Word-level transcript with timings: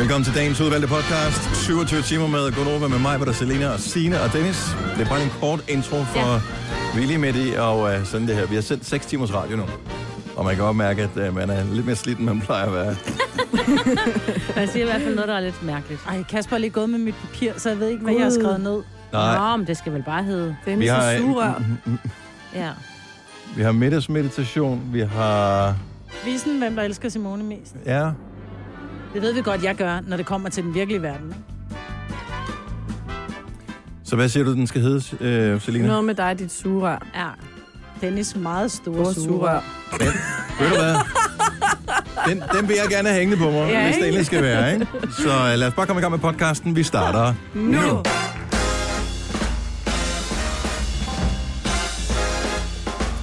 Velkommen 0.00 0.24
til 0.24 0.34
dagens 0.34 0.60
udvalgte 0.60 0.88
podcast. 0.88 1.64
27 1.64 2.02
timer 2.02 2.26
med 2.26 2.52
Gunova 2.52 2.88
med 2.88 2.98
mig, 2.98 3.20
der 3.20 3.32
Selina 3.32 3.68
og 3.68 3.80
Sine 3.80 4.20
og 4.20 4.32
Dennis. 4.32 4.76
Det 4.96 5.04
er 5.04 5.08
bare 5.08 5.22
en 5.22 5.30
kort 5.40 5.64
intro 5.68 5.96
for 6.04 6.42
ja. 7.00 7.18
midt 7.18 7.36
i, 7.36 7.54
og 7.58 7.80
uh, 7.80 8.04
sådan 8.04 8.26
det 8.26 8.36
her. 8.36 8.46
Vi 8.46 8.54
har 8.54 8.62
sendt 8.62 8.86
6 8.86 9.06
timers 9.06 9.34
radio 9.34 9.56
nu. 9.56 9.62
Og 10.36 10.44
man 10.44 10.54
kan 10.54 10.64
godt 10.64 10.76
mærke, 10.76 11.02
at 11.02 11.28
uh, 11.28 11.34
man 11.34 11.50
er 11.50 11.64
lidt 11.64 11.86
mere 11.86 11.96
slidt, 11.96 12.18
end 12.18 12.26
man 12.26 12.40
plejer 12.40 12.66
at 12.66 12.72
være. 12.72 12.96
Man 14.56 14.68
siger 14.68 14.82
i 14.82 14.88
hvert 14.88 15.02
fald 15.02 15.14
noget, 15.14 15.28
der 15.28 15.34
er 15.34 15.40
lidt 15.40 15.62
mærkeligt. 15.62 16.00
Ej, 16.08 16.22
Kasper 16.22 16.56
er 16.56 16.60
lige 16.60 16.70
gået 16.70 16.90
med 16.90 16.98
mit 16.98 17.14
papir, 17.14 17.52
så 17.56 17.68
jeg 17.68 17.80
ved 17.80 17.88
ikke, 17.88 18.02
hvad 18.02 18.14
jeg 18.14 18.22
har 18.22 18.30
skrevet 18.30 18.60
ned. 18.60 18.82
Nej, 19.12 19.50
Nå, 19.50 19.56
men 19.56 19.66
det 19.66 19.76
skal 19.76 19.92
vel 19.92 20.02
bare 20.02 20.22
hedde. 20.22 20.56
Dennis 20.64 20.84
vi 20.84 20.88
er 20.88 20.94
har, 20.94 21.18
surør. 21.18 21.62
Ja. 22.54 22.70
vi 23.56 23.62
har 23.62 23.72
middagsmeditation, 23.72 24.82
vi 24.92 25.00
har... 25.00 25.74
Visen, 26.24 26.58
hvem 26.58 26.76
der 26.76 26.82
elsker 26.82 27.08
Simone 27.08 27.44
mest. 27.44 27.76
Ja, 27.86 28.10
Det 29.14 29.22
ved 29.22 29.32
vi 29.32 29.42
godt, 29.42 29.62
jeg 29.64 29.74
gør, 29.76 30.00
når 30.06 30.16
det 30.16 30.26
kommer 30.26 30.48
til 30.48 30.62
den 30.64 30.74
virkelige 30.74 31.02
verden. 31.02 31.26
ikke? 31.28 31.40
så 34.04 34.16
hvad 34.16 34.28
siger 34.28 34.44
du, 34.44 34.52
den 34.52 34.66
skal 34.66 34.80
hedde, 34.82 35.54
uh, 35.54 35.60
Selina? 35.62 35.86
Noget 35.86 36.04
med 36.04 36.14
dig, 36.14 36.38
dit 36.38 36.52
surør. 36.52 37.06
Ja. 37.14 37.26
Dennis 38.00 38.36
meget 38.36 38.70
store 38.72 38.94
Store 39.12 39.14
surør. 39.14 39.60
surør. 39.90 40.10
Ved 40.60 40.70
du 40.70 40.76
hvad? 40.82 40.94
Den, 42.28 42.42
den 42.58 42.68
vil 42.68 42.76
jeg 42.82 42.88
gerne 42.90 43.08
have 43.08 43.18
hængende 43.18 43.42
på 43.44 43.50
mig, 43.50 43.68
ja, 43.70 43.84
hvis 43.84 43.96
det 43.96 44.04
endelig 44.06 44.26
skal 44.26 44.42
være, 44.42 44.72
ikke? 44.74 44.86
Så 45.10 45.28
uh, 45.28 45.58
lad 45.58 45.68
os 45.68 45.74
bare 45.74 45.86
komme 45.86 46.00
i 46.00 46.02
gang 46.02 46.10
med 46.10 46.18
podcasten. 46.18 46.76
Vi 46.76 46.82
starter 46.82 47.34
nu. 47.54 47.62
nu. 47.80 48.02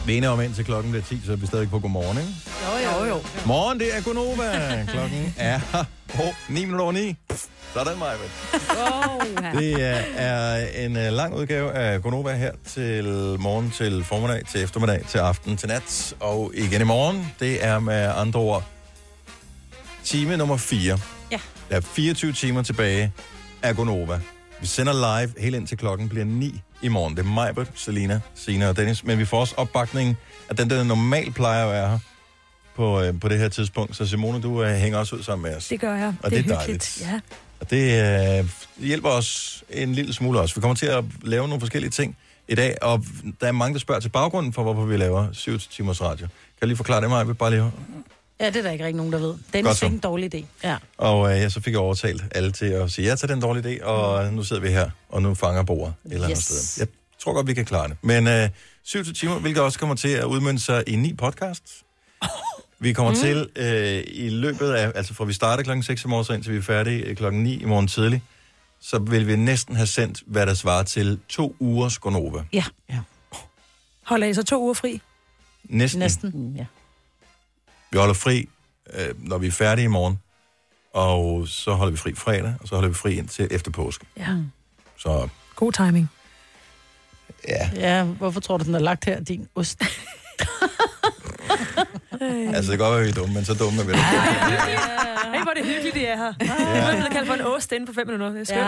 Enige 0.09 0.29
om 0.29 0.41
indtil 0.41 0.65
klokken 0.65 0.91
bliver 0.91 1.03
10, 1.05 1.21
så 1.25 1.31
er 1.31 1.35
vi 1.35 1.47
stadig 1.47 1.69
på 1.69 1.79
godmorgen, 1.79 2.17
ikke? 2.17 2.29
Jo, 2.65 3.05
jo, 3.05 3.05
jo. 3.15 3.21
Morgen, 3.45 3.79
det 3.79 3.97
er 3.97 4.01
Gunova. 4.01 4.85
Klokken 4.91 5.33
er 5.37 5.59
oh, 6.19 6.33
9 6.49 6.65
minutter 6.65 6.83
over 6.83 6.91
9. 6.93 7.15
Sådan, 7.73 7.97
Maja. 7.97 8.13
Oh, 8.13 9.61
Det 9.61 9.73
er, 9.73 10.03
er 10.15 10.67
en 10.85 10.95
uh, 10.95 11.01
lang 11.03 11.35
udgave 11.35 11.71
af 11.71 12.01
Gonova 12.01 12.35
her 12.35 12.51
til 12.67 13.05
morgen, 13.39 13.71
til 13.71 14.03
formiddag, 14.03 14.45
til 14.51 14.63
eftermiddag, 14.63 15.05
til 15.09 15.17
aften, 15.17 15.57
til 15.57 15.67
nat 15.67 16.15
og 16.19 16.51
igen 16.55 16.81
i 16.81 16.83
morgen. 16.83 17.33
Det 17.39 17.65
er 17.65 17.79
med 17.79 18.11
andre 18.15 18.39
ord 18.39 18.63
time 20.03 20.37
nummer 20.37 20.57
4. 20.57 20.99
Ja. 21.31 21.39
Der 21.69 21.75
er 21.75 21.81
24 21.81 22.33
timer 22.33 22.63
tilbage 22.63 23.13
af 23.61 23.75
Gonova. 23.75 24.19
Vi 24.61 24.67
sender 24.67 24.93
live 24.93 25.33
helt 25.37 25.55
ind 25.55 25.67
til 25.67 25.77
klokken 25.77 26.09
bliver 26.09 26.25
9 26.25 26.61
i 26.81 26.87
morgen. 26.87 27.15
Det 27.17 27.25
er 27.25 27.29
Majbert, 27.29 27.71
Selina, 27.75 28.19
Sina 28.35 28.69
og 28.69 28.77
Dennis. 28.77 29.03
Men 29.03 29.19
vi 29.19 29.25
får 29.25 29.39
også 29.39 29.55
opbakning 29.57 30.17
af 30.49 30.55
den, 30.55 30.69
der 30.69 30.83
normalt 30.83 31.35
plejer 31.35 31.65
at 31.65 31.71
være 31.71 31.89
her 31.89 31.99
på, 32.75 33.01
øh, 33.01 33.19
på 33.19 33.27
det 33.27 33.39
her 33.39 33.49
tidspunkt. 33.49 33.95
Så 33.95 34.05
Simone, 34.05 34.41
du 34.41 34.63
øh, 34.63 34.69
hænger 34.69 34.99
også 34.99 35.15
ud 35.15 35.23
sammen 35.23 35.43
med 35.49 35.57
os. 35.57 35.67
Det 35.67 35.79
gør 35.79 35.95
jeg. 35.95 36.13
Og 36.23 36.31
det 36.31 36.39
er, 36.39 36.43
det 36.43 36.51
er 36.51 36.59
hyggeligt. 36.59 37.01
Ja. 37.01 37.19
Og 37.59 37.69
det 37.69 38.39
øh, 38.39 38.49
hjælper 38.77 39.09
os 39.09 39.63
en 39.69 39.93
lille 39.93 40.13
smule 40.13 40.39
også. 40.39 40.55
Vi 40.55 40.61
kommer 40.61 40.75
til 40.75 40.85
at 40.85 41.03
lave 41.21 41.47
nogle 41.47 41.59
forskellige 41.59 41.91
ting 41.91 42.17
i 42.47 42.55
dag, 42.55 42.75
og 42.81 43.05
der 43.41 43.47
er 43.47 43.51
mange, 43.51 43.73
der 43.73 43.79
spørger 43.79 44.01
til 44.01 44.09
baggrunden 44.09 44.53
for, 44.53 44.63
hvorfor 44.63 44.85
vi 44.85 44.97
laver 44.97 45.27
7 45.31 45.59
timers 45.59 46.01
radio. 46.01 46.27
Kan 46.27 46.61
jeg 46.61 46.67
lige 46.67 46.77
forklare 46.77 47.01
det 47.01 47.09
mig? 47.09 47.37
Bare 47.37 47.51
lige... 47.51 47.71
Ja, 48.39 48.45
det 48.45 48.55
er 48.55 48.61
der 48.61 48.71
ikke 48.71 48.85
rigtig 48.85 48.97
nogen, 48.97 49.13
der 49.13 49.19
ved. 49.19 49.35
Dennis 49.53 49.77
så. 49.77 49.79
fik 49.85 49.91
en 49.91 49.99
dårlig 49.99 50.35
idé. 50.35 50.45
Ja. 50.63 50.77
Og 50.97 51.31
øh, 51.35 51.41
ja, 51.41 51.49
så 51.49 51.61
fik 51.61 51.71
jeg 51.73 51.79
overtalt 51.79 52.23
alle 52.31 52.51
til 52.51 52.65
at 52.65 52.91
sige 52.91 53.07
ja 53.07 53.15
til 53.15 53.29
den 53.29 53.41
dårlige 53.41 53.77
idé, 53.79 53.83
og 53.85 54.33
nu 54.33 54.43
sidder 54.43 54.61
vi 54.61 54.69
her, 54.69 54.89
og 55.09 55.21
nu 55.21 55.33
fanger 55.35 55.63
bordet 55.63 55.93
et 56.05 56.13
eller 56.13 56.25
andet 56.27 56.37
Yes. 56.37 56.43
sted. 56.45 56.81
Jeg 56.85 56.87
tror 57.23 57.33
godt, 57.33 57.47
vi 57.47 57.53
kan 57.53 57.65
klare 57.65 57.87
det. 57.87 57.97
Men 58.01 58.27
øh, 58.27 58.49
7 58.83 59.03
timer, 59.03 59.39
hvilket 59.39 59.63
også 59.63 59.79
kommer 59.79 59.95
til 59.95 60.07
at 60.09 60.23
udmønte 60.23 60.63
sig 60.63 60.83
i 60.87 60.95
ni 60.95 61.13
podcasts. 61.13 61.83
Vi 62.79 62.93
kommer 62.93 63.11
mm. 63.11 63.17
til 63.17 63.49
øh, 63.55 64.03
i 64.07 64.29
løbet 64.29 64.71
af, 64.71 64.91
altså 64.95 65.13
fra 65.13 65.25
vi 65.25 65.33
starter 65.33 65.63
klokken 65.63 65.83
6 65.83 66.05
om 66.05 66.09
morgenen, 66.09 66.35
indtil 66.37 66.53
vi 66.53 66.57
er 66.57 66.61
færdige 66.61 66.99
øh, 67.03 67.15
klokken 67.15 67.43
9 67.43 67.53
i 67.61 67.65
morgen 67.65 67.87
tidlig, 67.87 68.23
så 68.81 68.99
vil 68.99 69.27
vi 69.27 69.35
næsten 69.35 69.75
have 69.75 69.87
sendt, 69.87 70.23
hvad 70.27 70.45
der 70.45 70.53
svarer 70.53 70.83
til 70.83 71.19
to 71.29 71.55
ugers 71.59 71.97
Gonova. 71.99 72.43
Ja. 72.53 72.63
Holder 74.03 74.27
I 74.27 74.33
så 74.33 74.43
to 74.43 74.61
uger 74.63 74.73
fri? 74.73 75.01
Næsten. 75.63 75.99
Næsten. 75.99 76.31
Mm, 76.33 76.55
ja. 76.55 76.65
Vi 77.91 77.97
holder 77.97 78.13
fri, 78.13 78.49
øh, 78.93 79.29
når 79.29 79.37
vi 79.37 79.47
er 79.47 79.51
færdige 79.51 79.85
i 79.85 79.87
morgen, 79.87 80.19
og 80.93 81.47
så 81.47 81.73
holder 81.73 81.91
vi 81.91 81.97
fri 81.97 82.13
fredag, 82.15 82.55
og 82.61 82.67
så 82.67 82.75
holder 82.75 82.89
vi 82.89 82.95
fri 82.95 83.17
indtil 83.17 83.47
efter 83.51 83.71
påske. 83.71 84.05
Ja. 84.17 84.35
Så 84.97 85.29
God 85.55 85.71
timing. 85.71 86.09
ja, 87.47 87.69
Ja, 87.75 88.03
hvorfor 88.03 88.39
tror 88.39 88.57
du, 88.57 88.63
den 88.63 88.75
er 88.75 88.79
lagt 88.79 89.05
her, 89.05 89.19
din 89.19 89.47
ost? 89.55 89.81
altså 92.55 92.71
det 92.71 92.79
kan 92.79 92.87
godt 92.87 92.93
være, 92.95 93.03
vi 93.03 93.09
er 93.09 93.13
dumme, 93.13 93.33
men 93.33 93.45
så 93.45 93.53
dumme 93.53 93.81
er 93.81 93.85
vi 93.85 93.91
ikke. 93.91 95.16
Hey, 95.37 95.43
hvor 95.43 95.51
er 95.51 95.55
det 95.55 95.65
hyggeligt, 95.65 95.95
det 95.95 96.09
er 96.09 96.17
her. 96.17 96.33
Ja. 96.41 96.53
Jeg 96.75 96.87
er 96.89 96.95
blevet 96.95 97.11
kaldt 97.11 97.27
for 97.27 97.33
en 97.33 97.41
ost 97.41 97.71
inden 97.71 97.87
på 97.87 97.93
fem 97.93 98.07
minutter. 98.07 98.29
Det 98.29 98.41
er 98.41 98.45
skønt. 98.45 98.59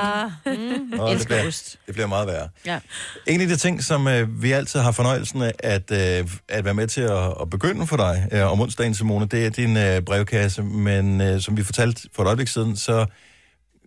Ja. 0.46 0.76
Mm. 0.78 0.98
Nå, 0.98 1.06
det, 1.06 1.14
Elsker 1.14 1.28
bliver, 1.36 1.48
ost. 1.48 1.78
det 1.86 1.94
bliver 1.94 2.08
meget 2.08 2.28
værre. 2.28 2.50
Ja. 2.66 2.80
En 3.28 3.42
af 3.42 3.48
de 3.48 3.56
ting, 3.56 3.84
som 3.84 4.08
øh, 4.08 4.44
vi 4.44 4.52
altid 4.52 4.80
har 4.80 4.92
fornøjelsen 4.92 5.42
af 5.42 5.52
at, 5.60 5.92
øh, 5.92 6.28
at 6.50 6.66
være 6.66 6.74
med 6.74 6.88
til 6.88 7.02
at, 7.02 7.34
at 7.42 7.50
begynde 7.50 7.88
for 7.88 7.98
dig 7.98 8.28
øh, 8.32 8.52
om 8.52 8.62
onsdagen, 8.62 8.94
Simone, 8.96 9.26
det 9.28 9.46
er 9.46 9.50
din 9.50 9.78
øh, 9.78 10.02
brevkasse. 10.02 10.64
Men 10.64 11.22
øh, 11.22 11.42
som 11.42 11.58
vi 11.58 11.64
fortalte 11.64 12.02
for 12.16 12.24
et 12.24 12.28
øjeblik 12.28 12.48
siden, 12.48 12.78
så 12.78 13.06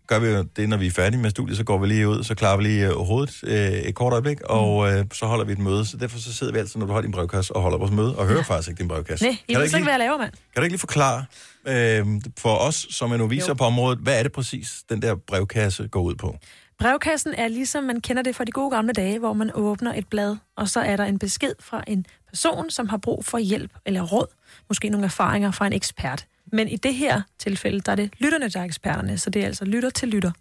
gør 0.06 0.18
vi 0.18 0.26
jo 0.26 0.42
det, 0.42 0.68
når 0.68 0.76
vi 0.76 0.86
er 0.86 0.90
færdige 0.90 1.20
med 1.20 1.30
studiet, 1.30 1.56
så 1.56 1.64
går 1.64 1.78
vi 1.78 1.86
lige 1.86 2.08
ud, 2.08 2.22
så 2.24 2.34
klarer 2.34 2.56
vi 2.56 2.62
lige 2.62 2.86
øh, 2.86 2.92
hovedet 2.92 3.40
øh, 3.46 3.72
et 3.72 3.94
kort 3.94 4.12
øjeblik, 4.12 4.40
og 4.40 4.92
øh, 4.92 5.04
så 5.12 5.26
holder 5.26 5.44
vi 5.44 5.52
et 5.52 5.58
møde. 5.58 5.84
Så 5.84 5.96
derfor 5.96 6.18
så 6.18 6.32
sidder 6.32 6.52
vi 6.52 6.58
altid, 6.58 6.80
når 6.80 6.86
du 6.86 6.92
har 6.92 7.00
din 7.00 7.12
brevkasse, 7.12 7.56
og 7.56 7.62
holder 7.62 7.78
vores 7.78 7.92
møde, 7.92 8.16
og 8.16 8.26
hører 8.26 8.42
faktisk 8.42 8.68
ikke 8.68 8.78
din 8.78 8.88
brevkasse. 8.88 9.24
Nej, 9.24 9.36
du 9.48 9.58
ved 9.58 9.64
ikke 9.64 9.76
ikke, 9.76 9.84
hvad 9.84 9.84
lige, 9.84 9.90
jeg 9.92 9.98
laver, 9.98 10.18
mand. 10.18 10.30
kan 10.30 10.60
du 10.60 10.62
ikke 10.62 10.72
lige 10.72 10.80
forklare 10.80 11.24
øh, 11.66 12.06
for 12.38 12.56
os, 12.56 12.86
som 12.90 13.12
er 13.12 13.16
noviser 13.16 13.54
på 13.54 13.64
området, 13.64 13.98
hvad 13.98 14.18
er 14.18 14.22
det 14.22 14.32
præcis, 14.32 14.84
den 14.88 15.02
der 15.02 15.14
brevkasse 15.14 15.88
går 15.88 16.02
ud 16.02 16.14
på? 16.14 16.36
Brevkassen 16.78 17.34
er 17.34 17.48
ligesom 17.48 17.84
man 17.84 18.00
kender 18.00 18.22
det 18.22 18.36
fra 18.36 18.44
de 18.44 18.52
gode 18.52 18.70
gamle 18.70 18.92
dage, 18.92 19.18
hvor 19.18 19.32
man 19.32 19.50
åbner 19.54 19.94
et 19.94 20.06
blad, 20.06 20.36
og 20.56 20.68
så 20.68 20.80
er 20.80 20.96
der 20.96 21.04
en 21.04 21.18
besked 21.18 21.52
fra 21.60 21.84
en 21.86 22.06
person, 22.28 22.70
som 22.70 22.88
har 22.88 22.96
brug 22.96 23.24
for 23.24 23.38
hjælp 23.38 23.70
eller 23.86 24.02
råd, 24.02 24.26
måske 24.68 24.88
nogle 24.88 25.04
erfaringer 25.04 25.50
fra 25.50 25.66
en 25.66 25.72
ekspert. 25.72 26.26
Men 26.52 26.68
i 26.68 26.76
det 26.76 26.94
her 26.94 27.22
tilfælde, 27.38 27.80
der 27.80 27.92
er 27.92 27.96
det 27.96 28.10
lytterne, 28.18 28.48
der 28.48 28.60
er 28.60 28.64
eksperterne, 28.64 29.18
så 29.18 29.30
det 29.30 29.42
er 29.42 29.46
altså 29.46 29.64
lytter 29.64 29.90
til 29.90 30.08
lytter. 30.08 30.32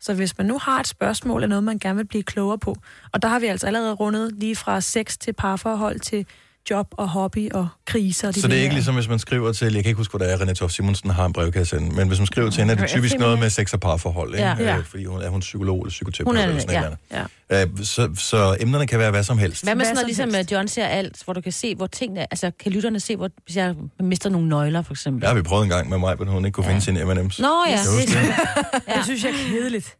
Så 0.00 0.14
hvis 0.14 0.38
man 0.38 0.46
nu 0.46 0.58
har 0.58 0.80
et 0.80 0.86
spørgsmål 0.86 1.42
eller 1.42 1.48
noget, 1.48 1.64
man 1.64 1.78
gerne 1.78 1.96
vil 1.96 2.06
blive 2.06 2.22
klogere 2.22 2.58
på, 2.58 2.76
og 3.12 3.22
der 3.22 3.28
har 3.28 3.38
vi 3.38 3.46
altså 3.46 3.66
allerede 3.66 3.92
rundet 3.92 4.32
lige 4.32 4.56
fra 4.56 4.80
sex 4.80 5.16
til 5.18 5.32
parforhold 5.32 6.00
til 6.00 6.26
job 6.70 6.86
og 6.92 7.08
hobby 7.08 7.50
og 7.52 7.68
kriser. 7.86 8.28
Og 8.28 8.34
de 8.34 8.40
Så 8.40 8.46
det 8.48 8.52
er 8.54 8.56
der- 8.56 8.62
ikke 8.62 8.74
ligesom, 8.74 8.94
hvis 8.94 9.08
man 9.08 9.18
skriver 9.18 9.52
til, 9.52 9.64
jeg 9.74 9.82
kan 9.84 9.90
ikke 9.90 9.96
huske, 9.96 10.16
hvad 10.16 10.28
det 10.28 10.34
er, 10.34 10.38
René 10.46 10.52
Toft 10.52 10.74
Simonsen 10.74 11.10
har 11.10 11.26
en 11.26 11.32
brevkasse, 11.32 11.80
men 11.80 12.08
hvis 12.08 12.18
man 12.18 12.26
skriver 12.26 12.50
til 12.50 12.60
hende, 12.60 12.74
er 12.74 12.78
det 12.78 12.88
typisk 12.88 13.18
noget 13.18 13.38
med 13.38 13.50
sex 13.50 13.72
og 13.72 13.80
parforhold, 13.80 14.34
ikke? 14.34 14.46
Ja. 14.48 14.56
Ja. 14.58 14.76
Øh, 14.78 14.84
fordi 14.84 15.04
hun 15.04 15.20
er 15.22 15.28
hun 15.28 15.40
psykolog 15.40 15.76
eller 15.78 15.88
psykoterapeut 15.90 16.28
Hun 16.28 16.36
er 16.36 16.42
eller 16.42 16.54
det, 16.54 16.62
sådan 16.62 16.82
ja. 17.10 17.16
noget. 17.16 17.28
Ja. 17.50 17.62
Øh, 17.78 17.84
så, 17.84 18.10
så 18.18 18.56
emnerne 18.60 18.86
kan 18.86 18.98
være 18.98 19.10
hvad 19.10 19.24
som 19.24 19.38
helst. 19.38 19.62
Hvad 19.64 19.74
med 19.74 19.84
sådan 19.84 19.94
noget, 19.94 20.16
som 20.16 20.26
ligesom 20.28 20.40
at 20.40 20.52
John 20.52 20.68
ser 20.68 20.86
alt, 20.86 21.24
hvor 21.24 21.32
du 21.32 21.40
kan 21.40 21.52
se, 21.52 21.74
hvor 21.74 21.86
tingene... 21.86 22.20
Altså, 22.32 22.50
kan 22.60 22.72
lytterne 22.72 23.00
se, 23.00 23.16
hvor, 23.16 23.30
hvis 23.44 23.56
jeg 23.56 23.74
mister 24.00 24.30
nogle 24.30 24.48
nøgler, 24.48 24.82
for 24.82 24.92
eksempel? 24.92 25.20
Det 25.20 25.28
har 25.28 25.34
vi 25.36 25.42
prøvet 25.42 25.62
en 25.64 25.70
gang 25.70 25.88
med 25.88 25.98
mig, 25.98 26.16
men 26.18 26.28
hun 26.28 26.44
ikke 26.44 26.54
kunne 26.54 26.66
Ja. 26.66 26.70
finde 26.70 26.84
sine 26.84 27.00
M&M's. 27.04 27.42
Nå 27.42 27.64
ja, 27.68 27.76
huske 27.76 28.06
det? 28.12 28.16
ja. 28.88 28.94
Det 28.96 29.04
synes 29.04 29.24
jeg 29.24 29.30
er 29.30 29.48
kedeligt. 29.50 29.96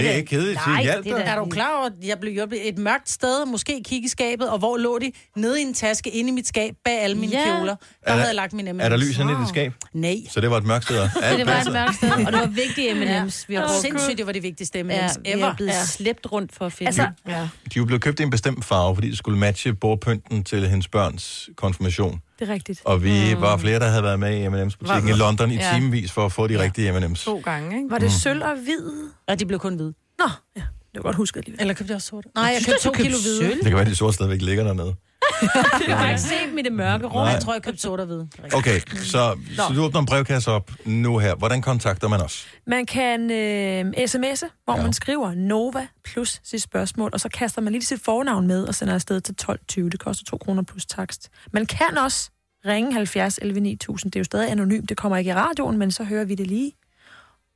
Det 0.00 0.06
er 0.06 0.10
da- 0.12 0.16
ikke 0.16 0.28
kedeligt. 0.28 0.60
Nej, 0.66 0.82
det 0.82 0.90
er 0.90 1.02
dig. 1.02 1.12
da- 1.12 1.16
Er 1.22 1.38
du 1.38 1.44
klar 1.44 1.76
over, 1.78 1.86
at 1.86 1.92
jeg 2.02 2.18
blev 2.20 2.32
hjulpet 2.32 2.68
et 2.68 2.78
mørkt 2.78 3.10
sted, 3.10 3.46
måske 3.46 3.82
kigge 3.84 4.06
i 4.06 4.08
skabet, 4.08 4.50
og 4.50 4.58
hvor 4.58 4.76
lå 4.76 4.98
de? 4.98 5.12
Nede 5.36 5.60
i 5.60 5.64
en 5.64 5.74
taske, 5.74 6.10
inde 6.10 6.28
i 6.30 6.32
mit 6.32 6.48
skab, 6.48 6.74
bag 6.84 7.00
alle 7.02 7.16
mine 7.16 7.32
Ja. 7.32 7.44
kjoler. 7.56 7.74
Der 7.76 7.76
der- 8.06 8.12
havde 8.12 8.26
jeg 8.26 8.34
lagt 8.34 8.52
mine 8.52 8.70
M&M's. 8.70 8.84
Er 8.84 8.88
der 8.88 8.96
lys 8.96 9.18
inde 9.18 9.32
i 9.32 9.36
dit 9.40 9.48
skab? 9.48 9.72
Nej. 9.92 10.16
Så 10.30 10.40
det 10.40 10.50
var 10.50 10.56
et 10.56 10.64
mørkt 10.66 10.84
sted. 10.84 11.08
Så 11.14 11.36
det 11.36 11.46
var 11.46 11.60
et 11.60 11.72
mørkt 11.72 11.96
sted, 11.96 12.10
og 12.26 12.32
det 12.32 12.40
var 12.40 12.46
vigtige 12.46 12.94
M&M's. 12.94 13.44
Vi 13.48 13.54
har 13.54 13.66
brugt. 13.66 13.80
Sindssygt, 13.80 14.18
det 14.18 14.26
var 14.26 14.32
det 14.32 14.42
vigtigste 14.42 14.80
M&M's 14.80 14.92
Ja, 14.92 15.08
vi 15.24 15.30
ever. 15.30 15.46
er 15.46 15.56
blevet 15.56 15.70
Ja. 15.72 15.84
slæbt 15.86 16.32
rundt 16.32 16.54
for 16.54 16.66
at 16.66 16.72
finde. 16.72 16.88
Altså, 16.88 17.02
Ja. 17.28 17.32
De 17.32 17.38
er 17.38 17.48
jo 17.76 17.84
blevet 17.84 18.02
købt 18.02 18.20
i 18.20 18.22
en 18.22 18.30
bestemt 18.30 18.64
farve, 18.64 18.94
fordi 18.94 19.08
det 19.10 19.18
skulle 19.18 19.38
matche 19.38 19.74
bordpynten 19.74 20.44
til 20.44 20.68
hendes 20.68 20.88
børns 20.88 21.48
konfirmation. 21.56 22.20
Det 22.38 22.48
er 22.48 22.52
rigtigt. 22.52 22.82
Og 22.84 23.02
vi 23.04 23.36
var 23.40 23.56
flere, 23.56 23.78
der 23.78 23.88
havde 23.88 24.02
været 24.02 24.20
med 24.20 24.36
i 24.36 24.46
M&M's 24.46 24.76
butikken 24.78 25.08
i 25.08 25.12
London 25.12 25.50
i 25.50 25.54
Ja. 25.54 25.70
timevis 25.74 26.12
for 26.12 26.26
at 26.26 26.32
få 26.32 26.46
de 26.46 26.62
rigtige 26.62 26.92
M&M's. 27.00 27.24
To 27.24 27.38
gange, 27.44 27.76
ikke? 27.76 27.90
Var 27.90 27.98
det 27.98 28.12
sølv 28.12 28.42
og 28.42 28.54
hvid? 28.64 28.90
ja, 29.28 29.34
de 29.34 29.46
blev 29.46 29.58
kun 29.58 29.74
hvide. 29.74 29.94
Nå, 30.18 30.28
ja. 30.56 30.60
Det 30.60 30.94
var 30.94 31.02
godt 31.02 31.16
husket 31.16 31.38
alligevel. 31.40 31.60
Eller 31.60 31.74
købte 31.74 31.90
jeg 31.90 31.96
også 31.96 32.08
sorte? 32.08 32.28
Nej, 32.34 32.44
jeg 32.44 32.62
Synes 32.62 32.66
købte 32.84 32.98
to 32.98 33.02
kilo 33.02 33.16
hvide. 33.22 33.54
Det 33.54 33.62
kan 33.64 33.72
være, 33.72 33.80
at 33.80 33.86
de 33.86 33.94
sorte 33.94 34.12
stadigvæk 34.14 34.42
ligger 34.42 34.64
dernede. 34.64 34.94
Jeg 35.88 35.98
har 35.98 36.08
ikke 36.08 36.20
set 36.20 36.48
dem 36.50 36.58
i 36.58 36.62
det 36.62 36.72
mørke 36.72 37.06
rum. 37.06 37.22
Nej, 37.22 37.32
jeg 37.32 37.42
tror, 37.42 37.52
jeg 37.52 37.62
købte 37.62 38.04
hvide. 38.04 38.28
Okay, 38.54 38.80
så, 38.96 39.38
så 39.56 39.72
du 39.74 39.82
åbner 39.82 40.00
en 40.00 40.06
brevkasse 40.06 40.50
op 40.50 40.70
nu 40.84 41.18
her. 41.18 41.34
Hvordan 41.34 41.62
kontakter 41.62 42.08
man 42.08 42.20
os? 42.20 42.46
Man 42.66 42.86
kan 42.86 43.30
øh, 43.30 43.80
sms'e, 43.80 44.62
hvor 44.64 44.76
ja. 44.76 44.82
man 44.82 44.92
skriver 44.92 45.34
Nova 45.34 45.86
plus 46.04 46.40
sit 46.44 46.62
spørgsmål, 46.62 47.10
og 47.12 47.20
så 47.20 47.28
kaster 47.28 47.62
man 47.62 47.72
lige 47.72 47.84
sit 47.84 48.00
fornavn 48.04 48.46
med 48.46 48.64
og 48.64 48.74
sender 48.74 48.94
afsted 48.94 49.20
til 49.20 49.34
12.20. 49.42 49.80
Det 49.88 50.00
koster 50.00 50.24
2 50.24 50.36
kroner 50.36 50.62
plus 50.62 50.86
takst. 50.86 51.28
Man 51.52 51.66
kan 51.66 51.98
også 51.98 52.30
ringe 52.66 52.92
70 52.92 53.38
11 53.38 53.60
9000. 53.60 54.12
Det 54.12 54.18
er 54.18 54.20
jo 54.20 54.24
stadig 54.24 54.50
anonymt. 54.50 54.88
Det 54.88 54.96
kommer 54.96 55.16
ikke 55.16 55.30
i 55.30 55.34
radioen, 55.34 55.78
men 55.78 55.90
så 55.90 56.04
hører 56.04 56.24
vi 56.24 56.34
det 56.34 56.46
lige. 56.46 56.72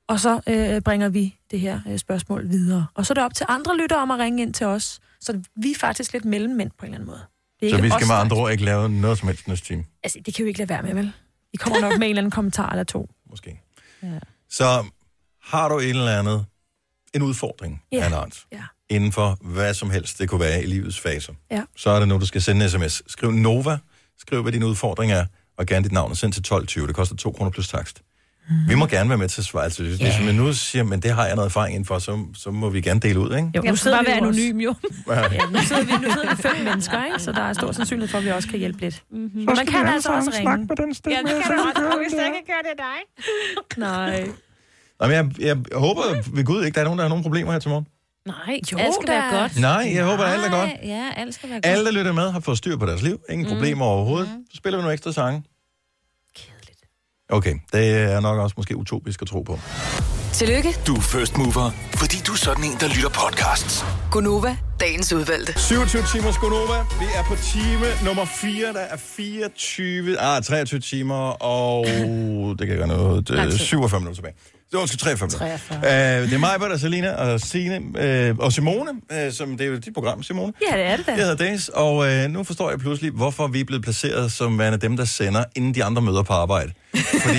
Og 0.08 0.20
så 0.20 0.40
øh, 0.46 0.80
bringer 0.80 1.08
vi 1.08 1.36
det 1.50 1.60
her 1.60 1.80
øh, 1.88 1.98
spørgsmål 1.98 2.50
videre. 2.50 2.86
Og 2.94 3.06
så 3.06 3.12
er 3.12 3.14
det 3.14 3.24
op 3.24 3.34
til 3.34 3.46
andre 3.48 3.76
lyttere 3.76 4.00
om 4.00 4.10
at 4.10 4.18
ringe 4.18 4.42
ind 4.42 4.54
til 4.54 4.66
os. 4.66 5.00
Så 5.20 5.40
vi 5.56 5.70
er 5.70 5.74
faktisk 5.80 6.12
lidt 6.12 6.24
mellemmænd 6.24 6.70
på 6.78 6.86
en 6.86 6.94
eller 6.94 6.98
anden 6.98 7.06
måde. 7.06 7.20
Det 7.60 7.70
Så 7.70 7.80
vi 7.80 7.90
skal 7.90 8.06
med 8.06 8.14
andre 8.16 8.36
ord 8.36 8.52
ikke 8.52 8.64
lave 8.64 8.88
noget 8.88 9.18
som 9.18 9.28
helst 9.28 9.48
næste 9.48 9.66
time, 9.66 9.84
Altså, 10.02 10.18
det 10.26 10.34
kan 10.34 10.42
jo 10.44 10.48
ikke 10.48 10.58
lade 10.58 10.68
være 10.68 10.82
med, 10.82 10.94
vel? 10.94 11.12
I 11.52 11.56
kommer 11.56 11.80
nok 11.80 11.90
med 11.98 12.06
en 12.06 12.10
eller 12.10 12.20
anden 12.20 12.30
kommentar 12.30 12.70
eller 12.70 12.84
to. 12.84 13.10
måske. 13.30 13.60
Ja. 14.02 14.18
Så 14.50 14.84
har 15.42 15.68
du 15.68 15.78
et 15.78 15.88
eller 15.90 16.18
andet, 16.18 16.46
en 17.14 17.22
udfordring 17.22 17.82
Ja. 17.92 17.98
af 18.02 18.06
en 18.06 18.12
art, 18.12 18.44
Ja. 18.52 18.62
inden 18.90 19.12
for 19.12 19.38
hvad 19.40 19.74
som 19.74 19.90
helst 19.90 20.18
det 20.18 20.28
kunne 20.28 20.40
være 20.40 20.62
i 20.62 20.66
livets 20.66 21.00
faser, 21.00 21.32
Ja. 21.50 21.62
så 21.76 21.90
er 21.90 21.98
det 21.98 22.08
nu, 22.08 22.18
du 22.18 22.26
skal 22.26 22.42
sende 22.42 22.64
en 22.64 22.70
sms. 22.70 23.02
Skriv 23.06 23.30
Nova, 23.30 23.78
skriv 24.18 24.42
hvad 24.42 24.52
din 24.52 24.62
udfordring 24.62 25.12
er, 25.12 25.26
og 25.56 25.66
gerne 25.66 25.84
dit 25.84 25.92
navn, 25.92 26.10
og 26.10 26.16
send 26.16 26.32
til 26.32 26.42
12.20. 26.42 26.86
Det 26.86 26.94
koster 26.94 27.16
2 27.16 27.32
kroner 27.32 27.50
plus 27.50 27.68
takst. 27.68 28.02
Mm. 28.48 28.54
Vi 28.68 28.74
må 28.74 28.86
gerne 28.86 29.08
være 29.08 29.18
med 29.18 29.28
til 29.28 29.40
at 29.40 29.44
svare. 29.44 29.64
Altså, 29.64 29.82
hvis 29.82 30.00
man 30.24 30.34
nu 30.34 30.52
siger, 30.52 30.82
men 30.84 31.00
det 31.00 31.10
har 31.10 31.26
jeg 31.26 31.34
noget 31.34 31.46
erfaring 31.48 31.74
inden 31.74 31.86
for, 31.86 31.98
så, 31.98 32.18
så 32.36 32.50
må 32.50 32.68
vi 32.70 32.80
gerne 32.80 33.00
dele 33.00 33.20
ud, 33.20 33.36
ikke? 33.36 33.50
Jo, 33.56 33.62
Jeg 33.64 33.78
skal 33.78 33.92
bare 33.92 34.04
være 34.06 34.14
vi 34.14 34.20
jo 34.22 34.28
også- 34.28 34.40
anonym, 34.40 34.60
jo. 34.60 34.74
Ja, 35.14 35.46
nu 35.52 35.58
sidder 35.58 35.84
vi, 35.84 36.06
nu 36.06 36.12
sidder 36.12 36.36
vi 36.36 36.42
fem 36.42 36.64
mennesker, 36.64 37.04
ikke? 37.04 37.18
så 37.18 37.32
der 37.32 37.42
er 37.42 37.52
stor 37.52 37.72
sandsynlighed 37.72 38.08
for, 38.08 38.18
at 38.18 38.24
vi 38.24 38.30
også 38.30 38.48
kan 38.48 38.58
hjælpe 38.58 38.80
lidt. 38.80 39.02
Mm-hmm. 39.12 39.44
Man 39.56 39.66
kan 39.66 39.86
altså 39.86 40.08
også 40.12 40.30
ringe. 40.38 40.56
med 40.56 40.76
den 40.76 40.94
stemme. 40.94 41.16
Ja, 41.28 41.34
det 41.34 41.42
kan 41.44 41.52
du 41.56 41.62
også, 41.62 41.98
hvis 42.02 42.12
jeg 42.18 42.32
kan 42.36 42.44
gøre 42.46 42.64
det 42.70 42.78
dig. 42.78 42.98
Nej. 43.86 44.28
Nå, 45.00 45.06
men 45.06 45.16
jeg, 45.16 45.26
jeg 45.40 45.56
håber 45.78 46.02
ved 46.34 46.44
Gud 46.44 46.64
ikke, 46.64 46.74
der 46.74 46.80
er 46.80 46.84
nogen, 46.84 46.98
der 46.98 47.04
har 47.04 47.08
nogen 47.08 47.22
problemer 47.22 47.52
her 47.52 47.58
til 47.58 47.68
morgen. 47.70 47.86
Nej, 48.26 48.60
Jo, 48.72 48.78
alt 48.78 48.94
skal 48.94 49.06
da. 49.08 49.12
være 49.12 49.40
godt. 49.40 49.60
Nej, 49.60 49.92
jeg 49.94 50.04
håber, 50.04 50.24
at 50.24 50.32
alt 50.34 50.44
er 50.44 50.50
godt. 50.50 50.68
Nej, 50.68 50.80
Ja, 50.84 51.08
alt 51.16 51.34
skal 51.34 51.48
være 51.48 51.56
godt. 51.56 51.66
Alle, 51.66 51.84
der 51.84 51.90
lytter 51.92 52.12
med, 52.12 52.30
har 52.30 52.40
fået 52.40 52.58
styr 52.58 52.76
på 52.76 52.86
deres 52.86 53.02
liv. 53.02 53.20
Ingen 53.30 53.46
mm. 53.48 53.52
problemer 53.54 53.84
overhovedet. 53.84 54.28
Så 54.50 54.56
spiller 54.56 54.78
vi 54.78 54.82
nogle 54.82 54.92
ekstra 54.92 55.12
sange. 55.12 55.42
Okay, 57.32 57.54
det 57.72 57.94
er 58.12 58.20
nok 58.20 58.38
også 58.38 58.54
måske 58.56 58.76
utopisk 58.76 59.22
at 59.22 59.28
tro 59.28 59.42
på. 59.42 59.58
Tillykke, 60.32 60.76
Du 60.86 60.94
er 60.96 61.00
first 61.00 61.38
mover, 61.38 61.70
fordi 61.96 62.16
du 62.26 62.32
er 62.32 62.36
sådan 62.36 62.64
en, 62.64 62.72
der 62.80 62.88
lytter 62.88 63.08
podcasts. 63.08 63.84
Gunova, 64.10 64.56
dagens 64.80 65.12
udvalgte. 65.12 65.60
27 65.60 66.02
timer 66.12 66.32
Skonova. 66.32 66.78
Vi 67.00 67.04
er 67.16 67.22
på 67.24 67.34
time 67.52 67.86
nummer 68.04 68.24
4. 68.24 68.72
Der 68.72 68.80
er 68.80 68.96
24, 68.96 70.18
ah, 70.20 70.42
23 70.42 70.80
timer, 70.80 71.42
og 71.42 71.86
det 72.58 72.66
kan 72.68 72.76
gøre 72.76 72.86
noget. 72.86 73.30
Lang 73.30 73.46
Øh, 73.46 73.52
tid. 73.52 73.58
47 73.58 74.00
minutter 74.00 74.14
tilbage. 74.16 74.34
Det 74.70 74.78
var 74.78 74.86
43 74.86 75.26
minutter. 75.26 75.38
43. 75.82 76.22
Øh, 76.22 76.28
det 76.28 76.34
er 76.34 76.38
mig, 76.38 76.70
der 76.70 76.76
Selina 76.76 77.14
og 77.14 77.40
Signe 77.40 77.80
øh, 77.98 78.36
og 78.38 78.52
Simone, 78.52 78.90
øh, 79.12 79.32
som 79.32 79.56
det 79.56 79.66
er 79.66 79.68
jo 79.68 79.76
dit 79.76 79.94
program, 79.94 80.22
Simone. 80.22 80.52
Ja, 80.70 80.76
det 80.76 80.86
er 80.86 80.96
det 80.96 81.06
da. 81.06 81.10
Jeg 81.12 81.20
hedder 81.20 81.36
Days, 81.46 81.68
og 81.68 82.08
øh, 82.10 82.30
nu 82.30 82.44
forstår 82.44 82.70
jeg 82.70 82.78
pludselig, 82.78 83.10
hvorfor 83.10 83.46
vi 83.46 83.60
er 83.60 83.64
blevet 83.64 83.82
placeret 83.82 84.32
som 84.32 84.58
værende 84.58 84.78
dem, 84.78 84.96
der 84.96 85.04
sender, 85.04 85.44
inden 85.56 85.74
de 85.74 85.84
andre 85.84 86.02
møder 86.02 86.22
på 86.22 86.32
arbejde. 86.32 86.72
Fordi 86.94 87.38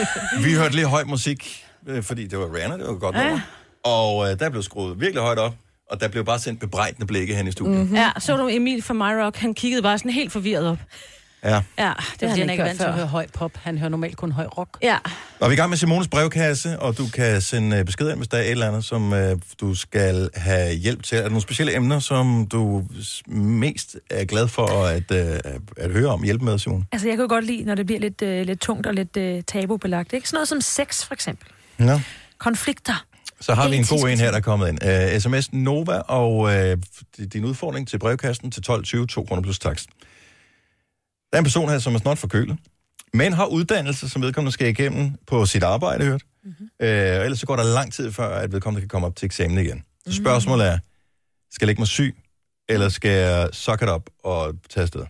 vi 0.44 0.54
hørte 0.54 0.74
lige 0.74 0.86
høj 0.86 1.04
musik, 1.04 1.64
øh, 1.86 2.02
fordi 2.02 2.26
det 2.26 2.38
var 2.38 2.54
Rihanna, 2.54 2.76
det 2.76 2.86
var 2.86 2.94
godt 2.94 3.16
nummer. 3.16 3.40
Og 3.84 4.30
øh, 4.30 4.38
der 4.38 4.50
blev 4.50 4.62
skruet 4.62 5.00
virkelig 5.00 5.22
højt 5.22 5.38
op, 5.38 5.54
og 5.90 6.00
der 6.00 6.08
blev 6.08 6.24
bare 6.24 6.38
sendt 6.38 6.60
bebrejdende 6.60 7.06
blikke 7.06 7.34
hen 7.34 7.46
i 7.48 7.52
studiet. 7.52 7.74
Mhm. 7.74 7.82
Mm-hmm. 7.82 7.96
Ja, 7.96 8.10
så 8.18 8.36
du 8.36 8.48
Emil 8.48 8.82
fra 8.82 8.94
My 8.94 9.22
Rock, 9.24 9.36
han 9.36 9.54
kiggede 9.54 9.82
bare 9.82 9.98
sådan 9.98 10.10
helt 10.10 10.32
forvirret 10.32 10.66
op. 10.66 10.78
Ja. 11.48 11.62
Ja, 11.78 11.92
Det 12.12 12.20
det 12.20 12.28
har 12.28 12.28
han 12.28 12.38
han 12.38 12.50
ikke 12.50 12.62
hørt 12.62 12.68
vant 12.68 12.78
til 12.78 12.84
at 12.86 12.90
før. 12.90 12.96
høre 12.96 13.06
høj 13.06 13.26
pop. 13.34 13.50
Han 13.62 13.78
hører 13.78 13.88
normalt 13.88 14.16
kun 14.16 14.32
høj 14.32 14.44
rock. 14.58 14.78
Ja, 14.82 14.96
Og 15.40 15.50
vi 15.50 15.52
er 15.54 15.56
i 15.56 15.56
gang 15.56 15.68
med 15.68 15.76
Simones 15.78 16.08
brevkasse, 16.08 16.78
og 16.80 16.98
du 16.98 17.06
kan 17.14 17.40
sende 17.40 17.76
øh, 17.76 17.84
beskeder 17.84 18.10
ind, 18.10 18.18
hvis 18.18 18.28
der 18.28 18.38
er 18.38 18.42
et 18.42 18.50
eller 18.50 18.68
andet, 18.68 18.84
som 18.84 19.12
øh, 19.12 19.36
du 19.60 19.74
skal 19.74 20.30
have 20.34 20.74
hjælp 20.74 21.02
til. 21.02 21.18
Er 21.18 21.22
der 21.22 21.28
nogle 21.28 21.42
specielle 21.42 21.76
emner, 21.76 21.98
som 21.98 22.46
du 22.52 22.84
mest 23.26 23.96
er 24.10 24.24
glad 24.24 24.48
for 24.48 24.66
at, 24.84 25.10
øh, 25.10 25.38
at 25.76 25.90
høre 25.90 26.08
om 26.08 26.22
hjælp 26.22 26.42
med, 26.42 26.58
Simone? 26.58 26.84
Altså, 26.92 27.08
jeg 27.08 27.16
kan 27.16 27.22
jo 27.24 27.28
godt 27.28 27.44
lide, 27.44 27.62
når 27.64 27.74
det 27.74 27.86
bliver 27.86 28.00
lidt, 28.00 28.22
øh, 28.22 28.46
lidt 28.46 28.60
tungt 28.60 28.86
og 28.86 28.94
lidt 28.94 29.16
øh, 29.16 29.42
tabubelagt. 29.46 30.12
Ikke? 30.12 30.28
Sådan 30.28 30.36
noget 30.36 30.48
som 30.48 30.60
sex, 30.60 31.04
for 31.04 31.14
eksempel. 31.14 31.46
Ja. 31.80 32.00
Konflikter. 32.38 33.04
Så 33.40 33.54
har 33.54 33.68
vi 33.68 33.76
en 33.76 33.84
god 33.84 34.08
en 34.08 34.18
her, 34.18 34.30
der 34.30 34.36
er 34.36 34.40
kommet 34.42 34.68
ind. 34.68 34.78
Uh, 35.14 35.20
sms 35.20 35.52
Nova 35.52 35.92
og 35.98 36.36
uh, 36.36 36.52
din 37.32 37.44
udfordring 37.44 37.88
til 37.88 37.98
brevkasten 37.98 38.50
til 38.50 38.62
12.20, 38.70 39.06
2 39.06 39.24
kroner 39.24 39.42
plus 39.42 39.58
takst. 39.58 39.86
Der 41.32 41.36
er 41.36 41.38
en 41.38 41.44
person 41.44 41.68
her, 41.68 41.78
som 41.78 41.94
er 41.94 41.98
snot 41.98 42.18
forkølet, 42.18 42.56
men 43.12 43.32
har 43.32 43.46
uddannelse, 43.46 44.08
som 44.08 44.22
vedkommende 44.22 44.52
skal 44.52 44.68
igennem 44.68 45.12
på 45.26 45.46
sit 45.46 45.62
arbejde, 45.62 46.04
hørt. 46.04 46.22
Mm-hmm. 46.44 46.68
Uh, 46.82 46.88
ellers 46.88 47.38
så 47.40 47.46
går 47.46 47.56
der 47.56 47.64
lang 47.64 47.92
tid 47.92 48.12
før, 48.12 48.28
at 48.36 48.52
vedkommende 48.52 48.80
kan 48.80 48.88
komme 48.88 49.06
op 49.06 49.16
til 49.16 49.26
eksamen 49.26 49.58
igen. 49.58 49.84
Så 50.06 50.14
spørgsmålet 50.16 50.66
er, 50.66 50.78
skal 51.50 51.64
jeg 51.64 51.66
lægge 51.66 51.80
mig 51.80 51.88
syg, 51.88 52.16
eller 52.68 52.88
skal 52.88 53.10
jeg 53.10 53.48
suck 53.52 53.82
it 53.82 53.88
up 53.88 54.10
og 54.24 54.54
tage 54.70 54.82
afsted? 54.82 55.04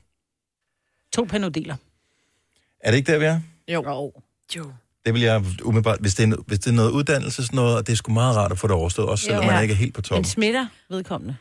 To 1.12 1.24
panodiler. 1.24 1.76
Er 2.80 2.90
det 2.90 2.98
ikke 2.98 3.12
der, 3.12 3.18
vi 3.18 3.24
er? 3.24 3.40
Jo. 3.68 4.12
Jo. 4.56 4.72
Det 5.06 5.14
vil 5.14 5.22
jeg 5.22 5.44
umiddelbart, 5.64 6.00
hvis 6.00 6.14
det 6.14 6.32
er, 6.32 6.36
hvis 6.46 6.58
det 6.58 6.70
er 6.70 6.74
noget 6.74 6.90
uddannelse, 6.90 7.42
sådan 7.46 7.56
noget, 7.56 7.76
og 7.76 7.86
det 7.86 7.92
er 7.92 7.96
sgu 7.96 8.12
meget 8.12 8.36
rart 8.36 8.52
at 8.52 8.58
få 8.58 8.66
det 8.66 8.76
overstået, 8.76 9.08
også 9.08 9.24
selvom 9.24 9.44
Jo. 9.44 9.50
man 9.50 9.62
ikke 9.62 9.72
er 9.72 9.76
helt 9.78 9.94
på 9.94 9.98
men 9.98 10.04
toppen. 10.04 10.24
smitter 10.24 10.66
vedkommende. 10.90 11.36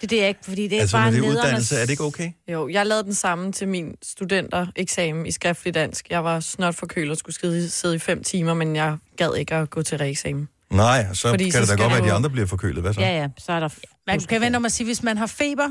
Det 0.00 0.06
er 0.06 0.08
det, 0.08 0.18
jeg 0.18 0.28
ikke, 0.28 0.40
fordi 0.44 0.68
det 0.68 0.76
er 0.76 0.80
Altså, 0.80 0.96
bare 0.96 1.04
når 1.04 1.10
det 1.10 1.18
er 1.18 1.22
nederen 1.22 1.38
at- 1.38 1.44
uddannelse, 1.44 1.76
er 1.76 1.80
det 1.80 1.90
ikke 1.90 2.04
okay? 2.04 2.32
Jo, 2.48 2.68
jeg 2.68 2.86
lavede 2.86 3.04
den 3.04 3.14
samme 3.14 3.52
til 3.52 3.68
min 3.68 3.94
studentereksamen 4.02 5.26
i 5.26 5.30
skriftlig 5.30 5.74
dansk. 5.74 6.10
Jeg 6.10 6.24
var 6.24 6.40
snot 6.40 6.74
forkølet 6.74 7.10
og 7.10 7.16
skulle 7.16 7.34
skide, 7.34 7.70
sidde 7.70 7.94
i 7.94 7.98
fem 7.98 8.22
timer, 8.24 8.54
men 8.54 8.76
jeg 8.76 8.96
gad 9.16 9.34
ikke 9.38 9.54
at 9.54 9.70
gå 9.70 9.82
til 9.82 9.98
reeksamen. 9.98 10.48
Nej, 10.70 11.06
så 11.14 11.28
Fordi 11.28 11.44
kan 11.44 11.52
så 11.52 11.60
det 11.60 11.68
da 11.68 11.74
godt 11.74 11.90
være, 11.90 11.98
at 11.98 12.04
de 12.04 12.08
du- 12.10 12.14
andre 12.14 12.30
bliver 12.30 12.46
forkølet. 12.46 12.82
Hvad 12.82 12.94
så? 12.94 13.00
Ja, 13.00 13.20
ja, 13.20 13.28
så 13.38 13.52
er 13.52 13.60
der... 13.60 13.68
Man 14.06 14.20
kan 14.20 14.40
vente 14.40 14.56
om 14.56 14.64
at 14.64 14.72
sige, 14.72 14.84
hvis 14.84 15.02
man 15.02 15.16
har 15.18 15.26
feber, 15.26 15.68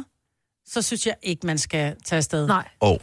så 0.67 0.81
synes 0.81 1.05
jeg 1.05 1.15
ikke, 1.23 1.47
man 1.47 1.57
skal 1.57 1.95
tage 2.05 2.17
afsted. 2.17 2.47
Nej. 2.47 2.67
Og 2.79 3.01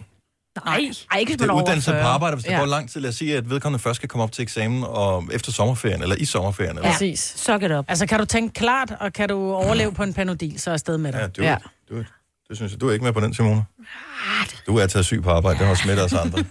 Nej. 0.64 0.90
Ej, 1.12 1.18
ikke 1.18 1.32
hvis 1.32 1.40
man 1.40 1.48
er 1.48 1.52
over 1.52 1.62
uddannelse 1.62 1.90
40. 1.90 2.02
på 2.02 2.08
arbejde, 2.08 2.36
hvis 2.36 2.44
det 2.44 2.50
Ja. 2.52 2.58
går 2.58 2.66
lang 2.66 2.90
tid. 2.90 3.00
Lad 3.00 3.08
os 3.10 3.16
sige, 3.16 3.36
at 3.36 3.50
vedkommende 3.50 3.82
først 3.82 3.96
skal 3.96 4.08
komme 4.08 4.22
op 4.24 4.32
til 4.32 4.42
eksamen 4.42 4.84
og 4.84 5.24
efter 5.32 5.52
sommerferien, 5.52 6.02
eller 6.02 6.16
i 6.16 6.24
sommerferien. 6.24 6.76
Eller... 6.76 6.88
Ja. 6.88 6.92
Præcis. 6.92 7.20
Suck 7.36 7.62
it 7.62 7.72
up. 7.72 7.84
Altså, 7.88 8.06
kan 8.06 8.18
du 8.18 8.24
tænke 8.24 8.54
klart, 8.54 8.92
og 9.00 9.12
kan 9.12 9.28
du 9.28 9.52
overleve 9.54 9.92
på 9.92 10.02
en 10.02 10.14
panodil, 10.14 10.60
så 10.60 10.70
er 10.70 10.74
afsted 10.74 10.98
med 10.98 11.12
dig. 11.12 11.18
Ja, 11.20 11.26
du, 11.26 11.42
Ja. 11.42 11.56
du, 11.90 11.96
det 12.48 12.56
synes 12.56 12.72
jeg. 12.72 12.80
Du 12.80 12.88
er 12.88 12.92
ikke 12.92 13.04
med 13.04 13.12
på 13.12 13.20
den, 13.20 13.34
Simone. 13.34 13.64
Du 14.66 14.76
er 14.78 14.86
taget 14.86 15.06
syg 15.06 15.22
på 15.22 15.30
arbejde, 15.30 15.58
det 15.58 15.66
har 15.66 15.74
smittet 15.74 16.04
os 16.04 16.12
andre. 16.12 16.38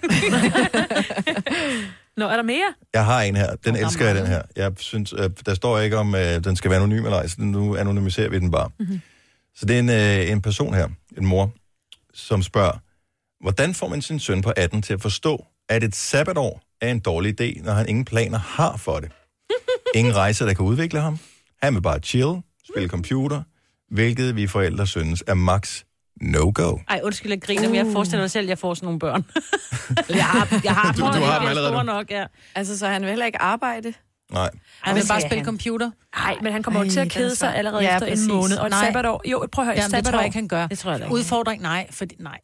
Nå, 2.17 2.25
er 2.27 2.35
der 2.35 2.43
mere? 2.43 2.73
Jeg 2.93 3.05
har 3.05 3.21
en 3.21 3.35
her, 3.35 3.55
den 3.65 3.75
elsker 3.75 4.05
jeg, 4.05 4.15
den 4.15 4.27
her. 4.27 4.41
Jeg 4.55 4.71
synes, 4.77 5.13
øh, 5.17 5.29
der 5.45 5.53
står 5.55 5.79
ikke 5.79 5.97
om, 5.97 6.15
at 6.15 6.43
den 6.45 6.55
skal 6.55 6.71
være 6.71 6.79
anonym 6.79 7.05
eller 7.05 7.17
ej, 7.17 7.27
så 7.27 7.35
nu 7.39 7.75
anonymiserer 7.75 8.29
vi 8.29 8.39
den 8.39 8.51
bare. 8.51 8.69
Mm-hmm. 8.79 9.01
Så 9.55 9.65
det 9.65 9.75
er 9.75 9.79
en, 9.79 9.89
øh, 9.89 10.31
en 10.31 10.41
person 10.41 10.73
her, 10.73 10.87
en 11.17 11.25
mor, 11.25 11.51
som 12.13 12.43
spørger, 12.43 12.77
hvordan 13.41 13.73
får 13.73 13.87
man 13.87 14.01
sin 14.01 14.19
søn 14.19 14.41
på 14.41 14.53
18 14.57 14.81
til 14.81 14.93
at 14.93 15.01
forstå, 15.01 15.45
at 15.69 15.83
et 15.83 15.95
sabbatår 15.95 16.61
er 16.81 16.91
en 16.91 16.99
dårlig 16.99 17.41
idé, 17.41 17.63
når 17.63 17.73
han 17.73 17.89
ingen 17.89 18.05
planer 18.05 18.37
har 18.39 18.77
for 18.77 18.99
det? 18.99 19.11
Ingen 19.95 20.15
rejse, 20.15 20.45
der 20.45 20.53
kan 20.53 20.65
udvikle 20.65 20.99
ham. 21.01 21.19
Han 21.63 21.75
vil 21.75 21.81
bare 21.81 21.99
chill, 21.99 22.41
spille 22.69 22.89
computer, 22.89 23.41
hvilket 23.91 24.35
vi 24.35 24.47
forældre 24.47 24.87
synes 24.87 25.23
er 25.27 25.33
max 25.33 25.81
no-go. 26.21 26.77
Ej, 26.89 26.99
undskyld, 27.03 27.31
jeg 27.31 27.41
griner, 27.41 27.67
men 27.67 27.75
jeg 27.75 27.85
forestiller 27.93 28.23
mig 28.23 28.31
selv, 28.31 28.45
at 28.45 28.49
jeg 28.49 28.57
får 28.59 28.73
sådan 28.73 28.85
nogle 28.85 28.99
børn. 28.99 29.25
jeg 30.09 30.25
har, 30.25 30.61
jeg 30.63 30.73
har 30.75 30.91
Du- 30.93 30.97
du 30.97 31.03
prøvet, 31.05 31.15
har 31.25 31.31
jeg 31.31 31.39
dem 31.41 31.45
er 31.45 31.49
allerede 31.49 31.83
nok, 31.83 32.11
ja. 32.11 32.25
Altså, 32.55 32.77
så 32.77 32.87
han 32.87 33.01
vil 33.01 33.09
heller 33.09 33.25
ikke 33.25 33.41
arbejde. 33.41 33.93
Nej. 34.31 34.49
Han 34.81 34.95
vil 34.95 35.03
bare 35.09 35.21
spille 35.21 35.35
han? 35.35 35.45
computer. 35.45 35.91
Nej, 36.15 36.37
men 36.41 36.53
han 36.53 36.63
kommer 36.63 36.79
jo 36.79 36.83
Ej, 36.85 36.89
til 36.89 36.99
at 36.99 37.09
kede 37.11 37.35
sig 37.35 37.55
allerede 37.55 37.83
Ja, 37.83 37.93
efter 37.95 38.07
præcis. 38.07 38.25
en 38.25 38.33
måned. 38.33 38.57
Og 38.57 38.65
et 38.65 38.69
Nej. 38.69 38.85
sabbatår... 38.85 39.21
Jo, 39.29 39.47
prøv 39.51 39.63
at 39.63 39.67
høre, 39.67 39.75
et 39.75 39.79
Jamen, 39.81 39.91
det 39.91 40.03
tror 40.05 40.11
sabbatår... 40.11 40.19
jeg 40.19 40.25
ikke, 40.25 40.35
han 40.37 40.47
gør. 40.47 40.67
Det 40.67 40.79
tror 40.79 40.91
jeg 40.91 40.99
ikke. 41.01 41.13
Udfordring, 41.13 41.61
nej. 41.61 41.87
Fordi, 41.91 42.15
nej. 42.19 42.39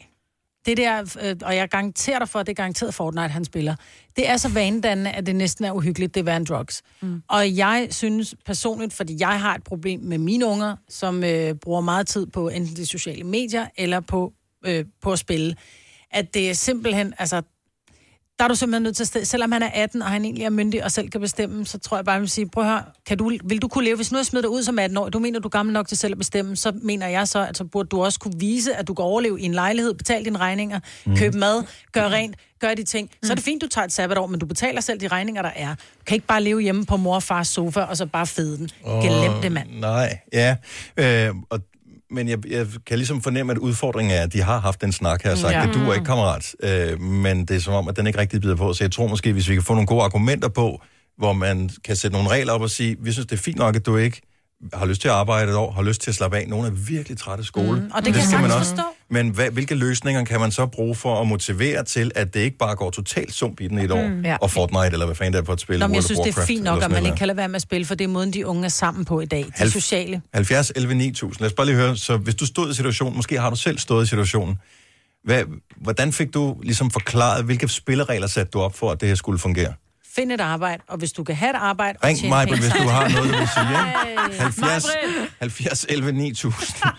Det 0.66 0.78
der, 0.78 1.18
øh, 1.24 1.36
og 1.44 1.56
jeg 1.56 1.70
garanterer 1.70 2.20
dig 2.20 2.30
for, 2.30 2.40
at 2.40 2.46
det 2.46 2.52
er 2.52 2.56
garanteret 2.56 2.94
Fortnite, 2.94 3.28
han 3.28 3.46
spiller. 3.46 3.76
Det 4.16 4.30
er 4.30 4.38
så 4.38 4.50
vanedannende, 4.50 5.12
at 5.12 5.26
det 5.26 5.36
næsten 5.36 5.66
er 5.66 5.72
uhyggeligt, 5.72 6.16
det 6.16 6.20
er 6.20 6.24
værre 6.24 6.44
drugs. 6.44 6.82
Mm. 7.02 7.24
Og 7.28 7.58
jeg 7.58 7.88
synes 7.90 8.36
personligt, 8.46 8.94
fordi 8.94 9.18
jeg 9.20 9.42
har 9.42 9.56
et 9.56 9.64
problem 9.64 10.00
med 10.00 10.18
mine 10.18 10.46
unger, 10.46 10.76
som 10.90 11.24
øh, 11.24 11.56
bruger 11.56 11.82
meget 11.82 12.08
tid 12.08 12.28
på 12.28 12.50
enten 12.50 12.76
de 12.76 12.86
sociale 12.86 13.24
medier, 13.24 13.68
eller 13.78 14.00
på, 14.00 14.34
øh, 14.66 14.86
på 15.02 15.12
at 15.12 15.20
spille, 15.20 15.56
at 16.12 16.34
det 16.34 16.50
er 16.50 16.54
simpelthen, 16.54 17.14
altså, 17.18 17.42
der 18.42 18.46
er 18.46 18.48
du 18.48 18.56
simpelthen 18.56 18.84
nødt 18.84 18.96
til 18.96 19.04
at 19.04 19.08
sted, 19.08 19.26
selvom 19.26 19.52
han 19.52 19.64
er 19.64 19.70
18, 19.74 20.02
og 20.02 20.08
han 20.08 20.26
egentlig 20.26 20.46
er 20.46 20.50
myndig 20.50 20.84
og 20.84 20.92
selv 20.92 21.10
kan 21.10 21.22
bestemme, 21.22 21.66
så 21.66 21.80
tror 21.80 21.98
jeg 21.98 22.06
bare, 22.06 22.14
jeg 22.14 22.22
vil 22.22 22.30
sige, 22.30 22.50
prøv 22.50 22.64
at 22.64 22.70
høre, 22.70 22.84
kan 23.06 23.18
du, 23.18 23.32
vil 23.44 23.62
du 23.62 23.68
kunne 23.68 23.84
leve, 23.86 23.96
hvis 23.96 24.12
nu 24.12 24.18
jeg 24.18 24.26
smider 24.26 24.42
dig 24.42 24.50
ud 24.50 24.64
som 24.64 24.80
18 24.80 24.98
år, 24.98 25.10
du 25.10 25.20
mener, 25.20 25.40
du 25.40 25.48
er 25.48 25.50
gammel 25.50 25.74
nok 25.74 25.88
til 25.88 25.98
selv 25.98 26.12
at 26.12 26.18
bestemme, 26.18 26.56
så 26.56 26.72
mener 26.82 27.08
jeg 27.08 27.28
så, 27.28 27.48
at 27.48 27.58
så 27.58 27.64
burde 27.64 27.90
du 27.90 28.04
også 28.04 28.20
kunne 28.20 28.40
vise, 28.40 28.76
at 28.76 28.88
du 28.88 28.94
kan 28.94 29.06
overleve 29.06 29.42
i 29.42 29.44
en 29.44 29.54
lejlighed, 29.54 29.94
betale 29.94 30.26
dine 30.26 30.38
regninger, 30.40 30.80
mm. 31.06 31.18
købe 31.18 31.38
mad, 31.38 31.64
gør 31.92 32.10
rent, 32.10 32.36
gør 32.60 32.74
de 32.74 32.84
ting. 32.84 33.10
Så 33.24 33.32
er 33.34 33.36
det 33.36 33.44
fint, 33.44 33.62
du 33.62 33.68
tager 33.68 33.86
et 33.86 33.92
sabbatår, 33.92 34.28
men 34.28 34.40
du 34.40 34.46
betaler 34.46 34.82
selv 34.82 35.00
de 35.00 35.08
regninger, 35.08 35.42
der 35.42 35.52
er. 35.56 35.76
Du 35.76 36.04
kan 36.06 36.16
ikke 36.16 36.28
bare 36.28 36.44
leve 36.44 36.62
hjemme 36.62 36.86
på 36.86 36.98
mor 36.98 37.16
og 37.16 37.24
fars 37.24 37.48
sofa, 37.48 37.82
og 37.82 37.98
så 37.98 38.06
bare 38.06 38.28
fede 38.28 38.58
den. 38.58 38.70
Glem 39.02 39.42
det, 39.42 39.52
mand. 39.52 39.70
Nej, 39.80 40.20
ja. 40.34 40.56
Øh, 40.98 41.36
og, 41.50 41.60
men 42.12 42.28
jeg, 42.28 42.52
jeg 42.52 42.68
kan 42.86 42.98
ligesom 42.98 43.22
fornemme, 43.22 43.52
at 43.52 43.58
udfordringen 43.58 44.18
er, 44.18 44.22
at 44.22 44.34
de 44.34 44.42
har 44.42 44.60
haft 44.60 44.82
den 44.82 44.92
snak 44.92 45.24
her 45.24 45.32
og 45.32 45.38
sagt, 45.38 45.54
ja. 45.54 45.66
Det 45.66 45.74
duer 45.74 45.94
ikke, 45.94 46.06
kammerat. 46.06 46.56
Øh, 46.64 47.02
men 47.02 47.46
det 47.46 47.56
er 47.56 47.60
som 47.60 47.74
om, 47.74 47.88
at 47.88 47.98
den 47.98 48.08
ikke 48.08 48.20
rigtig 48.20 48.42
bider 48.42 48.56
på. 48.56 48.74
Så 48.74 48.84
jeg 48.84 48.92
tror 48.92 49.08
måske, 49.08 49.34
hvis 49.34 49.50
vi 49.50 49.54
kan 49.54 49.64
få 49.64 49.74
nogle 49.74 49.88
gode 49.88 50.04
argumenter 50.04 50.50
på, 50.50 50.82
hvor 51.18 51.34
man 51.34 51.70
kan 51.84 51.96
sætte 51.96 52.18
nogle 52.18 52.30
regler 52.30 52.54
op 52.54 52.62
og 52.62 52.70
sige, 52.70 52.96
vi 53.00 53.12
synes, 53.12 53.26
det 53.26 53.38
er 53.38 53.42
fint 53.42 53.58
nok, 53.58 53.76
at 53.76 53.86
du 53.86 53.98
ikke 53.98 54.22
har 54.74 54.86
lyst 54.86 55.02
til 55.02 55.08
at 55.08 55.14
arbejde 55.14 55.52
et 55.52 55.58
år, 55.58 55.72
har 55.72 55.82
lyst 55.84 56.02
til 56.02 56.12
at 56.12 56.16
slappe 56.16 56.38
af. 56.38 56.48
Nogle 56.48 56.68
er 56.68 56.72
virkelig 56.72 57.18
trætte 57.18 57.42
af 57.42 57.46
skole. 57.46 57.80
Mm, 57.80 57.92
og 57.94 58.06
det 58.06 58.14
kan 58.14 58.22
jeg 58.22 58.30
sagtens 58.30 58.54
forstå. 58.54 58.82
Men 59.10 59.30
hvad, 59.30 59.50
hvilke 59.50 59.76
løsninger 59.76 60.26
kan 60.26 60.40
man 60.40 60.52
så 60.52 60.66
bruge 60.66 60.96
for 60.96 61.22
at 61.22 61.28
motivere 61.28 61.84
til, 61.84 62.12
at 62.16 62.34
det 62.34 62.40
ikke 62.40 62.58
bare 62.58 62.76
går 62.76 62.90
totalt 62.90 63.34
sump 63.34 63.62
i 63.62 63.68
den 63.68 63.80
i 63.80 63.84
et 63.84 63.92
år, 63.92 64.08
mm, 64.08 64.22
Ja. 64.26 64.38
og 64.42 64.52
Fortnite, 64.52 64.86
eller 64.94 65.06
hvad 65.06 65.16
fanden 65.16 65.34
det 65.34 65.40
er 65.42 65.46
for 65.46 65.54
et 65.54 65.62
spil? 65.62 65.80
Nå, 65.80 65.88
men 65.88 65.96
jeg 65.96 66.04
synes, 66.04 66.20
det 66.20 66.26
er 66.28 66.30
Warcraft, 66.32 66.48
fint 66.48 66.64
nok, 66.64 66.84
at 66.84 66.92
man 66.92 67.06
ikke 67.06 67.18
kan 67.18 67.28
lade 67.28 67.38
være 67.38 67.48
med 67.48 67.56
at 67.56 67.62
spille, 67.62 67.86
for 67.86 67.96
det 67.96 68.04
er 68.04 68.08
måden, 68.08 68.34
de 68.34 68.48
unge 68.48 68.66
er 68.66 68.70
sammen 68.70 69.06
på 69.06 69.20
i 69.22 69.26
dag. 69.26 69.44
De 69.46 69.52
Halv- 69.56 69.72
sociale. 69.72 70.22
70 70.34 70.72
11 70.76 70.94
9000. 70.96 71.42
Lad 71.42 71.50
os 71.50 71.54
bare 71.54 71.66
lige 71.66 71.76
høre, 71.76 71.98
så 71.98 72.18
hvis 72.18 72.36
du 72.36 72.46
stod 72.46 72.72
i 72.72 72.74
situationen, 72.74 73.16
måske 73.16 73.40
har 73.40 73.50
du 73.50 73.56
selv 73.56 73.78
stået 73.80 74.06
i 74.06 74.10
situationen, 74.10 74.56
hvad, 75.24 75.44
hvordan 75.82 76.14
fik 76.14 76.34
du 76.34 76.58
ligesom 76.64 76.92
forklaret, 76.92 77.46
hvilke 77.46 77.68
spilleregler 77.68 78.28
satte 78.28 78.50
du 78.52 78.60
op 78.60 78.76
for, 78.78 78.92
at 78.92 79.02
det 79.02 79.08
her 79.08 79.16
skulle 79.16 79.40
fungere? 79.40 79.74
Find 80.16 80.32
et 80.32 80.42
arbejde, 80.42 80.84
og 80.88 80.98
hvis 80.98 81.12
du 81.12 81.24
kan 81.24 81.36
have 81.36 81.50
et 81.50 81.56
arbejde... 81.56 81.98
Ring 82.04 82.30
mig, 82.30 82.48
penge 82.48 82.62
hvis 82.62 82.74
du 82.82 82.88
har 82.88 83.10
noget, 83.10 83.34
du 83.34 83.38
vil 83.38 83.48
sige. 83.48 83.68
Ikke? 84.30 84.42
70, 84.42 84.86
70 85.40 85.86
11 85.90 86.12
9000. 86.12 86.90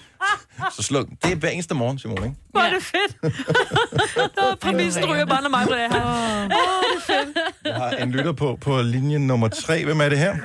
Så 0.77 0.83
sluk. 0.83 1.07
Det 1.23 1.33
er 1.33 1.37
hver 1.37 1.49
eneste 1.49 1.75
morgen, 1.75 1.99
Simon, 1.99 2.25
ikke? 2.25 2.37
Hvor 2.51 2.61
er 2.61 2.71
det 2.71 2.83
fedt. 2.83 3.23
Nå, 4.37 4.43
præmissen 4.63 5.05
ryger 5.05 5.27
bare, 5.27 5.43
når 5.43 5.51
mig 5.51 5.67
bliver 5.67 5.89
her. 5.93 6.05
Jeg 7.65 7.75
har 7.75 7.91
en 7.91 8.11
lytter 8.13 8.33
på 8.33 8.59
på 8.61 8.83
linje 8.83 9.19
nummer 9.19 9.49
3. 9.49 9.85
Hvem 9.85 10.01
er 10.01 10.09
det 10.09 10.19
her? 10.19 10.37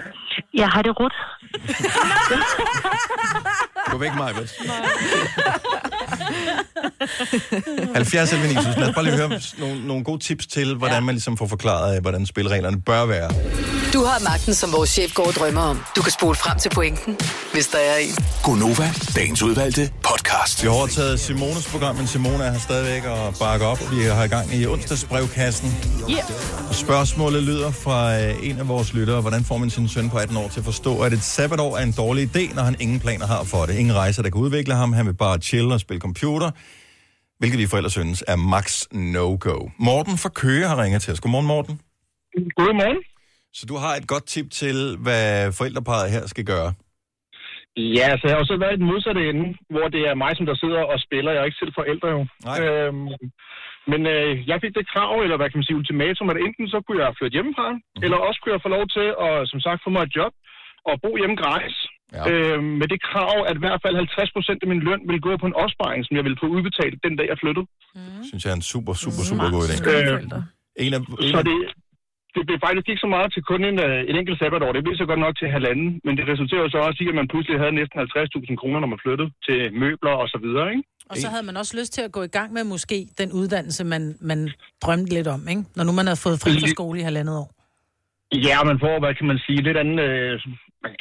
Jeg 0.54 0.68
har 0.70 0.82
det 0.82 1.00
rødt. 1.00 1.14
Gå 3.92 3.98
væk, 3.98 4.16
mig, 4.16 4.34
70 7.96 8.34
11 8.34 8.48
9000. 8.48 8.76
Lad 8.78 8.90
os 8.90 8.96
bare 8.96 9.04
lige 9.04 9.16
høre 9.16 9.42
nogle, 9.58 9.88
nogle 9.88 10.04
gode 10.04 10.20
tips 10.24 10.48
til, 10.48 10.76
hvordan 10.76 11.04
man 11.04 11.16
ligesom 11.16 11.38
får 11.38 11.48
forklaret, 11.48 11.96
øh, 11.96 12.02
hvordan 12.02 12.26
spillereglerne 12.26 12.82
bør 12.82 13.06
være. 13.06 13.32
Du 13.94 14.04
har 14.04 14.20
magten, 14.24 14.54
som 14.54 14.74
vores 14.74 14.90
chef 14.90 15.14
går 15.14 15.28
og 15.28 15.34
drømmer 15.34 15.62
om. 15.62 15.84
Du 15.96 16.02
kan 16.02 16.12
spole 16.12 16.36
frem 16.36 16.60
til 16.60 16.70
pointen, 16.70 17.18
hvis 17.54 17.68
der 17.68 17.78
er 17.78 17.98
en. 17.98 18.16
Gonova, 18.44 18.90
dagens 19.16 19.44
udvalgte 19.44 19.92
podcast. 20.04 20.64
Vi 20.64 20.68
har 20.68 20.76
overtaget 20.76 21.20
Simones 21.20 21.68
program, 21.68 21.96
men 21.96 22.08
Simone 22.08 22.44
er 22.44 22.52
her 22.52 22.60
stadigvæk 22.60 23.06
og 23.06 23.36
bakker 23.40 23.68
op. 23.68 23.92
Vi 23.92 24.04
har 24.04 24.24
i 24.24 24.28
gang 24.28 24.54
i 24.54 24.66
onsdagsbrevkassen. 24.66 25.76
Yeah. 26.10 26.24
Spørgsmålet 26.72 27.44
lyder 27.44 27.72
fra 27.72 28.20
øh, 28.20 28.36
en 28.50 28.60
af 28.60 28.68
vores 28.68 28.94
lyttere. 28.94 29.22
Hvordan 29.22 29.44
får 29.46 29.58
man 29.58 29.70
sin 29.70 29.90
søn 29.90 30.10
på 30.10 30.18
18 30.18 30.38
år 30.38 30.48
til 30.48 30.60
at 30.60 30.66
forstå, 30.66 31.00
at 31.00 31.14
et 31.14 31.24
sabbatår 31.38 31.72
er 31.80 31.84
en 31.90 31.96
dårlig 32.04 32.24
idé, 32.30 32.44
når 32.58 32.64
han 32.70 32.76
ingen 32.84 33.00
planer 33.06 33.28
har 33.34 33.42
for 33.54 33.62
det? 33.68 33.74
Ingen 33.82 33.96
rejser, 34.04 34.22
der 34.24 34.30
kan 34.34 34.42
udvikle 34.48 34.74
ham. 34.82 34.90
Han 34.98 35.06
vil 35.10 35.18
bare 35.26 35.38
chille 35.50 35.72
og 35.78 35.82
spille 35.86 36.02
computer. 36.08 36.50
Hvilket 37.40 37.60
vi 37.62 37.68
forældre 37.72 37.92
synes 38.00 38.20
er 38.34 38.38
max 38.54 38.68
no-go. 39.16 39.58
Morten 39.90 40.16
fra 40.24 40.32
Køge 40.42 40.66
har 40.72 40.78
ringet 40.84 41.02
til 41.04 41.12
os. 41.14 41.20
Godmorgen, 41.24 41.50
Morten. 41.54 41.76
Godmorgen. 42.60 43.02
Så 43.58 43.64
du 43.72 43.76
har 43.84 43.94
et 44.00 44.08
godt 44.14 44.26
tip 44.34 44.48
til, 44.62 44.78
hvad 45.06 45.26
forældreparet 45.58 46.08
her 46.16 46.24
skal 46.34 46.46
gøre. 46.54 46.70
Ja, 47.98 48.10
så 48.18 48.24
jeg 48.28 48.34
har 48.36 48.42
jo 48.44 48.52
så 48.52 48.58
været 48.64 48.76
i 48.76 48.82
den 48.82 48.90
modsatte 48.92 49.22
ende, 49.30 49.46
hvor 49.74 49.88
det 49.96 50.02
er 50.10 50.22
mig, 50.24 50.32
som 50.38 50.46
der 50.50 50.56
sidder 50.64 50.82
og 50.94 50.98
spiller. 51.06 51.32
Jeg 51.32 51.42
er 51.42 51.50
ikke 51.50 51.62
selv 51.64 51.74
forældre 51.80 52.08
jo. 52.16 52.22
Nej. 52.50 52.58
Øhm, 52.62 53.08
men 53.92 54.02
øh, 54.16 54.32
jeg 54.50 54.58
fik 54.64 54.74
det 54.78 54.90
krav, 54.94 55.14
eller 55.26 55.38
hvad 55.38 55.48
kan 55.50 55.60
man 55.60 55.68
sige, 55.68 55.80
ultimatum, 55.82 56.32
at 56.34 56.40
enten 56.46 56.66
så 56.74 56.78
kunne 56.82 57.00
jeg 57.04 57.18
flytte 57.18 57.36
hjemmefra, 57.38 57.68
mm. 57.72 58.04
eller 58.04 58.18
også 58.28 58.40
kunne 58.40 58.56
jeg 58.56 58.66
få 58.66 58.72
lov 58.78 58.86
til 58.98 59.08
at, 59.28 59.34
som 59.52 59.60
sagt, 59.66 59.80
få 59.86 59.90
mig 59.96 60.04
et 60.06 60.16
job 60.20 60.34
og 60.90 60.96
bo 61.04 61.12
hjemme 61.22 61.38
gratis. 61.44 61.78
Ja. 62.16 62.22
Øhm, 62.32 62.70
med 62.82 62.88
det 62.94 63.00
krav, 63.10 63.36
at 63.50 63.56
i 63.60 63.62
hvert 63.66 63.82
fald 63.84 63.96
50 63.96 64.32
procent 64.36 64.60
af 64.64 64.68
min 64.74 64.82
løn 64.88 65.02
ville 65.10 65.22
gå 65.28 65.32
på 65.42 65.48
en 65.52 65.58
opsparing, 65.64 66.02
som 66.06 66.14
jeg 66.18 66.24
ville 66.28 66.40
få 66.44 66.48
udbetalt 66.56 66.96
den 67.06 67.14
dag, 67.20 67.28
jeg 67.34 67.38
flyttede. 67.44 67.66
Synes 68.30 68.42
jeg 68.46 68.52
er 68.54 68.60
en 68.62 68.68
super, 68.74 68.94
super, 69.04 69.24
super 69.30 69.48
god 69.56 69.64
idé. 69.68 69.76
Øh, 69.94 70.84
En 70.86 70.94
af, 70.98 71.00
en 71.00 71.32
så 71.36 71.40
det, 71.50 71.58
det 72.36 72.42
blev 72.48 72.58
faktisk 72.66 72.88
ikke 72.92 73.04
så 73.06 73.10
meget 73.16 73.30
til 73.34 73.42
kun 73.52 73.62
en, 73.70 73.78
øh, 73.88 74.00
et 74.10 74.16
enkelt 74.22 74.38
sabbatår. 74.42 74.72
Det 74.78 74.84
blev 74.86 74.96
så 75.02 75.06
godt 75.12 75.22
nok 75.26 75.34
til 75.42 75.48
halvanden, 75.56 75.90
men 76.06 76.14
det 76.18 76.24
resulterer 76.32 76.62
jo 76.66 76.70
så 76.76 76.80
også 76.88 77.00
i, 77.04 77.08
at 77.12 77.16
man 77.22 77.28
pludselig 77.34 77.58
havde 77.64 77.76
næsten 77.80 77.98
50.000 78.00 78.56
kroner, 78.62 78.80
når 78.84 78.90
man 78.94 79.00
flyttede 79.06 79.30
til 79.48 79.58
møbler 79.84 80.14
og 80.24 80.28
så 80.34 80.38
videre, 80.46 80.68
ikke? 80.76 80.84
Og 81.12 81.16
så 81.24 81.28
havde 81.34 81.46
man 81.50 81.58
også 81.62 81.74
lyst 81.80 81.92
til 81.98 82.02
at 82.08 82.12
gå 82.18 82.22
i 82.30 82.32
gang 82.38 82.50
med 82.58 82.64
måske 82.64 82.98
den 83.22 83.30
uddannelse, 83.40 83.84
man, 83.94 84.04
man 84.22 84.40
drømte 84.84 85.12
lidt 85.18 85.28
om, 85.36 85.42
ikke? 85.54 85.64
Når 85.78 85.84
nu 85.88 85.92
man 86.00 86.06
havde 86.10 86.22
fået 86.26 86.38
fri 86.44 86.52
fra 86.62 86.68
skole 86.78 87.00
i 87.00 87.04
halvandet 87.10 87.36
år. 87.42 87.48
Ja, 88.48 88.58
man 88.70 88.78
får, 88.86 88.96
hvad 89.04 89.14
kan 89.20 89.28
man 89.32 89.40
sige, 89.46 89.60
lidt 89.68 89.78
anden, 89.78 90.00
øh, 90.00 90.34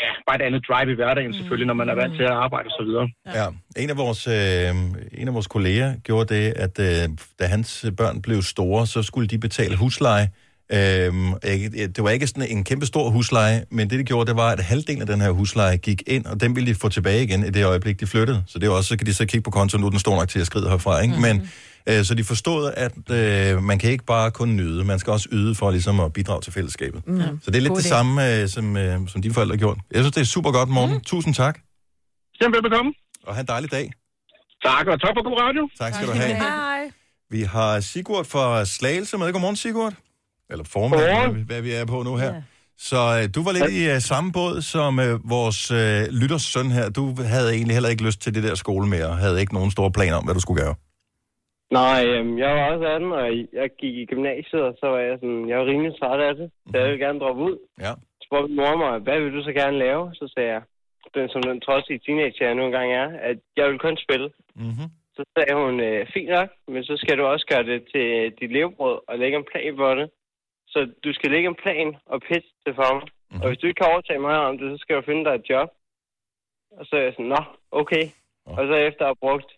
ja, 0.05 0.11
bare 0.27 0.37
et 0.41 0.47
andet 0.47 0.63
drive 0.69 0.93
i 0.93 0.95
hverdagen 0.95 1.35
selvfølgelig, 1.35 1.67
når 1.67 1.75
man 1.75 1.89
er 1.89 1.95
vant 1.95 2.15
til 2.17 2.23
at 2.23 2.31
arbejde 2.31 2.67
og 2.67 2.75
så 2.79 2.85
videre. 2.89 3.09
Ja, 3.39 3.47
en 3.83 3.91
af 3.91 3.97
vores, 3.97 4.27
øh, 4.27 4.71
en 5.21 5.29
af 5.29 5.35
vores 5.35 5.47
kolleger 5.47 5.95
gjorde 6.05 6.35
det, 6.35 6.53
at 6.57 6.79
øh, 6.79 7.09
da 7.41 7.45
hans 7.47 7.87
børn 7.97 8.23
blev 8.23 8.43
store, 8.43 8.87
så 8.87 9.03
skulle 9.03 9.29
de 9.29 9.39
betale 9.39 9.77
husleje. 9.77 10.29
Øhm, 10.73 11.33
det 11.97 12.03
var 12.05 12.11
ikke 12.11 12.27
sådan 12.27 12.51
en 12.51 12.65
kæmpe 12.65 12.87
stor 12.87 13.11
husleje, 13.11 13.65
men 13.71 13.91
det, 13.91 13.99
de 13.99 14.05
gjorde, 14.05 14.27
det 14.27 14.37
var, 14.37 14.51
at 14.51 14.61
halvdelen 14.61 15.01
af 15.01 15.07
den 15.07 15.21
her 15.21 15.31
husleje 15.31 15.77
gik 15.77 16.03
ind, 16.07 16.27
og 16.27 16.41
den 16.41 16.57
ville 16.57 16.71
de 16.71 16.75
få 16.75 16.89
tilbage 16.89 17.23
igen 17.23 17.45
i 17.45 17.51
det 17.51 17.65
øjeblik, 17.65 18.01
de 18.01 18.07
flyttede. 18.07 18.43
Så 18.47 18.59
det 18.59 18.67
er 18.67 18.71
også, 18.71 18.89
så 18.89 18.97
kan 18.99 19.07
de 19.07 19.15
så 19.15 19.27
kigge 19.27 19.43
på 19.43 19.51
kontoen, 19.51 19.81
nu 19.83 19.89
den 19.89 19.99
stor 19.99 20.17
nok 20.17 20.29
til 20.29 20.41
at 20.41 20.47
skride 20.47 20.69
herfra, 20.69 21.01
ikke? 21.01 21.15
Men, 21.21 21.51
øh, 21.89 22.05
så 22.05 22.15
de 22.15 22.25
forstod, 22.25 22.73
at 22.77 23.11
øh, 23.11 23.63
man 23.63 23.79
kan 23.79 23.91
ikke 23.91 24.05
bare 24.05 24.31
kun 24.31 24.57
nyde, 24.57 24.85
man 24.85 24.99
skal 24.99 25.11
også 25.11 25.29
yde 25.33 25.55
for 25.55 25.71
ligesom 25.71 26.01
at 26.01 26.13
bidrage 26.13 26.41
til 26.41 26.53
fællesskabet. 26.53 27.07
Mm. 27.07 27.21
Så 27.21 27.51
det 27.51 27.57
er 27.57 27.61
lidt 27.61 27.69
God 27.69 27.77
det 27.77 27.85
idé. 27.85 27.89
samme, 27.89 28.41
øh, 28.43 28.49
som, 28.49 28.77
øh, 28.77 29.09
som 29.09 29.23
dine 29.23 29.35
forældre 29.35 29.53
har 29.53 29.59
gjort. 29.59 29.79
Jeg 29.91 29.99
synes, 30.03 30.15
det 30.15 30.21
er 30.21 30.25
super 30.25 30.53
godt, 30.53 30.69
Morten. 30.69 30.95
Mm. 30.95 31.01
Tusind 31.01 31.35
tak, 31.35 31.59
velbekomme. 32.41 32.93
og 33.27 33.35
have 33.35 33.41
en 33.41 33.47
dejlig 33.49 33.71
dag. 33.71 33.93
Tak, 34.65 34.87
og 34.87 35.01
tak 35.01 35.11
for 35.17 35.25
god 35.25 35.41
radio. 35.41 35.69
Tak 35.79 35.95
skal 35.95 36.07
du 36.07 36.13
have. 36.13 36.35
Hej. 36.35 36.91
Vi 37.31 37.43
har 37.43 37.81
Sigurd 37.81 38.25
fra 38.25 38.65
Slagelse 38.65 39.19
med. 39.19 39.33
Godmorgen, 39.33 39.57
Sigurd. 39.57 39.95
Eller 40.51 40.65
formand, 40.65 41.01
Godmorgen. 41.01 41.35
hvad, 41.35 41.45
hvad 41.45 41.63
vi 41.63 41.73
er 41.73 41.85
på 41.85 42.03
nu 42.03 42.17
her. 42.17 42.35
Ja. 42.35 42.43
Så 42.79 43.21
øh, 43.23 43.35
du 43.35 43.43
var 43.43 43.53
lidt 43.53 43.71
i 43.73 43.95
uh, 43.95 43.99
samme 44.03 44.33
båd 44.33 44.63
som 44.63 44.99
uh, 44.99 45.31
vores 45.31 45.71
uh, 45.71 45.77
lytters 46.21 46.43
søn 46.43 46.71
her. 46.71 46.89
Du 46.91 47.23
havde 47.23 47.53
egentlig 47.55 47.75
heller 47.75 47.89
ikke 47.89 48.05
lyst 48.05 48.21
til 48.21 48.35
det 48.35 48.43
der 48.43 48.55
skole 48.55 48.89
mere, 48.89 49.07
og 49.07 49.17
havde 49.17 49.41
ikke 49.41 49.55
nogen 49.55 49.71
store 49.71 49.93
planer 49.93 50.17
om, 50.17 50.25
hvad 50.25 50.35
du 50.35 50.41
skulle 50.41 50.63
gøre. 50.63 50.75
Nej, 51.71 52.07
øhm, 52.07 52.39
jeg 52.39 52.51
var 52.55 52.73
også 52.73 52.87
18, 52.87 53.13
og 53.13 53.27
jeg 53.53 53.71
gik 53.79 53.95
i 53.97 54.05
gymnasiet, 54.05 54.63
og 54.63 54.77
så 54.81 54.87
var 54.87 54.99
jeg 54.99 55.19
sådan, 55.19 55.49
jeg 55.49 55.59
var 55.59 55.67
rimelig 55.67 55.99
træt 55.99 56.21
af 56.21 56.35
det, 56.35 56.51
så 56.71 56.79
jeg 56.79 56.87
ville 56.87 57.05
gerne 57.07 57.21
droppe 57.21 57.43
ud. 57.43 57.57
Ja. 57.81 57.93
Så 58.19 58.23
spurgte 58.27 58.49
min 58.49 58.57
mor 58.57 58.77
mig, 58.77 58.99
hvad 58.99 59.21
vil 59.21 59.33
du 59.33 59.43
så 59.43 59.53
gerne 59.53 59.79
lave? 59.79 60.15
Så 60.15 60.33
sagde 60.35 60.49
jeg, 60.49 60.63
den 61.15 61.29
som 61.29 61.43
den 61.43 61.61
trodsige 61.61 61.99
teenager 61.99 62.47
jeg 62.47 62.55
nu 62.55 62.65
engang 62.65 62.93
er, 62.93 63.09
at 63.31 63.39
jeg 63.57 63.71
vil 63.71 63.79
kun 63.79 63.97
spille. 63.97 64.29
Mm-hmm. 64.55 64.89
Så 65.17 65.23
sagde 65.35 65.55
hun, 65.63 65.81
øh, 65.81 66.07
fint 66.15 66.31
nok, 66.31 66.51
men 66.69 66.85
så 66.85 66.95
skal 66.97 67.19
du 67.19 67.25
også 67.25 67.47
gøre 67.53 67.65
det 67.71 67.81
til 67.93 68.07
dit 68.41 68.53
levebrød 68.53 68.99
og 69.09 69.19
lægge 69.19 69.37
en 69.39 69.49
plan 69.53 69.77
for 69.77 69.95
det. 69.95 70.11
Så 70.69 70.79
du 71.05 71.13
skal 71.13 71.31
lægge 71.31 71.49
en 71.49 71.63
plan 71.65 71.97
og 72.07 72.21
pitche 72.21 72.53
det 72.67 72.75
for 72.75 72.95
mig. 72.95 73.03
Mm-hmm. 73.03 73.43
Og 73.43 73.49
hvis 73.49 73.59
du 73.59 73.67
ikke 73.67 73.81
kan 73.81 73.93
overtage 73.93 74.19
mig 74.19 74.37
om 74.49 74.59
det, 74.59 74.67
så 74.73 74.79
skal 74.83 74.97
du 74.97 75.03
finde 75.03 75.25
dig 75.25 75.35
et 75.35 75.49
job. 75.51 75.69
Og 76.79 76.87
så 76.87 76.97
er 76.97 77.03
jeg 77.03 77.13
sådan, 77.13 77.33
nå, 77.37 77.43
okay. 77.71 78.05
Og 78.47 78.67
så 78.69 78.75
efter 78.89 79.03
at 79.05 79.13
have 79.13 79.25
brugt 79.27 79.51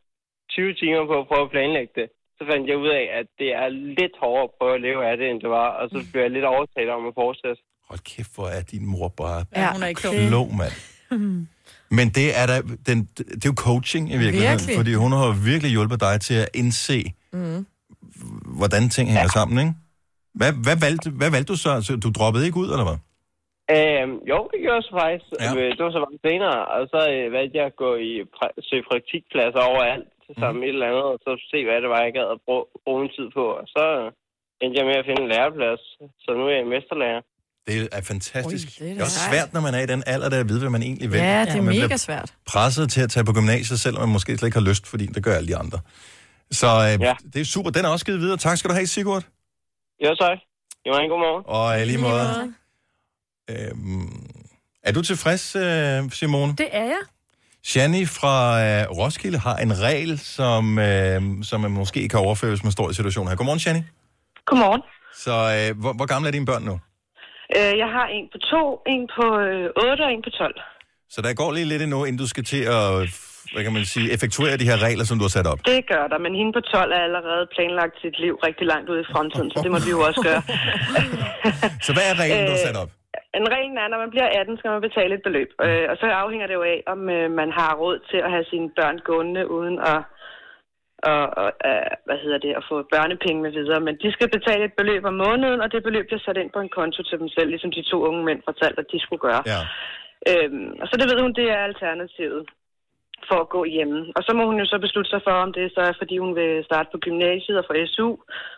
20 0.57 0.75
timer 0.81 1.03
på 1.11 1.15
at 1.21 1.29
prøve 1.31 1.45
at 1.47 1.53
planlægge 1.57 1.93
det, 2.01 2.09
så 2.39 2.43
fandt 2.51 2.65
jeg 2.71 2.77
ud 2.85 2.91
af, 3.01 3.05
at 3.21 3.27
det 3.41 3.49
er 3.63 3.69
lidt 4.01 4.15
hårdere 4.23 4.45
at 4.49 4.55
prøve 4.59 4.75
at 4.79 4.83
leve 4.89 5.01
af 5.11 5.15
det, 5.17 5.27
end 5.31 5.41
det 5.45 5.51
var. 5.61 5.69
Og 5.81 5.85
så 5.93 5.99
blev 6.11 6.23
jeg 6.27 6.31
lidt 6.37 6.45
overtalt 6.55 6.91
om 6.97 7.03
at 7.11 7.15
fortsætte. 7.23 7.61
Hold 7.91 8.01
kæft, 8.13 8.33
hvor 8.37 8.49
er 8.59 8.63
din 8.73 8.87
mor 8.93 9.09
bare 9.23 9.39
Ja, 9.57 9.67
hun 9.75 9.83
er 9.83 9.87
ikke 9.93 10.01
klog. 10.31 10.49
mand. 10.63 10.75
Men 11.99 12.07
det 12.19 12.27
er, 12.41 12.45
da, 12.53 12.57
den, 12.89 12.99
det 13.41 13.45
er 13.49 13.53
jo 13.55 13.59
coaching 13.69 14.05
i 14.15 14.17
virkeligheden, 14.25 14.59
Virkelig. 14.61 14.77
fordi 14.81 14.93
hun 15.05 15.13
har 15.13 15.29
virkelig 15.51 15.71
hjulpet 15.77 15.99
dig 16.07 16.15
til 16.27 16.37
at 16.45 16.49
indse, 16.63 17.01
Mm. 17.33 17.67
hvordan 18.59 18.83
ting 18.97 19.07
hænger 19.15 19.29
sammen, 19.39 19.57
ikke? 19.65 19.75
Hvad, 20.41 20.53
hvad, 20.67 20.77
valgte, 20.87 21.09
hvad 21.21 21.31
valgte 21.35 21.51
du 21.53 21.59
så? 21.65 21.71
Altså, 21.79 21.93
du 22.05 22.09
droppede 22.19 22.45
ikke 22.47 22.59
ud, 22.65 22.69
eller 22.75 22.87
hvad? 22.91 22.99
Øhm, 23.77 24.15
jo, 24.33 24.39
det 24.53 24.59
gjorde 24.63 24.79
jeg 24.81 24.87
så 24.89 24.95
faktisk. 25.03 25.27
Ja. 25.45 25.51
Ja. 25.61 25.71
Det 25.77 25.83
var 25.87 25.93
så 25.97 26.03
meget 26.07 26.21
senere, 26.29 26.59
og 26.75 26.81
så 26.93 27.01
øh, 27.15 27.25
valgte 27.37 27.55
jeg 27.61 27.67
at 27.73 27.77
gå 27.85 27.91
i 28.11 28.13
pra- 28.37 28.57
søge 28.69 28.85
praktikpladser 28.91 29.63
overalt, 29.73 30.07
sammen 30.41 30.55
Mhm. 30.55 30.61
med 30.61 30.67
et 30.69 30.75
eller 30.77 30.89
andet, 30.91 31.05
og 31.13 31.17
så 31.25 31.31
se, 31.51 31.59
hvad 31.67 31.77
det 31.85 31.91
var, 31.95 32.01
jeg 32.07 32.13
gad 32.19 32.27
at 32.37 32.41
bruge, 32.47 32.65
bruge 32.85 33.01
en 33.05 33.11
tid 33.17 33.27
på. 33.39 33.45
Og 33.61 33.65
så 33.75 33.85
øh, 34.01 34.07
endte 34.63 34.77
jeg 34.81 34.87
med 34.91 34.97
at 35.01 35.07
finde 35.09 35.21
en 35.25 35.31
læreplads, 35.35 35.83
så 36.25 36.29
nu 36.39 36.43
er 36.51 36.55
jeg 36.61 36.67
mesterlærer. 36.77 37.23
Det 37.69 37.77
er 37.99 38.03
fantastisk. 38.13 38.67
Oj, 38.69 38.73
det 38.79 38.91
er 38.91 38.95
det, 38.95 39.01
er 39.01 39.05
også 39.09 39.21
svært, 39.31 39.49
når 39.55 39.61
man 39.67 39.73
er 39.79 39.83
i 39.87 39.89
den 39.95 40.03
alder, 40.15 40.29
der 40.33 40.39
at 40.45 40.49
vide, 40.51 40.61
hvad 40.65 40.71
man 40.77 40.83
egentlig 40.89 41.09
vil. 41.13 41.19
Ja, 41.21 41.41
det 41.51 41.57
er 41.63 41.63
man 41.69 41.75
mega 41.83 41.97
svært. 42.09 42.29
presset 42.53 42.85
til 42.95 43.01
at 43.07 43.11
tage 43.15 43.25
på 43.31 43.33
gymnasiet, 43.39 43.79
selvom 43.85 44.01
man 44.07 44.13
måske 44.17 44.31
slet 44.39 44.49
ikke 44.49 44.59
har 44.63 44.67
lyst, 44.71 44.85
fordi 44.93 45.07
det 45.17 45.21
gør 45.27 45.35
alle 45.39 45.49
de 45.53 45.57
andre. 45.63 45.79
Så 46.61 46.67
øh, 46.67 46.73
ja. 46.83 47.07
Ja. 47.09 47.15
det 47.33 47.41
er 47.41 47.45
super. 47.57 47.71
Den 47.77 47.85
er 47.85 47.91
også 47.95 48.05
givet 48.09 48.21
videre. 48.25 48.37
Tak 48.47 48.57
skal 48.59 48.69
du 48.71 48.75
have, 48.75 48.87
Sigurd. 48.87 49.25
Jo, 50.05 50.11
tak. 50.25 50.39
Det 50.85 50.89
var 50.93 50.99
en 50.99 51.11
god 51.11 51.21
morgen. 51.27 51.43
Og 51.47 51.81
i 51.81 51.85
lige 51.91 51.99
måde. 52.09 52.55
Øhm, 53.51 54.31
er 54.83 54.93
du 54.93 55.03
tilfreds, 55.03 55.57
øh, 55.57 56.11
Simone? 56.11 56.53
Det 56.59 56.69
er 56.71 56.85
jeg. 56.85 57.03
Shani 57.65 58.07
fra 58.07 58.37
øh, 58.65 58.91
Roskilde 58.99 59.39
har 59.39 59.57
en 59.57 59.83
regel, 59.83 60.19
som, 60.19 60.79
øh, 60.79 61.23
som 61.43 61.61
man 61.61 61.71
måske 61.71 62.09
kan 62.09 62.19
overføre, 62.19 62.51
hvis 62.51 62.65
man 62.65 62.73
står 62.73 62.91
i 62.91 62.95
situationen 62.95 63.29
her. 63.29 63.37
Godmorgen, 63.37 63.61
Shani. 63.61 63.83
Godmorgen. 64.47 64.83
Så 65.25 65.35
øh, 65.57 65.81
hvor, 65.81 65.93
hvor 65.93 66.07
gamle 66.07 66.29
er 66.29 66.33
dine 66.33 66.47
børn 66.47 66.63
nu? 66.63 66.81
Øh, 67.57 67.73
jeg 67.83 67.89
har 67.97 68.07
en 68.17 68.25
på 68.35 68.39
to, 68.53 68.63
en 68.95 69.03
på 69.17 69.27
øh, 69.47 69.91
8 69.93 70.03
og 70.07 70.13
en 70.13 70.23
på 70.27 70.31
12. 70.31 70.61
Så 71.11 71.19
der 71.23 71.35
går 71.35 71.53
lige 71.53 71.65
lidt 71.73 71.83
endnu, 71.83 72.05
inden 72.05 72.19
du 72.25 72.29
skal 72.29 72.45
til 72.45 72.63
at, 72.79 72.91
hvad 73.53 73.63
kan 73.65 73.73
man 73.73 73.85
sige, 73.85 74.13
effektuere 74.13 74.57
de 74.57 74.65
her 74.71 74.79
regler, 74.87 75.05
som 75.05 75.19
du 75.19 75.25
har 75.25 75.35
sat 75.39 75.47
op. 75.47 75.61
Det 75.67 75.89
gør 75.93 76.05
der, 76.13 76.19
men 76.19 76.33
hende 76.41 76.53
på 76.53 76.61
12 76.61 76.93
er 76.93 77.03
allerede 77.09 77.45
planlagt 77.55 77.95
sit 78.03 78.17
liv 78.25 78.35
rigtig 78.49 78.67
langt 78.73 78.89
ud 78.93 78.99
i 79.05 79.07
fremtiden, 79.13 79.51
så 79.51 79.59
det 79.65 79.71
må 79.75 79.79
vi 79.87 79.91
jo 79.97 80.01
også 80.09 80.21
gøre. 80.29 80.43
Så 81.87 81.91
hvad 81.97 82.05
er 82.11 82.15
reglen, 82.23 82.45
du 82.47 82.53
har 82.57 82.63
sat 82.69 82.77
op? 82.83 82.91
En 83.35 83.53
regel 83.55 83.77
er, 83.77 83.89
når 83.89 83.99
man 83.99 84.11
bliver 84.11 84.29
18, 84.41 84.59
skal 84.59 84.71
man 84.71 84.81
betale 84.81 85.15
et 85.15 85.23
beløb. 85.23 85.51
Øh, 85.67 85.87
og 85.91 85.97
så 86.01 86.07
afhænger 86.07 86.47
det 86.47 86.55
jo 86.55 86.63
af, 86.63 86.83
om 86.87 87.11
øh, 87.11 87.31
man 87.31 87.51
har 87.53 87.77
råd 87.83 87.99
til 88.11 88.17
at 88.17 88.31
have 88.31 88.45
sine 88.45 88.71
børn 88.77 88.99
gående 88.99 89.51
uden 89.51 89.79
at 89.79 90.01
og, 91.13 91.23
og, 91.43 91.49
øh, 91.69 91.91
hvad 92.07 92.19
hedder 92.25 92.39
det, 92.47 92.53
at 92.59 92.67
få 92.71 92.77
børnepenge 92.95 93.43
med 93.43 93.53
videre. 93.59 93.81
Men 93.81 93.95
de 94.03 94.13
skal 94.13 94.29
betale 94.37 94.65
et 94.65 94.79
beløb 94.81 95.05
om 95.05 95.17
måneden, 95.27 95.61
og 95.61 95.73
det 95.73 95.83
beløb 95.83 96.07
bliver 96.07 96.25
sat 96.25 96.37
ind 96.37 96.51
på 96.53 96.61
en 96.61 96.75
konto 96.79 97.03
til 97.03 97.19
dem 97.19 97.29
selv, 97.29 97.49
ligesom 97.51 97.73
de 97.73 97.91
to 97.91 97.99
unge 98.09 98.25
mænd 98.25 98.41
fortalte, 98.45 98.81
at 98.81 98.93
de 98.93 99.01
skulle 99.01 99.25
gøre. 99.29 99.43
Ja. 99.53 99.61
Øhm, 100.31 100.71
og 100.81 100.87
så 100.89 100.95
det 100.97 101.07
ved 101.11 101.23
hun, 101.23 101.35
det 101.41 101.47
er 101.51 101.61
alternativet. 101.69 102.43
For 103.29 103.39
at 103.45 103.49
gå 103.57 103.61
hjemme. 103.75 103.99
Og 104.17 104.23
så 104.27 104.33
må 104.37 104.43
hun 104.51 104.59
jo 104.63 104.67
så 104.73 104.79
beslutte 104.85 105.11
sig 105.11 105.21
for, 105.27 105.35
om 105.45 105.53
det 105.53 105.73
så 105.75 105.81
er, 105.89 105.95
fordi 106.01 106.17
hun 106.25 106.33
vil 106.41 106.65
starte 106.69 106.89
på 106.93 106.99
gymnasiet 107.07 107.59
og 107.59 107.65
få 107.67 107.75
SU, 107.95 108.11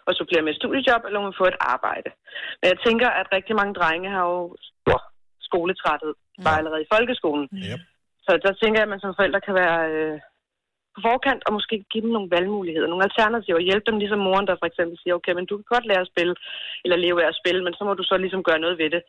og 0.07 0.13
så 0.15 0.23
bliver 0.29 0.43
med 0.43 0.53
et 0.53 0.61
studiejob, 0.61 1.03
eller 1.05 1.19
hun 1.21 1.31
vil 1.31 1.41
få 1.43 1.47
et 1.53 1.63
arbejde. 1.75 2.11
Men 2.59 2.67
jeg 2.73 2.79
tænker, 2.87 3.09
at 3.21 3.33
rigtig 3.37 3.55
mange 3.61 3.75
drenge 3.79 4.09
har 4.17 4.25
jo 4.33 4.57
stor 4.83 5.01
skoletræthed, 5.49 6.15
bare 6.45 6.59
allerede 6.59 6.83
i 6.83 6.93
folkeskolen. 6.95 7.47
Yep. 7.55 7.81
Så 8.27 8.31
der 8.45 8.53
tænker 8.53 8.79
jeg, 8.79 8.87
at 8.89 8.95
man 8.95 9.05
som 9.05 9.17
forældre 9.19 9.41
kan 9.47 9.55
være 9.63 9.79
øh, 9.95 10.17
på 10.95 11.01
forkant 11.09 11.43
og 11.47 11.53
måske 11.59 11.77
give 11.93 12.05
dem 12.05 12.13
nogle 12.17 12.33
valgmuligheder, 12.37 12.89
nogle 12.89 13.07
alternativer, 13.09 13.69
hjælpe 13.69 13.89
dem 13.91 13.99
ligesom 13.99 14.21
moren, 14.27 14.47
der 14.47 14.57
for 14.61 14.69
eksempel 14.71 14.97
siger, 14.99 15.15
okay, 15.15 15.33
men 15.37 15.47
du 15.47 15.55
kan 15.57 15.73
godt 15.75 15.87
lære 15.87 16.05
at 16.05 16.13
spille, 16.13 16.35
eller 16.85 16.97
leve 17.05 17.19
af 17.25 17.29
at 17.29 17.41
spille, 17.43 17.65
men 17.65 17.75
så 17.75 17.83
må 17.85 17.93
du 17.95 18.05
så 18.07 18.17
ligesom 18.17 18.43
gøre 18.49 18.65
noget 18.65 18.79
ved 18.83 18.91
det. 18.97 19.03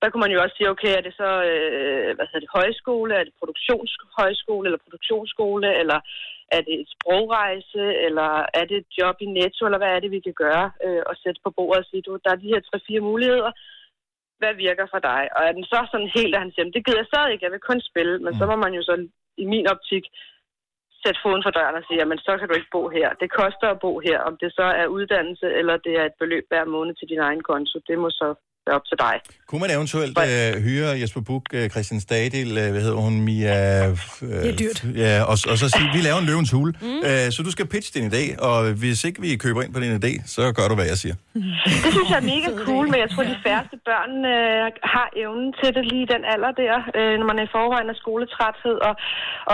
Der 0.00 0.08
kunne 0.08 0.24
man 0.24 0.34
jo 0.34 0.42
også 0.42 0.56
sige, 0.56 0.72
okay, 0.74 0.92
er 0.96 1.04
det 1.06 1.14
så 1.22 1.30
øh, 1.50 2.08
hvad 2.16 2.26
hedder 2.26 2.44
det, 2.44 2.56
højskole, 2.58 3.12
er 3.14 3.24
det 3.24 3.38
produktionshøjskole 3.40 4.64
eller 4.68 4.84
produktionsskole, 4.86 5.68
eller 5.80 5.98
er 6.56 6.60
det 6.66 6.74
et 6.82 6.90
sprogrejse, 6.96 7.82
eller 8.06 8.30
er 8.58 8.64
det 8.68 8.76
et 8.82 8.90
job 8.98 9.16
i 9.20 9.28
Netto, 9.36 9.62
eller 9.64 9.80
hvad 9.82 9.92
er 9.92 10.00
det, 10.00 10.10
vi 10.16 10.20
kan 10.26 10.36
gøre 10.44 10.66
øh, 10.86 11.02
og 11.10 11.14
sætte 11.22 11.40
på 11.44 11.50
bordet 11.56 11.82
og 11.84 11.88
sige, 11.90 12.02
du, 12.06 12.12
der 12.24 12.30
er 12.32 12.42
de 12.42 12.52
her 12.52 12.60
tre-fire 12.60 13.00
muligheder, 13.10 13.50
hvad 14.40 14.54
virker 14.54 14.86
for 14.92 15.00
dig? 15.10 15.22
Og 15.36 15.40
er 15.48 15.52
den 15.52 15.64
så 15.64 15.80
sådan 15.90 16.10
helt, 16.18 16.34
at 16.34 16.42
han 16.44 16.52
siger, 16.52 16.64
"Men 16.64 16.74
det 16.76 16.84
gider 16.84 17.00
jeg 17.02 17.10
stadig 17.12 17.32
ikke, 17.32 17.44
jeg 17.44 17.54
vil 17.54 17.68
kun 17.70 17.80
spille, 17.90 18.18
men 18.24 18.32
så 18.38 18.44
må 18.46 18.56
man 18.56 18.72
jo 18.78 18.82
så 18.82 18.94
i 19.42 19.44
min 19.54 19.66
optik 19.74 20.04
sætte 21.02 21.20
foden 21.24 21.42
for 21.44 21.52
døren 21.58 21.78
og 21.80 21.84
sige, 21.86 22.04
men 22.04 22.18
så 22.26 22.32
kan 22.38 22.48
du 22.48 22.54
ikke 22.56 22.74
bo 22.76 22.82
her. 22.98 23.08
Det 23.22 23.30
koster 23.40 23.68
at 23.70 23.80
bo 23.84 23.92
her, 24.08 24.18
om 24.28 24.34
det 24.42 24.50
så 24.58 24.66
er 24.80 24.86
uddannelse, 24.96 25.46
eller 25.58 25.76
det 25.86 25.94
er 26.00 26.04
et 26.06 26.18
beløb 26.22 26.44
hver 26.48 26.64
måned 26.64 26.94
til 26.94 27.08
din 27.08 27.22
egen 27.28 27.42
konto. 27.50 27.76
Det 27.88 27.98
må 27.98 28.10
så 28.10 28.28
være 28.68 28.76
op 28.80 28.86
til 28.90 28.98
dig. 29.06 29.14
Kunne 29.48 29.60
man 29.64 29.70
eventuelt 29.78 30.14
øh, 30.26 30.50
hyre 30.66 30.90
Jesper 31.02 31.22
Buch, 31.28 31.44
øh, 31.58 31.64
Christian 31.74 32.00
Stadil, 32.06 32.50
øh, 32.62 32.68
hvad 32.74 32.82
hedder 32.86 33.00
hun, 33.08 33.14
Mia... 33.28 33.56
Øh, 33.88 33.92
Det 34.44 34.50
er 34.54 34.58
dyrt. 34.64 34.78
Ja, 35.04 35.14
og, 35.30 35.36
og 35.52 35.56
så 35.62 35.66
sige, 35.76 35.88
vi 35.96 36.00
laver 36.08 36.18
en 36.24 36.28
løvens 36.30 36.50
hule. 36.56 36.72
Mm. 36.82 37.00
Øh, 37.08 37.26
så 37.34 37.38
du 37.46 37.50
skal 37.56 37.66
pitche 37.72 37.90
din 37.96 38.06
idé, 38.12 38.24
og 38.48 38.56
hvis 38.82 38.98
ikke 39.08 39.18
vi 39.24 39.28
køber 39.44 39.60
ind 39.64 39.72
på 39.76 39.80
din 39.84 39.92
idé, 40.00 40.12
så 40.34 40.42
gør 40.58 40.66
du, 40.70 40.74
hvad 40.78 40.88
jeg 40.92 40.98
siger. 41.04 41.16
Det 41.84 41.90
synes 41.96 42.08
jeg 42.12 42.20
er 42.24 42.28
mega 42.34 42.48
cool, 42.66 42.84
men 42.92 42.98
jeg 43.04 43.10
tror, 43.12 43.22
de 43.32 43.38
færreste 43.46 43.76
børn 43.88 44.12
øh, 44.34 44.64
har 44.94 45.08
evnen 45.24 45.48
til 45.60 45.70
det 45.76 45.84
lige 45.92 46.04
i 46.06 46.10
den 46.14 46.22
alder 46.34 46.52
der, 46.62 46.74
øh, 46.98 47.14
når 47.20 47.26
man 47.30 47.38
er 47.40 47.44
i 47.48 47.54
forvejen 47.58 47.88
af 47.94 47.96
skoletræthed, 48.02 48.76
og, 48.88 48.94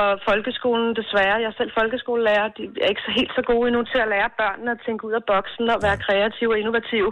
og 0.00 0.09
folkeskolen 0.28 0.88
desværre, 1.00 1.37
jeg 1.42 1.50
er 1.52 1.59
selv 1.61 1.73
folkeskolelærer, 1.80 2.47
de 2.56 2.62
er 2.85 2.88
ikke 2.92 3.06
så 3.09 3.12
helt 3.18 3.33
så 3.38 3.42
gode 3.50 3.64
endnu 3.68 3.83
til 3.92 4.00
at 4.04 4.11
lære 4.14 4.30
børnene 4.42 4.71
at 4.76 4.83
tænke 4.87 5.02
ud 5.09 5.14
af 5.21 5.25
boksen 5.33 5.66
og 5.75 5.78
være 5.87 6.02
kreative 6.06 6.52
og 6.54 6.59
innovative, 6.62 7.11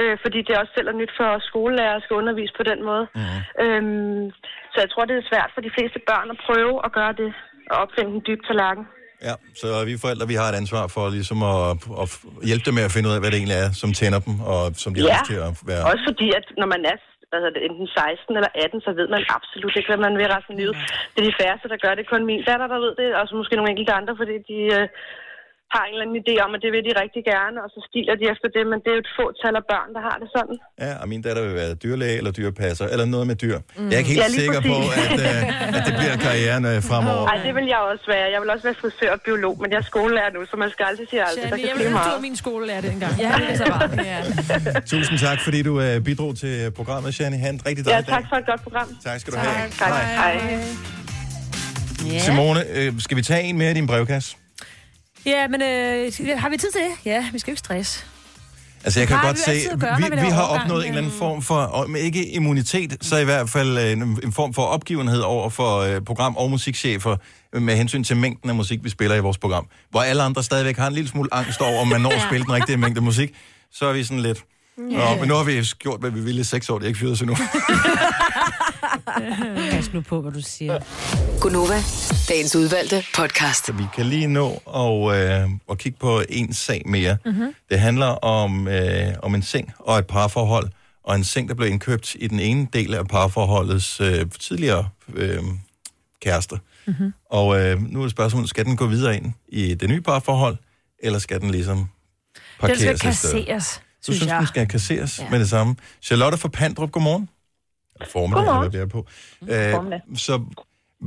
øh, 0.00 0.14
fordi 0.24 0.38
det 0.46 0.54
også 0.60 0.72
selv 0.76 0.88
er 0.92 0.96
nyt 1.02 1.12
for 1.18 1.30
skolelærer 1.42 1.94
at 1.96 2.02
skal 2.02 2.16
undervise 2.22 2.52
på 2.56 2.62
den 2.70 2.78
måde. 2.90 3.04
Mm. 3.14 3.38
Øhm, 3.64 4.24
så 4.72 4.76
jeg 4.84 4.90
tror, 4.90 5.04
det 5.04 5.16
er 5.16 5.28
svært 5.30 5.50
for 5.54 5.60
de 5.66 5.74
fleste 5.76 5.98
børn 6.10 6.30
at 6.34 6.38
prøve 6.46 6.74
at 6.86 6.90
gøre 6.98 7.12
det, 7.22 7.30
og 7.70 7.76
opfinde 7.84 8.10
en 8.16 8.22
dyb 8.28 8.40
tallerken. 8.48 8.84
Ja, 9.28 9.34
så 9.60 9.66
vi 9.88 9.92
forældre, 10.04 10.26
vi 10.32 10.38
har 10.40 10.48
et 10.52 10.60
ansvar 10.62 10.84
for 10.96 11.04
ligesom 11.18 11.38
at, 11.54 11.70
at 12.02 12.08
hjælpe 12.48 12.64
dem 12.68 12.74
med 12.78 12.84
at 12.88 12.92
finde 12.94 13.08
ud 13.08 13.14
af, 13.16 13.20
hvad 13.20 13.30
det 13.32 13.38
egentlig 13.40 13.58
er, 13.64 13.68
som 13.82 13.90
tænder 14.00 14.20
dem, 14.26 14.34
og 14.52 14.62
som 14.82 14.90
de 14.94 14.98
har 15.00 15.08
Ja, 15.08 15.14
lyst 15.16 15.28
til 15.30 15.38
at 15.48 15.52
være. 15.70 15.82
også 15.92 16.04
fordi, 16.10 16.26
at 16.38 16.46
når 16.60 16.68
man 16.74 16.82
er 16.92 16.96
det, 17.54 17.62
enten 17.68 17.86
16 17.86 18.36
eller 18.38 18.52
18, 18.54 18.80
så 18.86 18.90
ved 18.98 19.08
man 19.14 19.22
absolut 19.36 19.74
ikke, 19.78 19.90
hvad 19.92 20.02
man 20.06 20.14
vil 20.20 20.26
resten 20.36 20.52
af 20.54 20.58
livet. 20.60 20.74
Det 21.12 21.18
er 21.22 21.28
de 21.30 21.38
færreste, 21.42 21.66
der 21.72 21.78
gør 21.84 21.94
det. 21.98 22.04
Kun 22.12 22.22
min 22.30 22.42
datter, 22.48 22.66
der 22.72 22.78
ved 22.86 22.92
det, 23.02 23.08
og 23.18 23.22
så 23.28 23.32
måske 23.40 23.56
nogle 23.58 23.70
enkelte 23.72 23.92
andre, 24.00 24.14
fordi 24.20 24.36
de 24.50 24.58
øh, 24.76 24.86
har 25.74 25.82
en 25.88 25.92
eller 25.94 26.04
anden 26.06 26.18
idé 26.24 26.34
om, 26.44 26.50
at 26.56 26.60
det 26.64 26.70
vil 26.74 26.82
de 26.88 26.92
rigtig 27.02 27.22
gerne, 27.34 27.56
og 27.64 27.68
så 27.74 27.78
stiler 27.90 28.14
de 28.20 28.24
efter 28.32 28.48
det, 28.56 28.62
men 28.70 28.76
det 28.82 28.88
er 28.92 28.96
jo 28.98 29.02
et 29.06 29.12
fåtal 29.20 29.52
af 29.60 29.64
børn, 29.72 29.88
der 29.96 30.02
har 30.08 30.16
det 30.22 30.28
sådan. 30.36 30.56
Ja, 30.84 30.92
og 31.02 31.06
min 31.12 31.20
datter 31.26 31.42
vil 31.46 31.54
være 31.62 31.72
dyrlæge 31.84 32.16
eller 32.20 32.32
dyrepasser, 32.38 32.86
eller 32.92 33.06
noget 33.14 33.26
med 33.30 33.36
dyr. 33.44 33.58
Mm. 33.58 33.88
Jeg 33.88 33.94
er 33.96 34.00
ikke 34.02 34.12
helt 34.16 34.24
Ja, 34.26 34.40
sikker 34.42 34.60
på, 34.72 34.76
at, 35.02 35.12
uh, 35.28 35.76
at 35.76 35.82
det 35.88 35.94
bliver 36.00 36.16
karrieren 36.26 36.62
uh, 36.70 36.76
fremover. 36.90 37.24
Nej, 37.30 37.38
det 37.46 37.52
vil 37.58 37.66
jeg 37.74 37.80
også 37.92 38.06
være. 38.14 38.26
Jeg 38.34 38.38
vil 38.42 38.48
også 38.54 38.64
være 38.68 38.78
frisør 38.82 39.10
og 39.16 39.20
biolog, 39.26 39.54
men 39.62 39.68
jeg 39.72 39.78
er 39.84 39.86
skolelærer 39.92 40.30
nu, 40.36 40.40
så 40.50 40.54
man 40.64 40.70
skal 40.74 40.84
aldrig 40.90 41.06
sige 41.12 41.22
aldrig. 41.28 41.42
Der 41.42 41.48
Shani, 41.48 41.62
kan 41.62 41.70
jeg 41.70 41.76
vil 41.84 41.92
var 42.16 42.18
min 42.28 42.36
skolelærer 42.44 42.82
dengang. 42.90 43.12
Ja, 43.24 43.30
det 43.40 43.48
er 43.52 43.56
så 43.62 43.66
bare. 43.74 43.86
Ja. 44.12 44.20
Tusind 44.92 45.16
tak, 45.26 45.38
fordi 45.46 45.58
du 45.68 45.72
uh, 45.86 46.04
bidrog 46.08 46.32
til 46.42 46.54
programmet, 46.78 47.10
Shani. 47.16 47.36
Ha' 47.44 47.48
en 47.56 47.60
rigtig 47.68 47.82
Ja, 47.86 47.90
dejlig 47.90 48.08
tak 48.14 48.22
dag. 48.22 48.28
for 48.30 48.36
et 48.42 48.46
godt 48.50 48.62
program. 48.66 48.88
Tak 49.08 49.16
skal 49.20 49.30
du 49.34 49.38
have. 49.38 49.70
Tak. 49.82 49.92
Hej. 50.22 50.34
Ja. 52.12 52.18
Simone, 52.18 52.60
øh, 52.74 52.92
skal 52.98 53.16
vi 53.16 53.22
tage 53.22 53.42
en 53.42 53.58
mere 53.58 53.70
i 53.70 53.74
din 53.74 53.86
brevkasse? 53.86 54.36
Ja, 55.26 55.48
men 55.48 55.62
øh, 55.62 56.38
har 56.38 56.48
vi 56.48 56.56
tid 56.56 56.70
til 56.72 56.80
det? 56.80 56.90
Ja, 57.04 57.26
vi 57.32 57.38
skal 57.38 57.50
jo 57.50 57.52
ikke 57.52 57.58
stress. 57.58 58.06
Altså, 58.84 59.00
jeg 59.00 59.08
kan 59.08 59.16
Har 59.16 59.26
godt 59.26 59.36
vi 59.36 59.60
se, 59.60 59.76
gøre, 59.78 59.96
vi, 59.96 60.04
vi 60.10 60.16
har 60.16 60.42
overgang, 60.42 60.62
opnået 60.62 60.82
en 60.82 60.88
eller 60.88 61.02
anden 61.02 61.18
form 61.18 61.42
for, 61.42 61.56
om 61.56 61.96
ikke 61.96 62.28
immunitet, 62.28 62.96
så 63.00 63.16
i 63.16 63.24
hvert 63.24 63.50
fald 63.50 63.78
øh, 63.78 63.92
en, 63.92 64.02
en 64.22 64.32
form 64.32 64.54
for 64.54 64.62
opgivenhed 64.62 65.20
over 65.20 65.50
for 65.50 65.78
øh, 65.78 66.00
program- 66.00 66.36
og 66.36 66.50
musikchefer 66.50 67.16
øh, 67.52 67.62
med 67.62 67.76
hensyn 67.76 68.04
til 68.04 68.16
mængden 68.16 68.50
af 68.50 68.56
musik, 68.56 68.84
vi 68.84 68.90
spiller 68.90 69.16
i 69.16 69.20
vores 69.20 69.38
program. 69.38 69.66
Hvor 69.90 70.00
alle 70.00 70.22
andre 70.22 70.42
stadigvæk 70.42 70.76
har 70.76 70.86
en 70.86 70.92
lille 70.94 71.08
smule 71.10 71.28
angst 71.32 71.60
over, 71.60 71.80
om 71.80 71.88
man 71.88 72.00
når 72.00 72.10
at 72.10 72.22
spille 72.28 72.44
den 72.44 72.52
rigtige 72.52 72.76
mængde 72.76 73.00
musik, 73.00 73.30
så 73.72 73.86
er 73.86 73.92
vi 73.92 74.04
sådan 74.04 74.20
lidt... 74.20 74.44
Nå, 74.78 75.16
men 75.20 75.28
nu 75.28 75.34
har 75.34 75.44
vi 75.44 75.64
gjort, 75.78 76.00
hvad 76.00 76.10
vi 76.10 76.20
ville 76.20 76.40
i 76.40 76.44
seks 76.44 76.70
år. 76.70 76.78
Det 76.78 76.84
er 76.84 76.88
ikke 76.88 77.00
fyret 77.00 77.18
sig 77.18 77.26
nu. 77.26 77.36
Pas 79.70 79.92
nu 79.92 80.00
på, 80.00 80.20
hvad 80.20 80.32
du 80.32 80.40
siger. 80.42 80.78
Gunova, 81.40 81.74
dagens 82.28 82.56
udvalgte 82.56 83.04
podcast. 83.16 83.66
Så 83.66 83.72
vi 83.72 83.84
kan 83.94 84.06
lige 84.06 84.26
nå 84.26 84.62
og, 84.64 85.16
øh, 85.18 85.48
og 85.68 85.78
kigge 85.78 85.98
på 85.98 86.22
en 86.28 86.52
sag 86.52 86.82
mere. 86.86 87.16
Mhm. 87.24 87.34
Mm-hmm. 87.34 87.54
Det 87.70 87.80
handler 87.80 88.06
om, 88.06 88.68
øh, 88.68 89.12
om 89.22 89.34
en 89.34 89.42
seng 89.42 89.72
og 89.78 89.98
et 89.98 90.06
parforhold, 90.06 90.68
og 91.04 91.14
en 91.16 91.24
seng, 91.24 91.48
der 91.48 91.54
blev 91.54 91.68
indkøbt 91.68 92.14
i 92.18 92.26
den 92.26 92.40
ene 92.40 92.66
del 92.72 92.94
af 92.94 93.08
parforholdets 93.08 94.00
øh, 94.00 94.26
tidligere 94.40 94.88
øh, 95.14 95.38
kærester. 96.22 96.56
Mhm. 96.56 96.96
Mm-hmm. 96.98 97.12
Og 97.30 97.60
øh, 97.60 97.82
nu 97.82 98.02
er 98.04 98.08
spørgsmålet, 98.08 98.48
skal 98.50 98.64
den 98.64 98.76
gå 98.76 98.86
videre 98.86 99.16
ind 99.16 99.32
i 99.48 99.74
det 99.74 99.88
nye 99.88 100.00
parforhold, 100.00 100.56
eller 101.02 101.18
skal 101.18 101.40
den 101.40 101.50
ligesom 101.50 101.76
Den 101.78 101.86
parkeres 102.60 102.78
skal 102.80 102.92
et 102.92 102.98
sted? 103.16 103.32
kasseres, 103.32 103.80
Du 104.06 104.12
synes 104.12 104.16
synes, 104.18 104.30
jeg. 104.30 104.38
den 104.38 104.46
skal 104.46 104.68
kasseres 104.68 105.18
ja. 105.18 105.30
med 105.30 105.38
det 105.40 105.48
samme. 105.48 105.76
Charlotte 106.02 106.38
fra 106.38 106.48
Pandrup, 106.48 106.92
godmorgen. 106.92 107.28
Eller 107.94 108.08
Formiddag, 108.12 108.42
eller 108.42 108.60
hvad 108.60 108.70
det 108.70 108.80
er 108.80 108.92
på. 108.96 109.06
Øh, 109.42 109.74
formiddag. 109.74 110.00
så 110.16 110.34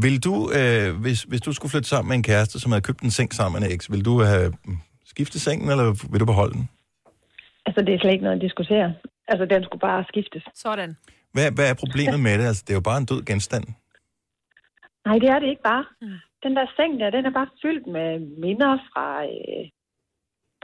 vil 0.03 0.23
du, 0.23 0.35
øh, 0.59 1.01
hvis, 1.01 1.19
hvis 1.23 1.41
du 1.41 1.53
skulle 1.53 1.71
flytte 1.71 1.89
sammen 1.89 2.09
med 2.09 2.17
en 2.17 2.23
kæreste, 2.23 2.59
som 2.59 2.71
havde 2.71 2.81
købt 2.81 3.01
en 3.01 3.11
seng 3.11 3.33
sammen 3.33 3.61
med 3.61 3.67
en 3.67 3.73
eks, 3.75 3.91
vil 3.91 4.05
du 4.05 4.21
have 4.21 4.53
mm, 4.65 4.77
skiftet 5.05 5.41
sengen, 5.41 5.69
eller 5.71 6.07
vil 6.11 6.19
du 6.19 6.25
beholde 6.25 6.53
den? 6.53 6.69
Altså, 7.65 7.81
det 7.81 7.93
er 7.93 7.99
slet 7.99 8.11
ikke 8.11 8.23
noget 8.23 8.35
at 8.35 8.41
diskutere. 8.41 8.93
Altså, 9.27 9.45
den 9.45 9.63
skulle 9.63 9.79
bare 9.79 10.05
skiftes. 10.11 10.43
Sådan. 10.55 10.97
Hvad, 11.33 11.51
hvad 11.51 11.69
er 11.69 11.73
problemet 11.73 12.19
med 12.19 12.37
det? 12.39 12.45
Altså, 12.45 12.63
det 12.67 12.73
er 12.73 12.79
jo 12.81 12.89
bare 12.91 12.97
en 12.97 13.05
død 13.05 13.21
genstand. 13.31 13.65
Nej, 15.05 15.17
det 15.23 15.29
er 15.29 15.39
det 15.39 15.49
ikke 15.53 15.67
bare. 15.73 15.85
Den 16.43 16.55
der 16.57 16.65
seng 16.75 16.99
der, 16.99 17.09
den 17.09 17.25
er 17.25 17.33
bare 17.39 17.49
fyldt 17.61 17.87
med 17.87 18.09
minder 18.45 18.73
fra 18.91 19.05
øh, 19.23 19.63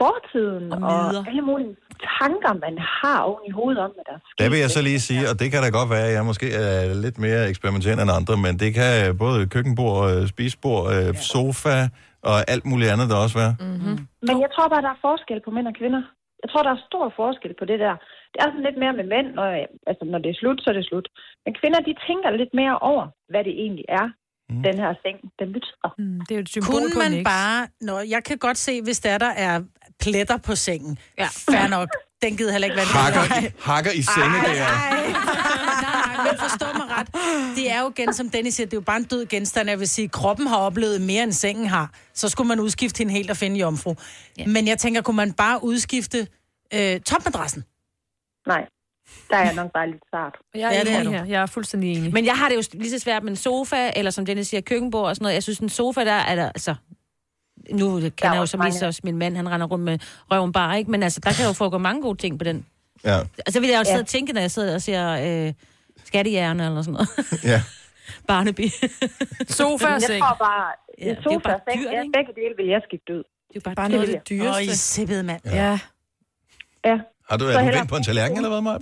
fortiden 0.04 0.64
Og 0.72 0.78
og, 0.90 1.00
og 1.18 1.22
alle 1.30 1.44
mulige 1.50 1.74
tanker, 2.18 2.52
man 2.66 2.74
har 3.00 3.18
oven 3.28 3.42
i 3.50 3.52
hovedet 3.58 3.78
om, 3.86 3.90
hvad 3.96 4.04
der 4.08 4.14
er 4.18 4.22
sket. 4.28 4.38
Der 4.42 4.48
vil 4.52 4.60
jeg 4.64 4.70
så 4.76 4.82
lige 4.88 5.00
sige, 5.08 5.22
og 5.30 5.34
det 5.40 5.46
kan 5.52 5.60
da 5.64 5.68
godt 5.78 5.90
være, 5.94 6.06
at 6.10 6.14
jeg 6.18 6.24
måske 6.30 6.48
er 6.64 6.94
lidt 7.04 7.18
mere 7.26 7.42
eksperimenterende 7.52 8.02
end 8.06 8.12
andre, 8.18 8.34
men 8.46 8.52
det 8.62 8.70
kan 8.78 8.92
både 9.24 9.38
køkkenbord, 9.54 10.00
øh, 10.10 10.20
spisebord, 10.32 10.84
øh, 10.94 11.10
sofa 11.32 11.76
og 12.30 12.36
alt 12.52 12.64
muligt 12.70 12.90
andet 12.92 13.06
der 13.10 13.16
også 13.24 13.36
være. 13.42 13.54
Mm-hmm. 13.60 13.96
Men 14.28 14.36
jeg 14.44 14.50
tror 14.54 14.66
bare, 14.72 14.84
der 14.86 14.92
er 14.96 15.04
forskel 15.08 15.40
på 15.44 15.50
mænd 15.56 15.66
og 15.72 15.76
kvinder. 15.80 16.02
Jeg 16.42 16.48
tror, 16.50 16.62
der 16.66 16.72
er 16.74 16.86
stor 16.90 17.06
forskel 17.20 17.52
på 17.60 17.64
det 17.70 17.78
der. 17.84 17.94
Det 18.32 18.38
er 18.40 18.48
sådan 18.50 18.66
lidt 18.68 18.78
mere 18.82 18.94
med 19.00 19.06
mænd, 19.14 19.28
når, 19.38 19.46
altså, 19.90 20.04
når 20.12 20.20
det 20.24 20.30
er 20.30 20.40
slut, 20.40 20.58
så 20.60 20.66
er 20.70 20.76
det 20.78 20.86
slut. 20.90 21.06
Men 21.44 21.52
kvinder, 21.60 21.80
de 21.88 21.94
tænker 22.08 22.30
lidt 22.30 22.54
mere 22.60 22.76
over, 22.90 23.04
hvad 23.30 23.42
det 23.48 23.54
egentlig 23.64 23.86
er, 24.00 24.06
mm. 24.50 24.62
den 24.62 24.76
her 24.78 24.94
seng, 25.02 25.16
den 25.38 25.52
betyder. 25.52 25.94
Mm, 25.98 26.20
det 26.20 26.30
er 26.30 26.34
jo 26.34 26.40
et 26.40 26.48
symbol 26.48 26.70
Kunne 26.70 26.94
man 26.98 27.14
eks. 27.14 27.24
bare... 27.24 27.68
Nå, 27.80 27.98
jeg 28.00 28.24
kan 28.24 28.38
godt 28.38 28.58
se, 28.58 28.82
hvis 28.82 29.00
der, 29.00 29.18
der 29.18 29.32
er 29.46 29.62
pletter 30.00 30.36
på 30.36 30.54
sengen. 30.54 30.98
Ja. 31.18 31.28
Fair 31.50 31.68
nok. 31.68 31.88
Den 32.22 32.36
gider 32.36 32.52
heller 32.52 32.66
ikke 32.66 32.76
være 32.76 32.86
Hakker, 32.86 33.48
i, 33.48 33.52
hakker 33.60 33.90
i 33.90 34.02
senge 34.02 34.38
der. 34.46 34.54
Nej, 34.54 36.16
nej, 36.16 36.24
men 36.24 36.38
forstå 36.38 36.66
mig 36.76 36.86
ret. 36.98 37.08
Det 37.56 37.70
er 37.70 37.80
jo 37.80 37.90
igen, 37.90 38.12
som 38.14 38.30
Dennis 38.30 38.54
siger, 38.54 38.66
det 38.66 38.72
er 38.72 38.76
jo 38.76 38.80
bare 38.80 38.96
en 38.96 39.04
død 39.04 39.26
genstand. 39.26 39.68
Jeg 39.68 39.78
vil 39.78 39.88
sige, 39.88 40.08
kroppen 40.08 40.46
har 40.46 40.56
oplevet 40.56 41.00
mere, 41.00 41.22
end 41.22 41.32
sengen 41.32 41.66
har. 41.66 41.90
Så 42.14 42.28
skulle 42.28 42.48
man 42.48 42.60
udskifte 42.60 42.98
hende 42.98 43.12
helt 43.12 43.30
og 43.30 43.36
finde 43.36 43.60
jomfru. 43.60 43.94
Ja. 44.38 44.46
Men 44.46 44.68
jeg 44.68 44.78
tænker, 44.78 45.02
kunne 45.02 45.16
man 45.16 45.32
bare 45.32 45.64
udskifte 45.64 46.26
øh, 46.74 47.00
topmadrassen? 47.00 47.64
Nej, 48.46 48.66
der 49.30 49.36
er 49.36 49.44
jeg 49.44 49.54
nok 49.54 49.72
bare 49.72 49.90
lidt 49.90 50.02
sart. 50.10 50.34
Jeg 50.54 50.60
er, 50.62 50.68
Ja, 50.68 50.74
ja, 50.78 50.84
det 50.84 50.92
er 50.92 51.02
du. 51.04 51.10
her. 51.10 51.24
Jeg 51.24 51.42
er 51.42 51.46
fuldstændig 51.46 51.96
enig. 51.96 52.12
Men 52.12 52.24
jeg 52.24 52.34
har 52.38 52.48
det 52.48 52.56
jo 52.56 52.62
lige 52.72 52.90
så 52.90 52.98
svært 52.98 53.22
med 53.22 53.30
en 53.30 53.36
sofa, 53.36 53.90
eller 53.96 54.10
som 54.10 54.26
Dennis 54.26 54.46
siger, 54.48 54.60
køkkenbord 54.60 55.06
og 55.08 55.16
sådan 55.16 55.24
noget. 55.24 55.34
Jeg 55.34 55.42
synes, 55.42 55.58
en 55.58 55.68
sofa, 55.68 56.04
der 56.04 56.12
er 56.12 56.34
der, 56.34 56.46
altså... 56.46 56.74
Nu 57.70 57.90
kender 58.00 58.10
jeg 58.22 58.36
jo 58.36 58.46
som 58.46 58.58
mange. 58.58 58.70
lige 58.70 58.78
så 58.78 58.86
også 58.86 59.00
min 59.04 59.18
mand, 59.18 59.36
han 59.36 59.50
render 59.50 59.66
rundt 59.66 59.84
med 59.84 59.98
røven 60.30 60.52
bare, 60.52 60.78
ikke? 60.78 60.90
Men 60.90 61.02
altså, 61.02 61.20
der 61.20 61.32
kan 61.32 61.46
jo 61.46 61.52
foregå 61.52 61.78
mange 61.78 62.02
gode 62.02 62.18
ting 62.18 62.38
på 62.38 62.44
den. 62.44 62.66
Ja, 63.04 63.18
Altså, 63.46 63.60
vil 63.60 63.68
jeg 63.68 63.78
jo 63.78 63.84
sidde 63.84 63.96
Ja. 63.96 64.02
og 64.02 64.06
tænke, 64.06 64.32
når 64.32 64.40
jeg 64.40 64.50
sidder 64.50 64.74
og 64.74 64.82
siger 64.82 65.46
øh, 65.46 65.52
skattehjerne 66.04 66.64
eller 66.66 66.82
sådan 66.82 66.92
noget. 66.92 67.08
ja. 67.44 67.62
Barneby. 68.28 68.68
Sofa 69.48 69.86
og 69.86 69.92
Jeg 69.92 70.02
seng. 70.02 70.22
tror 70.22 70.36
bare, 70.40 70.72
Ja, 71.00 71.10
er 71.10 71.22
sofa 71.22 71.38
bare 71.38 71.54
og 71.54 71.60
seng, 71.72 71.82
ja, 71.82 72.02
begge 72.14 72.32
dele 72.34 72.54
vil 72.56 72.66
jeg 72.66 72.80
skifte 72.88 73.12
ud. 73.12 73.18
Det 73.18 73.24
er 73.50 73.54
jo 73.54 73.60
bare, 73.64 73.74
Bare 73.74 73.88
noget 73.88 74.08
af 74.14 74.20
det 74.28 74.40
Åh, 74.40 74.62
I 74.62 74.64
dyreste. 74.66 74.78
sippede, 74.78 75.22
mand. 75.22 75.40
Ja. 75.44 75.78
Ja. 76.84 76.98
Har 77.30 77.36
du, 77.36 77.44
er 77.44 77.58
du 77.58 77.64
vendt 77.76 77.88
på 77.88 77.96
en 77.96 78.02
tallerken, 78.02 78.36
eller 78.36 78.48
hvad, 78.50 78.60
Maja? 78.60 78.78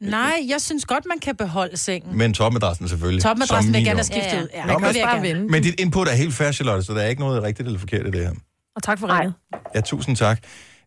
Nej, 0.00 0.34
jeg 0.48 0.60
synes 0.60 0.84
godt, 0.84 1.04
man 1.08 1.18
kan 1.18 1.36
beholde 1.36 1.76
sengen. 1.76 2.18
Men 2.18 2.34
topmadrassen 2.34 2.88
selvfølgelig. 2.88 3.22
Topmadrassen 3.22 3.72
vil 3.72 3.78
jeg 3.78 3.86
gerne 3.86 3.98
have 3.98 4.04
skiftet 4.04 4.42
ud. 4.42 4.48
Ja, 4.54 4.64
Nå, 4.66 4.72
det 4.72 4.80
men- 4.82 4.96
jeg 4.96 5.20
gerne. 5.34 5.48
Men 5.48 5.62
dit 5.62 5.80
input 5.80 6.08
er 6.08 6.12
helt 6.14 6.34
fair, 6.34 6.52
Charlotte, 6.52 6.82
så 6.82 6.94
der 6.94 7.00
er 7.00 7.06
ikke 7.08 7.20
noget 7.22 7.42
rigtigt 7.42 7.66
eller 7.66 7.78
forkert 7.78 8.06
i 8.06 8.10
det 8.10 8.20
her. 8.26 8.34
Og 8.76 8.82
tak 8.82 8.98
for 8.98 9.18
ringet. 9.18 9.34
Ja, 9.74 9.80
tusind 9.80 10.16
tak. 10.16 10.38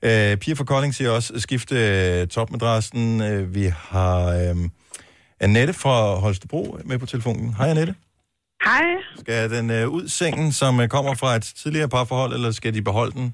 Øh, 0.02 0.38
Pia 0.38 0.54
fra 0.54 0.64
Kolding 0.64 0.96
siger 0.96 1.10
også, 1.12 1.34
skifte 1.40 1.76
øh, 2.22 2.28
topmadrassen. 2.28 3.22
Øh, 3.22 3.56
vi 3.56 3.66
har 3.90 4.18
øh, 4.26 4.56
Annette 5.40 5.74
fra 5.74 6.16
Holstebro 6.16 6.78
med 6.86 6.98
på 7.00 7.06
telefonen. 7.06 7.54
Hej 7.54 7.70
Annette. 7.70 7.96
Hej. 8.66 8.84
Skal 9.20 9.50
den 9.52 9.70
øh, 9.72 9.88
ud 9.90 10.08
sengen, 10.08 10.52
som 10.52 10.80
øh, 10.80 10.88
kommer 10.88 11.14
fra 11.16 11.36
et 11.36 11.44
tidligere 11.64 11.90
parforhold, 11.90 12.34
eller 12.34 12.52
skal 12.52 12.74
de 12.74 12.82
beholde 12.82 13.12
den? 13.12 13.34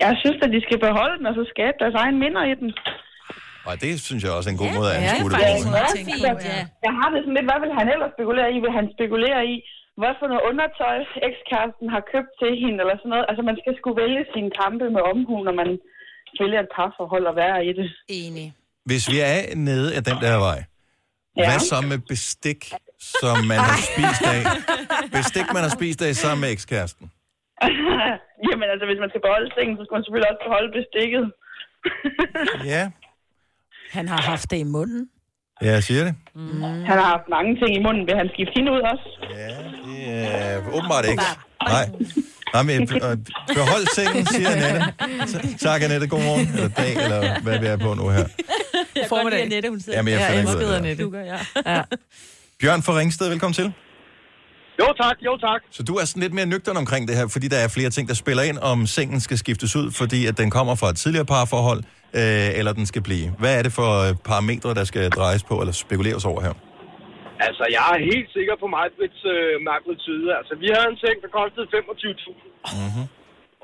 Jeg 0.00 0.16
synes, 0.22 0.36
at 0.42 0.50
de 0.54 0.60
skal 0.66 0.78
beholde 0.88 1.18
den, 1.18 1.26
og 1.26 1.34
så 1.34 1.44
skabe 1.54 1.76
deres 1.82 1.94
egen 1.94 2.18
minder 2.24 2.42
i 2.52 2.54
den. 2.60 2.70
Og 3.68 3.74
det 3.84 3.92
synes 4.06 4.20
jeg 4.24 4.32
også 4.36 4.48
er 4.50 4.54
en 4.56 4.62
god 4.64 4.72
måde 4.78 4.88
at 4.92 4.96
anskue 5.02 5.28
det 5.30 5.36
på. 5.38 5.44
Ja, 5.46 5.52
jeg, 6.28 6.66
jeg 6.86 6.92
har 7.00 7.08
det 7.12 7.18
sådan 7.24 7.36
lidt, 7.38 7.48
hvad 7.50 7.60
vil 7.64 7.72
han 7.80 7.86
ellers 7.94 8.12
spekulere 8.16 8.48
i? 8.54 8.58
Vil 8.64 8.72
han 8.78 8.86
spekulere 8.96 9.40
i, 9.52 9.56
hvad 10.00 10.12
for 10.18 10.26
noget 10.32 10.44
undertøj 10.50 10.96
ekskæresten 11.28 11.86
har 11.94 12.02
købt 12.12 12.32
til 12.40 12.52
hende, 12.62 12.78
eller 12.82 12.96
sådan 13.00 13.12
noget? 13.14 13.26
Altså, 13.30 13.42
man 13.50 13.56
skal 13.60 13.72
skulle 13.80 13.98
vælge 14.04 14.22
sine 14.34 14.50
kampe 14.62 14.84
med 14.96 15.02
omhu, 15.12 15.34
når 15.48 15.54
man 15.62 15.70
vælger 16.42 16.60
et 16.66 16.70
parforhold 16.76 17.24
og 17.30 17.36
være 17.42 17.58
i 17.68 17.72
det. 17.78 17.86
Enig. 18.20 18.46
Hvis 18.90 19.04
vi 19.12 19.18
er 19.32 19.38
nede 19.70 19.88
af 19.96 20.02
den 20.10 20.18
der 20.26 20.36
vej, 20.48 20.60
Ja. 21.36 21.46
hvad 21.48 21.60
så 21.72 21.78
med 21.92 21.98
bestik, 22.12 22.60
som 23.20 23.36
man 23.52 23.60
har 23.68 23.78
spist 23.90 24.22
af? 24.34 24.42
Bestik, 25.18 25.46
man 25.56 25.62
har 25.66 25.72
spist 25.78 26.00
af 26.06 26.12
sammen 26.24 26.40
med 26.44 26.50
ekskæresten. 26.56 27.06
Jamen 28.48 28.68
altså, 28.72 28.84
hvis 28.88 29.00
man 29.04 29.10
skal 29.12 29.22
beholde 29.26 29.50
sengen, 29.56 29.74
så 29.76 29.82
skal 29.84 29.94
man 29.96 30.04
selvfølgelig 30.04 30.30
også 30.32 30.42
beholde 30.46 30.70
bestikket. 30.80 31.24
Ja, 32.74 32.82
Han 33.90 34.08
har 34.08 34.20
haft 34.22 34.50
det 34.50 34.56
i 34.56 34.62
munden. 34.62 35.08
ja 35.62 35.70
jeg 35.72 35.84
siger 35.84 36.04
det. 36.04 36.14
Mm. 36.34 36.62
Han 36.62 36.86
har 36.98 37.08
haft 37.14 37.22
mange 37.30 37.56
ting 37.56 37.76
i 37.76 37.82
munden. 37.82 38.06
Vil 38.06 38.16
han 38.16 38.28
skifte 38.34 38.52
hende 38.56 38.72
ud 38.72 38.80
også? 38.92 39.06
Øh, 39.32 40.74
åbenbart 40.74 41.04
ikke. 41.10 41.22
Nej. 41.68 41.86
Nej, 42.54 42.62
men 42.62 42.82
øh, 42.82 43.16
behold 43.56 43.86
sengen, 43.94 44.26
siger 44.26 44.48
Annette. 44.50 44.92
Så- 45.26 45.56
Tak, 45.60 45.82
Annette. 45.82 46.06
Godmorgen. 46.08 46.48
Eller 46.54 46.68
dag, 46.68 46.92
eller 47.04 47.40
hvad 47.40 47.58
vi 47.58 47.66
er 47.66 47.76
på 47.76 47.94
nu 47.94 48.08
her. 48.08 48.18
Jeg 48.18 48.26
kan 48.94 49.08
godt 49.08 49.30
lide 49.30 49.42
Annette, 49.42 49.68
hun 49.68 49.80
sidder. 49.80 49.98
Jamen, 49.98 50.12
jeg 50.14 50.20
af 50.28 50.44
det. 50.44 50.74
Annette. 50.76 51.04
Du 51.04 51.10
gør, 51.10 51.20
ja. 51.20 51.38
ja. 51.66 51.82
Bjørn 52.60 52.82
fra 52.82 52.98
Ringsted, 52.98 53.28
velkommen 53.28 53.54
til. 53.54 53.72
Jo 54.80 54.88
tak, 55.02 55.16
jo 55.28 55.32
tak. 55.46 55.60
Så 55.76 55.82
du 55.88 55.92
er 56.00 56.04
sådan 56.10 56.22
lidt 56.26 56.34
mere 56.38 56.48
nøgtern 56.54 56.78
omkring 56.84 57.02
det 57.08 57.14
her, 57.18 57.26
fordi 57.34 57.46
der 57.54 57.60
er 57.64 57.68
flere 57.76 57.90
ting, 57.96 58.04
der 58.10 58.16
spiller 58.24 58.42
ind, 58.50 58.58
om 58.72 58.78
sengen 58.96 59.20
skal 59.26 59.38
skiftes 59.44 59.70
ud, 59.80 59.86
fordi 60.00 60.20
at 60.30 60.34
den 60.42 60.48
kommer 60.56 60.74
fra 60.80 60.88
et 60.92 60.98
tidligere 61.02 61.28
parforhold, 61.34 61.80
øh, 62.20 62.58
eller 62.58 62.72
den 62.78 62.86
skal 62.92 63.02
blive. 63.08 63.26
Hvad 63.42 63.52
er 63.58 63.62
det 63.66 63.72
for 63.80 63.90
øh, 64.04 64.10
parametre, 64.30 64.70
der 64.80 64.84
skal 64.90 65.04
drejes 65.18 65.42
på, 65.50 65.54
eller 65.62 65.74
spekuleres 65.84 66.24
over 66.30 66.40
her? 66.46 66.54
Altså, 67.46 67.64
jeg 67.76 67.86
er 67.94 68.00
helt 68.12 68.30
sikker 68.36 68.54
på 68.62 68.66
Majbrits, 68.74 69.20
øh, 69.34 69.52
Majbrits 69.68 70.04
side. 70.08 70.26
Altså, 70.38 70.52
vi 70.62 70.66
havde 70.74 70.88
en 70.94 71.00
seng, 71.04 71.16
der 71.24 71.30
kostede 71.38 71.66
25.000. 71.74 72.32
Mm-hmm. 72.78 73.06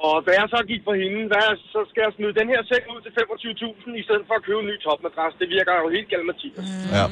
Og 0.07 0.16
da 0.26 0.31
jeg 0.40 0.46
så 0.55 0.61
gik 0.70 0.83
for 0.88 0.94
hende, 1.02 1.20
hvad, 1.33 1.48
så 1.74 1.81
skal 1.90 2.02
jeg 2.07 2.12
smide 2.16 2.35
den 2.40 2.48
her 2.52 2.62
seng 2.70 2.85
ud 2.94 3.00
til 3.05 3.12
25.000, 3.20 4.00
i 4.00 4.05
stedet 4.07 4.24
for 4.29 4.35
at 4.38 4.44
købe 4.48 4.61
en 4.64 4.68
ny 4.72 4.76
topmadras. 4.85 5.35
Det 5.40 5.48
virker 5.57 5.72
jo 5.83 5.88
helt 5.96 6.09
galt, 6.12 6.26
Mathias. 6.31 6.66
Mm. 6.68 6.90
Ja. 6.96 7.05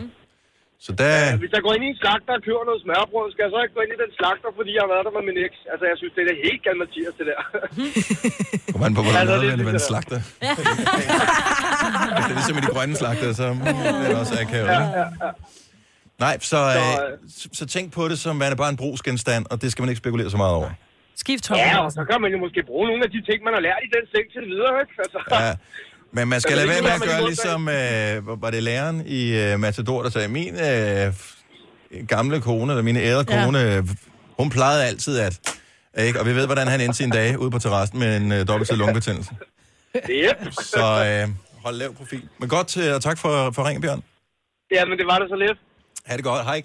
Så 0.87 0.91
der... 1.01 1.11
Ja, 1.17 1.37
hvis 1.43 1.53
jeg 1.57 1.63
går 1.67 1.73
ind 1.77 1.85
i 1.89 1.91
en 1.95 1.99
slagter 2.03 2.33
og 2.39 2.43
køber 2.49 2.63
noget 2.71 2.81
smørbrød, 2.85 3.27
skal 3.35 3.43
jeg 3.47 3.53
så 3.55 3.59
ikke 3.65 3.75
gå 3.79 3.83
ind 3.87 3.93
i 3.97 3.99
den 4.05 4.11
slagter, 4.19 4.49
fordi 4.59 4.71
jeg 4.77 4.83
har 4.85 4.91
været 4.95 5.05
der 5.07 5.13
med 5.19 5.25
min 5.29 5.39
eks. 5.47 5.61
Altså, 5.73 5.85
jeg 5.91 5.97
synes, 6.01 6.13
det 6.17 6.23
er 6.35 6.39
helt 6.49 6.63
galt, 6.67 6.79
Mathias, 6.83 7.15
det 7.21 7.27
der. 7.31 7.41
Kommer 8.73 8.87
an 8.89 8.95
på, 8.99 9.03
hvordan 9.05 9.21
Altså, 9.23 9.35
altså, 9.35 9.47
det 9.47 9.59
synes 9.59 9.69
det, 9.69 9.79
jeg. 9.79 9.91
slagter. 9.93 10.19
Hvis 12.15 12.25
det 12.29 12.33
er 12.35 12.39
ligesom 12.41 12.57
i 12.61 12.63
de 12.67 12.71
grønne 12.77 12.95
slagter, 13.03 13.29
så 13.41 13.47
det 14.01 14.07
er 14.15 14.19
også 14.23 14.35
akavet. 14.45 14.69
Ja, 14.75 14.81
ikke? 14.85 14.99
ja, 15.01 15.07
ja. 15.25 15.31
Nej, 16.25 16.35
så, 16.53 16.61
øh, 16.79 16.85
så, 17.39 17.47
så 17.61 17.65
tænk 17.75 17.87
på 17.99 18.03
det 18.11 18.19
som 18.25 18.35
værende 18.43 18.59
bare 18.63 18.71
en 18.77 18.81
brugsgenstand, 18.83 19.43
og 19.53 19.57
det 19.63 19.69
skal 19.73 19.81
man 19.83 19.89
ikke 19.93 20.03
spekulere 20.05 20.29
så 20.37 20.41
meget 20.45 20.55
over. 20.61 20.71
Skift 21.23 21.45
Ja, 21.51 21.79
og 21.87 21.91
så 21.99 22.03
kan 22.11 22.19
man 22.25 22.31
jo 22.35 22.39
måske 22.45 22.61
bruge 22.71 22.87
nogle 22.91 23.03
af 23.07 23.11
de 23.15 23.21
ting, 23.29 23.39
man 23.47 23.53
har 23.57 23.63
lært 23.69 23.81
i 23.87 23.91
den 23.97 24.05
seng 24.13 24.27
til 24.35 24.43
videre, 24.53 24.75
ikke? 24.83 24.95
Altså, 25.05 25.19
Ja. 25.45 25.53
Men 26.15 26.29
man 26.29 26.41
skal 26.41 26.59
Altså, 26.59 26.67
lade 26.67 26.83
være 26.85 26.99
med 26.99 27.07
at 27.07 27.11
gøre 27.11 27.27
ligesom, 27.27 27.69
øh, 27.69 28.43
var 28.43 28.51
det 28.51 28.63
læreren 28.63 29.07
i 29.07 29.33
øh, 29.33 29.61
Matador, 29.61 30.03
der 30.03 30.11
sagde, 30.11 30.29
min 30.29 30.55
øh, 30.61 31.15
gamle 32.09 32.41
kone, 32.41 32.73
eller 32.73 32.83
min 32.83 32.97
ærede 32.97 33.25
kone, 33.25 33.59
ja. 33.59 33.83
hun 34.39 34.51
plejede 34.51 34.85
altid 34.85 35.19
at... 35.19 35.59
Ikke? 35.99 36.21
Og 36.21 36.27
vi 36.27 36.35
ved, 36.35 36.47
hvordan 36.47 36.69
han 36.69 36.81
endte 36.81 36.97
sin 36.97 37.11
dag 37.11 37.39
ude 37.39 37.51
på 37.51 37.59
terrassen 37.59 37.99
med 37.99 38.17
en 38.17 38.33
øh, 38.33 38.49
dobbelt 38.49 38.69
til 38.69 38.79
lungebetændelse. 38.79 39.31
Yep. 40.11 40.53
Så 40.53 41.07
øh, 41.07 41.35
hold 41.65 41.77
lav 41.77 41.95
profil. 41.95 42.29
Men 42.39 42.49
godt 42.49 42.67
til, 42.67 42.93
og 42.93 43.03
tak 43.03 43.19
for, 43.19 43.51
for 43.51 43.69
ringen, 43.69 43.83
Bjørn. 43.83 44.03
Ja, 44.71 44.85
men 44.85 44.99
det 44.99 45.07
var 45.07 45.19
det 45.19 45.29
så 45.29 45.37
lidt. 45.37 45.59
Ha' 46.07 46.17
det 46.17 46.25
godt. 46.25 46.45
Hej. 46.45 46.63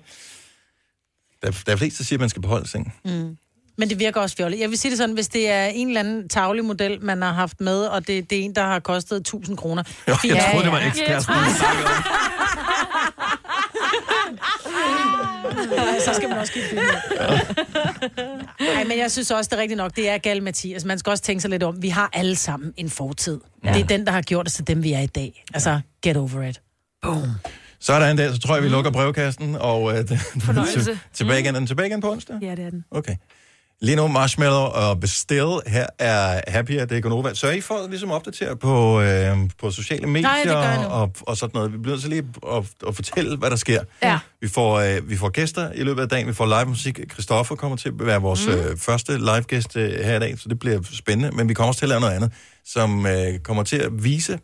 Der, 1.41 1.63
der 1.65 1.71
er 1.71 1.75
flest, 1.75 1.97
der 1.97 2.03
siger, 2.03 2.17
at 2.17 2.19
man 2.19 2.29
skal 2.29 2.41
beholde 2.41 2.67
sengen. 2.67 2.93
Mm. 3.05 3.37
Men 3.79 3.89
det 3.89 3.99
virker 3.99 4.21
også 4.21 4.35
fjollet. 4.35 4.59
Jeg 4.59 4.69
vil 4.69 4.77
sige 4.77 4.89
det 4.89 4.97
sådan, 4.97 5.15
hvis 5.15 5.27
det 5.27 5.49
er 5.49 5.65
en 5.65 5.87
eller 5.87 5.99
anden 5.99 6.29
tavlig 6.29 6.65
model, 6.65 6.97
man 7.03 7.21
har 7.21 7.33
haft 7.33 7.61
med, 7.61 7.81
og 7.85 8.07
det, 8.07 8.29
det 8.29 8.39
er 8.39 8.43
en, 8.43 8.55
der 8.55 8.63
har 8.63 8.79
kostet 8.79 9.17
1000 9.17 9.57
kroner. 9.57 9.83
Jo, 10.07 10.15
jeg 10.25 10.47
troede, 10.51 10.63
det 10.65 10.71
var 10.71 10.77
Ja, 10.79 10.83
ja. 10.83 10.89
ekskæresten. 10.89 11.33
så 16.05 16.13
skal 16.13 16.29
man 16.29 16.37
også 16.37 16.53
give 16.53 16.63
film. 16.69 16.81
Nej, 18.59 18.83
men 18.83 18.97
jeg 18.97 19.11
synes 19.11 19.31
også, 19.31 19.49
det 19.49 19.57
er 19.57 19.61
rigtigt 19.61 19.77
nok. 19.77 19.95
Det 19.95 20.09
er 20.09 20.17
gal, 20.17 20.43
Mathias. 20.43 20.85
Man 20.85 20.99
skal 20.99 21.09
også 21.11 21.23
tænke 21.23 21.41
sig 21.41 21.49
lidt 21.49 21.63
om. 21.63 21.81
Vi 21.81 21.89
har 21.89 22.09
alle 22.13 22.35
sammen 22.35 22.73
en 22.77 22.89
fortid. 22.89 23.39
Ja. 23.63 23.73
Det 23.73 23.81
er 23.81 23.87
den, 23.87 24.05
der 24.05 24.11
har 24.11 24.21
gjort 24.21 24.47
os 24.47 24.53
til 24.53 24.67
dem, 24.67 24.83
vi 24.83 24.93
er 24.93 24.99
i 24.99 25.05
dag. 25.07 25.43
Altså, 25.53 25.79
get 26.03 26.17
over 26.17 26.43
it. 26.43 26.61
Boom. 27.01 27.29
Så 27.79 27.93
er 27.93 27.99
der 27.99 28.07
en 28.11 28.17
dag, 28.17 28.33
så 28.33 28.39
tror 28.39 28.55
jeg, 28.55 28.63
vi 28.63 28.69
lukker 28.69 28.91
brevkassen, 28.91 29.55
og 29.55 29.97
øh, 29.99 30.07
Fornøjelse. 30.45 30.99
tilbage 31.13 31.39
igen. 31.39 31.55
Er 31.55 31.59
den 31.59 31.67
tilbage 31.67 31.87
igen 31.87 32.01
på 32.01 32.11
onsdag? 32.11 32.35
Ja, 32.41 32.51
det 32.55 32.65
er 32.65 32.69
den. 32.69 32.85
Okay. 32.91 33.15
Lige 33.81 33.95
nu 33.95 34.07
Marshmallow 34.07 34.57
og 34.57 34.99
Bestill. 34.99 35.59
Her 35.67 35.87
er 35.99 36.41
Happier, 36.47 36.85
det 36.85 36.97
er 36.97 37.01
Gonova. 37.01 37.33
Så 37.33 37.49
I 37.49 37.61
får 37.61 37.87
ligesom 37.89 38.11
opdateret 38.11 38.59
på, 38.59 39.01
øh, 39.01 39.37
på 39.59 39.71
sociale 39.71 40.07
medier 40.07 40.53
Nej, 40.53 40.85
og, 40.85 41.11
og 41.21 41.37
sådan 41.37 41.51
noget. 41.53 41.73
Vi 41.73 41.77
bliver 41.77 41.97
til 41.97 42.09
lige 42.09 42.25
at, 42.51 42.63
at 42.87 42.95
fortælle, 42.95 43.37
hvad 43.37 43.49
der 43.49 43.55
sker. 43.55 43.83
Ja. 44.03 44.19
Vi 44.41 44.47
får, 44.47 44.79
øh, 44.79 45.09
vi 45.09 45.17
får 45.17 45.29
gæster 45.29 45.71
i 45.71 45.83
løbet 45.83 46.01
af 46.01 46.09
dagen. 46.09 46.27
Vi 46.27 46.33
får 46.33 46.45
live 46.45 46.65
musik. 46.65 46.99
Christoffer 47.11 47.55
kommer 47.55 47.77
til 47.77 47.89
at 47.89 48.05
være 48.05 48.21
vores 48.21 48.47
mm. 48.47 48.53
øh, 48.53 48.77
første 48.77 49.17
live 49.17 49.41
gæst 49.41 49.75
øh, 49.75 49.91
her 49.91 50.15
i 50.15 50.19
dag, 50.19 50.39
så 50.39 50.49
det 50.49 50.59
bliver 50.59 50.81
spændende. 50.93 51.35
Men 51.35 51.49
vi 51.49 51.53
kommer 51.53 51.67
også 51.67 51.79
til 51.79 51.85
at 51.85 51.89
lave 51.89 52.01
noget 52.01 52.13
andet, 52.13 52.31
som 52.65 53.05
øh, 53.05 53.39
kommer 53.39 53.63
til 53.63 53.77
at 53.77 54.03
vise 54.03 54.39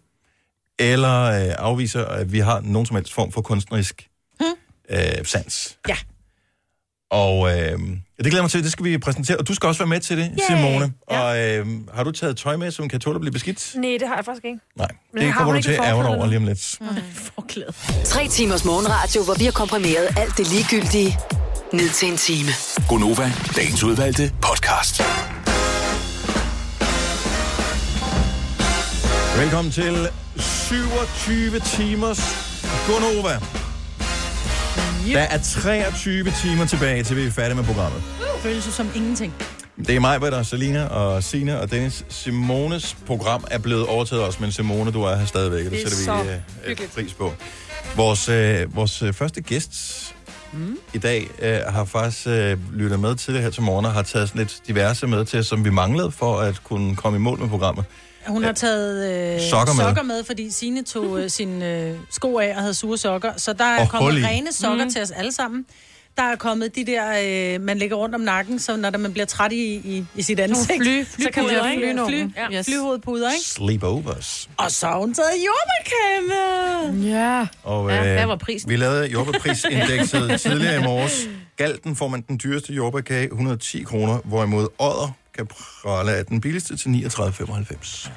eller 0.79 1.23
øh, 1.23 1.55
afvise, 1.57 2.05
at 2.05 2.31
vi 2.31 2.39
har 2.39 2.61
nogen 2.61 2.85
som 2.85 2.95
helst 2.95 3.13
form 3.13 3.31
for 3.31 3.41
kunstnerisk 3.41 4.07
øh, 4.89 5.25
sans. 5.25 5.77
Ja. 5.87 5.97
Og 7.09 7.59
øh, 7.59 7.79
det 8.17 8.25
glæder 8.25 8.41
mig 8.43 8.51
til, 8.51 8.63
det 8.63 8.71
skal 8.71 8.85
vi 8.85 8.97
præsentere. 8.97 9.37
Og 9.37 9.47
du 9.47 9.53
skal 9.55 9.67
også 9.67 9.79
være 9.79 9.87
med 9.87 9.99
til 9.99 10.17
det, 10.17 10.31
Yay! 10.49 10.57
Simone. 10.57 10.93
Og 11.07 11.39
øh, 11.39 11.67
har 11.93 12.03
du 12.03 12.11
taget 12.11 12.37
tøj 12.37 12.55
med, 12.57 12.71
som 12.71 12.89
kan 12.89 12.99
tåle 12.99 13.15
at 13.15 13.21
blive 13.21 13.31
beskidt? 13.31 13.71
Nej, 13.75 13.97
det 13.99 14.07
har 14.07 14.15
jeg 14.15 14.25
faktisk 14.25 14.45
ikke. 14.45 14.59
Nej, 14.75 14.87
Men 15.13 15.21
det 15.23 15.31
har 15.31 15.37
kommer 15.37 15.53
du 15.53 15.57
ikke 15.57 15.67
til 15.67 15.73
at 15.73 15.83
ærge 15.83 16.05
over 16.05 16.25
lige 16.25 16.37
om 16.37 16.45
lidt. 16.45 16.79
Forklæde. 17.35 17.71
Tre 18.03 18.27
timers 18.27 18.65
morgenradio, 18.65 19.23
hvor 19.23 19.33
vi 19.33 19.45
har 19.45 19.51
komprimeret 19.51 20.07
alt 20.17 20.37
det 20.37 20.47
ligegyldige 20.51 21.17
ned 21.73 21.89
til 21.89 22.07
en 22.11 22.17
time. 22.17 22.49
Gonova, 22.89 23.31
dagens 23.55 23.83
udvalgte 23.83 24.31
podcast. 24.41 25.01
Velkommen 29.37 29.71
til 29.71 30.07
27 30.37 31.59
timers 31.59 32.21
Gonova. 32.87 33.64
Der 35.13 35.19
er 35.19 35.37
23 35.37 36.31
timer 36.41 36.65
tilbage, 36.65 37.03
til 37.03 37.17
vi 37.17 37.25
er 37.25 37.31
færdige 37.31 37.55
med 37.55 37.63
programmet. 37.63 38.03
Føles 38.39 38.67
jo 38.67 38.71
som 38.71 38.89
ingenting. 38.95 39.33
Det 39.77 39.95
er 39.95 39.99
mig, 39.99 40.19
Britta, 40.19 40.43
Selina 40.43 40.85
og 40.87 41.23
Sina 41.23 41.55
og 41.57 41.71
Dennis. 41.71 42.05
Simones 42.09 42.97
program 43.05 43.43
er 43.51 43.57
blevet 43.57 43.87
overtaget 43.87 44.23
også, 44.23 44.37
men 44.41 44.51
Simone, 44.51 44.91
du 44.91 45.03
er 45.03 45.15
her 45.15 45.25
stadigvæk, 45.25 45.63
det, 45.63 45.71
Det 45.71 45.83
er 45.83 45.89
sætter 45.89 46.23
vi 46.65 46.71
øh, 46.71 46.77
pris 46.95 47.13
på. 47.13 47.33
Vores, 47.95 48.29
øh, 48.29 48.75
vores 48.75 49.01
øh, 49.01 49.13
første 49.13 49.41
gæst 49.41 50.14
mm. 50.55 50.77
i 50.93 50.97
dag 50.97 51.29
øh, 51.41 51.59
har 51.67 51.85
faktisk 51.85 52.27
øh, 52.27 52.57
lyttet 52.73 52.99
med 52.99 53.15
til 53.15 53.33
det 53.33 53.41
her 53.41 53.49
til 53.49 53.63
morgen 53.63 53.85
og 53.85 53.91
har 53.91 54.01
taget 54.03 54.29
sådan 54.29 54.39
lidt 54.39 54.61
diverse 54.67 55.07
med 55.07 55.25
til, 55.25 55.43
som 55.43 55.65
vi 55.65 55.69
manglede 55.69 56.11
for 56.11 56.39
at 56.39 56.63
kunne 56.63 56.95
komme 56.95 57.17
i 57.17 57.21
mål 57.21 57.39
med 57.39 57.49
programmet. 57.49 57.85
Hun 58.27 58.43
har 58.43 58.51
taget 58.51 59.35
øh, 59.35 59.41
Sokker 59.41 59.73
med. 59.73 59.83
sokker 59.83 60.03
med, 60.03 60.23
fordi 60.23 60.51
Signe 60.51 60.83
tog 60.83 61.19
øh, 61.19 61.29
sine 61.29 61.79
øh, 61.79 61.97
sko 62.09 62.37
af 62.37 62.53
og 62.55 62.61
havde 62.61 62.73
sure 62.73 62.97
sokker. 62.97 63.31
Så 63.37 63.53
der 63.53 63.65
er 63.65 63.81
Og 63.81 63.89
kommet 63.89 64.23
rene 64.25 64.53
sokker 64.53 64.83
mm. 64.83 64.91
til 64.91 65.01
os 65.01 65.11
alle 65.11 65.31
sammen. 65.31 65.65
Der 66.17 66.23
er 66.23 66.35
kommet 66.35 66.75
de 66.75 66.85
der, 66.85 67.53
øh, 67.55 67.61
man 67.61 67.77
lægger 67.77 67.95
rundt 67.95 68.15
om 68.15 68.21
nakken, 68.21 68.59
så 68.59 68.75
når 68.75 68.89
der, 68.89 68.97
man 68.97 69.11
bliver 69.13 69.25
træt 69.25 69.51
i, 69.51 69.75
i, 69.75 70.05
i 70.15 70.21
sit 70.21 70.39
ansigt, 70.39 70.83
fly- 70.83 71.03
så 71.23 71.29
kan 71.33 71.43
man 71.43 71.51
flypuder, 71.53 72.05
fly, 72.07 72.17
ikke? 72.17 72.29
fly, 72.33 72.41
Ja. 72.53 72.57
Yes. 72.59 72.65
flyhovedpuder, 72.65 73.31
ikke? 73.31 73.45
Sleepovers. 73.45 74.49
Og 74.57 74.71
så 74.71 74.87
har 74.87 74.97
hun 74.99 75.13
taget 75.13 75.29
jordbærkage 75.45 76.21
med. 77.01 77.03
Ja. 77.11 77.47
Og 77.63 77.89
Ja, 77.89 77.97
øh, 77.97 78.13
hvad 78.13 78.25
var 78.25 78.35
prisen? 78.35 78.69
vi 78.69 78.75
lavede 78.75 79.07
jordbærprisindekset 79.07 80.41
tidligere 80.41 80.79
i 80.79 80.83
morges. 80.83 81.27
Galten 81.57 81.95
får 81.95 82.07
man 82.07 82.21
den 82.27 82.39
dyreste 82.43 82.73
jordbærkage, 82.73 83.25
110 83.25 83.83
kroner, 83.83 84.17
hvorimod 84.23 84.67
Odder 84.79 85.11
kan 85.37 85.47
prale 85.47 86.11
af 86.11 86.25
den 86.25 86.41
billigste 86.41 86.77
til 86.77 86.89
39,95. 86.89 88.09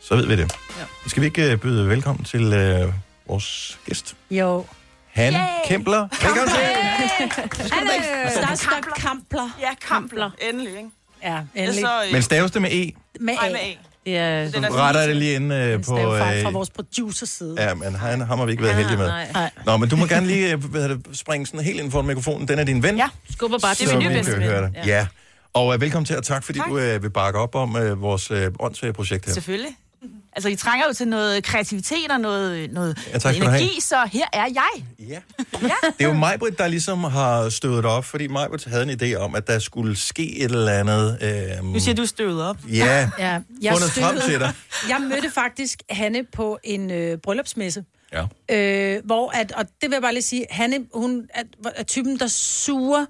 Så 0.00 0.16
ved 0.16 0.26
vi 0.26 0.36
det. 0.36 0.52
Ja. 0.78 0.84
Skal 1.06 1.20
vi 1.20 1.26
ikke 1.26 1.52
øh, 1.52 1.58
byde 1.58 1.88
velkommen 1.88 2.24
til 2.24 2.52
øh, 2.52 2.92
vores 3.28 3.78
gæst. 3.86 4.16
Jo. 4.30 4.64
Han 5.12 5.34
Kempler. 5.68 6.08
Velkommen 6.22 6.48
til. 6.48 8.30
Starstruck 8.30 8.86
Kampler. 8.96 9.56
Ja, 9.60 9.68
Kampler. 9.88 10.30
Endelig, 10.50 10.68
ikke? 10.76 10.88
Ja, 11.22 11.38
endelig. 11.54 11.84
øh, 12.06 12.12
Men 12.12 12.22
staves 12.22 12.50
det 12.50 12.62
med 12.62 12.70
E? 12.72 12.92
Med 13.20 13.34
A. 13.42 13.50
med 13.50 13.60
A. 13.60 13.72
Ja, 14.06 14.50
Så 14.50 14.58
retter 14.60 15.00
jeg 15.00 15.08
det 15.08 15.16
lige 15.16 15.34
ind 15.34 15.52
øh, 15.52 15.78
på... 15.78 15.84
Fra 15.84 16.34
Øh, 16.34 16.54
vores 16.54 16.70
producers 16.70 17.28
side. 17.28 17.54
ja, 17.58 17.74
men 17.74 17.94
han, 17.94 18.20
ham 18.20 18.38
har 18.38 18.46
vi 18.46 18.52
ikke 18.52 18.62
været 18.62 18.76
heldige 18.76 18.96
med. 18.96 19.06
Nej. 19.06 19.50
Nå, 19.66 19.76
men 19.76 19.88
du 19.88 19.96
må 19.96 20.06
gerne 20.06 20.26
lige 20.26 20.52
øh, 20.52 20.64
hvad 20.64 20.80
hedder 20.82 20.96
det, 20.96 21.18
springe 21.18 21.46
sådan 21.46 21.60
helt 21.60 21.80
ind 21.80 21.90
foran 21.92 22.06
mikrofonen. 22.06 22.48
Den 22.48 22.58
er 22.58 22.64
din 22.64 22.82
ven. 22.82 22.96
Ja. 22.96 23.08
Skubber 23.32 23.58
bare 23.58 23.74
til 23.74 23.98
min 23.98 24.08
ven. 24.08 24.24
høre 24.42 24.62
det. 24.62 24.72
Ja. 24.74 24.82
ja. 24.86 25.06
Og 25.54 25.74
øh, 25.74 25.80
velkommen 25.80 26.04
til, 26.06 26.16
og 26.16 26.24
tak 26.24 26.44
fordi 26.44 26.58
Tak. 26.58 26.68
du 26.68 26.78
øh, 26.78 27.02
vil 27.02 27.10
bakke 27.10 27.38
op 27.38 27.54
om 27.54 27.76
øh, 27.76 28.02
vores 28.02 28.30
øh, 28.30 28.50
åndssvage 28.60 28.92
projekt 28.92 29.26
her. 29.26 29.32
Selvfølgelig. 29.32 29.76
Altså, 30.36 30.48
I 30.48 30.56
trænger 30.56 30.86
jo 30.88 30.92
til 30.94 31.08
noget 31.08 31.44
kreativitet 31.44 32.10
og 32.10 32.20
noget, 32.20 32.72
noget, 32.72 33.08
Ja, 33.12 33.18
tak 33.18 33.38
noget 33.38 33.60
energi, 33.60 33.80
så 33.80 34.08
her 34.12 34.26
er 34.32 34.46
jeg. 34.54 34.84
Ja. 35.08 35.18
Det 35.98 36.04
er 36.04 36.08
jo 36.08 36.12
Majbrit, 36.12 36.58
der 36.58 36.68
ligesom 36.68 37.04
har 37.04 37.48
støvet 37.48 37.84
op, 37.84 38.04
fordi 38.04 38.26
Majbrit 38.26 38.64
havde 38.64 38.82
en 38.92 39.00
idé 39.02 39.14
om, 39.14 39.34
at 39.34 39.46
der 39.46 39.58
skulle 39.58 39.96
ske 39.96 40.36
et 40.38 40.44
eller 40.44 40.72
andet... 40.72 41.18
Øh, 41.60 41.64
Nu 41.72 41.80
siger 41.80 41.94
du 41.94 42.06
støvet 42.06 42.42
op. 42.42 42.56
Ja, 42.72 43.10
Ja, 43.18 43.72
fundet 43.72 43.90
frem 43.90 44.20
til 44.20 44.40
dig. 44.40 44.52
Jeg 44.88 45.00
mødte 45.00 45.30
faktisk 45.30 45.82
Hanne 45.90 46.24
på 46.32 46.58
en 46.64 46.90
øh, 46.90 47.18
bryllupsmesse. 47.18 47.84
Ja. 48.12 48.24
Øh, 48.96 49.02
hvor 49.04 49.30
at, 49.30 49.52
og 49.52 49.64
det 49.64 49.90
vil 49.90 49.92
jeg 49.92 50.02
bare 50.02 50.12
lige 50.12 50.22
sige, 50.22 50.46
Hanne, 50.50 50.78
hun 50.94 51.26
er, 51.34 51.42
er 51.76 51.82
typen, 51.82 52.18
der 52.18 52.26
suger 52.26 53.06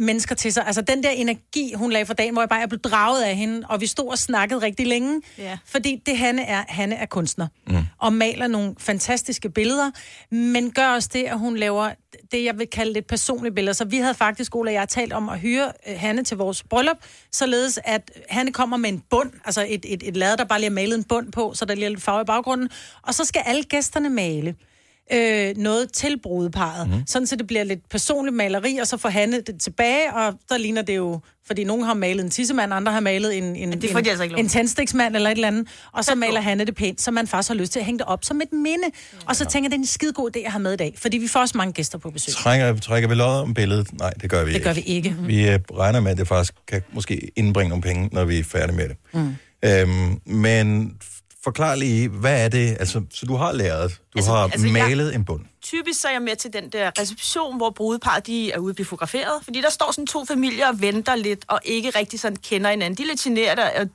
mennesker 0.00 0.34
til 0.34 0.52
sig. 0.52 0.66
Altså 0.66 0.80
den 0.80 1.02
der 1.02 1.10
energi, 1.10 1.72
hun 1.74 1.92
lagde 1.92 2.06
for 2.06 2.14
dagen, 2.14 2.32
hvor 2.32 2.42
jeg 2.42 2.48
bare 2.48 2.62
er 2.62 2.66
blevet 2.66 2.84
draget 2.84 3.22
af 3.22 3.36
hende, 3.36 3.66
og 3.68 3.80
vi 3.80 3.86
stod 3.86 4.08
og 4.08 4.18
snakkede 4.18 4.62
rigtig 4.62 4.86
længe. 4.86 5.22
Ja. 5.38 5.58
Fordi 5.66 6.02
det 6.06 6.18
Hanne 6.18 6.42
er, 6.42 6.64
Hanne 6.68 6.94
er 6.94 7.06
kunstner. 7.06 7.46
Mm. 7.66 7.76
Og 7.98 8.12
maler 8.12 8.46
nogle 8.46 8.74
fantastiske 8.78 9.50
billeder, 9.50 9.90
men 10.34 10.70
gør 10.70 10.88
også 10.88 11.10
det, 11.12 11.24
at 11.24 11.38
hun 11.38 11.56
laver 11.56 11.90
det, 12.32 12.44
jeg 12.44 12.58
vil 12.58 12.66
kalde 12.66 12.92
lidt 12.92 13.06
personlige 13.06 13.52
billeder. 13.52 13.72
Så 13.72 13.84
vi 13.84 13.96
havde 13.96 14.14
faktisk, 14.14 14.56
Ola 14.56 14.70
og 14.70 14.74
jeg, 14.74 14.88
talt 14.88 15.12
om 15.12 15.28
at 15.28 15.38
hyre 15.38 15.72
øh, 15.88 15.94
Hanne 15.98 16.24
til 16.24 16.36
vores 16.36 16.62
bryllup, 16.62 16.96
således 17.32 17.78
at 17.84 18.10
Hanne 18.28 18.52
kommer 18.52 18.76
med 18.76 18.90
en 18.90 19.02
bund, 19.10 19.30
altså 19.44 19.66
et, 19.68 19.86
et, 19.88 20.02
et 20.08 20.16
lade, 20.16 20.36
der 20.36 20.44
bare 20.44 20.60
lige 20.60 20.70
er 20.70 20.74
malet 20.74 20.98
en 20.98 21.04
bund 21.04 21.32
på, 21.32 21.54
så 21.54 21.64
der 21.64 21.74
lige 21.74 21.84
er 21.84 21.88
lidt 21.88 22.02
farve 22.02 22.22
i 22.22 22.24
baggrunden, 22.24 22.70
og 23.02 23.14
så 23.14 23.24
skal 23.24 23.42
alle 23.46 23.62
gæsterne 23.62 24.10
male 24.10 24.54
øh, 25.12 25.56
noget 25.56 25.92
til 25.92 26.18
brudeparet. 26.22 26.88
Mm. 26.88 27.02
Sådan 27.06 27.26
så 27.26 27.36
det 27.36 27.46
bliver 27.46 27.64
lidt 27.64 27.88
personligt 27.90 28.36
maleri, 28.36 28.76
og 28.76 28.86
så 28.86 28.96
får 28.96 29.08
Hanne 29.08 29.40
det 29.40 29.60
tilbage, 29.60 30.14
og 30.14 30.34
der 30.48 30.58
ligner 30.58 30.82
det 30.82 30.96
jo, 30.96 31.20
fordi 31.46 31.64
nogen 31.64 31.84
har 31.84 31.94
malet 31.94 32.24
en 32.24 32.30
tissemand, 32.30 32.72
andre 32.74 32.92
har 32.92 33.00
malet 33.00 33.38
en, 33.38 33.56
en, 33.56 33.72
det 33.80 33.90
får 33.90 33.98
en, 33.98 34.06
altså 34.06 34.24
en 34.38 34.48
tændstiksmand 34.48 35.16
eller 35.16 35.30
et 35.30 35.34
eller 35.34 35.48
andet, 35.48 35.68
og 35.92 36.04
så 36.04 36.14
maler 36.14 36.40
Hanne 36.40 36.64
det 36.64 36.74
pænt, 36.74 37.00
så 37.00 37.10
man 37.10 37.26
faktisk 37.26 37.48
har 37.48 37.54
lyst 37.54 37.72
til 37.72 37.78
at 37.78 37.84
hænge 37.84 37.98
det 37.98 38.06
op 38.06 38.24
som 38.24 38.40
et 38.40 38.52
minde. 38.52 38.84
Og 39.26 39.36
så 39.36 39.44
tænker 39.44 39.64
jeg, 39.66 39.70
det 39.70 39.76
er 39.76 39.80
en 39.80 39.86
skide 39.86 40.12
god 40.12 40.30
idé, 40.36 40.42
jeg 40.42 40.52
har 40.52 40.58
med 40.58 40.72
i 40.72 40.76
dag, 40.76 40.94
fordi 40.98 41.18
vi 41.18 41.28
får 41.28 41.40
også 41.40 41.56
mange 41.58 41.72
gæster 41.72 41.98
på 41.98 42.10
besøg. 42.10 42.34
Trænger, 42.34 42.76
trækker 42.76 43.08
vi 43.08 43.14
lod 43.14 43.40
om 43.40 43.54
billedet? 43.54 43.98
Nej, 43.98 44.10
det 44.10 44.30
gør 44.30 44.44
vi 44.44 44.48
Det 44.50 44.54
ikke. 44.54 44.64
gør 44.64 44.72
vi 44.72 44.80
ikke. 44.80 45.16
Vi 45.20 45.48
øh, 45.48 45.58
regner 45.78 46.00
med, 46.00 46.10
at 46.10 46.18
det 46.18 46.28
faktisk 46.28 46.54
kan 46.68 46.82
måske 46.92 47.30
indbringe 47.36 47.68
nogle 47.68 47.82
penge, 47.82 48.08
når 48.12 48.24
vi 48.24 48.38
er 48.38 48.44
færdige 48.44 48.76
med 48.76 48.88
det. 48.88 48.96
Mm. 49.14 49.34
Øhm, 49.64 50.20
men 50.26 50.92
forklar 51.44 51.74
lige, 51.74 52.08
hvad 52.08 52.44
er 52.44 52.48
det? 52.48 52.76
Altså, 52.80 53.02
så 53.10 53.26
du 53.26 53.36
har 53.36 53.52
læret, 53.52 53.90
du 53.90 54.18
altså, 54.18 54.30
har 54.32 54.44
altså, 54.44 54.66
malet 54.66 55.06
jeg... 55.06 55.14
en 55.14 55.24
bund. 55.24 55.44
Typisk 55.62 56.00
så 56.00 56.08
er 56.08 56.12
jeg 56.12 56.22
med 56.22 56.36
til 56.36 56.52
den 56.52 56.68
der 56.68 56.90
reception, 56.98 57.56
hvor 57.56 57.70
brudeparret 57.70 58.26
de 58.26 58.52
er 58.52 58.58
ude 58.58 58.70
at 58.70 58.74
blive 58.74 58.86
fotograferet, 58.86 59.44
fordi 59.44 59.60
der 59.60 59.70
står 59.70 59.92
sådan 59.92 60.06
to 60.06 60.24
familier 60.24 60.68
og 60.68 60.80
venter 60.80 61.14
lidt, 61.14 61.44
og 61.48 61.60
ikke 61.64 61.90
rigtig 61.90 62.20
sådan 62.20 62.36
kender 62.36 62.70
hinanden. 62.70 62.98
De 62.98 63.02
er 63.02 63.06
lidt 63.06 63.20
generte, 63.20 63.60
og 63.60 63.88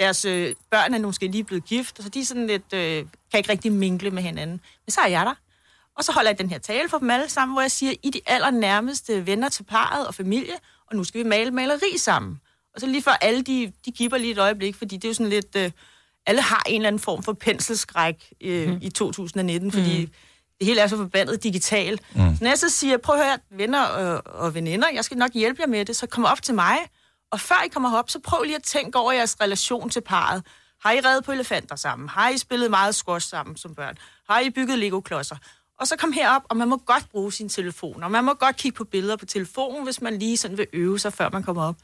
deres 0.00 0.24
øh, 0.24 0.54
børn 0.70 0.94
er 0.94 0.98
måske 0.98 1.26
lige 1.26 1.44
blevet 1.44 1.64
gift, 1.64 2.02
så 2.02 2.08
de 2.08 2.20
er 2.20 2.24
sådan 2.24 2.46
lidt, 2.46 2.72
øh, 2.72 3.04
kan 3.30 3.38
ikke 3.38 3.50
rigtig 3.50 3.72
minkle 3.72 4.10
med 4.10 4.22
hinanden. 4.22 4.60
Men 4.86 4.90
så 4.90 5.00
er 5.00 5.08
jeg 5.08 5.26
der. 5.26 5.34
Og 5.96 6.04
så 6.04 6.12
holder 6.12 6.30
jeg 6.30 6.38
den 6.38 6.50
her 6.50 6.58
tale 6.58 6.88
for 6.88 6.98
dem 6.98 7.10
alle 7.10 7.28
sammen, 7.28 7.54
hvor 7.54 7.62
jeg 7.62 7.70
siger, 7.70 7.92
I 8.02 8.10
de 8.10 8.20
allernærmeste 8.26 9.26
venner 9.26 9.48
til 9.48 9.62
parret 9.62 10.06
og 10.06 10.14
familie, 10.14 10.54
og 10.90 10.96
nu 10.96 11.04
skal 11.04 11.24
vi 11.24 11.28
male 11.28 11.50
maleri 11.50 11.98
sammen. 11.98 12.40
Og 12.74 12.80
så 12.80 12.86
lige 12.86 13.02
før 13.02 13.12
alle, 13.12 13.42
de, 13.42 13.72
de 13.84 13.90
giver 13.90 14.18
lige 14.18 14.32
et 14.32 14.38
øjeblik, 14.38 14.74
fordi 14.74 14.96
det 14.96 15.04
er 15.04 15.08
jo 15.08 15.14
sådan 15.14 15.30
lidt... 15.30 15.56
Øh, 15.56 15.70
alle 16.28 16.42
har 16.42 16.62
en 16.66 16.74
eller 16.74 16.88
anden 16.88 17.00
form 17.00 17.22
for 17.22 17.32
penselskræk 17.32 18.32
øh, 18.40 18.68
mm. 18.68 18.78
i 18.82 18.90
2019, 18.90 19.72
fordi 19.72 20.04
mm. 20.04 20.12
det 20.58 20.66
hele 20.66 20.80
er 20.80 20.86
så 20.86 20.96
forbandet 20.96 21.42
digitalt. 21.42 22.02
Mm. 22.14 22.20
Så 22.20 22.38
når 22.40 22.48
jeg 22.50 22.58
så 22.58 22.68
siger, 22.68 22.96
prøv 22.96 23.16
at 23.16 23.24
høre, 23.24 23.38
venner 23.50 23.82
og, 23.82 24.22
og 24.26 24.54
veninder, 24.54 24.88
jeg 24.94 25.04
skal 25.04 25.18
nok 25.18 25.30
hjælpe 25.34 25.60
jer 25.60 25.66
med 25.66 25.84
det, 25.84 25.96
så 25.96 26.06
kom 26.06 26.24
op 26.24 26.42
til 26.42 26.54
mig, 26.54 26.78
og 27.30 27.40
før 27.40 27.62
I 27.66 27.68
kommer 27.68 27.98
op, 27.98 28.10
så 28.10 28.18
prøv 28.18 28.42
lige 28.42 28.56
at 28.56 28.62
tænke 28.62 28.98
over 28.98 29.12
jeres 29.12 29.36
relation 29.40 29.90
til 29.90 30.00
parret. 30.00 30.42
Har 30.84 30.92
I 30.92 31.00
reddet 31.00 31.24
på 31.24 31.32
elefanter 31.32 31.76
sammen? 31.76 32.08
Har 32.08 32.28
I 32.28 32.38
spillet 32.38 32.70
meget 32.70 32.94
squash 32.94 33.28
sammen 33.28 33.56
som 33.56 33.74
børn? 33.74 33.98
Har 34.30 34.40
I 34.40 34.50
bygget 34.50 34.78
Lego-klodser? 34.78 35.36
Og 35.80 35.88
så 35.88 35.96
kom 35.96 36.12
herop, 36.12 36.42
og 36.48 36.56
man 36.56 36.68
må 36.68 36.76
godt 36.76 37.10
bruge 37.10 37.32
sin 37.32 37.48
telefon, 37.48 38.02
og 38.02 38.10
man 38.10 38.24
må 38.24 38.34
godt 38.34 38.56
kigge 38.56 38.76
på 38.76 38.84
billeder 38.84 39.16
på 39.16 39.26
telefonen, 39.26 39.84
hvis 39.84 40.00
man 40.00 40.18
lige 40.18 40.36
sådan 40.36 40.58
vil 40.58 40.66
øve 40.72 40.98
sig, 40.98 41.12
før 41.12 41.30
man 41.30 41.42
kommer 41.42 41.64
op. 41.64 41.76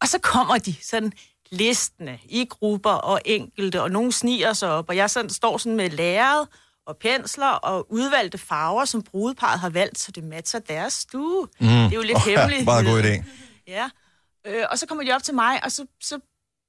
Og 0.00 0.08
så 0.08 0.18
kommer 0.18 0.58
de 0.58 0.74
sådan 0.82 1.12
listende 1.50 2.18
i 2.24 2.44
grupper 2.44 2.90
og 2.90 3.20
enkelte, 3.24 3.82
og 3.82 3.90
nogen 3.90 4.12
sniger 4.12 4.52
sig 4.52 4.70
op, 4.70 4.88
og 4.88 4.96
jeg 4.96 5.10
sådan, 5.10 5.30
står 5.30 5.58
sådan 5.58 5.76
med 5.76 5.90
lærred 5.90 6.46
og 6.86 6.96
pensler 6.96 7.46
og 7.46 7.92
udvalgte 7.92 8.38
farver, 8.38 8.84
som 8.84 9.02
brudeparret 9.02 9.60
har 9.60 9.70
valgt, 9.70 9.98
så 9.98 10.12
det 10.12 10.24
matcher 10.24 10.60
deres 10.60 10.92
stue. 10.92 11.48
Mm. 11.60 11.66
Det 11.66 11.92
er 11.92 11.96
jo 11.96 12.02
lidt 12.02 12.16
Åh, 12.16 12.22
hemmeligt. 12.26 12.64
Meget 12.64 12.86
god 12.86 13.02
idé. 13.02 13.24
Ja. 13.68 13.88
Øh, 14.46 14.64
og 14.70 14.78
så 14.78 14.86
kommer 14.86 15.04
de 15.04 15.12
op 15.12 15.22
til 15.22 15.34
mig, 15.34 15.64
og 15.64 15.72
så, 15.72 15.86
så, 16.00 16.18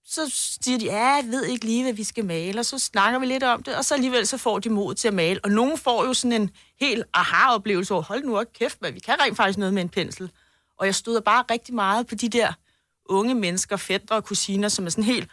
så 0.05 0.21
siger 0.63 0.79
de, 0.79 0.85
ja, 0.85 1.07
jeg 1.07 1.23
ved 1.27 1.45
ikke 1.45 1.65
lige, 1.65 1.83
hvad 1.83 1.93
vi 1.93 2.03
skal 2.03 2.25
male, 2.25 2.59
og 2.59 2.65
så 2.65 2.79
snakker 2.79 3.19
vi 3.19 3.25
lidt 3.25 3.43
om 3.43 3.63
det, 3.63 3.75
og 3.75 3.85
så 3.85 3.93
alligevel 3.93 4.27
så 4.27 4.37
får 4.37 4.59
de 4.59 4.69
mod 4.69 4.95
til 4.95 5.07
at 5.07 5.13
male. 5.13 5.39
Og 5.43 5.51
nogen 5.51 5.77
får 5.77 6.05
jo 6.05 6.13
sådan 6.13 6.41
en 6.41 6.49
helt 6.79 7.05
aha-oplevelse 7.13 7.93
over, 7.93 8.03
hold 8.03 8.23
nu 8.23 8.37
op 8.37 8.45
kæft, 8.53 8.79
hvad 8.79 8.91
vi 8.91 8.99
kan 8.99 9.15
rent 9.21 9.37
faktisk 9.37 9.57
noget 9.57 9.73
med 9.73 9.81
en 9.81 9.89
pensel. 9.89 10.31
Og 10.79 10.85
jeg 10.85 10.95
støder 10.95 11.21
bare 11.21 11.43
rigtig 11.51 11.75
meget 11.75 12.07
på 12.07 12.15
de 12.15 12.29
der 12.29 12.53
unge 13.10 13.36
mennesker, 13.36 13.78
fædre 13.78 14.15
og 14.15 14.24
kusiner, 14.24 14.69
som 14.69 14.86
er 14.86 14.89
sådan 14.89 15.04
helt... 15.04 15.30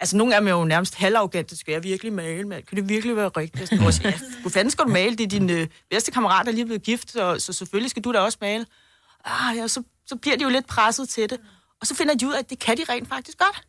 Altså, 0.00 0.16
nogle 0.16 0.34
af 0.34 0.40
dem 0.40 0.48
er 0.48 0.52
jo 0.52 0.64
nærmest 0.64 0.94
halvafgante. 0.94 1.56
Skal 1.56 1.72
jeg 1.72 1.82
virkelig 1.82 2.12
male, 2.12 2.48
mand? 2.48 2.64
Kan 2.64 2.76
det 2.76 2.88
virkelig 2.88 3.16
være 3.16 3.28
rigtigt? 3.28 3.72
Altså, 3.72 4.00
så 4.00 4.08
ja, 4.08 4.20
hvor 4.40 4.50
fanden 4.50 4.70
skal 4.70 4.84
du 4.84 4.90
male? 4.90 5.16
Det 5.16 5.24
er 5.24 5.28
din 5.28 5.50
øh, 5.50 5.66
bedste 5.90 6.10
kammerat, 6.10 6.46
der 6.46 6.52
er 6.52 6.54
lige 6.54 6.64
blevet 6.64 6.82
gift, 6.82 7.10
så, 7.10 7.38
så 7.38 7.52
selvfølgelig 7.52 7.90
skal 7.90 8.04
du 8.04 8.12
da 8.12 8.18
også 8.18 8.38
male. 8.40 8.66
Ah, 9.24 9.56
ja, 9.56 9.68
så, 9.68 9.82
så 10.06 10.16
bliver 10.16 10.36
de 10.36 10.42
jo 10.44 10.50
lidt 10.50 10.66
presset 10.66 11.08
til 11.08 11.30
det. 11.30 11.40
Og 11.80 11.86
så 11.86 11.94
finder 11.94 12.14
de 12.14 12.26
ud 12.26 12.32
af, 12.32 12.38
at 12.38 12.50
det 12.50 12.58
kan 12.58 12.76
de 12.76 12.84
rent 12.88 13.08
faktisk 13.08 13.38
godt. 13.38 13.62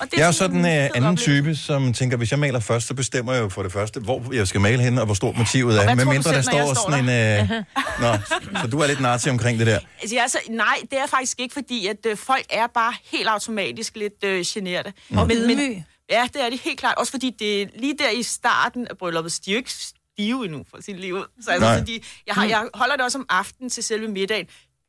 Og 0.00 0.10
det 0.10 0.12
Jeg 0.12 0.22
er 0.22 0.26
jo 0.26 0.32
sådan 0.32 0.64
en 0.64 0.90
uh, 0.90 0.96
anden 0.96 1.16
type, 1.16 1.56
som 1.56 1.92
tænker, 1.92 2.16
hvis 2.16 2.30
jeg 2.30 2.38
maler 2.38 2.60
først, 2.60 2.86
så 2.86 2.94
bestemmer 2.94 3.32
jeg 3.32 3.42
jo 3.42 3.48
for 3.48 3.62
det 3.62 3.72
første, 3.72 4.00
hvor 4.00 4.34
jeg 4.34 4.48
skal 4.48 4.60
male 4.60 4.82
henne, 4.82 5.00
og 5.00 5.04
hvor 5.04 5.14
stort 5.14 5.36
motivet 5.38 5.82
er. 5.82 5.94
Med 5.94 6.04
du 6.04 6.10
mindre 6.10 6.32
der 6.32 6.42
står 6.42 6.74
står 6.74 6.90
sådan 6.90 7.08
en... 7.08 7.42
Uh... 7.42 7.50
Nå, 8.02 8.18
så 8.60 8.66
du 8.72 8.78
er 8.78 8.86
lidt 8.86 9.00
nazi 9.00 9.30
omkring 9.30 9.58
det 9.58 9.66
der. 9.66 9.78
Altså, 10.00 10.16
jeg 10.16 10.24
er 10.24 10.28
så, 10.28 10.38
nej, 10.50 10.76
det 10.90 10.98
er 10.98 11.06
faktisk 11.06 11.40
ikke, 11.40 11.52
fordi 11.52 11.86
at 11.86 12.06
øh, 12.06 12.16
folk 12.16 12.46
er 12.50 12.66
bare 12.66 12.94
helt 13.12 13.28
automatisk 13.28 13.96
lidt 13.96 14.24
øh, 14.24 14.44
generte. 14.46 14.92
Og 15.16 15.30
ydmyg. 15.32 15.84
Ja, 16.10 16.28
det 16.32 16.44
er 16.44 16.50
det 16.50 16.60
helt 16.60 16.78
klart. 16.80 16.94
Også 16.98 17.10
fordi 17.10 17.30
det 17.38 17.70
lige 17.76 17.94
der 17.98 18.10
i 18.10 18.22
starten 18.22 18.88
af 18.88 18.98
brylluppet, 18.98 19.32
så 19.32 19.40
de 19.44 19.50
er 19.50 19.54
jo 19.54 19.58
ikke 19.58 19.72
stive 20.18 20.44
endnu 20.44 20.64
for 20.70 20.82
sit 20.82 21.00
liv. 21.00 21.24
Så 21.40 21.50
altså, 21.50 21.68
Nej. 21.68 21.78
fordi 21.78 22.04
jeg, 22.26 22.34
har, 22.34 22.44
jeg 22.44 22.68
holder 22.74 22.96
det 22.96 23.04
også 23.04 23.18
om 23.18 23.26
aftenen 23.28 23.70
til 23.70 23.82
selve 23.82 24.08
middagen. 24.08 24.46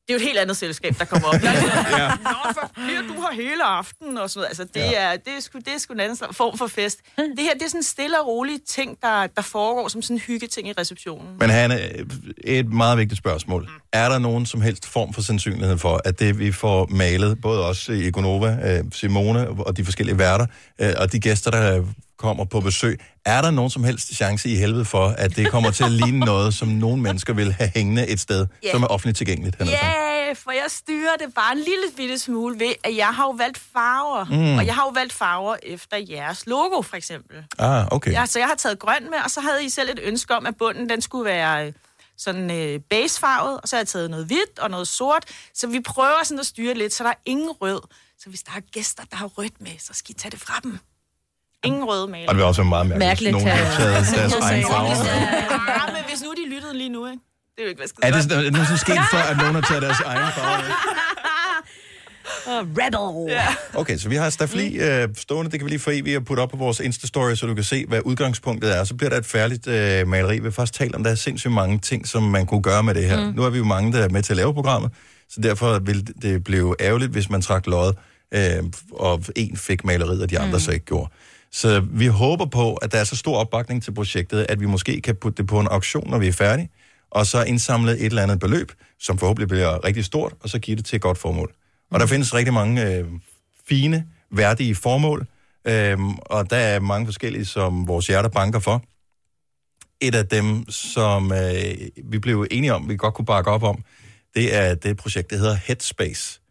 Det 0.09 0.15
er 0.15 0.19
jo 0.19 0.23
et 0.23 0.27
helt 0.27 0.39
andet 0.39 0.57
selskab, 0.57 0.95
der 0.99 1.05
kommer 1.05 1.27
op. 1.27 1.33
ja. 1.43 2.07
Nå, 2.07 2.53
for 2.53 2.81
her, 2.81 3.01
du 3.01 3.21
har 3.21 3.31
hele 3.33 3.63
aftenen 3.63 4.17
og 4.17 4.29
sådan 4.29 4.39
noget. 4.39 4.47
Altså, 4.47 4.63
det, 4.63 4.79
ja. 4.79 5.13
er, 5.13 5.17
det, 5.17 5.33
er 5.37 5.39
sgu, 5.39 5.59
det 5.59 5.73
er 5.73 5.77
sgu 5.77 5.93
en 5.93 5.99
anden 5.99 6.17
form 6.31 6.57
for 6.57 6.67
fest. 6.67 6.99
Det 7.17 7.39
her, 7.39 7.53
det 7.53 7.61
er 7.61 7.67
sådan 7.67 7.79
en 7.79 7.83
stille 7.83 8.21
og 8.21 8.27
rolig 8.27 8.59
ting, 8.67 8.97
der, 9.01 9.27
der 9.27 9.41
foregår 9.41 9.87
som 9.87 10.01
sådan 10.01 10.15
en 10.15 10.19
hyggeting 10.19 10.67
i 10.67 10.73
receptionen. 10.77 11.27
Men 11.39 11.49
Hanne, 11.49 11.79
et 12.43 12.73
meget 12.73 12.97
vigtigt 12.97 13.17
spørgsmål. 13.17 13.61
Mm. 13.61 13.67
Er 13.93 14.09
der 14.09 14.19
nogen 14.19 14.45
som 14.45 14.61
helst 14.61 14.85
form 14.85 15.13
for 15.13 15.21
sandsynlighed 15.21 15.77
for, 15.77 16.01
at 16.05 16.19
det 16.19 16.39
vi 16.39 16.51
får 16.51 16.87
malet, 16.91 17.41
både 17.41 17.65
os 17.65 17.89
i 17.89 18.11
Gonova, 18.11 18.57
øh, 18.63 18.83
Simone 18.91 19.49
og 19.49 19.77
de 19.77 19.85
forskellige 19.85 20.17
værter, 20.17 20.45
øh, 20.81 20.93
og 20.97 21.11
de 21.11 21.19
gæster, 21.19 21.51
der 21.51 21.83
kommer 22.19 22.45
på 22.45 22.59
besøg, 22.59 22.99
er 23.25 23.41
der 23.41 23.51
nogen 23.51 23.71
som 23.71 23.83
helst 23.83 24.15
chance 24.15 24.49
i 24.49 24.55
helvede 24.55 24.85
for, 24.85 25.07
at 25.07 25.35
det 25.35 25.51
kommer 25.51 25.71
til 25.71 25.83
at 25.83 25.91
ligne 25.91 26.19
noget, 26.19 26.53
som 26.53 26.67
nogle 26.67 27.01
mennesker 27.01 27.33
vil 27.33 27.51
have 27.53 27.71
hængende 27.75 28.07
et 28.07 28.19
sted, 28.19 28.47
Ja. 28.63 28.71
som 28.71 28.83
er 28.83 28.87
offentligt 28.87 29.17
tilgængeligt? 29.17 29.55
Ja, 29.59 30.33
for 30.33 30.51
jeg 30.51 30.65
styrer 30.67 31.15
det 31.19 31.33
bare 31.33 31.51
en 31.51 31.57
lille 31.57 31.83
bitte 31.97 32.19
smule 32.19 32.59
ved, 32.59 32.73
at 32.83 32.95
jeg 32.95 33.07
har 33.07 33.23
jo 33.23 33.29
valgt 33.31 33.57
farver. 33.73 34.25
Mm. 34.25 34.35
Mm. 34.35 34.57
Og 34.57 34.65
jeg 34.65 34.75
har 34.75 34.83
jo 34.83 34.89
valgt 34.89 35.13
farver 35.13 35.55
efter 35.63 35.97
jeres 36.09 36.47
logo, 36.47 36.81
for 36.81 36.95
eksempel. 36.97 37.35
Ah, 37.59 37.87
okay. 37.91 38.11
Ja, 38.11 38.25
så 38.25 38.39
jeg 38.39 38.47
har 38.47 38.55
taget 38.55 38.79
grøn 38.79 39.03
med, 39.09 39.17
og 39.23 39.31
så 39.31 39.41
havde 39.41 39.65
I 39.65 39.69
selv 39.69 39.89
et 39.89 39.99
ønske 40.03 40.35
om, 40.35 40.45
at 40.45 40.55
bunden 40.57 40.89
den 40.89 41.01
skulle 41.01 41.25
være 41.25 41.67
øh, 41.67 41.73
sådan 42.17 42.51
øh, 42.51 42.79
basefarvet, 42.89 43.61
og 43.61 43.67
så 43.69 43.75
har 43.75 43.79
jeg 43.79 43.87
taget 43.87 44.09
noget 44.09 44.25
hvidt 44.25 44.59
og 44.59 44.69
noget 44.69 44.87
sort. 44.87 45.25
Så 45.53 45.67
vi 45.67 45.79
prøver 45.79 46.23
sådan 46.23 46.39
at 46.39 46.45
styre 46.45 46.73
lidt, 46.73 46.93
så 46.93 47.03
der 47.03 47.09
er 47.09 47.19
ingen 47.25 47.49
rød. 47.51 47.81
Så 48.23 48.29
hvis 48.29 48.43
der 48.43 48.51
er 48.55 48.59
gæster, 48.59 49.03
der 49.11 49.17
har 49.17 49.25
rødt 49.27 49.61
med, 49.61 49.71
så 49.79 49.93
skal 49.93 50.15
I 50.15 50.19
tage 50.19 50.31
det 50.31 50.39
fra 50.39 50.59
dem. 50.63 50.79
Ingen 51.65 51.83
røde 51.83 52.07
maler. 52.07 52.27
Og 52.27 52.33
det 52.35 52.37
vil 52.37 52.45
også 52.45 52.61
være 52.61 52.69
meget 52.69 52.87
mærkeligt, 52.87 53.35
hvis 53.35 53.43
Mærkeligt, 53.43 53.45
nogen 53.45 53.47
har 53.47 54.03
taget 54.03 54.15
deres 54.15 54.33
egen 54.49 54.63
farver. 54.63 54.89
Ja, 54.89 55.93
men 55.95 56.03
hvis 56.09 56.21
nu 56.23 56.29
de 56.39 56.49
lyttede 56.55 56.77
lige 56.77 56.89
nu, 56.89 57.07
ikke? 57.07 57.19
Det 57.55 57.61
er 57.61 57.63
jo 57.63 57.69
ikke, 57.69 57.79
hvad 57.79 57.87
skal 57.87 57.99
Er 58.03 58.11
det, 58.11 58.47
er 58.47 58.69
det 58.71 58.79
sket 58.79 59.01
før, 59.11 59.23
at 59.31 59.37
nogen 59.37 59.55
har 59.55 59.61
taget 59.61 59.81
deres 59.81 59.99
egen 60.11 60.31
farver? 60.37 60.99
Rebel. 62.47 63.33
Ja. 63.33 63.45
Okay, 63.73 63.97
så 63.97 64.09
vi 64.09 64.15
har 64.15 64.29
stafli 64.29 64.79
øh, 64.79 65.07
stående, 65.17 65.51
det 65.51 65.59
kan 65.59 65.65
vi 65.65 65.69
lige 65.69 65.79
få 65.79 65.89
evigt 65.89 66.17
og 66.17 66.25
putte 66.25 66.41
op 66.41 66.49
på 66.49 66.57
vores 66.57 66.79
Insta-story, 66.79 67.35
så 67.35 67.45
du 67.47 67.55
kan 67.55 67.63
se, 67.63 67.85
hvad 67.85 68.01
udgangspunktet 68.05 68.77
er. 68.77 68.83
Så 68.83 68.95
bliver 68.95 69.09
der 69.09 69.17
et 69.17 69.25
færdigt 69.25 69.67
øh, 69.67 70.07
maleri. 70.07 70.33
Vi 70.35 70.39
vil 70.43 70.51
først 70.51 70.73
tale 70.73 70.95
om, 70.95 71.03
der 71.03 71.11
er 71.11 71.15
sindssygt 71.15 71.53
mange 71.53 71.79
ting, 71.79 72.07
som 72.07 72.23
man 72.23 72.45
kunne 72.45 72.61
gøre 72.61 72.83
med 72.83 72.95
det 72.95 73.05
her. 73.05 73.19
Mm. 73.19 73.27
Mm. 73.27 73.33
Nu 73.35 73.43
er 73.43 73.49
vi 73.49 73.57
jo 73.57 73.63
mange, 73.63 73.93
der 73.93 73.99
er 73.99 74.09
med 74.09 74.23
til 74.23 74.33
at 74.33 74.37
lave 74.37 74.53
programmet, 74.53 74.91
så 75.29 75.41
derfor 75.41 75.79
vil 75.79 76.07
det 76.21 76.43
blive 76.43 76.75
ærgerligt, 76.79 77.11
hvis 77.11 77.29
man 77.29 77.41
trak 77.41 77.67
lod, 77.67 77.93
øh, 78.33 78.63
og 78.91 79.23
en 79.35 79.57
fik 79.57 79.85
maleriet, 79.85 80.21
og 80.21 80.29
de 80.29 80.39
andre 80.39 80.53
mm. 80.53 80.59
så 80.59 80.71
ikke 80.71 80.85
gjorde. 80.85 81.09
Så 81.51 81.79
vi 81.91 82.07
håber 82.07 82.45
på, 82.45 82.73
at 82.73 82.91
der 82.91 82.97
er 82.97 83.03
så 83.03 83.15
stor 83.15 83.37
opbakning 83.37 83.83
til 83.83 83.91
projektet, 83.91 84.45
at 84.49 84.59
vi 84.59 84.65
måske 84.65 85.01
kan 85.01 85.15
putte 85.15 85.37
det 85.37 85.47
på 85.47 85.59
en 85.59 85.67
auktion, 85.67 86.09
når 86.09 86.17
vi 86.17 86.27
er 86.27 86.31
færdige, 86.31 86.69
og 87.11 87.25
så 87.25 87.43
indsamle 87.43 87.91
et 87.91 88.05
eller 88.05 88.23
andet 88.23 88.39
beløb, 88.39 88.71
som 88.99 89.17
forhåbentlig 89.17 89.47
bliver 89.47 89.85
rigtig 89.85 90.05
stort, 90.05 90.33
og 90.39 90.49
så 90.49 90.59
give 90.59 90.77
det 90.77 90.85
til 90.85 90.95
et 90.95 91.01
godt 91.01 91.17
formål. 91.17 91.53
Og 91.91 91.99
der 91.99 92.05
findes 92.05 92.33
rigtig 92.33 92.53
mange 92.53 92.85
øh, 92.85 93.05
fine, 93.69 94.07
værdige 94.31 94.75
formål, 94.75 95.27
øhm, 95.65 96.15
og 96.15 96.49
der 96.49 96.57
er 96.57 96.79
mange 96.79 97.07
forskellige, 97.07 97.45
som 97.45 97.87
vores 97.87 98.07
hjerter 98.07 98.29
banker 98.29 98.59
for. 98.59 98.83
Et 100.01 100.15
af 100.15 100.27
dem, 100.27 100.69
som 100.69 101.31
øh, 101.31 101.75
vi 102.03 102.19
blev 102.19 102.47
enige 102.51 102.73
om, 102.73 102.89
vi 102.89 102.97
godt 102.97 103.13
kunne 103.13 103.25
bakke 103.25 103.51
op 103.51 103.63
om, 103.63 103.83
det 104.35 104.55
er 104.55 104.75
det 104.75 104.97
projekt, 104.97 105.29
der 105.29 105.37
hedder 105.37 105.55
Headspace, 105.55 106.41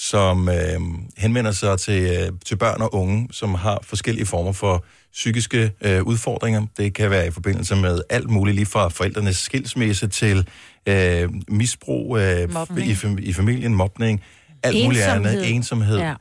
som 0.00 0.48
øh, 0.48 0.80
henvender 1.16 1.52
sig 1.52 1.78
til, 1.78 2.02
øh, 2.02 2.32
til 2.46 2.56
børn 2.56 2.82
og 2.82 2.94
unge, 2.94 3.28
som 3.32 3.54
har 3.54 3.78
forskellige 3.82 4.26
former 4.26 4.52
for 4.52 4.84
psykiske 5.12 5.72
øh, 5.80 6.02
udfordringer. 6.02 6.66
Det 6.76 6.94
kan 6.94 7.10
være 7.10 7.26
i 7.26 7.30
forbindelse 7.30 7.76
med 7.76 8.00
alt 8.10 8.30
muligt, 8.30 8.54
lige 8.54 8.66
fra 8.66 8.88
forældrenes 8.88 9.36
skilsmisse 9.36 10.08
til 10.08 10.48
øh, 10.86 11.28
misbrug 11.48 12.18
øh, 12.18 12.48
i, 12.78 12.96
i 13.18 13.32
familien, 13.32 13.74
mobning, 13.74 14.22
alt 14.62 14.84
muligt 14.84 15.02
Ensomhed. 15.04 15.30
andet, 15.30 15.50
ensomhed. 15.54 15.98
Ja. 15.98 16.14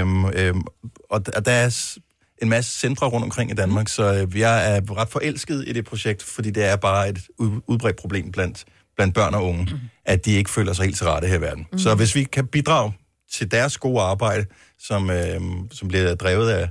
Øhm, 0.00 0.24
øhm, 0.24 0.62
og, 1.10 1.22
og 1.36 1.44
der 1.46 1.52
er 1.52 1.96
en 2.42 2.48
masse 2.48 2.80
centre 2.80 3.06
rundt 3.06 3.24
omkring 3.24 3.50
i 3.50 3.54
Danmark, 3.54 3.88
så 3.88 4.14
øh, 4.32 4.38
jeg 4.40 4.76
er 4.76 4.96
ret 4.96 5.08
forelsket 5.08 5.64
i 5.66 5.72
det 5.72 5.84
projekt, 5.84 6.22
fordi 6.22 6.50
det 6.50 6.64
er 6.64 6.76
bare 6.76 7.08
et 7.08 7.18
ud- 7.38 7.60
udbredt 7.66 7.96
problem 7.96 8.32
blandt, 8.32 8.64
blandt 8.96 9.14
børn 9.14 9.34
og 9.34 9.44
unge, 9.44 9.68
at 10.04 10.24
de 10.24 10.32
ikke 10.32 10.50
føler 10.50 10.72
sig 10.72 10.84
helt 10.84 10.96
til 10.96 11.06
rette 11.06 11.28
her 11.28 11.38
i 11.38 11.40
verden. 11.40 11.66
Mm. 11.72 11.78
Så 11.78 11.94
hvis 11.94 12.14
vi 12.14 12.24
kan 12.24 12.46
bidrage 12.46 12.92
til 13.32 13.50
deres 13.50 13.78
gode 13.78 14.00
arbejde, 14.00 14.46
som, 14.78 15.10
øh, 15.10 15.40
som 15.72 15.88
bliver 15.88 16.14
drevet 16.14 16.50
af, 16.50 16.68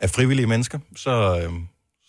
af 0.00 0.10
frivillige 0.10 0.46
mennesker, 0.46 0.78
så, 0.96 1.10
øh, 1.42 1.52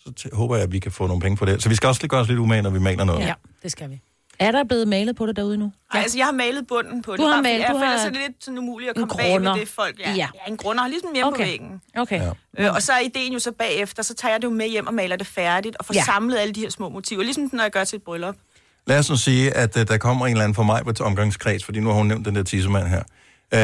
så 0.04 0.12
t- 0.20 0.36
håber 0.36 0.56
jeg, 0.56 0.64
at 0.64 0.72
vi 0.72 0.78
kan 0.78 0.92
få 0.92 1.06
nogle 1.06 1.20
penge 1.22 1.36
på 1.36 1.44
det. 1.44 1.62
Så 1.62 1.68
vi 1.68 1.74
skal 1.74 1.86
også 1.86 2.02
lige 2.02 2.08
gøre 2.08 2.20
os 2.20 2.28
lidt 2.28 2.38
umage, 2.38 2.62
når 2.62 2.70
vi 2.70 2.78
maler 2.78 3.04
noget. 3.04 3.20
Ja, 3.26 3.34
det 3.62 3.72
skal 3.72 3.90
vi. 3.90 4.00
Er 4.38 4.50
der 4.52 4.64
blevet 4.64 4.88
malet 4.88 5.16
på 5.16 5.26
det 5.26 5.36
derude 5.36 5.56
nu? 5.58 5.72
Ej, 5.94 6.00
altså, 6.00 6.18
jeg 6.18 6.26
har 6.26 6.32
malet 6.32 6.66
bunden 6.66 7.02
på 7.02 7.12
det. 7.12 7.18
Du 7.20 7.24
har 7.24 7.30
bare 7.32 7.38
fordi 7.38 7.48
malet- 7.52 7.62
jeg 7.62 7.70
du 7.70 7.78
føler, 7.78 7.90
har 7.90 7.98
så 7.98 8.08
det 8.10 8.16
er 8.16 8.20
lidt 8.26 8.44
sådan 8.44 8.58
umuligt 8.58 8.90
at 8.90 8.96
komme 8.96 9.14
bag 9.16 9.40
ved 9.42 9.60
det 9.60 9.68
folk. 9.68 9.98
Ja, 10.00 10.10
Ja. 10.10 10.16
ja. 10.16 10.50
en 10.50 10.56
grunder, 10.56 10.88
ligesom 10.88 11.10
hjemme 11.14 11.28
Okay. 11.28 11.44
på 11.44 11.48
væggen. 11.48 11.80
Okay. 11.96 12.20
Ja. 12.58 12.66
Øh, 12.68 12.74
og 12.74 12.82
så 12.82 12.92
er 12.92 12.98
ideen 13.00 13.32
jo 13.32 13.38
så 13.38 13.52
bagefter, 13.52 14.02
så 14.02 14.14
tager 14.14 14.32
jeg 14.32 14.42
det 14.42 14.48
jo 14.48 14.52
med 14.52 14.68
hjem 14.68 14.86
og 14.86 14.94
maler 14.94 15.16
det 15.16 15.26
færdigt, 15.26 15.76
og 15.76 15.84
får 15.84 15.94
Ja. 15.94 15.98
ja. 16.00 16.04
samlet 16.04 16.36
alle 16.38 16.54
de 16.54 16.60
her 16.60 16.70
små 16.70 16.88
motiver, 16.88 17.22
ligesom 17.22 17.50
når 17.52 17.62
jeg 17.62 17.70
gør 17.72 17.84
til 17.84 17.96
et 17.96 18.02
bryllup. 18.02 18.34
Lad 18.86 18.98
os 18.98 19.10
nu 19.10 19.16
sige, 19.16 19.50
at 19.56 19.76
uh, 19.76 19.82
der 19.82 19.98
kommer 19.98 20.26
en 20.26 20.30
eller 20.32 20.44
anden 20.44 20.54
for 20.54 20.62
mig 20.62 20.84
på 20.84 20.90
et 20.90 21.00
omgangskreds, 21.00 21.64
fordi 21.64 21.80
nu 21.80 21.88
har 21.88 21.96
hun 21.96 22.06
nævnt 22.06 22.26
den 22.26 22.36
der 22.36 22.42
tissemand 22.42 22.86
her. 22.88 23.02
Uh, 23.54 23.58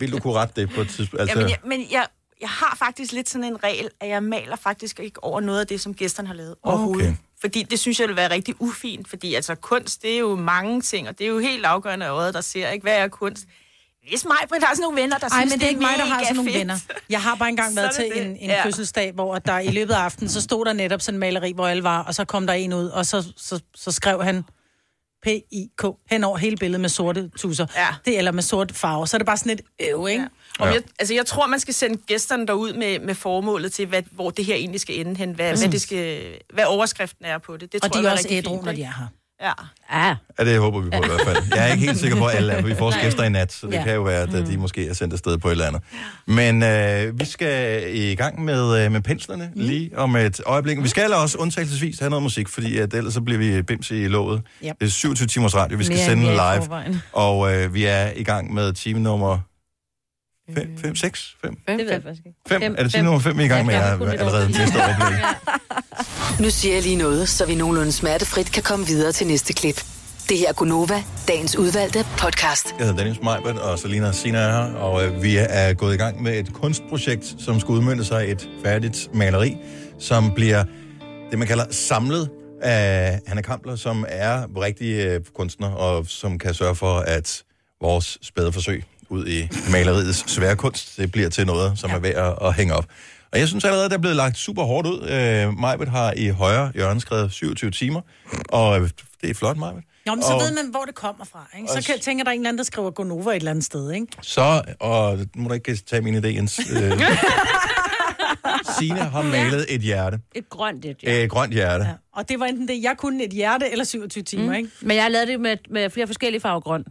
vil 0.00 0.12
du 0.12 0.18
kunne 0.18 0.32
rette 0.34 0.60
det 0.60 0.70
på 0.74 0.80
et 0.80 0.88
tidspunkt? 0.88 1.20
Altså... 1.20 1.38
Jamen, 1.38 1.50
jeg, 1.50 1.58
men 1.64 1.86
jeg, 1.90 2.06
jeg 2.40 2.48
har 2.48 2.76
faktisk 2.78 3.12
lidt 3.12 3.28
sådan 3.28 3.44
en 3.44 3.64
regel, 3.64 3.88
at 4.00 4.08
jeg 4.08 4.22
maler 4.22 4.56
faktisk 4.56 5.00
ikke 5.00 5.24
over 5.24 5.40
noget 5.40 5.60
af 5.60 5.66
det, 5.66 5.80
som 5.80 5.94
gæsterne 5.94 6.28
har 6.28 6.34
lavet 6.34 6.54
overhovedet. 6.62 7.06
Okay. 7.06 7.16
Fordi 7.40 7.62
det 7.62 7.78
synes 7.78 8.00
jeg 8.00 8.08
vil 8.08 8.16
være 8.16 8.30
rigtig 8.30 8.54
ufint, 8.58 9.08
fordi 9.08 9.34
altså 9.34 9.54
kunst, 9.54 10.02
det 10.02 10.14
er 10.14 10.18
jo 10.18 10.36
mange 10.36 10.80
ting, 10.80 11.08
og 11.08 11.18
det 11.18 11.24
er 11.24 11.28
jo 11.28 11.38
helt 11.38 11.64
afgørende 11.64 12.06
af 12.06 12.10
øjet, 12.10 12.34
der 12.34 12.40
ser, 12.40 12.68
ikke? 12.68 12.82
Hvad 12.82 12.96
er 12.96 13.08
kunst? 13.08 13.44
Hvis 14.08 14.24
mig, 14.24 14.36
Britt, 14.48 14.64
har 14.64 14.74
sådan 14.74 14.82
nogle 14.82 15.00
venner, 15.02 15.18
der 15.18 15.28
Ej, 15.28 15.40
synes, 15.40 15.52
men 15.52 15.60
det 15.60 15.64
er 15.66 15.68
ikke 15.68 15.80
mig, 15.80 15.94
der 15.98 16.04
har 16.04 16.22
sådan 16.22 16.36
nogle 16.36 16.50
fedt. 16.50 16.60
venner. 16.60 16.76
Jeg 17.10 17.22
har 17.22 17.34
bare 17.34 17.48
engang 17.48 17.76
været 17.76 17.90
til 17.94 18.04
det 18.14 18.22
en, 18.26 18.36
en 18.36 18.50
Ja. 18.50 18.64
fødselsdag, 18.64 19.12
hvor 19.12 19.38
der 19.38 19.58
i 19.58 19.70
løbet 19.70 19.94
af 19.94 19.98
aftenen, 19.98 20.28
så 20.28 20.40
stod 20.40 20.64
der 20.64 20.72
netop 20.72 21.00
sådan 21.00 21.16
en 21.16 21.20
maleri, 21.20 21.52
hvor 21.52 21.66
alle 21.66 21.82
var, 21.82 22.02
og 22.02 22.14
så 22.14 22.24
kom 22.24 22.46
der 22.46 22.54
en 22.54 22.72
ud, 22.72 22.86
og 22.86 23.06
så, 23.06 23.32
så, 23.36 23.60
så 23.74 23.92
skrev 23.92 24.22
han 24.24 24.44
P-I-K 25.22 25.84
hen 26.10 26.24
over 26.24 26.38
hele 26.38 26.56
billedet 26.56 26.80
med 26.80 26.88
sorte 26.88 27.30
tusser. 27.36 27.66
Ja. 27.76 27.86
Det, 28.04 28.18
eller 28.18 28.32
med 28.32 28.42
sort 28.42 28.72
farve. 28.72 29.06
Så 29.06 29.16
er 29.16 29.18
det 29.18 29.26
bare 29.26 29.36
sådan 29.36 29.52
et 29.52 29.60
øv, 29.90 30.08
ikke? 30.08 30.22
Ja. 30.22 30.64
Og 30.64 30.74
jeg, 30.74 30.82
altså, 30.98 31.14
jeg 31.14 31.26
tror, 31.26 31.46
man 31.46 31.60
skal 31.60 31.74
sende 31.74 31.96
gæsterne 32.06 32.46
derud 32.46 32.72
med, 32.72 32.98
med 32.98 33.14
formålet 33.14 33.72
til, 33.72 33.86
hvad, 33.86 34.02
hvor 34.10 34.30
det 34.30 34.44
her 34.44 34.54
egentlig 34.54 34.80
skal 34.80 35.00
ende 35.00 35.16
hen. 35.16 35.32
Hvad, 35.32 35.50
Præcis. 35.50 35.64
hvad, 35.64 35.72
det 35.72 35.80
skal, 35.80 36.36
hvad 36.54 36.64
overskriften 36.64 37.24
er 37.24 37.38
på 37.38 37.56
det. 37.56 37.72
det 37.72 37.84
Og 37.84 37.92
tror 37.92 38.00
de 38.00 38.06
jeg 38.06 38.12
er 38.12 38.16
også 38.16 38.28
ædru, 38.30 38.62
når 38.62 38.72
de 38.72 38.82
er 38.82 38.92
her. 38.98 39.06
Ja. 39.42 39.52
Ja. 39.92 40.14
Ja, 40.38 40.44
det 40.44 40.58
håber 40.58 40.80
vi 40.80 40.90
på 40.90 40.96
i 40.96 41.06
hvert 41.06 41.20
fald. 41.26 41.36
Jeg 41.54 41.68
er 41.68 41.72
ikke 41.72 41.86
helt 41.86 41.98
sikker 41.98 42.16
på, 42.16 42.24
at 42.26 42.34
alle 42.36 42.52
er, 42.52 42.60
for 42.60 42.68
vi 42.68 42.74
får 42.74 42.86
også 42.86 42.98
gæster 43.02 43.24
i 43.24 43.28
nat, 43.28 43.52
så 43.52 43.66
det 43.66 43.72
Ja. 43.74 43.84
kan 43.84 43.94
jo 43.94 44.02
være, 44.02 44.22
at 44.22 44.32
mm. 44.32 44.44
de 44.44 44.56
måske 44.56 44.88
er 44.88 44.94
sendt 44.94 45.12
afsted 45.12 45.38
på 45.38 45.48
et 45.48 45.52
eller 45.52 45.66
andet. 45.66 45.82
Men 46.26 46.62
øh, 46.62 47.20
vi 47.20 47.24
skal 47.24 47.82
i 47.96 48.14
gang 48.14 48.44
med, 48.44 48.84
øh, 48.84 48.92
med 48.92 49.00
penslerne 49.00 49.50
mm. 49.54 49.60
lige 49.62 49.98
om 49.98 50.16
et 50.16 50.40
øjeblik. 50.46 50.82
Vi 50.82 50.88
skal 50.88 51.12
også 51.12 51.38
undtagelsesvis 51.38 51.98
have 51.98 52.10
noget 52.10 52.22
musik, 52.22 52.48
fordi 52.48 52.78
at 52.78 52.94
ellers 52.94 53.14
så 53.14 53.20
bliver 53.20 53.38
vi 53.38 53.62
bims 53.62 53.90
i 53.90 53.94
låget. 54.08 54.42
Yep. 54.64 54.74
Det 54.80 54.86
er 54.86 54.90
27 54.90 55.26
timers 55.26 55.54
radio, 55.56 55.78
vi 55.78 55.84
skal 55.84 55.96
Mere 55.96 56.04
sende 56.06 56.22
live. 56.24 57.00
Og 57.12 57.54
øh, 57.54 57.74
vi 57.74 57.84
er 57.84 58.10
i 58.16 58.24
gang 58.24 58.54
med 58.54 58.72
time 58.72 59.00
nummer 59.00 59.38
5, 60.54 60.78
5 60.78 60.96
6, 60.96 61.36
5? 61.44 61.56
Det 61.68 61.78
ved 61.78 61.90
jeg 61.92 62.02
faktisk 62.02 62.22
ikke. 62.26 62.38
5? 62.48 62.74
Er 62.78 62.82
det 62.82 62.92
time 62.92 63.04
nummer 63.04 63.20
5, 63.20 63.38
vi 63.38 63.42
er 63.42 63.46
i 63.46 63.48
gang 63.48 63.66
med? 63.66 63.74
Jeg 63.74 63.98
lidt 63.98 64.10
allerede 64.10 64.46
mistet 64.46 64.80
overblik. 64.86 65.20
Nu 66.40 66.50
siger 66.50 66.74
jeg 66.74 66.82
lige 66.82 66.96
noget, 66.96 67.28
så 67.28 67.46
vi 67.46 67.54
nogenlunde 67.54 67.92
smertefrit 67.92 68.52
kan 68.52 68.62
komme 68.62 68.86
videre 68.86 69.12
til 69.12 69.26
næste 69.26 69.52
klip. 69.52 69.84
Det 70.28 70.38
her 70.38 70.48
er 70.48 70.52
Gunova, 70.52 71.02
dagens 71.28 71.56
udvalgte 71.56 72.06
podcast. 72.18 72.74
Jeg 72.78 72.86
hedder 72.86 73.02
Dennis 73.02 73.22
Meibert, 73.22 73.58
og 73.58 73.78
Selina 73.78 74.12
Sina 74.12 74.38
er 74.38 74.50
her, 74.52 74.74
og 74.74 75.04
øh, 75.04 75.22
vi 75.22 75.36
er 75.36 75.74
gået 75.74 75.94
i 75.94 75.96
gang 75.96 76.22
med 76.22 76.38
et 76.38 76.52
kunstprojekt, 76.52 77.34
som 77.38 77.60
skal 77.60 77.72
udmønte 77.72 78.04
sig 78.04 78.28
i 78.28 78.30
et 78.30 78.48
færdigt 78.64 79.08
maleri, 79.14 79.56
som 79.98 80.34
bliver 80.34 80.64
det, 81.30 81.38
man 81.38 81.48
kalder 81.48 81.64
samlet 81.70 82.28
af 82.62 83.20
Hanna 83.26 83.42
Kampler, 83.42 83.76
som 83.76 84.04
er 84.08 84.60
rigtig 84.60 85.06
øh, 85.06 85.20
kunstner, 85.36 85.70
og 85.70 86.06
som 86.06 86.38
kan 86.38 86.54
sørge 86.54 86.74
for, 86.74 86.98
at 86.98 87.42
vores 87.80 88.18
spæde 88.22 88.52
forsøg 88.52 88.84
ud 89.10 89.26
i 89.26 89.48
maleriets 89.72 90.30
svære 90.32 90.56
kunst, 90.56 90.96
det 90.96 91.12
bliver 91.12 91.28
til 91.28 91.46
noget, 91.46 91.78
som 91.78 91.90
ja. 91.90 91.96
er 91.96 92.00
værd 92.00 92.38
at, 92.42 92.46
at 92.48 92.54
hænge 92.54 92.74
op. 92.74 92.84
Og 93.32 93.38
jeg 93.38 93.48
synes 93.48 93.64
allerede, 93.64 93.88
der 93.88 93.94
er 93.94 94.00
blevet 94.00 94.16
lagt 94.16 94.36
super 94.38 94.62
hårdt 94.64 94.86
ud. 94.86 95.08
Øh, 95.08 95.58
Majbet 95.58 95.88
har 95.88 96.12
i 96.16 96.28
højre 96.28 96.72
hjørne 96.74 97.00
skrevet 97.00 97.32
27 97.32 97.70
timer, 97.70 98.00
og 98.48 98.80
øh, 98.80 98.90
det 99.22 99.30
er 99.30 99.34
flot, 99.34 99.56
Majbet. 99.56 99.82
Jo, 100.08 100.14
men 100.14 100.22
så 100.22 100.32
Og- 100.32 100.40
ved 100.40 100.52
man, 100.54 100.70
hvor 100.70 100.84
det 100.84 100.94
kommer 100.94 101.24
fra. 101.24 101.46
Ikke? 101.58 101.68
Så 101.72 101.86
kan, 101.86 102.00
tænker 102.00 102.24
der 102.24 102.30
en 102.30 102.40
eller 102.40 102.48
anden, 102.48 102.58
der 102.58 102.64
skriver 102.64 102.90
Gonova 102.90 103.30
et 103.30 103.36
eller 103.36 103.50
andet 103.50 103.64
sted. 103.64 103.92
Ikke? 103.92 104.06
Så, 104.22 104.62
og 104.80 105.18
nu 105.18 105.42
må 105.42 105.48
du 105.48 105.54
ikke 105.54 105.76
tage 105.76 106.02
min 106.02 106.14
idé, 106.24 106.26
Jens. 106.26 106.60
Øh, 106.72 107.00
Signe 108.78 108.98
har 109.00 109.22
malet 109.22 109.66
et 109.74 109.80
hjerte. 109.80 110.18
Et 110.34 110.48
grønt 110.50 110.84
et, 110.84 110.96
Ja. 111.02 111.22
Et 111.24 111.30
grønt 111.30 111.52
hjerte. 111.52 111.84
Ja. 111.84 111.90
Og 112.16 112.28
det 112.28 112.40
var 112.40 112.46
enten 112.46 112.68
det, 112.68 112.82
jeg 112.82 112.94
kunne 112.98 113.24
et 113.24 113.30
hjerte 113.32 113.70
eller 113.70 113.84
27 113.84 114.24
timer. 114.24 114.44
Mm. 114.46 114.52
Ikke? 114.52 114.68
Men 114.80 114.96
jeg 114.96 115.04
har 115.04 115.08
lavet 115.10 115.28
det 115.28 115.40
med, 115.40 115.56
med 115.70 115.90
flere 115.90 116.06
forskellige 116.06 116.40
farver 116.40 116.60
grøn. 116.60 116.84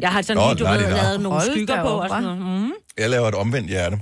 Jeg 0.00 0.12
har 0.12 0.22
sådan 0.22 0.42
Nå, 0.42 0.48
lige, 0.48 0.58
du 0.58 0.64
nej, 0.64 0.76
ved, 0.76 0.84
det 0.84 0.92
er 0.98 1.02
lavet 1.02 1.20
nogle 1.20 1.38
Hold 1.40 1.50
skygger 1.52 1.76
da 1.76 1.82
på 1.82 1.88
op, 1.88 2.02
og 2.02 2.08
sådan 2.08 2.24
hva'? 2.24 2.26
noget. 2.38 2.62
Mm. 2.62 2.72
Jeg 2.98 3.10
laver 3.10 3.28
et 3.28 3.34
omvendt 3.34 3.68
hjerte. 3.68 3.96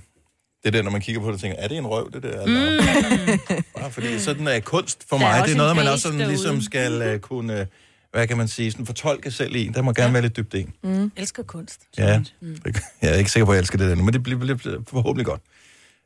Det 0.62 0.66
er 0.66 0.70
det, 0.70 0.84
når 0.84 0.90
man 0.90 1.00
kigger 1.00 1.20
på 1.20 1.26
det 1.26 1.34
og 1.34 1.40
tænker, 1.40 1.58
er 1.58 1.68
det 1.68 1.76
en 1.78 1.86
røv, 1.86 2.10
det 2.12 2.22
der? 2.22 2.46
Mm. 2.46 3.62
Bare 3.80 3.90
fordi 3.90 4.18
sådan 4.18 4.48
er 4.48 4.60
kunst 4.60 5.08
for 5.08 5.18
Der 5.18 5.24
er 5.26 5.28
mig. 5.30 5.40
også 5.40 5.46
Det 5.46 5.52
er 5.52 5.56
noget, 5.56 5.70
en 5.70 5.76
man 5.76 5.84
base 5.84 5.92
også 5.92 6.02
sådan, 6.02 6.18
derude. 6.18 6.32
ligesom 6.32 6.60
skal 6.60 7.14
uh, 7.14 7.20
kunne, 7.20 7.60
uh, 7.60 7.66
hvad 8.12 8.26
kan 8.26 8.36
man 8.36 8.48
sige, 8.48 8.72
sådan 8.72 8.86
fortolke 8.86 9.30
selv 9.30 9.56
i. 9.56 9.70
Der 9.74 9.82
må 9.82 9.92
gerne 9.92 10.12
være 10.12 10.22
lidt 10.22 10.36
dybt 10.36 10.54
i. 10.54 10.66
Mm. 10.82 11.12
Elsker 11.16 11.42
kunst. 11.42 11.80
Ja, 11.98 12.22
mm. 12.40 12.56
jeg 13.02 13.10
er 13.10 13.14
ikke 13.14 13.30
sikker 13.30 13.44
på, 13.46 13.52
at 13.52 13.56
jeg 13.56 13.60
elsker 13.60 13.78
det 13.78 13.88
der 13.88 13.94
nu, 13.94 14.02
men 14.04 14.12
det 14.14 14.22
bliver, 14.22 14.54
bliver 14.54 14.78
forhåbentlig 14.88 15.26
godt. 15.26 15.40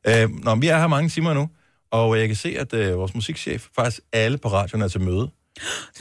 Uh, 0.09 0.45
nå, 0.45 0.55
men 0.55 0.63
vi 0.63 0.69
er 0.69 0.79
her 0.79 0.87
mange 0.87 1.09
timer 1.09 1.35
nu, 1.35 1.49
og 1.91 2.19
jeg 2.19 2.27
kan 2.29 2.37
se, 2.37 2.57
at 2.59 2.73
uh, 2.73 2.99
vores 2.99 3.15
musikchef, 3.15 3.67
faktisk 3.77 4.01
alle 4.13 4.39
på 4.39 4.49
radioen 4.49 4.83
er 4.83 4.89
til 4.89 5.01
møde 5.01 5.31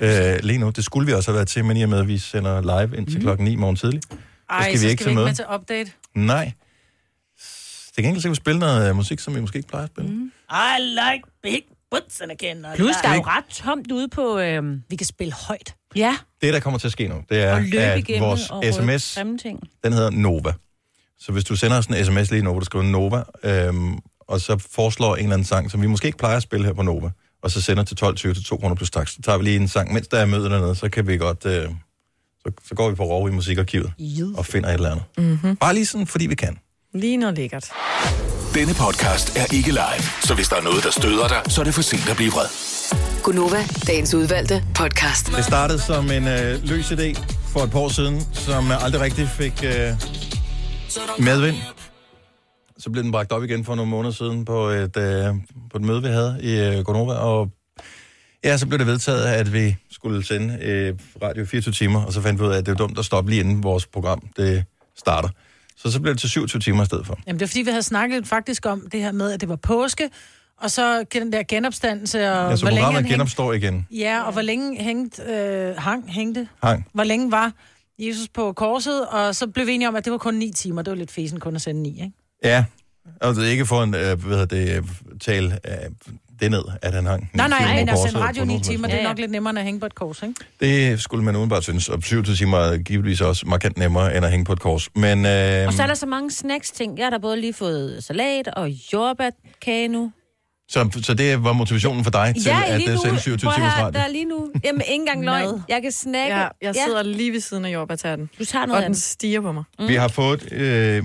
uh, 0.01 0.07
lige 0.43 0.57
nu. 0.57 0.69
Det 0.69 0.85
skulle 0.85 1.07
vi 1.07 1.13
også 1.13 1.31
have 1.31 1.35
været 1.35 1.47
til, 1.47 1.65
men 1.65 1.77
i 1.77 1.83
og 1.83 1.89
med, 1.89 1.99
at 1.99 2.07
vi 2.07 2.17
sender 2.17 2.61
live 2.61 2.97
indtil 2.97 3.17
mm. 3.17 3.21
klokken 3.23 3.45
9 3.45 3.55
morgen 3.55 3.75
tidlig. 3.75 4.01
Ej, 4.49 4.61
skal 4.61 4.73
vi 4.73 4.77
så 4.77 4.87
ikke 4.87 5.03
skal 5.03 5.05
til 5.05 5.05
vi 5.05 5.11
ikke 5.11 5.15
møde. 5.15 5.25
med 5.25 5.35
til 5.35 5.45
update. 5.55 5.91
Nej. 6.15 6.51
Til 7.95 8.03
gengæld 8.03 8.21
så 8.21 8.25
kan 8.25 8.31
vi 8.31 8.35
spille 8.35 8.59
noget 8.59 8.89
øh, 8.89 8.95
musik, 8.95 9.19
som 9.19 9.35
vi 9.35 9.39
måske 9.41 9.57
ikke 9.57 9.69
plejer 9.69 9.83
at 9.85 9.91
spille. 9.91 10.11
Mm. 10.11 10.31
I 10.51 10.79
like 10.79 11.23
big 11.43 11.61
butts 11.91 12.21
and 12.21 12.31
again. 12.31 12.65
Plus, 12.75 12.95
der 13.03 13.09
er 13.09 13.15
jo 13.15 13.21
ret 13.21 13.45
tomt 13.45 13.91
ude 13.91 14.07
på... 14.07 14.39
Øhm... 14.39 14.83
Vi 14.89 14.95
kan 14.95 15.07
spille 15.07 15.33
højt. 15.33 15.75
Ja, 15.95 16.17
Det, 16.41 16.53
der 16.53 16.59
kommer 16.59 16.79
til 16.79 16.87
at 16.87 16.91
ske 16.91 17.07
nu, 17.07 17.23
det 17.29 17.43
er, 17.43 17.55
at 17.55 18.19
vores 18.19 18.49
og 18.49 18.63
sms, 18.73 19.19
ting. 19.41 19.59
den 19.83 19.93
hedder 19.93 20.09
Nova. 20.09 20.53
Så 21.19 21.31
hvis 21.31 21.43
du 21.43 21.55
sender 21.55 21.77
os 21.77 21.85
en 21.85 22.05
sms 22.05 22.31
lige 22.31 22.41
nu, 22.43 22.51
hvor 22.51 22.59
du 22.59 22.65
skriver 22.65 22.85
Nova, 22.85 23.23
øhm, 23.43 23.99
og 24.27 24.41
så 24.41 24.57
foreslår 24.71 25.15
en 25.15 25.23
eller 25.23 25.33
anden 25.33 25.45
sang, 25.45 25.71
som 25.71 25.81
vi 25.81 25.87
måske 25.87 26.05
ikke 26.05 26.17
plejer 26.17 26.37
at 26.37 26.43
spille 26.43 26.65
her 26.65 26.73
på 26.73 26.81
Nova, 26.81 27.09
og 27.43 27.51
så 27.51 27.61
sender 27.61 27.83
til 27.83 27.97
12.20 28.03 28.13
til 28.13 28.43
200 28.43 28.77
plus 28.77 28.91
tax, 28.91 29.09
så 29.09 29.21
tager 29.21 29.37
vi 29.37 29.43
lige 29.43 29.55
en 29.55 29.67
sang, 29.67 29.93
mens 29.93 30.07
der 30.07 30.17
er 30.17 30.25
møde 30.25 30.49
dernede, 30.49 30.75
så 30.75 30.89
kan 30.89 31.07
vi 31.07 31.17
godt... 31.17 31.45
Øh, 31.45 31.65
så, 32.45 32.51
så 32.67 32.75
går 32.75 32.89
vi 32.89 32.95
på 32.95 33.03
rov 33.03 33.29
i 33.29 33.31
musikarkivet 33.31 33.93
og 34.37 34.45
finder 34.45 34.69
et 34.69 34.73
eller 34.73 34.91
andet. 34.91 35.05
Mm-hmm. 35.17 35.55
Bare 35.55 35.73
lige 35.73 35.85
sådan, 35.85 36.07
fordi 36.07 36.27
vi 36.27 36.35
kan. 36.35 36.57
Lige 36.93 37.17
noget 37.17 37.35
lækkert. 37.35 37.71
Denne 38.53 38.73
podcast 38.73 39.37
er 39.37 39.53
ikke 39.53 39.69
live, 39.69 40.03
så 40.21 40.33
hvis 40.33 40.47
der 40.47 40.55
er 40.55 40.61
noget, 40.61 40.83
der 40.83 40.91
støder 40.91 41.27
dig, 41.27 41.41
så 41.47 41.61
er 41.61 41.65
det 41.65 41.73
for 41.73 41.81
sent 41.81 42.09
at 42.09 42.15
blive 42.15 42.31
vred. 42.31 42.47
Gunova, 43.23 43.63
dagens 43.87 44.13
udvalgte 44.13 44.63
podcast. 44.75 45.27
Det 45.35 45.45
startede 45.45 45.79
som 45.79 46.11
en 46.11 46.27
øh, 46.27 46.63
løs 46.63 46.91
idé 46.91 47.23
for 47.53 47.59
et 47.59 47.71
par 47.71 47.79
år 47.79 47.89
siden, 47.89 48.21
som 48.33 48.71
aldrig 48.71 49.01
rigtig 49.01 49.29
fik 49.29 49.63
øh, 49.63 49.91
medvind. 51.19 51.55
Så 52.79 52.89
blev 52.89 53.03
den 53.03 53.11
bragt 53.11 53.31
op 53.31 53.43
igen 53.43 53.65
for 53.65 53.75
nogle 53.75 53.89
måneder 53.91 54.13
siden 54.13 54.45
på 54.45 54.67
et, 54.67 54.97
øh, 54.97 55.35
på 55.71 55.77
et 55.77 55.81
møde, 55.83 56.01
vi 56.01 56.07
havde 56.07 56.39
i 56.41 56.59
øh, 56.59 56.83
Gonova, 56.83 57.13
og 57.13 57.49
ja, 58.43 58.57
så 58.57 58.67
blev 58.67 58.79
det 58.79 58.87
vedtaget, 58.87 59.25
at 59.25 59.53
vi 59.53 59.75
skulle 59.91 60.25
sende 60.25 60.57
øh, 60.61 60.95
radio 61.23 61.43
i 61.43 61.45
24 61.45 61.73
timer, 61.73 62.03
og 62.05 62.13
så 62.13 62.21
fandt 62.21 62.41
vi 62.41 62.45
ud 62.45 62.51
af, 62.51 62.57
at 62.57 62.65
det 62.65 62.71
var 62.71 62.77
dumt 62.77 62.99
at 62.99 63.05
stoppe 63.05 63.31
lige 63.31 63.39
inden 63.39 63.63
vores 63.63 63.85
program 63.87 64.21
det 64.37 64.63
starter. 64.97 65.29
Så 65.77 65.91
så 65.91 66.01
blev 66.01 66.13
det 66.13 66.19
til 66.21 66.29
27 66.29 66.59
timer 66.59 66.83
i 66.83 66.85
stedet 66.85 67.05
for. 67.07 67.19
Jamen, 67.27 67.39
det 67.39 67.45
er 67.45 67.47
fordi, 67.47 67.61
vi 67.61 67.69
havde 67.69 67.83
snakket 67.83 68.27
faktisk 68.27 68.65
om 68.65 68.87
det 68.91 69.01
her 69.01 69.11
med, 69.11 69.31
at 69.31 69.41
det 69.41 69.49
var 69.49 69.55
påske, 69.55 70.09
og 70.57 70.71
så 70.71 71.03
den 71.13 71.33
der 71.33 71.43
genopstandelse, 71.43 72.31
og 72.31 72.49
Ja, 72.49 72.55
så 72.55 72.63
hvor 72.63 72.69
længe 72.69 72.81
programmet 72.81 73.01
han 73.03 73.11
genopstår 73.11 73.53
igen. 73.53 73.87
Ja, 73.91 74.23
og 74.23 74.31
hvor 74.31 74.41
længe 74.41 74.83
hængt, 74.83 75.19
øh, 75.29 75.75
hang, 75.77 76.11
hængte? 76.11 76.47
Hang. 76.63 76.85
Hvor 76.93 77.03
længe 77.03 77.31
var 77.31 77.51
Jesus 77.99 78.27
på 78.33 78.53
korset, 78.53 79.07
og 79.07 79.35
så 79.35 79.47
blev 79.47 79.67
vi 79.67 79.71
enige 79.73 79.87
om, 79.87 79.95
at 79.95 80.05
det 80.05 80.11
var 80.11 80.17
kun 80.17 80.33
ni 80.33 80.51
timer. 80.51 80.81
Det 80.81 80.91
var 80.91 80.97
lidt 80.97 81.11
fesen 81.11 81.39
kun 81.39 81.55
at 81.55 81.61
sende 81.61 81.81
ni, 81.81 81.89
ikke? 81.89 82.11
Ja, 82.43 82.65
og 83.21 83.35
det 83.35 83.45
er 83.45 83.49
ikke 83.51 83.65
for 83.65 83.83
en, 83.83 83.95
øh, 83.95 84.01
hvad 84.25 84.37
hedder 84.37 84.45
det, 84.45 84.77
øh, 84.77 84.83
tale 85.21 85.59
øh, 85.67 85.73
det 86.41 86.51
ned, 86.51 86.63
at 86.81 86.93
han 86.93 87.05
hang. 87.05 87.29
Nej, 87.33 87.47
nej, 87.49 87.75
men 87.75 87.89
at 87.89 87.97
sende 87.99 88.19
radio 88.19 88.41
på 88.41 88.45
ni 88.45 88.53
nogen 88.53 88.63
som 88.63 88.71
timer, 88.73 88.87
helst 88.87 88.97
det 88.97 89.03
er 89.05 89.09
nok 89.09 89.17
lidt 89.19 89.31
nemmere 89.31 89.49
end 89.49 89.59
at 89.59 89.65
hænge 89.65 89.79
på 89.79 89.85
et 89.85 89.95
kors, 89.95 90.23
ikke? 90.23 90.35
Det 90.59 91.01
skulle 91.01 91.23
man 91.25 91.35
udenbart 91.35 91.63
synes, 91.63 91.89
og 91.89 92.03
27 92.03 92.35
timer 92.35 92.57
er 92.57 92.77
givetvis 92.77 93.21
også 93.21 93.47
markant 93.47 93.77
nemmere, 93.77 94.15
end 94.17 94.25
at 94.25 94.31
hænge 94.31 94.45
på 94.45 94.53
et 94.53 94.59
kors. 94.59 94.89
Men 94.95 95.25
øh, 95.25 95.67
Og 95.67 95.73
så 95.73 95.83
er 95.83 95.87
der 95.87 95.93
så 95.93 96.05
mange 96.05 96.31
snacks-ting. 96.31 96.97
Jeg 96.97 97.05
har 97.05 97.09
da 97.09 97.17
både 97.17 97.41
lige 97.41 97.53
fået 97.53 98.03
salat 98.03 98.47
og 98.47 98.69
jordbærkage 98.69 99.87
nu. 99.87 100.11
så, 100.71 100.99
så 101.03 101.13
det 101.13 101.43
var 101.43 101.53
motivationen 101.53 102.03
for 102.03 102.11
dig 102.11 102.33
til 102.35 102.43
ja, 102.45 102.61
at 102.67 102.77
lige 102.81 102.95
nu. 102.95 103.01
sende 103.01 103.19
27 103.19 103.37
Prøv 103.37 103.51
at 103.51 103.55
timers 103.55 103.73
radio? 103.77 103.99
der 103.99 104.05
er 104.05 104.11
lige 104.11 104.25
nu. 104.25 104.49
Jamen, 104.63 104.81
ikke 104.81 104.93
engang 104.93 105.25
løgn. 105.25 105.63
Jeg 105.69 105.81
kan 105.81 105.91
snakke. 105.91 106.35
Ja, 106.35 106.47
jeg 106.61 106.75
sidder 106.85 107.03
lige 107.03 107.31
ved 107.31 107.39
siden 107.39 107.65
af 107.65 107.73
jordbærtatten. 107.73 108.29
Du 108.39 108.45
tager 108.45 108.65
noget 108.65 108.77
Og 108.77 108.83
af 108.83 108.87
den 108.89 108.93
den. 108.93 108.99
stiger 109.01 109.41
på 109.41 109.51
mig. 109.51 109.63
Mm. 109.79 109.87
Vi 109.87 109.95
har 109.95 110.07
fået... 110.07 110.51
Øh, 110.53 111.03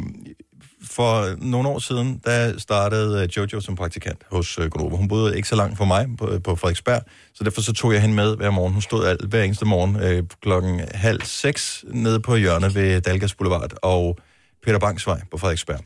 for 0.95 1.37
nogle 1.39 1.69
år 1.69 1.79
siden, 1.79 2.21
der 2.25 2.59
startede 2.59 3.23
øh, 3.23 3.29
Jojo 3.37 3.61
som 3.61 3.77
praktikant 3.77 4.19
hos 4.31 4.59
øh, 4.59 4.71
Gonova. 4.71 4.97
Hun 4.97 5.09
boede 5.09 5.37
ikke 5.37 5.49
så 5.49 5.57
langt 5.57 5.79
fra 5.79 5.85
mig 5.85 6.09
på, 6.19 6.39
på 6.45 6.57
Frederiksberg, 6.57 7.03
så 7.35 7.45
derfor 7.45 7.61
så 7.61 7.73
tog 7.73 7.93
jeg 7.93 8.01
hende 8.01 8.15
med 8.15 8.37
hver 8.37 8.51
morgen. 8.51 8.73
Hun 8.73 8.83
stod 8.83 9.07
alt, 9.07 9.25
hver 9.25 9.43
eneste 9.43 9.65
morgen 9.65 9.97
øh, 9.97 10.23
klokken 10.43 10.81
halv 10.95 11.23
seks 11.23 11.85
nede 11.89 12.21
på 12.21 12.37
hjørnet 12.37 12.75
ved 12.75 13.01
Dalgas 13.01 13.35
Boulevard 13.35 13.73
og 13.83 14.19
Peter 14.63 14.79
Bangs 14.79 15.07
Vej 15.07 15.21
på 15.31 15.39
Frederiksberg. 15.39 15.81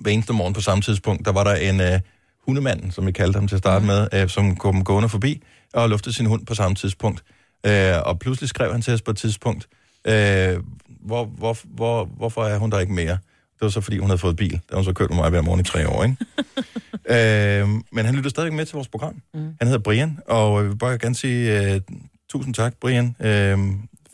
Hver 0.00 0.10
eneste 0.10 0.32
morgen 0.32 0.54
på 0.54 0.60
samme 0.60 0.82
tidspunkt, 0.82 1.24
der 1.24 1.32
var 1.32 1.44
der 1.44 1.54
en 1.54 1.80
øh, 1.80 2.00
hundemand, 2.46 2.92
som 2.92 3.06
vi 3.06 3.12
kaldte 3.12 3.36
ham 3.36 3.48
til 3.48 3.54
at 3.54 3.58
starte 3.58 3.86
med, 3.86 4.08
øh, 4.14 4.28
som 4.28 4.56
kom 4.56 4.84
gående 4.84 5.08
forbi 5.08 5.42
og 5.74 5.88
luftede 5.88 6.14
sin 6.14 6.26
hund 6.26 6.46
på 6.46 6.54
samme 6.54 6.74
tidspunkt. 6.74 7.24
Øh, 7.66 7.94
og 8.04 8.18
pludselig 8.18 8.48
skrev 8.48 8.72
han 8.72 8.82
til 8.82 8.94
os 8.94 9.02
på 9.02 9.10
et 9.10 9.16
tidspunkt, 9.16 9.68
øh, 10.04 10.56
hvor, 10.88 11.24
hvor, 11.24 11.56
hvor, 11.64 12.04
hvorfor 12.04 12.44
er 12.44 12.58
hun 12.58 12.70
der 12.70 12.78
ikke 12.78 12.92
mere? 12.92 13.18
Det 13.60 13.66
var 13.66 13.70
så, 13.70 13.80
fordi 13.80 13.98
hun 13.98 14.08
havde 14.08 14.18
fået 14.18 14.36
bil. 14.36 14.52
Det 14.52 14.60
har 14.70 14.76
hun 14.76 14.84
så 14.84 14.92
kørt 14.92 15.10
med 15.10 15.16
mig 15.16 15.30
hver 15.30 15.40
morgen 15.40 15.60
i 15.60 15.64
tre 15.64 15.88
år, 15.88 16.04
ikke? 16.04 16.16
øh, 17.62 17.68
men 17.92 18.04
han 18.04 18.14
lytter 18.14 18.30
stadig 18.30 18.52
med 18.52 18.66
til 18.66 18.74
vores 18.74 18.88
program. 18.88 19.14
Mm. 19.34 19.40
Han 19.40 19.68
hedder 19.68 19.78
Brian, 19.78 20.18
og 20.28 20.60
jeg 20.60 20.70
vil 20.70 20.76
bare 20.76 20.98
gerne 20.98 21.14
sige 21.14 21.74
uh, 21.74 21.80
tusind 22.30 22.54
tak, 22.54 22.74
Brian, 22.80 23.16
øh, 23.20 23.58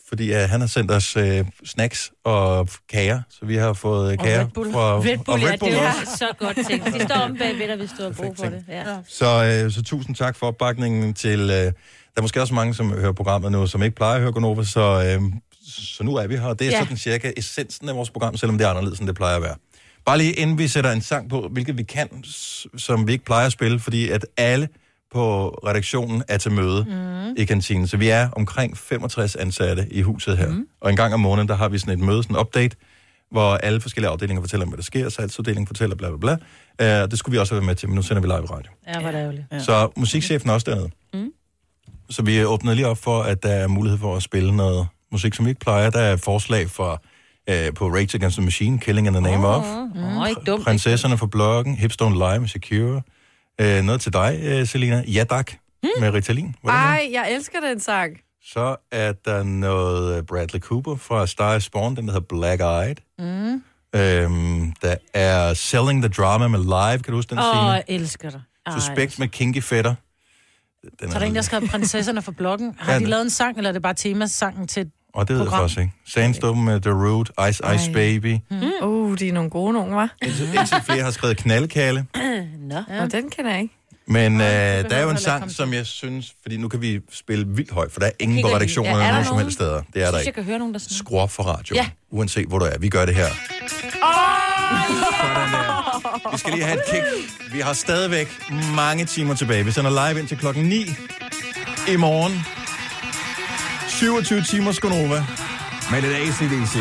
fordi 0.08 0.30
uh, 0.30 0.38
han 0.38 0.60
har 0.60 0.66
sendt 0.66 0.90
os 0.90 1.16
uh, 1.16 1.22
snacks 1.64 2.12
og 2.24 2.68
kager, 2.92 3.22
så 3.30 3.46
vi 3.46 3.56
har 3.56 3.72
fået 3.72 4.12
uh, 4.12 4.24
kager 4.24 4.40
Red 4.40 4.46
Bull. 4.54 4.72
fra... 4.72 4.98
Red 4.98 5.18
Bull, 5.18 5.30
og 5.30 5.40
ja, 5.40 5.52
det 5.52 5.78
er 5.78 5.92
så 6.16 6.28
godt 6.38 6.66
ting. 6.66 6.84
De 6.84 7.04
står 7.04 7.14
om 7.14 7.36
bagved 7.36 7.68
dig, 7.68 7.76
hvis 7.76 7.90
du 7.98 8.02
har 8.02 8.10
brug 8.10 8.36
for 8.36 8.44
det. 8.44 8.64
Ja. 8.68 8.84
Så, 9.08 9.62
øh, 9.64 9.72
så 9.72 9.82
tusind 9.82 10.16
tak 10.16 10.36
for 10.36 10.46
opbakningen 10.46 11.14
til... 11.14 11.40
Øh, 11.40 11.72
der 12.16 12.20
er 12.20 12.22
måske 12.22 12.40
også 12.40 12.54
mange, 12.54 12.74
som 12.74 12.92
hører 12.92 13.12
programmet 13.12 13.52
nu, 13.52 13.66
som 13.66 13.82
ikke 13.82 13.96
plejer 13.96 14.14
at 14.14 14.20
høre 14.20 14.32
Gonova, 14.32 14.64
så, 14.64 14.80
øh, 14.80 15.22
så 15.66 16.04
nu 16.04 16.16
er 16.16 16.26
vi 16.26 16.36
her. 16.36 16.54
Det 16.54 16.66
er 16.66 16.70
Ja. 16.70 16.78
sådan 16.78 16.96
cirka 16.96 17.32
essensen 17.36 17.88
af 17.88 17.96
vores 17.96 18.10
program, 18.10 18.36
selvom 18.36 18.58
det 18.58 18.64
er 18.64 18.68
anderledes, 18.70 18.98
end 18.98 19.06
det 19.08 19.16
plejer 19.16 19.36
at 19.36 19.42
være. 19.42 19.54
Bare 20.06 20.18
lige 20.18 20.32
inden 20.32 20.58
vi 20.58 20.68
sætter 20.68 20.90
en 20.92 21.00
sang 21.02 21.30
på, 21.30 21.48
hvilket 21.52 21.78
vi 21.78 21.82
kan, 21.82 22.08
som 22.76 23.06
vi 23.06 23.12
ikke 23.12 23.24
plejer 23.24 23.46
at 23.46 23.52
spille, 23.52 23.78
fordi 23.78 24.08
at 24.10 24.26
alle 24.36 24.68
på 25.12 25.48
redaktionen 25.48 26.22
er 26.28 26.38
til 26.38 26.52
møde 26.52 26.84
mm. 26.88 27.34
i 27.36 27.44
kantinen. 27.44 27.86
Så 27.88 27.96
vi 27.96 28.08
er 28.08 28.28
omkring 28.32 28.76
65 28.78 29.36
ansatte 29.36 29.86
i 29.90 30.02
huset 30.02 30.38
her. 30.38 30.48
Mm. 30.48 30.66
Og 30.80 30.90
en 30.90 30.96
gang 30.96 31.14
om 31.14 31.20
måneden, 31.20 31.48
der 31.48 31.54
har 31.54 31.68
vi 31.68 31.78
sådan 31.78 31.98
et 32.00 32.06
møde, 32.06 32.22
sådan 32.22 32.36
en 32.36 32.40
update, 32.40 32.76
hvor 33.30 33.54
alle 33.54 33.80
forskellige 33.80 34.10
afdelinger 34.10 34.42
fortæller 34.42 34.66
om, 34.66 34.70
hvad 34.70 34.76
der 34.76 34.82
sker, 34.82 35.08
salgsafdelingen 35.08 35.66
fortæller 35.66 35.96
bla 35.96 36.08
bla 36.16 36.36
bla. 36.78 37.02
Uh, 37.02 37.10
det 37.10 37.18
skulle 37.18 37.32
vi 37.32 37.38
også 37.38 37.54
have 37.54 37.60
været 37.60 37.66
med 37.66 37.74
til, 37.74 37.88
men 37.88 37.96
nu 37.96 38.02
sender 38.02 38.20
vi 38.22 38.26
live 38.28 38.46
radio. 38.50 38.70
Ja, 38.86 39.00
hvor 39.00 39.08
er. 39.10 39.32
Ja. 39.52 39.58
Så 39.58 39.88
musikchefen 39.96 40.50
er 40.50 40.54
også 40.54 40.70
dernede. 40.70 40.90
Mm. 41.14 41.30
Så 42.10 42.22
vi 42.22 42.44
åbnede 42.44 42.74
lige 42.76 42.86
op 42.86 42.98
for, 42.98 43.22
at 43.22 43.42
der 43.42 43.48
er 43.48 43.66
mulighed 43.66 43.98
for 43.98 44.16
at 44.16 44.22
spille 44.22 44.56
noget 44.56 44.86
musik, 45.16 45.34
som 45.34 45.44
vi 45.44 45.50
ikke 45.50 45.60
plejer. 45.60 45.90
Der 45.90 46.00
er 46.00 46.16
forslag 46.16 46.70
for, 46.70 47.02
øh, 47.50 47.74
på 47.74 47.88
Rage 47.88 48.14
Against 48.14 48.36
the 48.36 48.44
Machine, 48.44 48.78
Killing 48.80 49.06
in 49.06 49.12
the 49.12 49.22
Name 49.22 49.46
of. 49.48 49.64
Åh, 49.64 50.20
oh, 50.20 50.28
ikke 50.28 50.40
dumt. 50.46 50.64
Prinsesserne 50.64 51.18
fra 51.18 51.26
bloggen, 51.26 51.74
Hipstone 51.74 52.14
Live 52.14 52.40
med 52.40 52.48
Secure. 52.48 53.02
Øh, 53.60 53.82
noget 53.84 54.00
til 54.00 54.12
dig, 54.12 54.38
øh, 54.42 54.66
Selina. 54.66 55.04
Jadak 55.06 55.52
mm. 55.82 55.88
med 56.00 56.10
Ritalin. 56.10 56.54
Var 56.64 56.70
det 56.72 56.80
med? 56.80 56.88
Ej, 56.90 57.08
jeg 57.12 57.32
elsker 57.34 57.60
den 57.60 57.80
sang. 57.80 58.16
Så 58.44 58.76
er 58.92 59.12
der 59.12 59.42
noget 59.42 60.16
øh, 60.16 60.22
Bradley 60.22 60.60
Cooper 60.60 60.96
fra 60.96 61.26
Star 61.26 61.56
is 61.56 61.64
Spawn, 61.64 61.96
den 61.96 62.06
der 62.08 62.12
hedder 62.12 62.26
Black 62.28 62.60
Eyed. 62.60 62.96
Mm. 63.18 63.62
Øhm, 64.00 64.72
der 64.82 64.96
er 65.14 65.54
Selling 65.54 66.02
the 66.02 66.12
Drama 66.12 66.48
med 66.48 66.58
Live, 66.58 67.02
kan 67.02 67.12
du 67.12 67.14
huske 67.14 67.30
den 67.30 67.38
Åh, 67.38 67.44
scene? 67.44 67.70
jeg 67.70 67.84
elsker 67.88 68.30
dig. 68.30 68.40
Suspekt 68.74 69.18
med 69.18 69.28
Kinky 69.28 69.62
Fætter. 69.62 69.94
Den 71.00 71.10
Så 71.10 71.14
er 71.14 71.18
der 71.18 71.26
en, 71.26 71.32
der 71.34 71.38
har 71.40 71.42
skrevet 71.42 71.70
prinsesserne 71.70 72.22
fra 72.22 72.32
bloggen. 72.32 72.74
Har 72.78 72.92
Ja, 72.92 72.98
de 72.98 73.04
lavet 73.04 73.22
en 73.22 73.30
sang, 73.30 73.56
eller 73.56 73.68
er 73.70 73.72
det 73.72 73.82
bare 73.82 73.94
temasangen 73.94 74.66
til 74.66 74.90
Og 75.16 75.28
det 75.28 75.34
ved 75.34 75.42
jeg 75.42 75.48
program? 75.48 75.62
faktisk 75.62 75.78
ikke. 75.80 75.92
Sandstorm 76.08 76.58
med 76.58 76.80
The 76.80 76.90
Root, 76.92 77.30
Ice 77.50 77.62
Ice 77.74 77.86
Ej. 77.88 77.92
Baby. 77.92 78.36
Mm. 78.50 78.62
Uh, 78.82 79.18
de 79.18 79.28
er 79.28 79.32
nogle 79.32 79.50
gode 79.50 79.72
nogen, 79.72 79.94
var. 79.94 80.14
Indtil, 80.22 80.54
indtil 80.54 80.76
flere 80.84 81.02
har 81.02 81.10
skrevet 81.10 81.36
knaldkale. 81.36 82.06
Nå. 82.70 82.74
Ja. 82.90 83.02
Og 83.02 83.12
den 83.12 83.30
kender 83.30 83.50
jeg 83.50 83.60
ikke. 83.62 83.74
Men 84.08 84.34
øh, 84.34 84.40
der 84.46 84.96
er 84.96 85.02
jo 85.02 85.10
en 85.10 85.18
sang, 85.18 85.50
som 85.50 85.72
jeg 85.72 85.86
synes, 85.86 86.34
fordi 86.42 86.56
nu 86.56 86.68
kan 86.68 86.80
vi 86.80 87.00
spille 87.12 87.46
vildt 87.48 87.70
højt, 87.72 87.92
for 87.92 88.00
der 88.00 88.06
er 88.06 88.10
ingen 88.20 88.42
på 88.42 88.46
lige. 88.48 88.56
redaktionerne 88.56 88.96
Ja, 88.98 89.02
er 89.02 89.06
der 89.06 89.12
nogen 89.12 89.26
som 89.26 89.38
helst 89.38 89.54
steder. 89.54 89.72
Det 89.72 89.78
er 89.96 90.00
Jeg 90.00 90.00
der 90.00 90.06
synes, 90.06 90.12
jeg 90.12 90.20
ikke. 90.26 90.32
kan 90.34 90.44
høre 90.44 90.58
nogen, 90.58 90.74
der 90.74 90.80
sådan... 90.80 90.96
Skru 90.96 91.18
op 91.18 91.30
for 91.30 91.42
radio, 91.42 91.76
Ja. 91.76 91.86
uanset 92.10 92.46
hvor 92.48 92.58
du 92.58 92.64
er. 92.64 92.78
Vi 92.78 92.88
gør 92.88 93.06
det 93.06 93.14
her. 93.14 93.26
Der. 93.26 93.32
Vi 96.32 96.38
skal 96.38 96.52
lige 96.52 96.64
have 96.64 96.78
et 96.78 96.84
kick. 96.90 97.02
Vi 97.52 97.60
har 97.60 97.72
stadigvæk 97.72 98.28
mange 98.76 99.04
timer 99.04 99.34
tilbage. 99.34 99.64
Vi 99.64 99.70
sender 99.70 100.08
live 100.10 100.20
ind 100.20 100.28
til 100.28 100.38
klokken 100.38 100.64
9 100.64 100.84
i 101.88 101.96
morgen. 101.96 102.32
27 103.96 104.42
timer 104.42 104.72
Skonova 104.72 105.24
med 105.90 106.02
lidt 106.02 106.12
ACDC. 106.12 106.76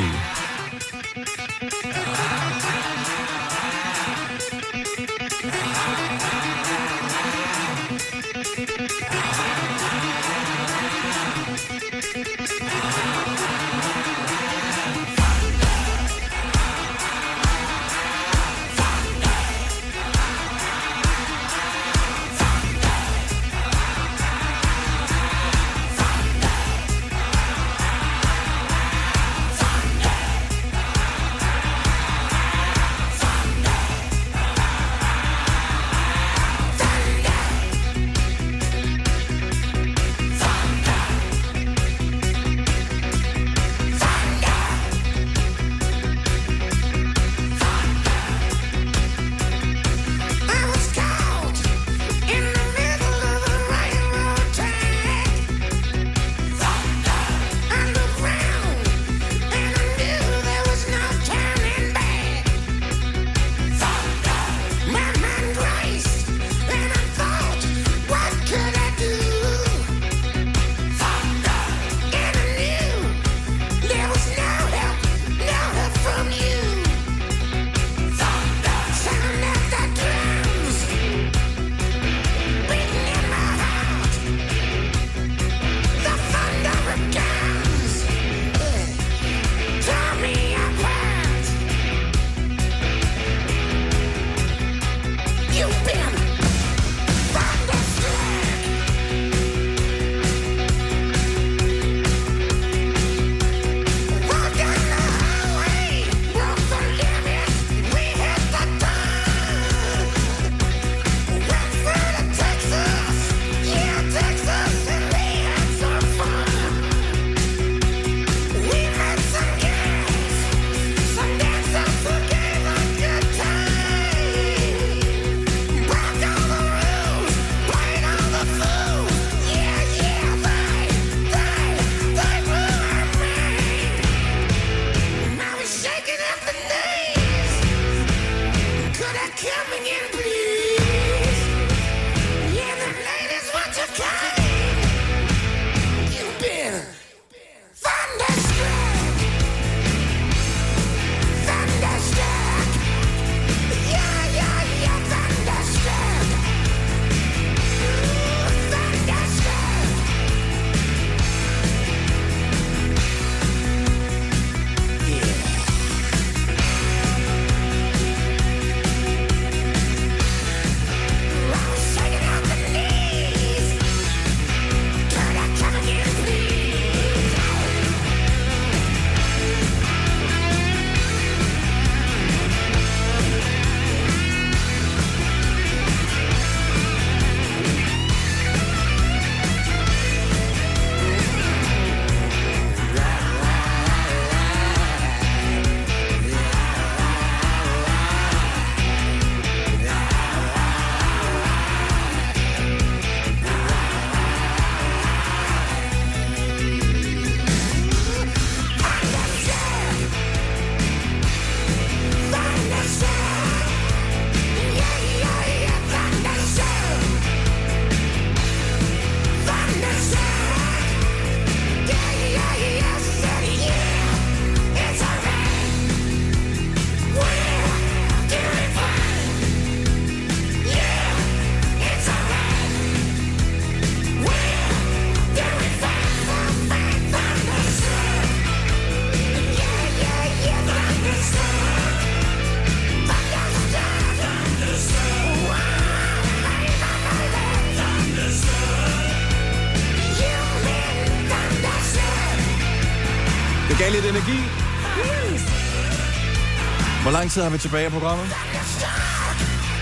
Tid 257.35 257.43
har 257.43 257.49
vi 257.49 257.57
tilbage 257.57 257.85
af 257.85 257.91
programmet? 257.91 258.25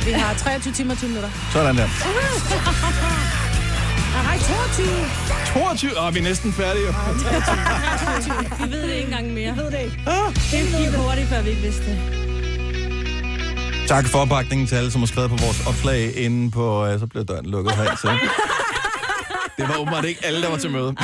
Vi 0.05 0.11
har 0.11 0.33
23 0.33 0.73
timer 0.73 0.91
og 0.91 0.97
20 0.97 1.07
minutter. 1.09 1.29
Sådan 1.51 1.75
der. 1.77 1.87
Nej, 4.23 4.37
22. 4.37 4.87
22? 5.63 5.99
Åh, 5.99 6.13
vi 6.13 6.19
er 6.19 6.23
næsten 6.23 6.53
færdige. 6.53 6.85
jo. 6.85 6.91
Vi 8.65 8.71
ved 8.71 8.81
det 8.81 8.89
ikke 8.89 9.03
engang 9.03 9.33
mere. 9.33 9.45
Jeg 9.45 9.57
ved 9.57 9.71
det 9.71 9.79
ikke. 9.79 9.99
Det 10.51 10.79
gik 10.79 10.95
hurtigt, 10.95 11.27
før 11.29 11.41
vi 11.41 11.49
ikke 11.49 11.61
vidste 11.61 11.83
det. 11.85 11.97
Tak 13.87 14.05
for 14.05 14.19
opbakningen 14.19 14.67
til 14.67 14.75
alle, 14.75 14.91
som 14.91 15.01
har 15.01 15.05
skrevet 15.07 15.29
på 15.29 15.37
vores 15.45 15.67
opslag 15.67 16.17
inde 16.17 16.51
på... 16.51 16.85
Øh, 16.85 16.99
så 16.99 17.07
blev 17.07 17.25
døren 17.25 17.45
lukket 17.45 17.75
her, 17.75 17.95
så... 17.95 18.07
Det 19.57 19.67
var 19.69 19.77
åbenbart 19.77 20.05
ikke 20.05 20.25
alle, 20.25 20.41
der 20.41 20.49
var 20.49 20.57
til 20.57 20.71
møde. 20.71 20.95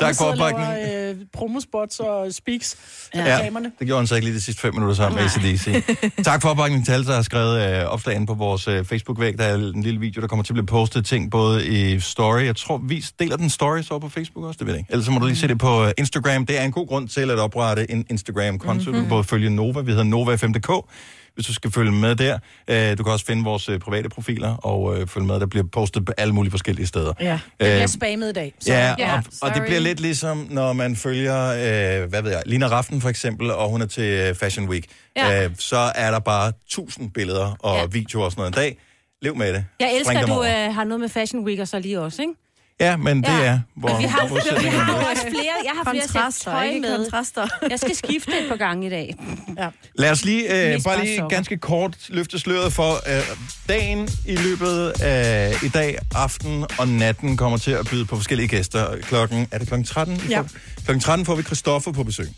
Tak 0.00 0.16
for 0.16 0.24
opbakningen. 0.24 0.97
Promospots 1.38 2.00
og 2.00 2.32
speaks. 2.32 2.76
Ja. 3.14 3.24
Ja, 3.24 3.36
Reklamerne. 3.36 3.72
det 3.78 3.86
gjorde 3.86 4.00
han 4.00 4.06
så 4.06 4.14
ikke 4.14 4.26
lige 4.26 4.36
de 4.36 4.40
sidste 4.40 4.60
fem 4.62 4.74
minutter 4.74 4.94
sammen 4.94 5.16
med 5.16 5.24
ACDC. 5.24 5.84
tak 6.24 6.42
for 6.42 6.48
opbakningen 6.48 6.84
til 6.84 6.92
alle, 6.92 7.06
der 7.06 7.14
har 7.14 7.22
skrevet 7.22 7.80
øh, 7.80 7.84
opslag 7.84 8.14
inde 8.16 8.26
på 8.26 8.34
vores 8.34 8.68
øh, 8.68 8.84
Facebook-væg. 8.84 9.38
Der 9.38 9.44
er 9.44 9.54
en 9.54 9.82
lille 9.82 10.00
video, 10.00 10.20
der 10.20 10.26
kommer 10.28 10.42
til 10.42 10.52
at 10.52 10.54
blive 10.54 10.66
postet 10.66 11.06
ting 11.06 11.30
både 11.30 11.66
i 11.66 12.00
story. 12.00 12.42
Jeg 12.44 12.56
tror, 12.56 12.78
vi 12.78 13.04
deler 13.18 13.36
den 13.36 13.50
story 13.50 13.82
så 13.82 13.98
på 13.98 14.08
Facebook 14.08 14.44
også, 14.44 14.58
det 14.58 14.66
ved 14.66 14.74
jeg 14.74 14.80
ikke. 14.80 14.92
Ellers 14.92 15.04
så 15.04 15.10
må 15.10 15.18
du 15.18 15.26
lige 15.26 15.36
se 15.36 15.48
det 15.48 15.58
på 15.58 15.84
øh, 15.84 15.92
Instagram. 15.98 16.46
Det 16.46 16.58
er 16.60 16.64
en 16.64 16.72
god 16.72 16.86
grund 16.86 17.08
til 17.08 17.30
at 17.30 17.38
oprette 17.38 17.90
en 17.90 18.06
Instagram-konto. 18.10 18.74
Mm-hmm. 18.80 18.94
Du 18.94 19.00
kan 19.00 19.08
både 19.08 19.24
følge 19.24 19.50
Nova, 19.50 19.80
vi 19.80 19.92
hedder 19.92 20.04
Nova5.dk, 20.04 20.90
hvis 21.38 21.46
du 21.46 21.54
skal 21.54 21.72
følge 21.72 21.92
med 21.92 22.16
der. 22.16 22.38
Øh, 22.68 22.98
du 22.98 23.02
kan 23.02 23.12
også 23.12 23.26
finde 23.26 23.44
vores 23.44 23.68
øh, 23.68 23.80
private 23.80 24.08
profiler 24.08 24.56
og 24.56 25.00
øh, 25.00 25.06
følge 25.06 25.26
med. 25.26 25.40
Der 25.40 25.46
bliver 25.46 25.64
postet 25.72 26.04
på 26.04 26.12
alle 26.16 26.34
mulige 26.34 26.50
forskellige 26.50 26.86
steder. 26.86 27.12
Ja. 27.20 27.32
Det 27.32 27.40
bliver 27.58 27.86
spammet 27.86 28.30
i 28.30 28.32
dag. 28.32 28.54
Så. 28.60 28.72
Ja, 28.72 29.14
og, 29.14 29.22
og 29.42 29.54
det 29.54 29.62
bliver 29.62 29.80
lidt 29.80 30.00
ligesom, 30.00 30.46
når 30.50 30.72
man 30.72 30.96
følger, 30.96 31.46
øh, 31.46 32.08
hvad 32.08 32.22
ved 32.22 32.30
jeg, 32.30 32.42
Lina 32.46 32.66
Raften 32.66 33.00
for 33.00 33.08
eksempel, 33.08 33.50
og 33.50 33.68
hun 33.68 33.82
er 33.82 33.86
til 33.86 34.02
øh, 34.02 34.34
Fashion 34.34 34.68
Week. 34.68 34.84
Ja. 35.16 35.44
Øh, 35.44 35.50
så 35.58 35.92
er 35.94 36.10
der 36.10 36.18
bare 36.18 36.52
tusind 36.68 37.10
billeder 37.10 37.56
og 37.58 37.76
ja. 37.76 37.86
videoer 37.86 38.24
og 38.24 38.32
sådan 38.32 38.40
noget 38.40 38.56
en 38.56 38.62
dag. 38.62 38.78
Lev 39.22 39.36
med 39.36 39.52
det. 39.52 39.64
Jeg 39.80 39.96
elsker, 39.96 40.18
at 40.18 40.28
du 40.28 40.42
øh, 40.42 40.74
har 40.74 40.84
noget 40.84 41.00
med 41.00 41.08
Fashion 41.08 41.44
Week 41.44 41.60
og 41.60 41.68
så 41.68 41.78
lige 41.78 42.00
også, 42.00 42.22
ikke? 42.22 42.34
Ja, 42.80 42.96
men 42.96 43.16
det 43.22 43.28
Ja. 43.28 43.44
er, 43.44 43.60
hvor 43.74 43.98
vi 43.98 44.04
har, 44.04 44.24
vi 44.26 44.30
modsætningerne 44.32 44.84
har 44.84 45.10
også 45.10 45.22
flere, 45.22 45.54
jeg 45.64 45.72
har 45.84 45.92
flere 45.92 46.04
sæt 46.06 46.12
Kontraster, 46.12 46.50
tøj 46.50 46.64
ikke? 46.64 46.80
med. 46.80 46.96
Kontraster. 46.96 47.46
Jeg 47.70 47.78
skal 47.78 47.96
skifte 47.96 48.30
et 48.42 48.48
par 48.48 48.56
gange 48.56 48.86
i 48.86 48.90
dag. 48.90 49.14
Ja. 49.58 49.68
Lad 49.94 50.10
os 50.10 50.24
lige, 50.24 50.74
øh, 50.74 50.82
bare 50.84 51.04
lige 51.04 51.28
ganske 51.28 51.56
kort 51.56 51.96
løfte 52.08 52.38
sløret 52.38 52.72
for 52.72 52.92
øh, 53.16 53.22
dagen 53.68 54.08
i 54.26 54.36
løbet 54.36 54.92
af 55.02 55.54
i 55.64 55.68
dag, 55.68 55.98
aften 56.14 56.64
og 56.78 56.88
natten 56.88 57.36
kommer 57.36 57.58
til 57.58 57.70
at 57.70 57.86
byde 57.90 58.04
på 58.04 58.16
forskellige 58.16 58.48
gæster. 58.48 58.96
Klokken, 59.02 59.48
er 59.50 59.58
det 59.58 59.68
klokken 59.68 59.84
13? 59.84 60.22
vi 60.26 60.32
Ja. 60.32 60.42
Klokken 60.84 61.00
13 61.00 61.26
får 61.26 61.34
vi 61.34 61.42
Christoffer 61.42 61.92
på 61.92 62.04
besøg. 62.04 62.28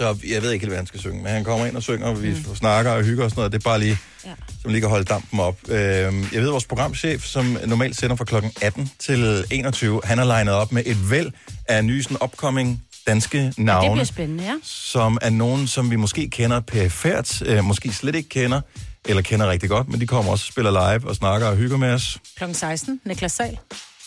Så 0.00 0.16
jeg 0.28 0.42
ved 0.42 0.50
ikke 0.52 0.62
helt, 0.62 0.70
hvad 0.70 0.78
han 0.78 0.86
skal 0.86 1.00
synge, 1.00 1.22
men 1.22 1.32
han 1.32 1.44
kommer 1.44 1.66
ind 1.66 1.76
og 1.76 1.82
synger, 1.82 2.06
og 2.06 2.22
vi 2.22 2.30
mm. 2.30 2.56
snakker 2.56 2.92
og 2.92 3.02
hygger 3.02 3.24
og 3.24 3.30
sådan 3.30 3.40
noget. 3.40 3.52
Det 3.52 3.58
er 3.58 3.62
bare 3.62 3.78
lige, 3.78 3.98
ja. 4.26 4.30
som 4.62 4.70
lige 4.70 4.80
kan 4.80 4.90
holde 4.90 5.04
dampen 5.04 5.40
op. 5.40 5.58
Øh, 5.68 5.76
jeg 5.76 6.42
ved, 6.42 6.50
vores 6.50 6.66
programchef, 6.66 7.24
som 7.24 7.58
normalt 7.66 7.96
sender 7.96 8.16
fra 8.16 8.24
klokken 8.24 8.52
18 8.62 8.90
til 8.98 9.44
21, 9.50 10.00
han 10.04 10.18
har 10.18 10.24
legnet 10.24 10.54
op 10.54 10.72
med 10.72 10.82
et 10.86 11.10
væld 11.10 11.30
af 11.68 11.84
nye 11.84 12.02
sådan 12.02 12.16
upcoming 12.24 12.82
danske 13.06 13.52
navne 13.58 13.86
Det 13.86 13.94
bliver 13.94 14.04
spændende, 14.04 14.44
ja. 14.44 14.54
som 14.62 15.18
er 15.22 15.30
nogen, 15.30 15.66
som 15.66 15.90
vi 15.90 15.96
måske 15.96 16.30
kender 16.30 16.60
perifært, 16.60 17.42
øh, 17.42 17.64
måske 17.64 17.92
slet 17.92 18.14
ikke 18.14 18.28
kender, 18.28 18.60
eller 19.04 19.22
kender 19.22 19.50
rigtig 19.50 19.68
godt, 19.68 19.88
men 19.88 20.00
de 20.00 20.06
kommer 20.06 20.32
også 20.32 20.44
og 20.48 20.52
spiller 20.52 20.70
live 20.70 21.08
og 21.08 21.16
snakker 21.16 21.46
og 21.48 21.56
hygger 21.56 21.76
med 21.76 21.92
os. 21.92 22.18
Klokken 22.36 22.54
16. 22.54 23.00
Niklas 23.04 23.32
Sal. 23.32 23.58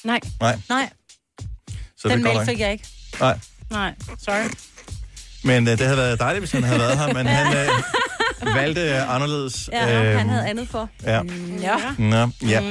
Nej. 0.03 0.19
Nej, 0.39 0.59
Nej, 0.69 0.89
så 1.97 2.09
den 2.09 2.17
det 2.17 2.23
mail 2.23 2.45
fik 2.45 2.59
jeg 2.59 2.71
ikke. 2.71 2.87
Nej, 3.19 3.39
Nej, 3.69 3.93
sorry. 4.19 4.49
Men 5.43 5.67
øh, 5.67 5.71
det 5.77 5.79
havde 5.85 5.97
været 5.97 6.19
dejligt, 6.19 6.41
hvis 6.41 6.51
han 6.51 6.63
havde 6.63 6.79
været 6.79 6.99
her, 6.99 7.13
men 7.13 7.25
han 7.37 7.57
øh, 7.57 8.55
valgte 8.55 8.81
øh, 8.81 9.15
anderledes. 9.15 9.69
Ja, 9.73 10.09
Øhm, 10.09 10.17
han 10.17 10.29
havde 10.29 10.47
andet 10.47 10.67
for. 10.71 10.89
Ja. 11.03 11.21
Ja. 11.61 11.75
Nå, 11.97 12.29
ja. 12.47 12.61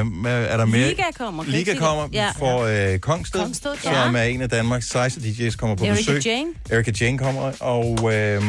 Øh, 0.00 0.06
hvad 0.22 0.44
er 0.44 0.56
der 0.56 0.64
mere? 0.64 0.88
Liga 0.88 1.02
kommer. 1.18 1.44
Liga 1.46 1.74
kommer? 1.78 2.08
Ja. 2.12 2.30
for 2.38 2.62
øh, 2.92 2.98
Kongsted, 2.98 3.40
Kongsted, 3.40 3.76
som 3.82 3.92
ja. 3.92 4.20
er 4.20 4.22
en 4.22 4.42
af 4.42 4.48
Danmarks 4.48 4.88
sejeste 4.88 5.20
DJ's, 5.20 5.56
kommer 5.56 5.76
på 5.76 5.84
Erika 5.84 5.96
besøg. 5.98 6.26
Jane. 6.26 6.48
Erika 6.70 6.92
Jane 7.00 7.18
kommer, 7.18 7.52
og... 7.60 8.14
Øh, 8.14 8.42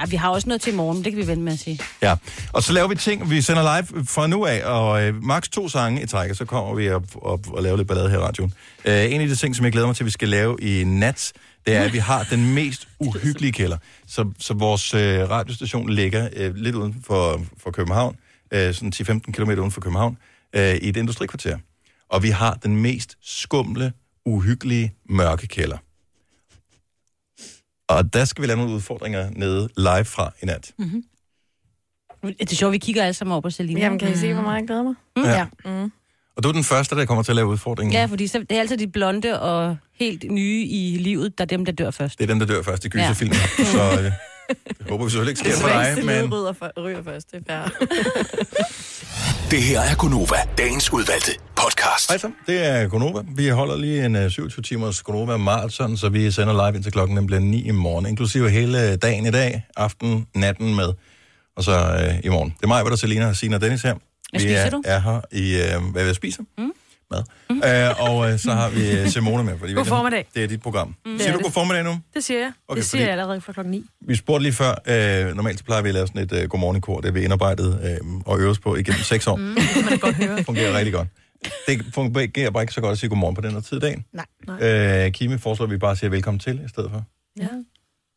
Ja, 0.00 0.04
vi 0.06 0.16
har 0.16 0.28
også 0.30 0.48
noget 0.48 0.60
til 0.62 0.72
i 0.72 0.76
morgen, 0.76 1.04
det 1.04 1.12
kan 1.12 1.16
vi 1.22 1.26
vente 1.26 1.42
med 1.42 1.52
at 1.52 1.58
sige. 1.58 1.78
Ja, 2.02 2.14
og 2.52 2.62
så 2.62 2.72
laver 2.72 2.88
vi 2.88 2.94
ting, 2.94 3.30
vi 3.30 3.42
sender 3.42 3.62
live 3.76 4.06
fra 4.06 4.26
nu 4.26 4.46
af, 4.46 4.62
og 4.64 5.02
øh, 5.02 5.22
maks 5.24 5.48
to 5.48 5.68
sange 5.68 6.02
i 6.02 6.06
træk, 6.06 6.30
og 6.30 6.36
så 6.36 6.44
kommer 6.44 6.74
vi 6.74 6.90
op, 6.90 7.02
op 7.22 7.40
og 7.52 7.62
laver 7.62 7.76
lidt 7.76 7.88
ballade 7.88 8.10
her 8.10 8.18
i 8.18 8.20
radioen. 8.20 8.52
Øh, 8.84 9.12
en 9.12 9.20
af 9.20 9.28
de 9.28 9.36
ting, 9.36 9.56
som 9.56 9.64
jeg 9.64 9.72
glæder 9.72 9.86
mig 9.86 9.96
til, 9.96 10.02
at 10.02 10.06
vi 10.06 10.10
skal 10.10 10.28
lave 10.28 10.56
i 10.60 10.84
nat, 10.84 11.32
det 11.66 11.76
er, 11.76 11.82
at 11.84 11.92
vi 11.92 11.98
har 11.98 12.24
den 12.24 12.54
mest 12.54 12.88
uhyggelige 12.98 13.52
kælder. 13.52 13.76
Så, 14.06 14.32
så 14.38 14.54
vores 14.54 14.94
øh, 14.94 15.30
radiostation 15.30 15.90
ligger 15.90 16.28
øh, 16.36 16.54
lidt 16.54 16.74
uden 16.74 17.02
for, 17.06 17.44
for 17.56 17.70
København, 17.70 18.16
øh, 18.52 18.74
sådan 18.74 18.92
10-15 18.94 19.32
km 19.32 19.50
uden 19.50 19.70
for 19.70 19.80
København, 19.80 20.18
øh, 20.52 20.74
i 20.74 20.88
et 20.88 20.96
industrikvarter. 20.96 21.58
Og 22.08 22.22
vi 22.22 22.28
har 22.28 22.54
den 22.54 22.76
mest 22.76 23.18
skumle, 23.22 23.92
uhyggelige, 24.24 24.94
mørke 25.08 25.46
kælder. 25.46 25.78
Og 27.88 28.12
der 28.12 28.24
skal 28.24 28.42
vi 28.42 28.46
lave 28.46 28.56
nogle 28.56 28.74
udfordringer 28.74 29.30
nede 29.30 29.68
live 29.76 30.04
fra 30.04 30.32
i 30.42 30.46
nat. 30.46 30.72
Mm-hmm. 30.78 31.04
Det 32.22 32.52
er 32.52 32.56
sjovt, 32.56 32.72
vi 32.72 32.78
kigger 32.78 33.02
alle 33.02 33.14
sammen 33.14 33.32
over 33.32 33.40
på 33.40 33.50
Selina. 33.50 33.80
Jamen, 33.80 33.98
kan 33.98 34.12
I 34.12 34.16
se, 34.16 34.34
hvor 34.34 34.42
meget 34.42 34.60
jeg 34.60 34.66
glæder 34.66 34.82
mig? 34.82 34.94
Mm. 35.16 35.22
Ja. 35.22 35.46
Mm. 35.64 35.92
Og 36.36 36.42
du 36.42 36.48
er 36.48 36.52
den 36.52 36.64
første, 36.64 36.96
der 36.96 37.04
kommer 37.04 37.22
til 37.22 37.32
at 37.32 37.36
lave 37.36 37.48
udfordringen. 37.48 37.92
ja, 37.92 38.04
fordi 38.04 38.26
så, 38.26 38.38
det 38.38 38.56
er 38.56 38.60
altid 38.60 38.76
de 38.76 38.88
blonde 38.88 39.40
og 39.40 39.76
helt 39.94 40.24
nye 40.30 40.66
i 40.66 40.96
livet, 41.00 41.38
der 41.38 41.44
er 41.44 41.46
dem, 41.46 41.64
der 41.64 41.72
dør 41.72 41.90
først. 41.90 42.18
Det 42.18 42.24
er 42.24 42.28
dem, 42.28 42.38
der 42.38 42.46
dør 42.46 42.62
først 42.62 42.84
i 42.84 42.88
gyserfilmen. 42.88 43.36
Ja. 43.58 43.64
Så 43.72 43.82
øh, 43.82 44.12
det 44.78 44.90
håber 44.90 45.04
vi 45.04 45.10
selvfølgelig 45.10 45.30
ikke 45.30 45.50
sker 45.50 45.60
for 45.60 45.68
dig, 45.68 46.04
men... 46.04 46.34
ryger, 46.34 46.52
for, 46.52 46.82
ryger 46.82 47.02
først, 47.02 47.32
det 47.32 47.42
er. 47.48 47.68
Det 49.50 49.62
her 49.62 49.80
er 49.80 49.94
Gonova, 49.94 50.36
dagens 50.58 50.92
udvalgte 50.92 51.30
podcast. 51.56 52.08
Hej 52.08 52.18
så, 52.18 52.30
det 52.46 52.66
er 52.66 52.88
Gonova. 52.88 53.22
Vi 53.36 53.48
holder 53.48 53.76
lige 53.76 54.06
en 54.06 54.16
uh, 54.16 54.30
27 54.30 54.62
timers 54.62 55.02
Gonova 55.02 55.36
Marathon, 55.36 55.96
så 55.96 56.08
vi 56.08 56.30
sender 56.30 56.52
live 56.66 56.76
indtil 56.76 56.92
klokken 56.92 57.16
den 57.16 57.26
bliver 57.26 57.40
9 57.40 57.62
i 57.62 57.70
morgen, 57.70 58.06
inklusive 58.06 58.50
hele 58.50 58.96
dagen 58.96 59.26
i 59.26 59.30
dag, 59.30 59.66
aften, 59.76 60.26
natten 60.34 60.74
med, 60.74 60.92
og 61.56 61.64
så 61.64 61.72
uh, 61.72 62.24
i 62.24 62.28
morgen. 62.28 62.54
Det 62.56 62.62
er 62.62 62.68
mig, 62.68 62.82
hvor 62.82 62.90
der 62.90 62.96
Selina, 62.96 63.32
Sina 63.32 63.56
og 63.56 63.60
Dennis 63.60 63.82
her. 63.82 63.94
Hvad 64.32 64.40
vi 64.40 64.46
spiser 64.46 64.60
er, 64.60 64.70
du? 64.70 64.82
er 64.84 64.98
her 64.98 65.20
i, 65.32 65.76
uh, 65.76 65.92
hvad 65.92 66.08
vi 66.08 66.14
spiser. 66.14 66.42
Mm. 66.58 66.72
Mad. 67.10 67.22
Mm. 67.50 67.56
Uh, 67.56 68.10
og 68.10 68.32
uh, 68.32 68.38
så 68.38 68.52
har 68.52 68.70
vi 68.70 69.02
uh, 69.02 69.08
Simone 69.08 69.44
med. 69.44 69.58
Fordi 69.58 69.72
God 69.72 69.84
formiddag. 69.84 70.26
Det 70.34 70.44
er 70.44 70.48
dit 70.48 70.62
program. 70.62 70.94
Mm. 71.06 71.18
Siger 71.18 71.28
er 71.28 71.32
du 71.32 71.38
det. 71.38 71.44
god 71.44 71.52
formiddag 71.52 71.84
nu? 71.84 71.98
Det 72.14 72.24
siger 72.24 72.40
jeg. 72.40 72.52
Okay, 72.68 72.78
det 72.80 72.88
siger 72.88 73.02
jeg 73.02 73.12
allerede 73.12 73.40
fra 73.40 73.52
klokken 73.52 73.70
9. 73.70 73.84
Vi 74.00 74.14
spurgte 74.14 74.42
lige 74.42 74.52
før, 74.52 74.74
øh, 74.86 75.36
normalt 75.36 75.58
så 75.58 75.64
plejer 75.64 75.82
vi 75.82 75.88
at 75.88 75.94
lave 75.94 76.06
sådan 76.06 76.22
et 76.22 76.32
øh, 76.32 76.48
godmorgen 76.48 76.76
i 76.76 76.80
kor, 76.80 77.00
det 77.00 77.08
er 77.08 77.12
vi 77.12 77.24
indarbejdet 77.24 77.80
øh, 77.84 78.20
og 78.26 78.40
øves 78.40 78.58
på 78.58 78.76
igennem 78.76 79.02
seks 79.02 79.26
år. 79.26 79.36
Mm, 79.36 79.54
det 79.54 79.64
kan 79.74 79.84
man 79.84 79.98
godt 79.98 80.14
høre. 80.16 80.36
Det 80.36 80.46
fungerer 80.50 80.78
rigtig 80.78 80.94
godt. 80.94 81.08
Det 81.66 81.84
fungerer 81.94 82.50
bare 82.50 82.62
ikke 82.62 82.74
så 82.74 82.80
godt 82.80 82.92
at 82.92 82.98
sige 82.98 83.10
godmorgen 83.10 83.34
på 83.34 83.40
den 83.40 83.52
her 83.52 83.60
tid 83.60 83.74
af 83.74 83.80
dagen. 83.80 84.04
Nej. 84.46 85.06
Øh, 85.06 85.12
Kimi 85.12 85.38
foreslår, 85.38 85.66
at 85.66 85.72
vi 85.72 85.78
bare 85.78 85.96
siger 85.96 86.10
velkommen 86.10 86.38
til 86.38 86.60
i 86.64 86.68
stedet 86.68 86.90
for. 86.90 87.04
Ja. 87.38 87.46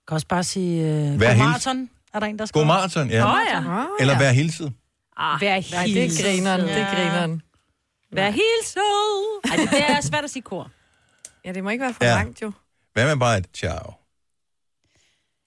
Kan 0.07 0.15
også 0.15 0.27
bare 0.27 0.43
sige... 0.43 0.87
Øh, 0.87 1.19
god 1.19 1.37
maraton. 1.37 1.89
Er 2.13 2.19
der 2.19 2.27
en, 2.27 2.39
der 2.39 2.45
skal? 2.45 2.59
God 2.59 2.65
maraton, 2.65 3.09
ja. 3.09 3.33
Åh 3.33 3.39
ja. 3.53 3.85
Eller 3.99 4.19
vær 4.19 4.31
hilset. 4.31 4.73
Ah, 5.17 5.41
Vær 5.41 5.49
Nej, 5.71 5.85
det 5.85 6.03
er 6.05 6.23
grineren, 6.23 6.61
det 6.61 6.71
er 6.77 6.95
grineren. 6.95 7.41
Vær 8.11 8.29
hilset. 8.29 8.81
Ej, 9.51 9.55
det, 9.55 9.69
det 9.71 9.89
er 9.89 10.01
svært 10.01 10.23
at 10.23 10.29
sige 10.29 10.41
kor. 10.43 10.71
Ja, 11.45 11.51
det 11.51 11.63
må 11.63 11.69
ikke 11.69 11.81
være 11.81 11.93
for 11.93 12.05
Ja. 12.05 12.09
ja. 12.11 12.15
langt, 12.17 12.41
jo. 12.41 12.51
Hvad 12.93 13.05
med 13.07 13.17
bare 13.17 13.37
et 13.37 13.45
ciao? 13.53 13.93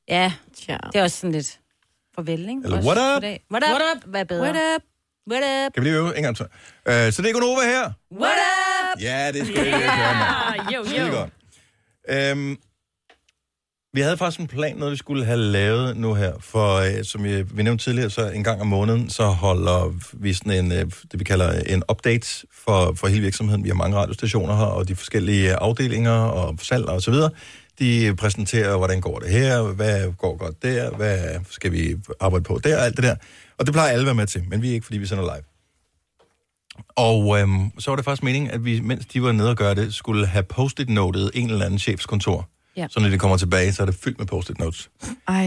Ja, 0.08 0.32
Tja. 0.56 0.76
det 0.92 0.98
er 0.98 1.02
også 1.02 1.16
sådan 1.16 1.32
lidt 1.32 1.60
farvel, 2.14 2.40
ikke? 2.48 2.60
Eller 2.64 2.76
Også 2.76 2.88
what 2.88 2.98
up? 2.98 3.14
goddag. 3.22 3.44
What 3.52 3.64
up? 3.64 3.70
What 3.70 3.96
up? 3.96 4.04
Hvad 4.10 4.20
er 4.20 4.24
bedre? 4.24 4.42
What 4.42 4.56
up? 4.76 4.82
What 5.30 5.66
up? 5.66 5.72
Kan 5.74 5.82
vi 5.82 5.88
lige 5.88 5.96
øve 5.98 6.16
en 6.16 6.22
gang 6.22 6.36
til? 6.36 6.46
Øh, 6.88 7.12
så 7.12 7.22
det 7.22 7.28
er 7.28 7.32
Gunova 7.32 7.60
her. 7.64 7.92
What 8.12 8.38
up? 8.94 9.02
Ja, 9.02 9.32
det 9.32 9.46
skal 9.46 9.60
vi 9.64 9.66
ikke 9.66 9.78
høre, 9.78 10.14
mand. 10.14 10.70
Jo, 10.74 10.84
Skide 10.84 11.10
godt. 11.10 11.30
Øhm, 12.08 12.56
vi 13.98 14.02
havde 14.02 14.16
faktisk 14.16 14.40
en 14.40 14.46
plan, 14.46 14.76
noget 14.76 14.92
vi 14.92 14.96
skulle 14.96 15.24
have 15.24 15.38
lavet 15.38 15.96
nu 15.96 16.14
her, 16.14 16.32
for 16.40 16.76
øh, 16.76 17.04
som 17.04 17.24
vi, 17.24 17.42
vi 17.42 17.62
nævnte 17.62 17.84
tidligere, 17.84 18.10
så 18.10 18.30
en 18.30 18.44
gang 18.44 18.60
om 18.60 18.66
måneden, 18.66 19.10
så 19.10 19.26
holder 19.26 19.94
vi 20.12 20.32
sådan 20.32 20.64
en, 20.64 20.72
øh, 20.72 20.78
det 21.12 21.18
vi 21.18 21.24
kalder 21.24 21.60
en 21.60 21.82
update 21.90 22.46
for, 22.52 22.92
for 22.94 23.06
hele 23.06 23.20
virksomheden. 23.20 23.64
Vi 23.64 23.68
har 23.68 23.74
mange 23.74 23.96
radiostationer 23.96 24.56
her, 24.56 24.64
og 24.64 24.88
de 24.88 24.96
forskellige 24.96 25.50
øh, 25.50 25.58
afdelinger 25.60 26.12
og 26.12 26.58
salg 26.62 26.84
og 26.84 27.02
så 27.02 27.10
videre. 27.10 27.30
De 27.78 28.16
præsenterer, 28.16 28.76
hvordan 28.76 29.00
går 29.00 29.18
det 29.18 29.30
her, 29.30 29.62
hvad 29.62 30.12
går 30.18 30.36
godt 30.36 30.62
der, 30.62 30.90
hvad 30.90 31.40
skal 31.50 31.72
vi 31.72 31.94
arbejde 32.20 32.44
på 32.44 32.60
der, 32.64 32.78
alt 32.78 32.96
det 32.96 33.04
der. 33.04 33.16
Og 33.58 33.66
det 33.66 33.74
plejer 33.74 33.88
alle 33.88 34.00
at 34.00 34.06
være 34.06 34.14
med 34.14 34.26
til, 34.26 34.42
men 34.48 34.62
vi 34.62 34.68
er 34.68 34.72
ikke, 34.72 34.86
fordi 34.86 34.98
vi 34.98 35.06
sender 35.06 35.24
live. 35.24 35.44
Og 36.96 37.40
øhm, 37.40 37.70
så 37.78 37.90
var 37.90 37.96
det 37.96 38.04
faktisk 38.04 38.22
meningen, 38.22 38.50
at 38.50 38.64
vi, 38.64 38.80
mens 38.80 39.06
de 39.06 39.22
var 39.22 39.32
nede 39.32 39.50
og 39.50 39.56
gøre 39.56 39.74
det, 39.74 39.94
skulle 39.94 40.26
have 40.26 40.42
post-it 40.42 40.88
notet 40.88 41.30
en 41.34 41.50
eller 41.50 41.64
anden 41.64 41.78
chefskontor. 41.78 42.48
Ja. 42.78 42.86
Så 42.90 43.00
når 43.00 43.08
de 43.08 43.18
kommer 43.18 43.36
tilbage, 43.36 43.72
så 43.72 43.82
er 43.82 43.86
det 43.86 43.94
fyldt 43.94 44.18
med 44.18 44.26
post-it 44.26 44.58
notes. 44.58 44.90
Ej. 45.28 45.44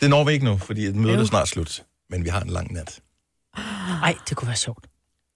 Det 0.00 0.10
når 0.10 0.24
vi 0.24 0.32
ikke 0.32 0.44
nu, 0.44 0.56
fordi 0.58 0.84
et 0.84 0.96
møde 0.96 1.18
er 1.18 1.24
snart 1.24 1.48
slut. 1.48 1.82
Men 2.10 2.24
vi 2.24 2.28
har 2.28 2.40
en 2.40 2.50
lang 2.50 2.72
nat. 2.72 3.00
Nej, 3.88 4.14
det 4.28 4.36
kunne 4.36 4.48
være 4.48 4.56
sjovt. 4.56 4.86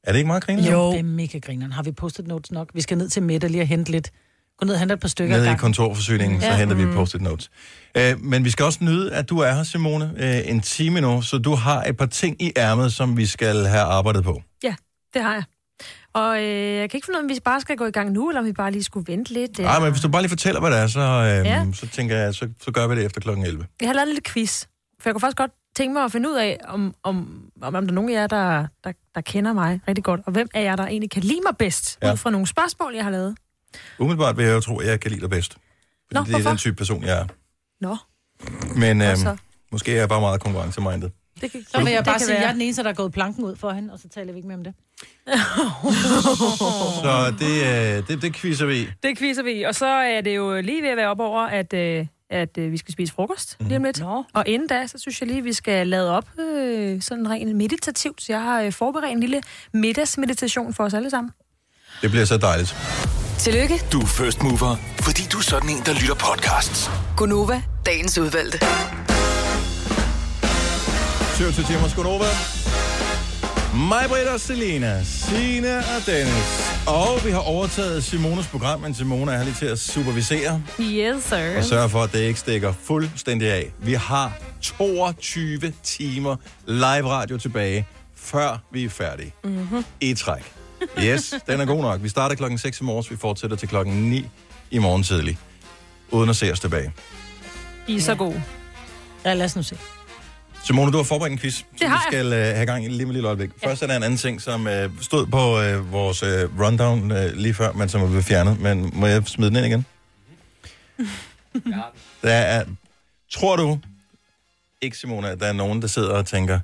Er 0.05 0.13
det 0.13 0.19
ikke 0.19 0.27
meget 0.27 0.43
griner? 0.45 0.71
Jo. 0.73 0.91
Det 0.93 0.99
er 0.99 1.03
mega 1.03 1.39
grineren. 1.39 1.73
Har 1.73 1.83
vi 1.83 1.93
postet 1.93 2.27
notes 2.27 2.51
nok? 2.53 2.71
Vi 2.75 2.81
skal 2.81 2.99
ned 2.99 3.09
til 3.09 3.23
middag 3.23 3.51
lige 3.51 3.63
og 3.63 3.67
hente 3.69 3.91
lidt 3.91 4.11
Gå 4.59 4.65
ned 4.67 4.75
og 4.75 4.81
hente 4.81 4.95
et 4.95 5.01
par 5.01 5.09
stykker. 5.09 5.37
Nede 5.37 5.53
i 5.53 5.57
kontorforsyningen, 5.57 6.41
så 6.41 6.47
Ja. 6.47 6.57
henter 6.57 6.77
vi 6.77 6.85
Mhm. 6.85 6.95
post-it 6.95 7.23
notes. 7.23 7.51
Øh, 7.97 8.21
men 8.21 8.45
vi 8.45 8.51
skal 8.51 8.65
også 8.65 8.79
nyde, 8.85 9.13
at 9.15 9.29
du 9.29 9.39
er 9.39 9.53
her, 9.53 9.63
Simone, 9.63 10.13
øh, 10.17 10.51
en 10.51 10.61
time 10.61 11.01
nu, 11.01 11.23
så 11.23 11.39
du 11.39 11.55
har 11.55 11.83
et 11.85 11.97
par 11.97 12.07
ting 12.07 12.43
i 12.43 12.53
ærmet, 12.57 12.93
som 12.93 13.17
vi 13.17 13.27
skal 13.27 13.67
have 13.67 13.83
arbejdet 13.83 14.25
på. 14.25 14.43
Ja, 14.65 14.75
det 15.15 15.23
har 15.23 15.33
jeg. 15.35 15.43
Og 16.17 16.43
øh, 16.43 16.75
jeg 16.77 16.91
kan 16.91 16.99
ikke 16.99 17.05
finde 17.07 17.19
ud 17.19 17.21
af, 17.21 17.25
om 17.25 17.29
vi 17.29 17.41
bare 17.45 17.61
skal 17.61 17.77
gå 17.77 17.85
i 17.87 17.91
gang 17.91 18.11
nu, 18.13 18.29
eller 18.29 18.41
om 18.41 18.47
vi 18.47 18.53
bare 18.53 18.71
lige 18.71 18.83
skulle 18.83 19.13
vente 19.13 19.33
lidt. 19.33 19.59
Nej, 19.59 19.81
men 19.81 19.91
hvis 19.91 20.03
du 20.03 20.09
bare 20.09 20.23
lige 20.23 20.29
fortæller, 20.31 20.61
hvad 20.61 20.71
det 20.71 20.79
er, 20.79 20.87
så, 20.87 21.01
øh, 21.01 21.47
Ja. 21.47 21.67
så 21.75 21.89
tænker 21.89 22.17
jeg, 22.17 22.35
så, 22.35 22.49
så 22.63 22.71
gør 22.71 22.87
vi 22.87 22.97
det 22.97 23.05
efter 23.05 23.21
klokken 23.21 23.45
11. 23.45 23.67
Jeg 23.81 23.89
har 23.89 23.95
lavet 23.95 24.03
en 24.09 24.09
lille 24.09 24.23
quiz, 24.27 24.63
for 25.01 25.09
jeg 25.09 25.15
kunne 25.15 25.21
faktisk 25.21 25.37
godt 25.37 25.51
tænke 25.77 25.93
mig 25.93 26.05
at 26.05 26.13
finde 26.13 26.29
ud 26.31 26.35
af, 26.37 26.59
om, 26.69 26.95
om, 27.03 27.17
om, 27.63 27.75
om 27.75 27.85
der 27.85 27.91
er 27.93 27.95
nogen 27.95 28.11
af 28.11 28.15
jer, 28.15 28.27
der, 28.27 28.67
der, 28.85 28.93
der 29.15 29.21
kender 29.21 29.53
mig 29.53 29.81
rigtig 29.89 30.05
godt, 30.05 30.21
og 30.27 30.33
hvem 30.33 30.49
af 30.55 30.63
jer, 30.65 30.77
der 30.77 30.87
egentlig 30.87 31.11
kan 31.11 31.23
lide 31.23 31.41
mig 31.47 31.57
bedst, 31.57 31.99
Ja. 32.03 32.13
ud 32.13 32.17
fra 32.17 32.31
nogle 32.31 32.47
spørgsmål, 32.47 32.95
jeg 32.95 33.05
har 33.05 33.11
lavet. 33.11 33.37
Umiddelbart 33.99 34.37
vil 34.37 34.45
jeg 34.45 34.55
jo 34.55 34.61
tro, 34.61 34.79
at 34.79 34.87
jeg 34.87 35.01
kan 35.01 35.11
lide 35.11 35.21
dig 35.21 35.31
bedst. 35.31 35.53
Fordi 35.53 35.61
Nå, 36.13 36.21
det 36.21 36.29
er 36.29 36.31
hvorfor? 36.33 36.49
den 36.51 36.59
type 36.59 36.77
person, 36.77 37.03
jeg 37.05 37.19
er. 37.19 37.27
Nå, 37.81 37.97
Men 38.77 39.03
øh, 39.03 39.17
måske 39.73 39.93
er 39.93 39.97
jeg 39.99 40.09
bare 40.09 40.21
meget 40.21 40.41
konkurrencemindet. 40.41 41.13
Det 41.41 41.53
kan, 41.53 41.65
Så 41.71 41.79
vil 41.85 41.93
jeg 41.93 42.05
bare 42.05 42.19
sige, 42.19 42.37
at 42.37 42.43
jeg 42.43 42.49
er 42.49 42.53
den 42.53 42.61
eneste, 42.61 42.83
der 42.83 42.89
er 42.89 42.95
gået 42.95 43.13
planken 43.13 43.45
ud 43.45 43.57
for 43.57 43.71
hende, 43.71 43.93
og 43.93 43.99
så 43.99 44.09
taler 44.09 44.33
vi 44.33 44.39
ikke 44.39 44.49
mere 44.49 44.59
om 44.59 44.65
det. 44.65 44.75
Så 47.05 47.35
det, 47.39 47.63
øh, 47.99 48.09
det, 48.09 48.23
det 48.23 48.35
quizzer 48.35 48.67
vi 48.67 48.77
i. 48.77 48.89
Det 49.03 49.19
quizzer 49.19 49.43
vi, 49.43 49.51
i. 49.53 49.63
og 49.63 49.75
så 49.75 49.87
er 49.87 50.21
det 50.21 50.37
jo 50.37 50.61
lige 50.61 50.83
ved 50.83 50.89
at 50.89 50.97
være 50.97 51.09
op 51.09 51.21
over, 51.21 51.43
at, 51.43 51.73
øh, 51.73 52.07
at 52.31 52.59
øh, 52.59 52.73
vi 52.73 52.77
skal 52.77 52.93
spise 52.93 53.13
frokost 53.13 53.57
lige 53.61 53.77
om 53.77 53.85
lidt. 53.85 54.01
Nå. 54.01 54.25
Og 54.35 54.45
inden 54.47 54.69
da, 54.69 54.87
så 54.87 54.99
synes 54.99 55.21
jeg 55.21 55.27
lige, 55.27 55.39
at 55.39 55.45
vi 55.45 55.53
skal 55.53 55.87
lade 55.89 56.11
op 56.11 56.25
øh, 56.41 57.03
sådan 57.03 57.31
rent 57.31 57.57
meditativt. 57.57 58.23
Så 58.23 58.33
jeg 58.33 58.43
har 58.43 58.71
forberedt 58.71 59.13
en 59.13 59.21
lille 59.21 59.43
middagsmeditation 59.73 60.75
for 60.75 60.85
os 60.85 60.95
alle 60.95 61.11
sammen. 61.11 61.33
Det 62.03 62.11
bliver 62.11 62.25
så 62.25 62.37
dejligt. 62.37 62.77
Tillykke, 63.39 63.75
Du 63.93 64.01
er 64.01 64.07
first 64.07 64.43
mover, 64.43 64.77
fordi 65.01 65.23
du 65.33 65.39
er 65.39 65.43
sådan 65.43 65.71
en, 65.71 65.83
der 65.87 65.95
lytter 65.95 66.15
podcasts. 66.15 66.91
Gunova, 67.17 67.63
dagens 67.87 68.19
udvalgte. 68.19 68.59
27 71.37 71.65
timer 71.67 71.89
Skodova. 71.89 72.25
Mig, 73.89 74.05
Britt 74.09 74.29
og 74.29 74.41
Selena, 74.41 75.05
Signe 75.05 75.79
og 75.79 76.07
Dennis. 76.07 76.73
Og 76.87 77.25
vi 77.25 77.31
har 77.31 77.39
overtaget 77.39 78.05
Simones 78.05 78.47
program, 78.47 78.81
men 78.81 78.95
Simone 78.95 79.33
er 79.33 79.37
her 79.37 79.45
lige 79.45 79.55
til 79.55 79.67
at 79.67 79.79
supervisere 79.79 80.63
Yes, 80.81 81.25
sir. 81.25 81.57
og 81.59 81.65
sørge 81.65 81.89
for, 81.89 82.03
at 82.03 82.13
det 82.13 82.19
ikke 82.21 82.41
stikker 82.41 82.73
fuldstændig 82.83 83.53
af. 83.53 83.73
Vi 83.79 83.93
har 83.93 84.33
22 84.63 85.73
timer 85.83 86.37
live 86.67 87.09
radio 87.11 87.39
tilbage, 87.39 87.87
før 88.17 88.59
vi 88.73 88.85
er 88.85 88.89
færdige. 88.89 89.35
Mm-hmm. 89.45 89.85
I 90.01 90.15
træk. 90.15 90.53
Yes, 91.03 91.35
den 91.47 91.61
er 91.61 91.65
god 91.65 91.83
nok. 91.83 92.03
Vi 92.03 92.09
starter 92.09 92.37
klokken 92.37 92.59
6 92.59 92.81
i 92.81 92.85
morges, 92.85 93.11
vi 93.11 93.17
fortsætter 93.17 93.57
til 93.57 93.69
klokken 93.69 93.95
9 94.11 94.25
i 94.71 94.79
morgen 94.79 95.03
tidlig. 95.03 95.39
Uden 96.11 96.31
at 96.31 96.37
se 96.37 96.53
os 96.53 96.61
tilbage. 96.61 96.93
I 97.87 97.97
er 97.97 98.01
så 98.01 98.15
gode. 98.15 98.43
Ja, 99.25 99.35
lad 99.35 99.45
os 99.47 99.57
nu 99.57 99.63
se. 99.63 99.77
Simone, 100.67 100.93
du 100.93 100.97
har 100.97 101.05
forberedt 101.05 101.33
en 101.33 101.39
quiz, 101.39 101.55
som 101.55 101.91
vi 101.91 101.97
skal 102.09 102.27
uh, 102.27 102.33
have 102.33 102.67
gang 102.67 102.85
i 102.85 102.89
lige 102.89 103.07
med 103.07 103.15
lille 103.15 103.29
øjeblik. 103.29 103.51
Først 103.65 103.83
er 103.83 103.87
der 103.87 103.97
en 103.97 104.03
anden 104.03 104.19
ting, 104.19 104.43
som 104.43 104.67
uh, 104.67 104.73
stod 105.01 105.27
på 105.27 105.59
uh, 105.59 105.93
vores 105.93 106.23
uh, 106.23 106.61
rundown 106.61 107.13
lige 107.35 107.55
før, 107.55 107.73
men 107.73 107.89
som 107.89 108.03
er 108.03 108.07
blevet 108.07 108.25
fjernet. 108.25 108.61
Men 108.61 108.91
må 108.95 109.07
jeg 109.07 109.23
smide 109.27 109.51
den 109.51 109.57
ind 109.57 109.67
igen? 109.67 109.87
Der 112.23 112.33
er, 112.33 112.65
tror 113.31 113.57
du, 113.57 113.79
ikke 114.81 114.99
Simone, 114.99 115.31
at 115.31 115.41
der 115.41 115.47
er 115.47 115.53
nogen, 115.53 115.83
der 115.83 115.89
sidder 115.89 116.15
og 116.15 116.27
tænker, 116.27 116.61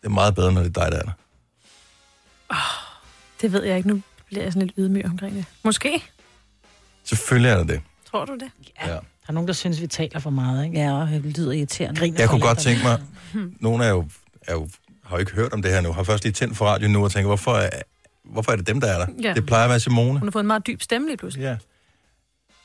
det 0.00 0.06
er 0.06 0.08
meget 0.08 0.34
bedre, 0.34 0.52
når 0.52 0.62
det 0.62 0.76
er 0.76 0.82
dig, 0.82 0.92
der 0.92 0.98
er 0.98 1.02
der. 1.02 1.12
Det 3.40 3.52
ved 3.52 3.62
jeg 3.64 3.76
ikke. 3.76 3.88
Nu 3.88 4.02
bliver 4.26 4.42
jeg 4.42 4.52
sådan 4.52 4.66
lidt 4.66 4.76
ydmyg 4.78 5.04
omkring 5.04 5.36
det. 5.36 5.44
Måske. 5.62 6.04
Selvfølgelig 7.04 7.50
er 7.50 7.56
der 7.56 7.64
det. 7.64 7.80
Tror 8.10 8.24
du 8.24 8.34
det? 8.34 8.50
Ja. 8.86 8.98
Der 9.26 9.30
er 9.30 9.32
nogen, 9.32 9.46
der 9.48 9.54
synes, 9.54 9.80
vi 9.80 9.86
taler 9.86 10.18
for 10.18 10.30
meget, 10.30 10.64
ikke? 10.64 10.78
Ja, 10.78 10.92
og 10.92 11.08
det 11.08 11.38
lyder 11.38 11.52
irriterende. 11.52 12.00
Griner 12.00 12.20
Jeg 12.20 12.28
kunne 12.28 12.40
godt 12.40 12.58
tænke 12.58 12.82
mig, 12.82 13.00
nogle 13.60 13.84
er 13.84 13.88
jo, 13.88 14.08
er 14.42 14.52
jo, 14.52 14.68
har 15.04 15.16
jo 15.16 15.20
ikke 15.20 15.32
hørt 15.32 15.52
om 15.52 15.62
det 15.62 15.70
her 15.70 15.80
nu, 15.80 15.92
har 15.92 16.02
først 16.02 16.24
lige 16.24 16.32
tændt 16.32 16.56
for 16.56 16.64
radio 16.64 16.88
nu 16.88 17.04
og 17.04 17.12
tænker, 17.12 17.26
hvorfor 17.26 17.54
er, 17.54 17.70
hvorfor 18.24 18.52
er 18.52 18.56
det 18.56 18.66
dem, 18.66 18.80
der 18.80 18.86
er 18.88 18.98
der? 18.98 19.06
Ja. 19.22 19.34
Det 19.34 19.46
plejer 19.46 19.64
at 19.64 19.70
være 19.70 19.80
Simone. 19.80 20.18
Hun 20.18 20.28
har 20.28 20.30
fået 20.30 20.42
en 20.42 20.46
meget 20.46 20.66
dyb 20.66 20.82
stemme 20.82 21.08
lige 21.08 21.16
pludselig. 21.16 21.42
Ja. 21.44 21.56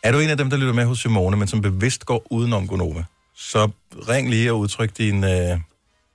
Er 0.03 0.12
du 0.12 0.20
en 0.20 0.30
af 0.30 0.38
dem, 0.38 0.49
der 0.49 0.57
lytter 0.57 0.74
med 0.74 0.86
hos 0.86 0.99
Simone, 0.99 1.38
men 1.38 1.47
som 1.47 1.62
bevidst 1.62 2.05
går 2.05 2.28
udenom 2.32 2.68
Gonova, 2.68 3.03
så 3.36 3.70
ring 4.10 4.30
lige 4.30 4.51
og 4.51 4.60
udtryk 4.60 4.97
din 4.97 5.24
øh, 5.24 5.60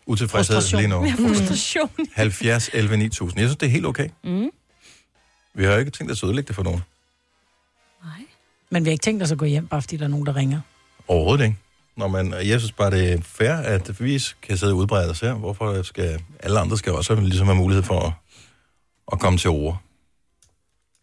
utilfredshed 0.06 0.54
Frustration. 0.56 0.80
lige 0.80 0.88
nu. 0.88 1.04
Ja, 1.24 1.28
frustration. 1.28 1.90
70 2.14 2.70
11 2.72 2.96
9000. 2.96 3.40
Jeg 3.40 3.48
synes, 3.48 3.56
det 3.56 3.66
er 3.66 3.70
helt 3.70 3.86
okay. 3.86 4.08
Mm. 4.24 4.50
Vi 5.54 5.64
har 5.64 5.72
jo 5.72 5.78
ikke 5.78 5.90
tænkt 5.90 6.12
os 6.12 6.22
at 6.22 6.26
ødelægge 6.26 6.48
det 6.48 6.54
for 6.56 6.62
nogen. 6.62 6.82
Men 8.74 8.84
vi 8.84 8.88
har 8.90 8.92
ikke 8.92 9.02
tænkt 9.02 9.22
os 9.22 9.32
at 9.32 9.38
gå 9.38 9.44
hjem, 9.44 9.66
bare 9.66 9.82
fordi 9.82 9.96
der 9.96 10.04
er 10.04 10.08
nogen, 10.08 10.26
der 10.26 10.36
ringer. 10.36 10.60
Overhovedet 11.08 11.44
ikke. 11.44 11.56
Når 11.96 12.08
man, 12.08 12.32
jeg 12.32 12.60
synes 12.60 12.72
bare, 12.72 12.90
det 12.90 13.12
er 13.12 13.18
fair, 13.22 13.52
at 13.52 14.00
vi 14.00 14.22
kan 14.42 14.56
sidde 14.58 14.72
og 14.72 14.76
udbrede 14.76 15.10
os 15.10 15.20
her. 15.20 15.34
Hvorfor 15.34 15.82
skal 15.82 16.20
alle 16.40 16.60
andre 16.60 16.78
skal 16.78 16.92
også 16.92 17.14
ligesom 17.14 17.46
have 17.46 17.56
mulighed 17.56 17.82
for 17.82 18.00
at, 18.00 18.12
at 19.12 19.18
komme 19.20 19.38
til 19.38 19.50
ord? 19.50 19.78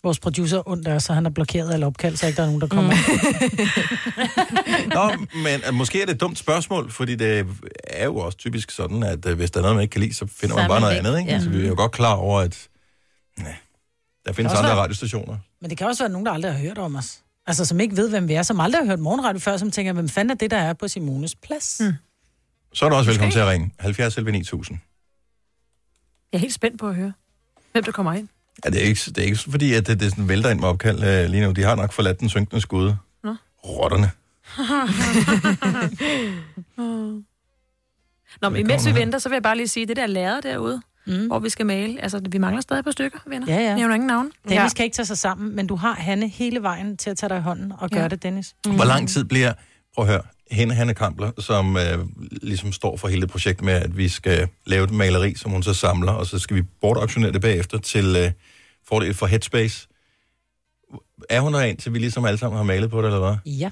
Vores 0.03 0.19
producer 0.19 0.57
er 0.57 0.63
ondt 0.69 0.87
os, 0.87 1.03
så 1.03 1.13
han 1.13 1.25
har 1.25 1.29
blokeret 1.29 1.73
alle 1.73 1.85
opkald, 1.85 2.15
så 2.15 2.27
ikke 2.27 2.37
der 2.37 2.43
er 2.43 2.47
nogen, 2.47 2.61
der 2.61 2.67
kommer. 2.67 2.93
Nå, 4.95 5.25
men 5.43 5.61
uh, 5.69 5.73
måske 5.75 6.01
er 6.01 6.05
det 6.05 6.13
et 6.15 6.21
dumt 6.21 6.37
spørgsmål, 6.37 6.91
fordi 6.91 7.15
det 7.15 7.47
er 7.83 8.05
jo 8.05 8.17
også 8.17 8.37
typisk 8.37 8.71
sådan, 8.71 9.03
at 9.03 9.25
uh, 9.25 9.33
hvis 9.33 9.51
der 9.51 9.57
er 9.59 9.61
noget, 9.61 9.75
man 9.75 9.81
ikke 9.83 9.91
kan 9.91 10.01
lide, 10.01 10.13
så 10.15 10.25
finder 10.27 10.55
Så 10.55 10.57
man 10.57 10.63
er 10.65 10.67
bare 10.69 10.81
noget 10.81 10.95
væk. 10.95 11.05
andet, 11.05 11.19
ikke? 11.19 11.31
Ja. 11.31 11.39
Så 11.39 11.49
vi 11.49 11.63
er 11.63 11.67
jo 11.67 11.75
godt 11.77 11.91
klar 11.91 12.13
over, 12.15 12.39
at 12.39 12.67
nej, 13.37 13.55
der 14.25 14.33
findes 14.33 14.53
andre 14.53 14.69
være- 14.69 14.77
radiostationer. 14.77 15.37
Men 15.61 15.69
det 15.69 15.77
kan 15.77 15.87
også 15.87 16.03
være 16.03 16.11
nogen, 16.11 16.25
der 16.25 16.31
aldrig 16.31 16.51
har 16.53 16.59
hørt 16.59 16.77
om 16.77 16.95
os. 16.95 17.19
Altså, 17.47 17.65
som 17.65 17.79
ikke 17.79 17.97
ved, 17.97 18.09
hvem 18.09 18.27
vi 18.27 18.33
er, 18.33 18.43
som 18.43 18.59
aldrig 18.59 18.81
har 18.81 18.85
hørt 18.85 18.99
morgenradio 18.99 19.39
før, 19.39 19.57
som 19.57 19.71
tænker, 19.71 19.93
hvem 19.93 20.09
fanden 20.09 20.31
er 20.31 20.35
det, 20.35 20.51
der 20.51 20.57
er 20.57 20.73
på 20.73 20.87
Simones 20.87 21.35
plads? 21.35 21.77
Mm. 21.79 21.93
Så 22.73 22.85
er 22.85 22.89
du 22.89 22.95
også 22.95 23.09
velkommen 23.09 23.31
til 23.31 23.39
at 23.39 23.47
ringe. 23.47 23.71
70 23.79 24.17
11 24.17 24.31
9000. 24.31 24.79
Jeg 26.31 26.37
er 26.37 26.41
helt 26.41 26.53
spændt 26.53 26.79
på 26.79 26.89
at 26.89 26.95
høre, 26.95 27.13
hvem 27.71 27.83
der 27.83 27.91
kommer 27.91 28.13
ind. 28.13 28.27
Ja, 28.65 28.69
det 28.69 28.81
er 28.81 28.85
ikke, 28.85 29.01
det 29.05 29.17
er 29.17 29.23
ikke 29.23 29.37
fordi, 29.37 29.73
at 29.73 29.87
det, 29.87 29.99
det 29.99 30.05
er 30.05 30.09
sådan 30.09 30.27
vælter 30.27 30.49
ind 30.49 30.59
med 30.59 30.67
opkald 30.67 30.97
uh, 30.97 31.31
lige 31.31 31.45
nu. 31.45 31.51
De 31.51 31.63
har 31.63 31.75
nok 31.75 31.91
forladt 31.91 32.19
den 32.19 32.29
synkende 32.29 32.61
skud. 32.61 32.93
Nå. 33.23 33.35
Rotterne. 33.65 34.11
Nå, 38.41 38.49
men 38.49 38.59
imens 38.59 38.85
vi 38.85 38.95
venter, 38.95 39.19
så 39.19 39.29
vil 39.29 39.35
jeg 39.35 39.43
bare 39.43 39.57
lige 39.57 39.67
sige, 39.67 39.85
det 39.85 39.95
der 39.95 40.07
lærred 40.07 40.41
derude, 40.41 40.81
mm. 41.07 41.27
hvor 41.27 41.39
vi 41.39 41.49
skal 41.49 41.65
male, 41.65 42.01
altså 42.01 42.21
vi 42.29 42.37
mangler 42.37 42.61
stadig 42.61 42.79
et 42.79 42.85
par 42.85 42.91
stykker, 42.91 43.19
venner. 43.27 43.47
Ja, 43.47 43.59
ja. 43.61 43.75
Nævner 43.75 43.95
ingen 43.95 44.07
navn. 44.07 44.31
Dennis 44.43 44.55
ja. 44.55 44.69
kan 44.75 44.85
ikke 44.85 44.95
tage 44.95 45.05
sig 45.05 45.17
sammen, 45.17 45.55
men 45.55 45.67
du 45.67 45.75
har 45.75 45.93
Hanne 45.93 46.27
hele 46.27 46.61
vejen 46.63 46.97
til 46.97 47.09
at 47.09 47.17
tage 47.17 47.29
dig 47.29 47.37
i 47.37 47.41
hånden 47.41 47.73
og 47.77 47.89
gøre 47.89 48.01
Ja. 48.01 48.07
det, 48.07 48.23
Dennis. 48.23 48.55
Hvor 48.67 48.85
lang 48.85 49.09
tid 49.09 49.23
bliver... 49.23 49.53
Prøv 49.95 50.05
at 50.05 50.11
høre. 50.11 50.21
Hende, 50.51 50.75
Hanne 50.75 50.93
Kampler, 50.93 51.31
som 51.39 51.77
øh, 51.77 51.99
ligesom 52.41 52.71
står 52.71 52.97
for 52.97 53.07
hele 53.07 53.21
det 53.21 53.29
projekt 53.29 53.61
med, 53.61 53.73
at 53.73 53.97
vi 53.97 54.09
skal 54.09 54.47
lave 54.65 54.83
et 54.83 54.91
maleri, 54.91 55.35
som 55.35 55.51
hun 55.51 55.63
så 55.63 55.73
samler, 55.73 56.11
og 56.11 56.25
så 56.25 56.39
skal 56.39 56.55
vi 56.55 56.61
bortauktionere 56.61 57.31
det 57.31 57.41
bagefter 57.41 57.77
til 57.77 58.15
øh, 58.19 58.31
fordel 58.87 59.13
for 59.13 59.25
Headspace. 59.25 59.87
Er 61.29 61.39
hun 61.41 61.53
der 61.53 61.75
til 61.75 61.93
vi 61.93 61.99
ligesom 61.99 62.25
alle 62.25 62.37
sammen 62.37 62.57
har 62.57 62.63
malet 62.63 62.89
på 62.91 63.01
det, 63.01 63.05
eller 63.05 63.19
hvad? 63.19 63.51
Ja. 63.51 63.69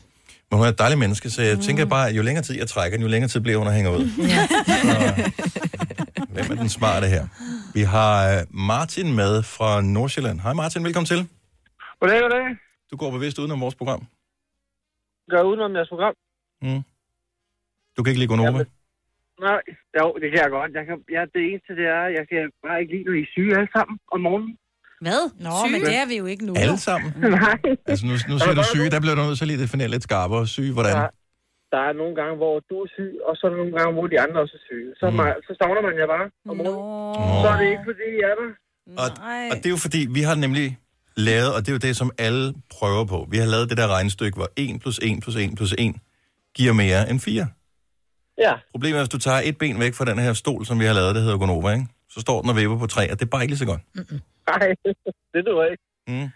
Men 0.49 0.57
hun 0.57 0.65
er 0.65 0.71
et 0.71 0.79
dejligt 0.79 0.99
menneske, 0.99 1.29
så 1.29 1.41
jeg 1.41 1.55
mm. 1.55 1.61
tænker 1.61 1.85
bare, 1.85 2.09
at 2.09 2.15
jo 2.17 2.21
længere 2.21 2.43
tid 2.43 2.55
jeg 2.57 2.67
trækker, 2.67 2.97
den, 2.97 3.03
jo 3.05 3.11
længere 3.11 3.29
tid 3.29 3.41
bliver 3.41 3.57
hun 3.57 3.67
at 3.67 3.73
hænge 3.73 3.89
ud. 3.91 4.05
Ja. 4.33 4.41
Hvem 6.33 6.47
er 6.51 6.57
den 6.63 6.69
smarte 6.69 7.07
her? 7.15 7.23
Vi 7.77 7.81
har 7.95 8.13
øh, 8.31 8.39
Martin 8.69 9.15
med 9.21 9.33
fra 9.55 9.81
Nordsjælland. 9.81 10.39
Hej 10.45 10.53
Martin, 10.53 10.83
velkommen 10.83 11.09
til. 11.13 11.21
Goddag, 11.99 12.21
goddag. 12.21 12.45
Du 12.91 12.95
går 13.01 13.11
bevidst 13.17 13.39
udenom 13.39 13.61
vores 13.61 13.75
program. 13.75 14.01
Gør 15.31 15.41
udenom 15.49 15.75
jeres 15.75 15.89
program. 15.93 16.15
Mm. 16.61 16.81
Du 17.95 17.99
kan 18.03 18.09
ikke 18.11 18.21
lide 18.21 18.31
Gonova? 18.33 18.63
Nej, 19.47 19.61
jo, 19.99 20.07
det 20.21 20.27
kan 20.31 20.39
jeg 20.43 20.49
godt. 20.57 20.71
Jeg 20.77 20.85
kan, 20.87 20.95
jeg, 21.15 21.21
det 21.35 21.41
eneste, 21.49 21.71
det 21.79 21.87
er, 21.97 22.05
jeg 22.17 22.25
kan 22.31 22.41
bare 22.65 22.77
ikke 22.81 22.91
lide, 22.93 23.03
når 23.07 23.13
I 23.19 23.21
er 23.25 23.31
syge 23.35 23.51
alle 23.59 23.71
sammen 23.77 23.95
om 24.13 24.19
morgenen. 24.27 24.53
Hvad? 25.05 25.21
Nå, 25.45 25.53
men 25.73 25.81
det 25.81 25.95
er 26.01 26.05
vi 26.11 26.15
jo 26.17 26.25
ikke 26.25 26.45
nu. 26.45 26.53
Alle 26.57 26.77
sammen? 26.77 27.09
Nej. 27.41 27.57
Altså 27.91 28.03
nu, 28.05 28.11
nu 28.31 28.35
siger 28.39 28.53
du 28.53 28.63
syge, 28.63 28.89
der 28.89 28.99
bliver 28.99 29.15
du 29.15 29.21
nødt 29.27 29.37
til 29.37 29.47
lige 29.47 29.57
at 29.59 29.63
definere 29.65 29.87
lidt 29.95 30.03
skarpere. 30.03 30.47
Syge, 30.47 30.73
hvordan? 30.73 30.95
Ja. 30.97 31.05
Der 31.73 31.81
er 31.89 31.93
nogle 32.01 32.15
gange, 32.19 32.35
hvor 32.41 32.55
du 32.69 32.75
er 32.83 32.87
syg, 32.95 33.13
og 33.27 33.33
så 33.37 33.41
er 33.47 33.49
der 33.53 33.57
nogle 33.63 33.73
gange, 33.77 33.91
hvor 33.93 34.07
de 34.07 34.17
andre 34.23 34.37
også 34.43 34.55
er 34.59 34.63
syge. 34.69 34.89
Så, 34.99 35.05
Mm. 35.09 35.15
mm. 35.15 35.41
så 35.47 35.51
savner 35.61 35.81
man 35.87 35.93
jer 35.99 36.07
bare 36.15 36.25
om 36.49 36.55
morgenen. 36.57 37.43
Så 37.43 37.47
er 37.53 37.57
det 37.61 37.67
ikke, 37.73 37.83
fordi 37.89 38.05
I 38.17 38.19
er 38.31 38.35
der. 38.41 38.49
Og, 39.03 39.09
og 39.51 39.55
det 39.57 39.65
er 39.65 39.69
jo 39.77 39.81
fordi, 39.87 40.01
vi 40.17 40.21
har 40.21 40.35
nemlig 40.35 40.77
lavet, 41.17 41.53
og 41.55 41.59
det 41.61 41.67
er 41.67 41.71
jo 41.71 41.77
det, 41.87 41.95
som 41.97 42.11
alle 42.17 42.53
prøver 42.77 43.05
på. 43.05 43.27
Vi 43.31 43.37
har 43.37 43.45
lavet 43.45 43.69
det 43.69 43.77
der 43.77 43.87
regnestykke, 43.87 44.35
hvor 44.35 44.49
1 44.55 44.79
plus 44.81 44.99
1 45.03 45.19
plus 45.23 45.35
1 45.35 45.49
plus 45.57 45.73
1 45.77 45.95
giver 46.55 46.73
mere 46.73 47.09
end 47.09 47.19
4. 47.19 47.47
Ja. 48.37 48.53
Problemet 48.71 48.95
er, 48.97 49.01
hvis 49.03 49.09
du 49.09 49.17
tager 49.17 49.41
et 49.43 49.57
ben 49.57 49.79
væk 49.79 49.93
fra 49.93 50.05
den 50.05 50.19
her 50.19 50.33
stol, 50.33 50.65
som 50.65 50.79
vi 50.79 50.85
har 50.85 50.93
lavet, 50.93 51.15
det 51.15 51.23
hedder 51.23 51.37
Gonova, 51.37 51.69
ikke? 51.73 51.87
Så 52.09 52.19
står 52.21 52.41
den 52.41 52.49
og 52.49 52.55
vipper 52.55 52.77
på 52.77 52.87
tre, 52.87 53.11
og 53.11 53.19
det 53.19 53.25
er 53.25 53.29
bare 53.29 53.41
ikke 53.41 53.51
lige 53.51 53.59
så 53.59 53.65
godt. 53.65 53.81
Nej, 54.47 54.59
det 55.33 55.43
jeg 55.45 55.71
ikke. 55.71 55.83
Mm. 56.07 56.29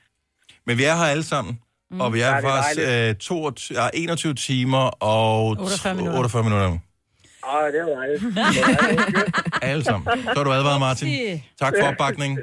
Men 0.65 0.77
vi 0.77 0.83
er 0.83 0.95
her 0.95 1.03
alle 1.03 1.23
sammen, 1.23 1.59
mm. 1.91 2.01
og 2.01 2.13
vi 2.13 2.21
er 2.21 2.27
Ja, 2.27 2.37
er 2.37 2.41
faktisk 2.41 3.09
øh, 3.09 3.15
22, 3.15 3.81
ja, 3.83 3.89
21 3.93 4.33
timer 4.33 5.03
og 5.03 5.45
48 5.45 5.95
minutter. 5.95 6.17
48 6.17 6.43
minutter. 6.43 6.77
Ej, 7.47 7.67
det 7.71 7.79
er 7.79 7.95
dejligt. 7.95 8.23
Alle 9.61 9.83
sammen. 9.83 10.23
Så 10.33 10.39
er 10.39 10.43
du 10.43 10.51
advaret, 10.51 10.79
Martin. 10.79 11.39
Tak 11.59 11.73
for 11.79 11.87
opbakningen. 11.87 12.39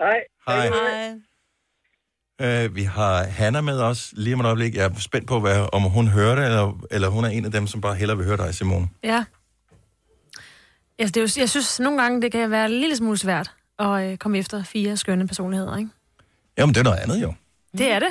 Hej. 0.00 0.18
Hej. 0.48 0.68
Hej. 0.68 2.64
Uh, 2.66 2.76
vi 2.76 2.82
har 2.82 3.24
Hanna 3.24 3.60
med 3.60 3.80
os 3.80 4.14
lige 4.16 4.34
om 4.34 4.40
et 4.40 4.46
øjeblik. 4.46 4.74
Jeg 4.74 4.84
er 4.84 4.90
spændt 4.98 5.28
på, 5.28 5.40
hvad, 5.40 5.68
om 5.72 5.82
hun 5.82 6.08
hører 6.08 6.34
det, 6.34 6.44
eller, 6.44 6.84
eller 6.90 7.08
hun 7.08 7.24
er 7.24 7.28
en 7.28 7.44
af 7.44 7.50
dem, 7.50 7.66
som 7.66 7.80
bare 7.80 7.94
hellere 7.94 8.16
vil 8.16 8.26
høre 8.26 8.36
dig, 8.36 8.54
Simone. 8.54 8.88
Ja. 9.04 9.24
Altså, 11.02 11.12
det 11.12 11.16
er 11.16 11.20
jo, 11.36 11.40
jeg 11.40 11.50
synes, 11.50 11.80
nogle 11.80 12.02
gange, 12.02 12.22
det 12.22 12.32
kan 12.32 12.50
være 12.50 12.66
en 12.66 12.70
lille 12.70 12.96
smule 12.96 13.18
svært 13.18 13.50
at 13.78 14.10
øh, 14.10 14.16
komme 14.16 14.38
efter 14.38 14.64
fire 14.64 14.96
skønne 14.96 15.26
personligheder, 15.26 15.76
ikke? 15.76 15.90
Jamen, 16.58 16.74
det 16.74 16.80
er 16.80 16.84
noget 16.84 16.98
andet 16.98 17.22
jo. 17.22 17.34
Det 17.78 17.92
er 17.92 17.98
det. 17.98 18.08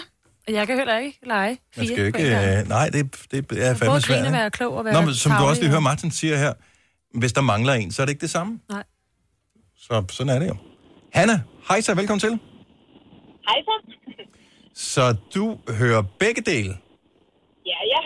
Og 0.48 0.54
jeg 0.54 0.68
kan 0.68 0.78
heller 0.78 0.98
ikke 0.98 1.20
lege 1.26 1.58
fire 1.76 1.86
Man 1.86 1.96
skal 1.96 2.06
ikke... 2.06 2.62
Uh, 2.64 2.70
nej, 2.70 2.90
det, 2.90 3.26
det 3.32 3.38
er 3.52 3.74
fandme 3.76 3.88
Både 3.88 4.02
svært. 4.02 4.18
grine, 4.18 4.28
ikke? 4.28 4.38
være 4.38 4.52
klog 4.52 4.74
og 4.74 4.86
være 4.86 4.94
Nå, 4.94 5.02
men 5.02 5.14
som 5.14 5.32
du 5.32 5.44
også 5.44 5.62
lige 5.62 5.70
hører 5.70 5.82
Martin 5.82 6.12
siger 6.12 6.38
her, 6.38 6.54
hvis 7.14 7.34
der 7.34 7.42
mangler 7.42 7.74
en, 7.74 7.92
så 7.92 8.02
er 8.02 8.06
det 8.06 8.12
ikke 8.12 8.22
det 8.22 8.30
samme. 8.30 8.60
Nej. 8.70 8.84
Så 9.78 10.04
sådan 10.10 10.36
er 10.36 10.40
det 10.40 10.48
jo. 10.48 10.56
Hanna, 11.14 11.42
hej 11.68 11.82
så, 11.82 11.94
velkommen 11.94 12.20
til. 12.20 12.40
Hej 13.48 13.56
så. 13.66 13.94
Så 14.74 15.16
du 15.36 15.58
hører 15.70 16.02
begge 16.20 16.42
dele. 16.42 16.78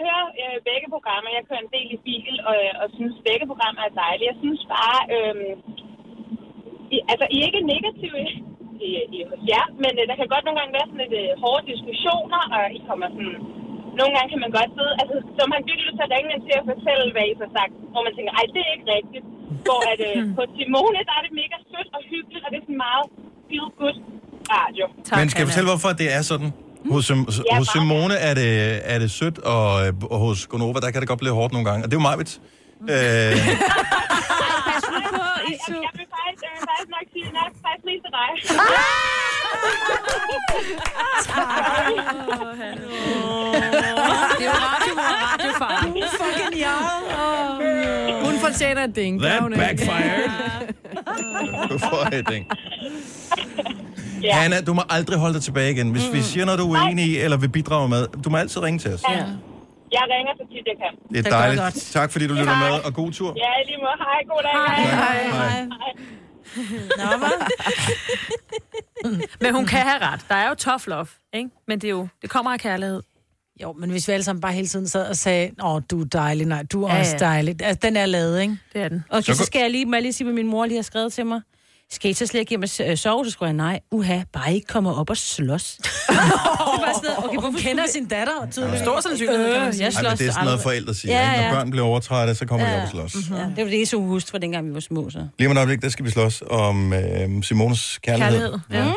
Hører 0.06 0.28
øh, 0.41 0.58
begge 0.70 0.88
programmer. 0.95 1.30
Jeg 1.38 1.43
kører 1.47 1.64
en 1.64 1.74
del 1.76 1.88
i 1.97 1.99
bil, 2.08 2.36
og, 2.49 2.58
og 2.82 2.88
synes, 2.97 3.16
begge 3.30 3.45
programmer 3.51 3.82
er 3.84 3.99
dejlige. 4.03 4.30
Jeg 4.32 4.38
synes 4.43 4.62
bare, 4.76 4.99
øhm, 5.16 5.53
I, 6.95 6.97
altså, 7.12 7.26
I 7.34 7.36
er 7.39 7.47
ikke 7.49 7.70
negative 7.74 8.20
i, 8.88 8.89
i, 9.18 9.20
hos 9.30 9.41
jer, 9.51 9.66
men 9.84 9.93
øh, 9.99 10.03
der 10.10 10.16
kan 10.20 10.32
godt 10.34 10.45
nogle 10.45 10.60
gange 10.60 10.76
være 10.78 10.88
sådan 10.89 11.03
lidt 11.03 11.16
øh, 11.22 11.32
hårde 11.41 11.64
diskussioner, 11.74 12.41
og 12.56 12.64
I 12.78 12.80
kommer 12.89 13.08
sådan... 13.16 13.38
Nogle 13.99 14.14
gange 14.16 14.30
kan 14.34 14.43
man 14.45 14.53
godt 14.60 14.72
sidde, 14.78 14.93
altså, 15.01 15.16
så 15.36 15.41
er 15.45 15.51
man 15.53 15.62
virkelig 15.70 15.86
lyst 15.88 15.97
til 15.99 16.08
at 16.08 16.14
ringe 16.16 16.30
ind 16.34 16.43
til 16.47 16.56
at 16.60 16.68
fortælle, 16.72 17.06
hvad 17.16 17.26
I 17.32 17.34
har 17.43 17.51
sagt, 17.58 17.74
hvor 17.93 18.01
man 18.06 18.14
tænker, 18.16 18.32
ej, 18.39 18.45
det 18.56 18.62
er 18.68 18.74
ikke 18.78 18.89
rigtigt. 18.97 19.26
Hvor 19.66 19.80
at, 19.91 19.99
øh, 20.10 20.18
på 20.38 20.43
Simone, 20.56 20.99
der 21.10 21.16
er 21.20 21.24
det 21.26 21.34
mega 21.41 21.58
sødt 21.72 21.89
og 21.97 22.01
hyggeligt, 22.12 22.43
og 22.45 22.49
det 22.51 22.58
er 22.60 22.66
sådan 22.68 22.84
meget 22.88 23.06
feel 23.47 23.70
good 23.80 23.97
radio. 24.56 24.86
Men 25.20 25.28
skal 25.30 25.41
jeg 25.41 25.49
fortælle, 25.51 25.70
hvorfor 25.74 25.91
det 26.01 26.08
er 26.18 26.24
sådan? 26.32 26.49
Hos, 26.92 27.06
Sim- 27.06 27.28
Ja, 27.52 27.58
hos 27.58 27.68
Simone 27.68 28.14
er 28.16 28.34
det, 28.34 28.82
er 28.84 29.00
det 29.00 29.12
sødt, 29.12 29.38
og, 29.40 29.88
øh, 29.88 29.94
og 30.12 30.20
hos 30.20 30.48
Gonova, 30.48 30.80
der 30.80 30.92
kan 30.92 31.02
det 31.02 31.08
godt 31.08 31.20
blive 31.20 31.34
hårdt 31.34 31.54
nogle 31.54 31.70
gange. 31.70 31.86
Og 31.86 31.92
det 31.92 31.98
er 31.98 32.00
jo 32.02 32.04
Majvits. 32.04 32.40
Øh, 32.82 32.88
Jeg, 32.96 33.38
vil 35.94 36.08
faktisk, 36.16 36.44
jeg 36.44 36.52
vil 36.56 36.62
faktisk 36.70 36.90
nok 36.96 37.06
sige, 37.14 37.26
at 37.26 37.34
er 37.36 37.50
faktisk 37.66 37.86
mest 37.86 38.02
til 38.06 38.12
dig. 38.18 38.30
Det 44.40 44.46
er 44.46 44.52
jo 44.52 44.58
radio, 44.66 44.94
radiofar. 44.98 45.88
Fucking 46.20 46.56
ja. 46.60 46.76
Hun 48.26 48.40
fortjener 48.40 48.84
et 48.84 48.96
ding. 48.96 49.22
That 49.22 49.44
backfired. 49.56 50.30
du 51.72 51.78
får 51.78 52.16
et 52.16 52.28
ding. 52.30 52.46
Ja. 54.24 54.36
Hanna, 54.36 54.61
du 54.61 54.74
må 54.74 54.82
aldrig 54.89 55.20
holde 55.20 55.34
dig 55.34 55.43
tilbage 55.43 55.72
igen. 55.72 55.91
Hvis 55.91 56.13
vi 56.13 56.22
siger 56.22 56.45
noget, 56.45 56.59
du 56.59 56.74
er 56.74 56.82
uenig 56.86 57.05
i, 57.05 57.18
eller 57.18 57.38
vil 57.38 57.49
bidrage 57.49 57.89
med, 57.89 58.07
du 58.24 58.30
må 58.30 58.38
altid 58.38 58.61
ringe 58.61 58.80
til 58.80 58.93
os. 58.93 59.01
Ja. 59.09 59.16
Jeg 59.91 60.01
ringer 60.13 60.32
så 60.38 60.43
tit, 60.51 60.66
jeg 60.68 60.76
kan. 60.84 61.16
Det 61.16 61.28
er 61.28 61.30
dejligt. 61.30 61.91
Tak 61.91 62.11
fordi 62.11 62.28
du 62.28 62.34
lytter 62.34 62.57
med, 62.59 62.86
og 62.86 62.93
god 62.93 63.11
tur. 63.11 63.34
Ja, 63.38 63.49
lige 63.66 63.78
måde. 63.78 63.97
Hej, 63.97 64.20
god 64.28 64.41
dag. 64.43 64.51
Hej. 64.95 65.30
Hej. 65.30 65.68
Nå, 66.97 67.18
hvad? 67.18 67.32
Men 69.41 69.53
hun 69.55 69.66
kan 69.66 69.80
have 69.80 69.97
ret. 70.01 70.20
Der 70.30 70.36
er 70.36 70.49
jo 70.49 70.55
tough 70.55 70.82
love, 70.88 71.07
ikke? 71.34 71.49
Men 71.68 71.80
det, 71.82 71.88
er 71.88 71.91
jo, 71.91 72.07
det 72.22 72.30
kommer 72.30 72.51
af 72.53 72.59
kærlighed. 72.59 73.01
Jo, 73.61 73.74
men 73.74 73.89
hvis 73.89 74.07
vi 74.07 74.13
alle 74.13 74.24
sammen 74.24 74.41
bare 74.41 74.53
hele 74.53 74.68
tiden 74.68 74.88
sad 74.88 75.07
og 75.09 75.16
sagde, 75.16 75.51
åh, 75.63 75.82
du 75.91 76.01
er 76.01 76.05
dejlig, 76.05 76.45
nej, 76.47 76.63
du 76.74 76.84
er 76.84 76.93
Ja, 76.93 76.99
også 76.99 77.11
ja. 77.20 77.26
dejlig. 77.26 77.55
Altså, 77.61 77.80
den 77.88 77.97
er 77.97 78.05
lavet, 78.05 78.41
ikke? 78.41 78.57
Det 78.74 78.82
er 78.82 78.89
den. 78.89 79.03
Okay, 79.09 79.22
Så 79.22 79.34
så, 79.36 79.45
skal 79.45 79.59
jeg 79.61 79.72
lige, 79.72 79.86
må 79.86 79.93
jeg 79.95 80.01
lige 80.01 80.13
sige, 80.13 80.26
hvad 80.26 80.34
min 80.34 80.47
mor 80.47 80.66
lige 80.66 80.78
har 80.78 80.84
skrevet 80.84 81.13
til 81.13 81.26
mig. 81.26 81.41
Skal 81.92 82.12
I 82.12 82.14
så 82.14 82.26
slet 82.28 82.40
ikke 82.40 82.50
hjem 82.50 82.64
og 82.64 82.70
øh, 82.86 82.98
sove? 82.98 83.26
Så 83.26 83.32
skulle 83.32 83.48
jeg, 83.48 83.54
nej, 83.54 83.80
uha, 83.92 84.22
bare 84.34 84.54
ikke 84.54 84.68
komme 84.68 84.94
op 84.94 85.10
og 85.10 85.18
slås. 85.18 85.78
det 85.78 85.86
var 86.10 86.94
sådan 86.96 87.16
noget, 87.18 87.26
okay, 87.26 87.38
Hun 87.38 87.56
kender 87.56 87.84
sin 87.88 88.06
datter, 88.08 88.48
tydeligvis. 88.52 88.80
Stor 88.80 89.00
sandsynlighed, 89.02 89.54
kan 89.54 89.62
man 89.62 89.74
sige. 89.74 89.84
jeg 89.86 89.94
Ej, 89.94 90.02
slås 90.02 90.12
men 90.12 90.18
det 90.18 90.28
er 90.28 90.32
sådan 90.32 90.46
noget, 90.46 90.62
forældre 90.62 90.94
siger. 90.94 91.22
Ja, 91.22 91.32
ja. 91.32 91.48
Når 91.52 91.56
børn 91.56 91.72
bliver 91.72 91.86
overtrætte, 91.86 92.36
så 92.36 92.46
kommer 92.46 92.68
de 92.68 92.76
op 92.76 92.82
og 92.84 92.90
slås. 92.90 93.16
Ja, 93.30 93.36
det 93.36 93.58
var 93.58 93.64
det 93.64 93.76
eneste, 93.76 93.98
hun 93.98 94.08
huske 94.08 94.32
fra 94.32 94.38
dengang, 94.38 94.68
vi 94.68 94.74
var 94.74 94.80
små. 94.80 95.10
Så. 95.10 95.28
Lige 95.40 95.48
om 95.48 95.52
et 95.52 95.58
øjeblik, 95.58 95.82
der 95.82 95.90
skal 95.90 96.06
vi 96.06 96.10
slås 96.12 96.44
om 96.50 96.94
øh, 96.94 97.44
Simones 97.44 98.00
kærlighed. 98.04 98.60
Kærlighed, 98.72 98.96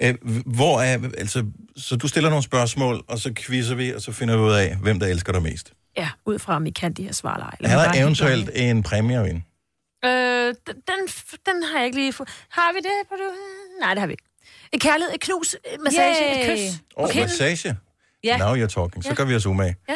ja. 0.00 0.08
Øh, 0.08 0.14
hvor 0.46 0.80
er, 0.80 0.98
altså, 1.18 1.44
så 1.76 1.96
du 1.96 2.08
stiller 2.08 2.30
nogle 2.30 2.42
spørgsmål, 2.42 3.02
og 3.08 3.18
så 3.18 3.32
quizzer 3.36 3.74
vi, 3.74 3.94
og 3.94 4.00
så 4.02 4.12
finder 4.12 4.36
vi 4.36 4.42
ud 4.42 4.52
af, 4.52 4.76
hvem 4.82 5.00
der 5.00 5.06
elsker 5.06 5.32
dig 5.32 5.42
mest. 5.42 5.72
Ja, 5.96 6.08
ud 6.26 6.38
fra, 6.38 6.56
om 6.56 6.66
I 6.66 6.70
kan 6.70 6.92
de 6.92 7.02
her 7.02 7.12
svarleje. 7.12 7.50
eller 7.60 7.76
Er 7.78 7.92
der 7.92 8.02
eventuelt 8.02 8.50
en 8.54 8.82
præmie 8.82 9.18
at 9.18 9.24
vinde? 9.24 9.42
Øh, 10.04 10.54
den, 10.66 10.74
den, 10.90 11.00
den 11.46 11.62
har 11.62 11.76
jeg 11.78 11.86
ikke 11.86 11.98
lige 11.98 12.12
fået. 12.12 12.28
Har 12.50 12.72
vi 12.72 12.78
det 12.78 13.08
på 13.08 13.14
du? 13.18 13.28
Nej, 13.80 13.94
det 13.94 14.00
har 14.00 14.06
vi 14.06 14.12
ikke. 14.12 14.24
Et 14.72 14.80
kærlighed, 14.80 15.14
et 15.14 15.20
knus, 15.20 15.54
et 15.54 15.80
massage, 15.84 16.40
et 16.40 16.46
Yay. 16.48 16.56
kys. 16.56 16.74
Åh, 16.96 17.02
oh, 17.04 17.08
Okay. 17.10 17.20
massage. 17.20 17.76
Ja. 18.24 18.36
Now 18.36 18.54
you're 18.56 18.66
talking. 18.66 19.02
Så 19.04 19.08
Ja. 19.10 19.14
gør 19.14 19.24
vi 19.24 19.34
os 19.34 19.46
umage. 19.46 19.76
Ja. 19.88 19.94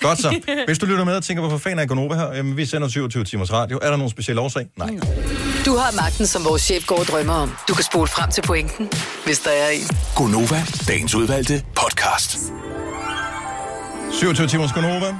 Godt 0.00 0.18
så. 0.18 0.40
Hvis 0.66 0.78
du 0.78 0.86
lytter 0.86 1.04
med 1.04 1.16
og 1.16 1.24
tænker, 1.24 1.40
hvorfor 1.42 1.58
fanden 1.58 1.78
er 1.78 1.86
Gonova 1.86 2.14
her? 2.14 2.32
Jamen, 2.32 2.56
vi 2.56 2.66
sender 2.66 2.88
27 2.88 3.24
timers 3.24 3.52
radio. 3.52 3.78
Er 3.82 3.90
der 3.90 3.96
nogen 3.96 4.10
speciel 4.10 4.38
årsag? 4.38 4.66
Nej. 4.76 4.88
Du 5.66 5.76
har 5.76 5.92
magten, 6.02 6.26
som 6.26 6.44
vores 6.44 6.62
chef 6.62 6.86
går 6.86 6.98
og 6.98 7.04
drømmer 7.06 7.34
om. 7.34 7.56
Du 7.68 7.74
kan 7.74 7.84
spole 7.84 8.08
frem 8.08 8.30
til 8.30 8.42
pointen, 8.42 8.90
hvis 9.24 9.38
der 9.40 9.50
er 9.50 9.68
en. 9.68 9.86
Gonova, 10.16 10.62
dagens 10.88 11.14
udvalgte 11.14 11.64
podcast. 11.76 12.38
27 14.12 14.46
timers 14.48 14.72
Gonova. 14.72 15.14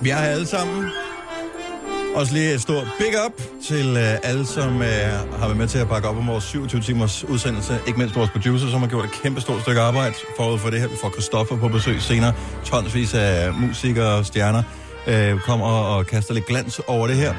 Vi 0.00 0.10
er 0.10 0.16
her 0.18 0.28
alle 0.28 0.46
sammen. 0.46 0.90
Også 2.14 2.34
lige 2.34 2.54
et 2.54 2.60
stort 2.60 2.86
big 2.98 3.14
up 3.26 3.42
til 3.68 3.90
uh, 3.92 4.28
alle, 4.30 4.46
som 4.46 4.76
uh, 4.76 4.82
har 5.38 5.46
været 5.46 5.56
med 5.56 5.68
til 5.68 5.78
at 5.78 5.88
bakke 5.88 6.08
op 6.08 6.16
om 6.16 6.26
vores 6.26 6.44
27 6.44 6.80
timers 6.80 7.24
udsendelse. 7.24 7.78
Ikke 7.86 7.98
mindst 7.98 8.16
vores 8.16 8.30
producer, 8.30 8.70
som 8.70 8.80
har 8.80 8.88
gjort 8.88 9.04
et 9.04 9.10
kæmpe 9.22 9.40
stort 9.40 9.60
stykke 9.62 9.80
arbejde 9.80 10.14
forud 10.36 10.58
for 10.58 10.70
det 10.70 10.80
her. 10.80 10.88
Vi 10.88 10.96
får 11.00 11.10
Christoffer 11.10 11.56
på 11.56 11.68
besøg 11.68 12.02
senere. 12.02 12.32
Tonsvis 12.64 13.14
af 13.14 13.52
musikere 13.52 14.14
og 14.14 14.26
stjerner 14.26 14.62
uh, 15.06 15.40
kommer 15.40 15.66
og 15.66 16.06
kaster 16.06 16.34
lidt 16.34 16.46
glans 16.46 16.80
over 16.86 17.06
det 17.06 17.16
her. 17.16 17.34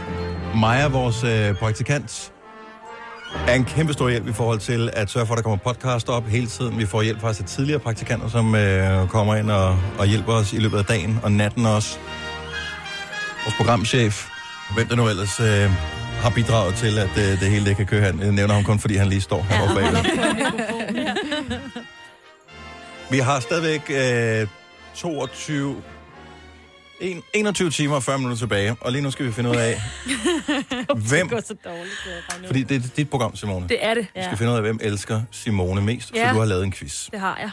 Maja, 0.55 0.87
vores 0.87 1.23
uh, 1.23 1.57
praktikant, 1.57 2.31
er 3.47 3.53
en 3.53 3.65
kæmpe 3.65 3.93
stor 3.93 4.09
hjælp 4.09 4.27
i 4.27 4.33
forhold 4.33 4.59
til 4.59 4.89
at 4.93 5.09
sørge 5.09 5.25
for, 5.25 5.33
at 5.33 5.37
der 5.37 5.43
kommer 5.43 5.57
podcast 5.57 6.09
op 6.09 6.25
hele 6.25 6.47
tiden. 6.47 6.77
Vi 6.77 6.85
får 6.85 7.01
hjælp 7.01 7.21
faktisk 7.21 7.39
af 7.39 7.43
altså 7.43 7.55
tidligere 7.55 7.79
praktikanter, 7.79 8.29
som 8.29 8.55
øh, 8.55 9.07
kommer 9.07 9.35
ind 9.35 9.51
og, 9.51 9.77
og 9.99 10.05
hjælper 10.05 10.33
os 10.33 10.53
i 10.53 10.57
løbet 10.57 10.77
af 10.77 10.85
dagen 10.85 11.19
og 11.23 11.31
natten 11.31 11.65
også. 11.65 11.97
Vores 13.45 13.55
programchef, 13.57 14.30
hvem 14.75 14.87
der 14.87 14.95
nu 14.95 15.09
ellers 15.09 15.39
øh, 15.39 15.69
har 16.21 16.29
bidraget 16.35 16.75
til, 16.75 16.97
at 16.99 17.09
øh, 17.17 17.39
det 17.39 17.49
hele 17.49 17.65
det 17.65 17.77
kan 17.77 17.85
køre. 17.85 18.01
Han 18.01 18.19
jeg 18.19 18.31
nævner 18.31 18.53
ham 18.53 18.63
kun, 18.63 18.79
fordi 18.79 18.95
han 18.95 19.07
lige 19.09 19.21
står 19.21 19.41
heroppe 19.43 19.79
ja, 19.79 19.91
bag. 19.91 21.11
Vi 23.11 23.17
har 23.17 23.39
stadigvæk 23.39 23.81
øh, 24.41 24.47
22... 24.95 25.81
en- 26.99 27.23
21 27.33 27.69
timer 27.69 27.95
og 27.95 28.03
40 28.03 28.17
minutter 28.17 28.37
tilbage, 28.37 28.75
og 28.81 28.91
lige 28.91 29.01
nu 29.01 29.11
skal 29.11 29.25
vi 29.25 29.31
finde 29.31 29.49
ud 29.49 29.55
af, 29.55 29.81
hvem... 31.09 31.27
Det 31.27 31.29
går 31.29 31.41
så 31.41 31.55
dårligt. 31.65 32.07
det. 32.39 32.45
Fordi 32.47 32.63
det 32.63 32.77
er 32.85 32.87
dit 32.97 33.09
program, 33.09 33.35
Simone. 33.35 33.67
Det 33.69 33.85
er 33.85 33.93
det. 33.93 34.07
Vi 34.15 34.23
skal 34.23 34.37
finde 34.37 34.51
ud 34.51 34.55
af, 34.57 34.61
hvem 34.63 34.79
elsker 34.83 35.21
Simone 35.31 35.81
mest, 35.81 36.11
Ja. 36.15 36.27
for 36.29 36.33
du 36.33 36.39
har 36.39 36.45
lavet 36.45 36.63
en 36.63 36.71
quiz. 36.71 37.09
Det 37.11 37.19
har 37.19 37.37
jeg. 37.39 37.49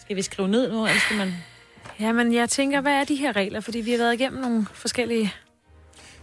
Skal 0.00 0.16
vi 0.16 0.22
skrive 0.22 0.48
ned 0.48 0.72
nu, 0.72 0.86
eller 0.86 1.00
skal 1.00 1.16
man... 1.16 1.34
Jamen, 2.00 2.34
jeg 2.34 2.48
tænker, 2.50 2.80
hvad 2.80 2.92
er 2.92 3.04
de 3.04 3.14
her 3.16 3.36
regler? 3.36 3.60
Fordi 3.60 3.78
vi 3.80 3.90
har 3.90 3.98
været 3.98 4.14
igennem 4.14 4.40
nogle 4.42 4.66
forskellige... 4.74 5.32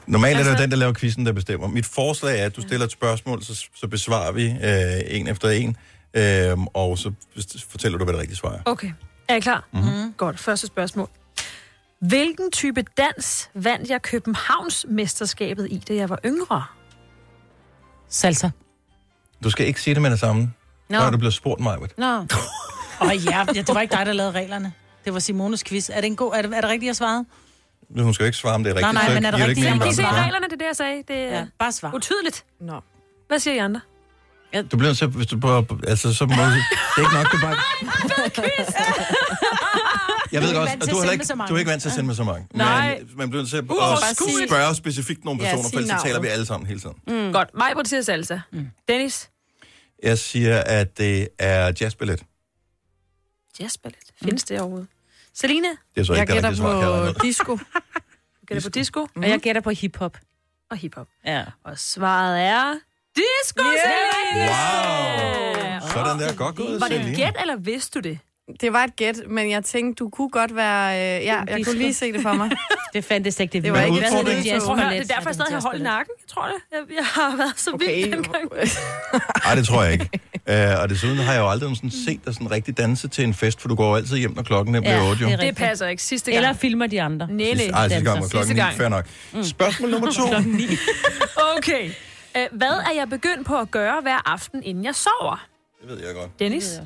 Normalt 0.09 0.37
altså... 0.37 0.39
er 0.39 0.43
det 0.43 0.49
Altså- 0.51 0.61
jo 0.61 0.65
den, 0.65 0.71
der 0.71 0.77
laver 0.77 0.93
quizzen, 0.93 1.25
der 1.25 1.31
bestemmer. 1.31 1.67
Mit 1.67 1.85
forslag 1.85 2.39
er, 2.41 2.45
at 2.45 2.55
du 2.55 2.61
stiller 2.61 2.85
et 2.85 2.91
spørgsmål, 2.91 3.43
så, 3.43 3.65
så 3.75 3.87
besvarer 3.87 4.31
vi 4.31 4.45
øh, 4.45 5.17
en 5.19 5.27
efter 5.27 5.49
en, 5.49 5.77
øh, 6.13 6.57
og 6.73 6.97
så 6.97 7.11
fortæller 7.69 7.97
du, 7.97 8.03
hvad 8.03 8.13
det 8.13 8.21
rigtige 8.21 8.37
svar 8.37 8.51
er. 8.51 8.59
Okay. 8.65 8.91
Er 9.27 9.35
I 9.35 9.39
klar? 9.39 9.67
Mhm. 9.73 9.83
Mm-hmm. 9.83 10.13
Godt. 10.17 10.39
Første 10.39 10.67
spørgsmål. 10.67 11.09
Hvilken 11.99 12.51
type 12.51 12.83
dans 12.97 13.49
vandt 13.53 13.89
jeg 13.89 14.01
Københavns 14.01 14.85
mesterskabet 14.89 15.67
i, 15.71 15.83
da 15.87 15.93
jeg 15.93 16.09
var 16.09 16.19
yngre? 16.25 16.63
Salsa. 18.09 18.49
Du 19.43 19.49
skal 19.49 19.67
ikke 19.67 19.81
sige 19.81 19.93
det 19.93 20.01
med 20.01 20.11
det 20.11 20.19
samme, 20.19 20.53
Nå. 20.89 20.97
når 20.99 21.09
du 21.09 21.17
bliver 21.17 21.31
spurgt 21.31 21.61
mig. 21.61 21.77
Nå. 21.97 22.05
Åh 22.05 23.07
oh, 23.07 23.25
ja, 23.25 23.45
ja, 23.55 23.61
det 23.61 23.67
var 23.75 23.81
ikke 23.81 23.95
dig, 23.97 24.05
der 24.05 24.13
lavede 24.13 24.31
reglerne. 24.31 24.73
Det 25.05 25.13
var 25.13 25.19
Simones 25.19 25.63
quiz. 25.63 25.89
Er 25.89 25.95
det, 25.95 26.05
en 26.05 26.15
god, 26.15 26.33
er 26.33 26.41
det, 26.41 26.57
er 26.57 26.61
det 26.61 26.69
rigtigt, 26.69 26.87
jeg 26.87 26.95
svarede? 26.95 27.25
Hun 27.97 28.13
skal 28.13 28.23
jo 28.23 28.25
ikke 28.25 28.37
svare, 28.37 28.55
om 28.55 28.63
det 28.63 28.71
er 28.71 28.75
rigtigt. 28.75 28.93
nej, 28.93 29.07
så 29.07 29.13
men 29.13 29.25
er 29.25 29.31
det 29.31 29.39
rigtigt, 29.39 29.57
ikke 29.57 29.67
jeg 29.69 29.77
mening, 29.77 29.81
Kan 29.83 29.91
I 29.91 29.95
se 29.95 30.01
at 30.01 30.07
svare. 30.09 30.23
reglerne? 30.23 30.45
Det 30.45 30.53
er 30.53 30.57
det, 30.57 30.65
jeg 30.65 30.75
sagde. 30.75 31.03
Det 31.07 31.15
er 31.17 31.37
Ja, 31.39 31.45
bare 31.59 31.71
svar. 31.71 31.93
utydeligt. 31.95 32.45
Nå. 32.61 32.79
Hvad 33.27 33.39
siger 33.39 33.53
I 33.53 33.57
andre? 33.57 33.81
Du 34.71 34.77
bliver 34.77 34.93
til, 34.93 35.07
hvis 35.07 35.27
du 35.27 35.39
prøver, 35.39 35.63
altså 35.87 36.13
så 36.13 36.25
må 36.25 36.33
du, 36.33 36.41
det 36.41 36.47
er 36.97 37.01
ikke 37.01 37.13
nok, 37.13 37.31
du 37.31 37.37
bare... 37.41 37.55
Jeg 40.31 40.41
ved 40.41 40.49
er 40.49 40.53
godt, 40.53 40.69
ikke 40.69 40.71
vant 40.71 40.83
at 40.83 40.89
til 40.89 40.93
du 40.93 40.99
er, 40.99 41.11
ikke, 41.11 41.25
så 41.25 41.45
du 41.49 41.53
er 41.55 41.59
ikke 41.59 41.71
vant 41.71 41.81
til 41.81 41.89
at 41.89 41.95
sende 41.95 42.07
med 42.07 42.15
så 42.15 42.23
mange. 42.23 42.47
Nej. 42.53 42.97
Men 42.99 43.09
man 43.17 43.29
bliver 43.29 43.41
nødt 43.41 43.49
til 43.49 43.57
at, 43.57 43.63
at 43.63 44.49
spørge 44.49 44.75
specifikt 44.75 45.25
nogle 45.25 45.43
Ja, 45.43 45.49
personer, 45.49 45.63
sig 45.63 45.71
for 45.73 45.79
ellers 45.79 46.01
så 46.01 46.07
taler 46.07 46.19
vi 46.19 46.27
alle 46.27 46.45
sammen 46.45 46.67
hele 46.67 46.79
tiden. 46.79 46.95
Mm. 47.07 47.33
Godt. 47.33 47.49
Mig 47.53 47.71
på 47.75 47.83
til 47.83 48.03
salsa. 48.03 48.39
Mm. 48.51 48.67
Dennis? 48.87 49.29
Jeg 50.03 50.17
siger, 50.17 50.61
at 50.61 50.97
det 50.97 51.27
er 51.39 51.73
jazzballet. 51.81 52.23
Jazzballet. 53.59 53.99
Findes 54.23 54.43
det 54.43 54.59
overhovedet? 54.59 54.87
Selina? 55.41 55.67
Det 55.67 56.01
er 56.01 56.03
så 56.03 56.13
Jeg 56.13 56.21
ikke 56.21 56.33
det 56.33 56.35
gætter 56.35 56.49
rigtige 56.49 56.63
svar, 56.63 56.71
kan 56.71 56.81
jeg 56.81 56.89
regne 56.91 57.13
på 57.13 57.19
ud. 57.19 57.27
disco. 57.27 57.55
Du 57.55 58.45
gætter 58.47 58.69
på 58.69 58.69
disco 58.69 58.99
Og 59.15 59.29
jeg 59.29 59.39
gætter 59.39 59.61
på 59.61 59.69
hiphop. 59.69 60.17
og 60.71 60.77
hiphop. 60.77 61.07
Ja. 61.25 61.43
Og 61.63 61.79
svaret 61.79 62.41
er 62.41 62.73
sgu 63.45 63.63
yeah. 63.63 64.49
Wow. 65.81 65.89
Sådan 65.89 66.19
der. 66.19 66.35
Godt 66.35 66.55
gået, 66.55 66.81
Var 66.81 66.87
det 66.87 67.09
et 67.09 67.15
gæt, 67.15 67.35
eller 67.39 67.55
vidste 67.55 67.99
du 68.01 68.09
det? 68.09 68.19
Det 68.61 68.73
var 68.73 68.83
et 68.83 68.95
gæt, 68.95 69.21
men 69.29 69.49
jeg 69.51 69.63
tænkte, 69.63 70.03
du 70.03 70.09
kunne 70.09 70.29
godt 70.29 70.55
være... 70.55 71.17
Øh, 71.19 71.25
ja, 71.25 71.41
jeg 71.47 71.65
kunne 71.65 71.77
lige 71.77 71.93
se 71.93 72.13
det 72.13 72.21
for 72.21 72.33
mig. 72.33 72.49
Det 72.93 73.05
fandtes 73.05 73.39
ikke, 73.39 73.53
det, 73.53 73.63
Det 73.63 73.71
var 73.73 73.81
ikke 73.81 73.97
Hvad 73.99 74.07
udfordringen. 74.09 74.45
Jazz 74.45 74.63
det 74.63 75.11
er 75.11 75.15
derfor, 75.15 75.29
jeg 75.29 75.33
stadig 75.35 75.53
har 75.55 75.61
hold 75.61 75.79
i 75.79 75.83
nakken. 75.83 76.11
Jeg 76.21 76.27
tror 76.35 76.45
det. 76.45 76.53
Jeg, 76.71 76.79
jeg 76.97 77.05
har 77.05 77.37
været 77.37 77.53
så 77.59 77.71
Okay. 77.73 77.95
vild 77.95 78.11
dengang. 78.11 78.49
Nej, 79.45 79.55
det 79.55 79.65
tror 79.67 79.83
jeg 79.83 79.91
ikke. 79.93 80.09
Uh, 80.49 80.81
og 80.81 80.89
desuden 80.89 81.17
har 81.17 81.33
jeg 81.33 81.39
jo 81.39 81.49
aldrig 81.49 81.75
sådan 81.75 81.91
set 81.91 82.25
dig 82.25 82.33
sådan 82.33 82.51
rigtig 82.51 82.77
danse 82.77 83.07
til 83.07 83.23
en 83.23 83.33
fest, 83.33 83.61
for 83.61 83.67
du 83.67 83.75
går 83.75 83.95
altid 83.97 84.17
hjem, 84.17 84.33
når 84.35 84.43
klokken 84.43 84.75
er 84.75 84.81
blevet 84.81 84.95
Ja, 84.95 85.09
8. 85.09 85.23
Jo. 85.23 85.29
det 85.29 85.39
Det 85.39 85.55
passer 85.55 85.87
ikke. 85.87 86.03
Sidste 86.03 86.31
gang. 86.31 86.43
Eller 86.45 86.53
filmer 86.53 86.87
de 86.87 87.01
andre. 87.01 87.27
Nej, 87.27 87.35
nej. 87.35 87.45
Ej, 87.73 87.89
sidste 87.89 88.03
gang 88.03 88.21
var 88.21 88.27
klokken 88.27 88.29
Sidste 88.29 88.53
9. 88.53 88.59
gang. 88.59 88.73
Fair 88.75 88.89
nok. 88.89 89.05
Spørgsmål 89.43 89.89
nummer 89.89 90.11
to. 90.11 90.23
Okay. 91.57 91.89
Øh, 92.37 92.45
Hvad 92.51 92.67
er 92.67 92.93
jeg 92.95 93.09
begyndt 93.09 93.47
på 93.47 93.57
at 93.59 93.71
gøre 93.71 94.01
hver 94.01 94.29
aften, 94.31 94.63
inden 94.63 94.85
jeg 94.85 94.95
sover? 94.95 95.45
Det 95.81 95.89
ved 95.89 95.97
jeg 96.05 96.15
godt. 96.15 96.39
Dennis? 96.39 96.79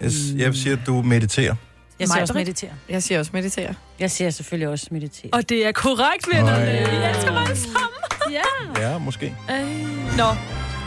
Jeg, 0.00 0.10
jeg 0.36 0.54
siger, 0.54 0.76
at 0.76 0.86
du 0.86 1.02
mediterer. 1.02 1.54
Jeg 1.98 2.08
siger 2.08 2.20
også 2.20 2.34
Majbrit? 2.34 2.46
meditere. 2.46 2.70
Jeg 2.88 3.02
siger 3.02 3.18
også 3.18 3.30
meditere. 3.34 3.74
Jeg 3.98 4.10
ser 4.10 4.30
selvfølgelig 4.30 4.68
også 4.68 4.86
meditere. 4.90 5.30
Og 5.32 5.48
det 5.48 5.66
er 5.66 5.72
korrekt, 5.72 6.26
vennerne. 6.34 6.64
Ej. 6.64 6.90
Vi 6.90 7.08
elsker 7.16 7.32
mig 7.32 7.42
alle 7.42 7.56
sammen. 7.56 8.32
Ja. 8.78 8.90
Ja, 8.90 8.98
måske. 8.98 9.34
Øh. 9.50 10.16
Nå. 10.16 10.24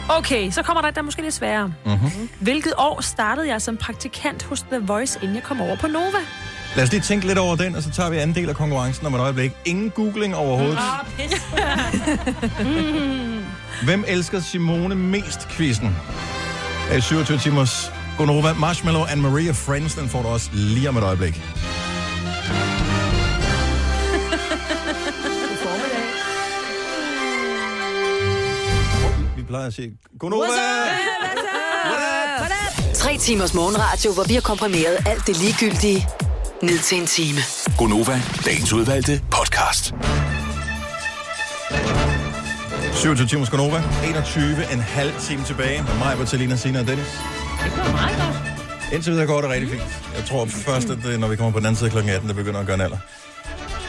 Okay, 0.08 0.50
så 0.50 0.62
kommer 0.62 0.80
der 0.80 0.88
et, 0.88 0.94
der 0.94 1.00
er 1.00 1.04
måske 1.04 1.22
lidt 1.22 1.34
sværere. 1.34 1.72
Mm-hmm. 1.84 2.28
Hvilket 2.40 2.72
år 2.78 3.00
startede 3.00 3.48
jeg 3.48 3.62
som 3.62 3.76
praktikant 3.76 4.42
hos 4.42 4.62
The 4.62 4.78
Voice, 4.78 5.18
inden 5.22 5.34
jeg 5.34 5.42
kom 5.42 5.60
over 5.60 5.76
på 5.76 5.86
Nova? 5.86 6.18
Lad 6.76 6.84
os 6.84 6.90
lige 6.92 7.00
tænke 7.02 7.26
lidt 7.26 7.38
over 7.38 7.56
den, 7.56 7.74
og 7.74 7.82
så 7.82 7.90
tager 7.90 8.10
vi 8.10 8.16
anden 8.16 8.36
del 8.36 8.48
af 8.48 8.56
konkurrencen 8.56 9.06
om 9.06 9.14
et 9.14 9.20
øjeblik. 9.20 9.52
Ingen 9.64 9.90
googling 9.90 10.36
overhovedet. 10.36 10.78
Ah, 10.78 11.06
pis. 11.16 11.42
Hvem 13.86 14.04
elsker 14.08 14.40
Simone 14.40 14.94
mest 14.94 15.48
quizzen? 15.48 15.96
Af 16.90 17.02
27 17.02 17.38
timers 17.38 17.92
Gonova, 18.18 18.52
Marshmallow 18.52 19.04
and 19.04 19.20
Maria 19.20 19.52
Friends, 19.52 19.94
den 19.94 20.08
får 20.08 20.22
du 20.22 20.28
også 20.28 20.50
lige 20.52 20.88
om 20.88 20.96
et 20.96 21.02
øjeblik. 21.02 21.42
Vi 29.36 29.42
plejer 29.42 29.66
at 29.66 29.74
sige, 29.74 29.92
Gonova! 30.18 30.46
Tre 32.94 33.16
timers 33.18 33.54
morgenradio, 33.54 34.12
hvor 34.12 34.24
vi 34.24 34.34
har 34.34 34.40
komprimeret 34.40 34.98
alt 35.06 35.26
det 35.26 35.36
ligegyldige 35.36 36.08
ned 36.62 36.78
til 36.78 37.00
en 37.00 37.06
time. 37.06 37.38
Gonova, 37.78 38.22
dagens 38.44 38.72
udvalgte 38.72 39.20
podcast. 39.30 39.94
27 42.94 43.26
timers 43.28 43.50
Gonova, 43.50 43.82
21 44.04 44.72
en 44.72 44.80
halv 44.80 45.12
time 45.20 45.44
tilbage 45.44 45.82
med 45.82 45.94
mig, 45.98 46.16
Bertalina, 46.18 46.56
Sina 46.56 46.80
og 46.80 46.86
Dennis. 46.86 47.06
Det 47.64 47.72
går 47.76 47.92
meget 47.92 48.16
godt. 48.16 48.92
Indtil 48.92 49.12
videre 49.12 49.26
går 49.26 49.40
det 49.40 49.50
rigtig 49.50 49.70
fint. 49.70 49.82
Jeg 50.16 50.24
tror 50.24 50.46
først, 50.46 50.90
at 50.90 50.98
det, 51.04 51.20
når 51.20 51.28
vi 51.28 51.36
kommer 51.36 51.52
på 51.52 51.58
den 51.58 51.66
anden 51.66 51.78
side 51.78 51.90
kl. 51.90 51.98
18, 51.98 52.28
det 52.28 52.36
begynder 52.36 52.60
at 52.60 52.66
gøre 52.66 52.74
en 52.74 52.80
alder. 52.80 52.98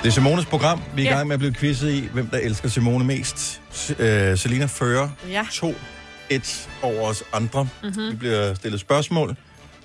Det 0.04 0.08
er 0.08 0.12
Simones 0.12 0.46
program. 0.46 0.82
Vi 0.96 1.02
er 1.02 1.06
i 1.06 1.10
Ja. 1.10 1.16
gang 1.16 1.28
med 1.28 1.34
at 1.34 1.40
blive 1.40 1.54
quizzet 1.54 1.92
i, 1.92 2.10
hvem 2.14 2.28
der 2.28 2.38
elsker 2.38 2.70
Simone 2.70 3.06
mest. 3.06 3.62
S- 3.74 3.92
øh, 4.00 4.38
Selina 4.38 4.66
fører 4.66 5.10
Ja. 5.30 5.44
2-1 5.52 6.70
over 6.82 7.08
os 7.10 7.24
andre. 7.34 7.64
Mhm. 7.64 7.72
Mm-hmm. 7.90 8.12
Vi 8.12 8.16
bliver 8.16 8.54
stillet 8.54 8.80
spørgsmål, 8.82 9.36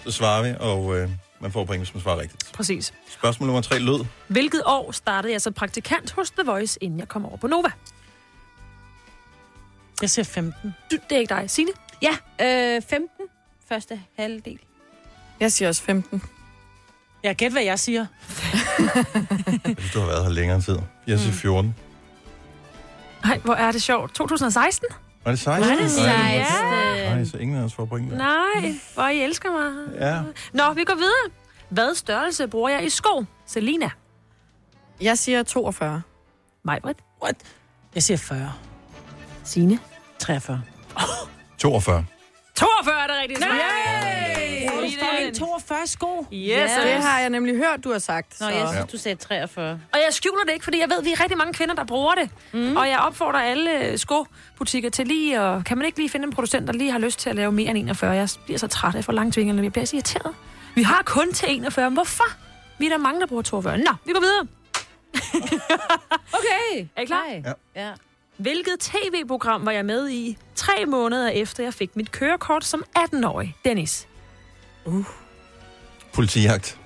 så 0.06 0.10
svarer 0.12 0.42
vi, 0.42 0.54
og 0.60 0.98
øh, 0.98 1.08
man 1.40 1.52
får 1.52 1.64
point, 1.64 1.80
hvis 1.80 1.94
man 1.94 2.02
svarer 2.02 2.20
rigtigt. 2.20 2.52
Præcis. 2.54 2.92
Spørgsmål 3.10 3.46
nummer 3.46 3.60
3 3.62 3.78
lød. 3.78 4.04
Hvilket 4.28 4.62
år 4.66 4.92
startede 4.92 5.32
jeg 5.32 5.40
som 5.42 5.52
praktikant 5.52 6.10
hos 6.12 6.30
The 6.30 6.42
Voice, 6.50 6.78
inden 6.84 6.98
jeg 6.98 7.08
kom 7.08 7.26
over 7.26 7.36
på 7.36 7.46
Nova? 7.46 7.68
Jeg 10.02 10.10
siger 10.10 10.24
15. 10.24 10.74
Du, 10.90 10.96
det 11.10 11.16
er 11.16 11.20
ikke 11.20 11.34
dig. 11.34 11.50
Signe? 11.50 11.70
Ja, 12.02 12.10
øh, 12.76 12.82
15. 12.82 13.08
Første 13.68 14.02
halvdel. 14.18 14.58
Jeg 15.40 15.52
siger 15.52 15.68
også 15.68 15.82
15. 15.82 16.22
Jeg 17.22 17.36
gæt, 17.36 17.52
hvad 17.52 17.62
jeg 17.62 17.78
siger. 17.78 18.06
Hvis 19.74 19.90
du 19.92 19.98
har 20.00 20.06
været 20.06 20.24
her 20.24 20.30
længere 20.30 20.60
tid. 20.60 20.78
Jeg 21.06 21.18
siger 21.18 21.32
14. 21.32 21.74
Nej, 23.24 23.38
hvor 23.38 23.54
er 23.54 23.72
det 23.72 23.82
sjovt. 23.82 24.14
2016? 24.14 24.86
Var 25.24 25.30
det 25.32 25.40
16? 25.40 25.70
Var 25.70 25.76
det 25.76 25.84
Nej, 25.96 26.44
16? 26.44 27.16
Nej, 27.16 27.24
så 27.24 27.36
ingen 27.38 27.56
af 27.58 27.62
os 27.62 27.74
får 27.74 27.84
point 27.84 28.10
der. 28.10 28.16
Nej, 28.18 28.74
hvor 28.94 29.08
I 29.08 29.22
elsker 29.22 29.50
mig. 29.50 29.94
Ja. 30.00 30.22
Nå, 30.52 30.72
vi 30.72 30.84
går 30.84 30.94
videre. 30.94 31.30
Hvad 31.68 31.94
størrelse 31.94 32.48
bruger 32.48 32.68
jeg 32.68 32.84
i 32.84 32.88
sko? 32.88 33.24
Selina? 33.46 33.90
Jeg 35.00 35.18
siger 35.18 35.42
42. 35.42 36.02
Majbrit? 36.64 36.96
What? 37.22 37.36
Jeg 37.94 38.02
siger 38.02 38.16
40. 38.18 38.52
Signe? 39.44 39.78
43. 40.22 40.62
42. 41.58 42.04
42 42.54 43.02
er 43.02 43.06
det 43.06 43.16
rigtigt. 43.22 43.40
Nej! 43.40 43.50
Selina. 44.68 45.12
Fucking 45.12 45.34
42 45.36 45.86
sko. 45.86 46.26
Yes, 46.32 46.48
Ja, 46.48 46.62
yes. 46.64 46.70
det 46.84 47.02
har 47.02 47.20
jeg 47.20 47.30
nemlig 47.30 47.56
hørt, 47.56 47.84
du 47.84 47.92
har 47.92 47.98
sagt. 47.98 48.40
Nå, 48.40 48.46
så- 48.46 48.52
jeg 48.54 48.68
synes, 48.68 48.92
du 48.92 48.98
sagde 48.98 49.16
43. 49.16 49.70
Og 49.92 49.98
jeg 50.06 50.08
skjuler 50.10 50.44
det 50.44 50.52
ikke, 50.52 50.64
fordi 50.64 50.78
jeg 50.80 50.88
ved, 50.90 50.98
at 50.98 51.04
vi 51.04 51.12
er 51.12 51.20
rigtig 51.20 51.38
mange 51.38 51.52
kvinder, 51.52 51.74
der 51.74 51.84
bruger 51.84 52.14
det. 52.14 52.30
Mm. 52.52 52.76
Og 52.76 52.88
jeg 52.88 52.98
opfordrer 52.98 53.40
alle 53.40 53.98
skobutikker 53.98 54.90
til 54.90 55.06
lige, 55.06 55.40
og 55.42 55.64
kan 55.64 55.78
man 55.78 55.86
ikke 55.86 55.98
lige 55.98 56.08
finde 56.10 56.26
en 56.26 56.32
producent, 56.32 56.66
der 56.66 56.72
lige 56.72 56.90
har 56.92 56.98
lyst 56.98 57.18
til 57.18 57.30
at 57.30 57.36
lave 57.36 57.52
mere 57.52 57.70
end 57.70 57.78
41? 57.78 58.12
Jeg 58.16 58.28
bliver 58.44 58.58
så 58.58 58.66
træt 58.66 58.94
af 58.94 59.04
for 59.04 59.12
lange 59.12 59.32
tvingerne, 59.32 59.62
jeg 59.62 59.72
bliver 59.72 59.84
så 59.86 59.96
irriteret. 59.96 60.34
Vi 60.74 60.82
har 60.82 61.02
kun 61.06 61.32
til 61.32 61.48
41, 61.56 61.90
men 61.90 61.94
hvorfor? 61.94 62.24
Vi 62.78 62.86
er 62.86 62.90
der 62.90 62.98
mange, 62.98 63.20
der 63.20 63.26
bruger 63.26 63.42
42. 63.42 63.78
Nå, 63.78 63.92
vi 64.04 64.12
går 64.12 64.20
videre. 64.20 64.46
Okay. 66.32 66.86
Er 66.96 67.02
I 67.02 67.04
klar? 67.04 67.24
Nej. 67.42 67.54
Ja. 67.76 67.90
Hvilket 68.42 68.80
tv-program 68.80 69.66
var 69.66 69.72
jeg 69.72 69.84
med 69.84 70.10
i 70.10 70.38
tre 70.54 70.86
måneder 70.86 71.28
efter, 71.28 71.62
jeg 71.64 71.74
fik 71.74 71.96
mit 71.96 72.12
kørekort 72.12 72.64
som 72.64 72.84
18-årig? 72.98 73.56
Dennis. 73.64 74.08
Politijagt. 76.12 76.78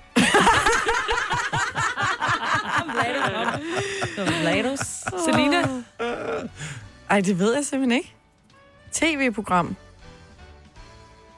Vlados. 4.40 4.80
Selina. 5.24 5.82
Ej, 7.10 7.20
det 7.20 7.38
ved 7.38 7.54
jeg 7.54 7.64
simpelthen 7.64 7.92
ikke. 7.92 8.14
TV-program. 8.92 9.76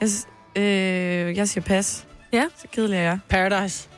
Jeg, 0.00 0.08
øh, 0.56 1.36
jeg 1.36 1.48
siger 1.48 1.64
pas. 1.64 2.06
Ja. 2.32 2.44
Så 2.58 2.66
kedelig 2.72 2.96
er 2.96 3.02
jeg. 3.02 3.18
Paradise. 3.28 3.88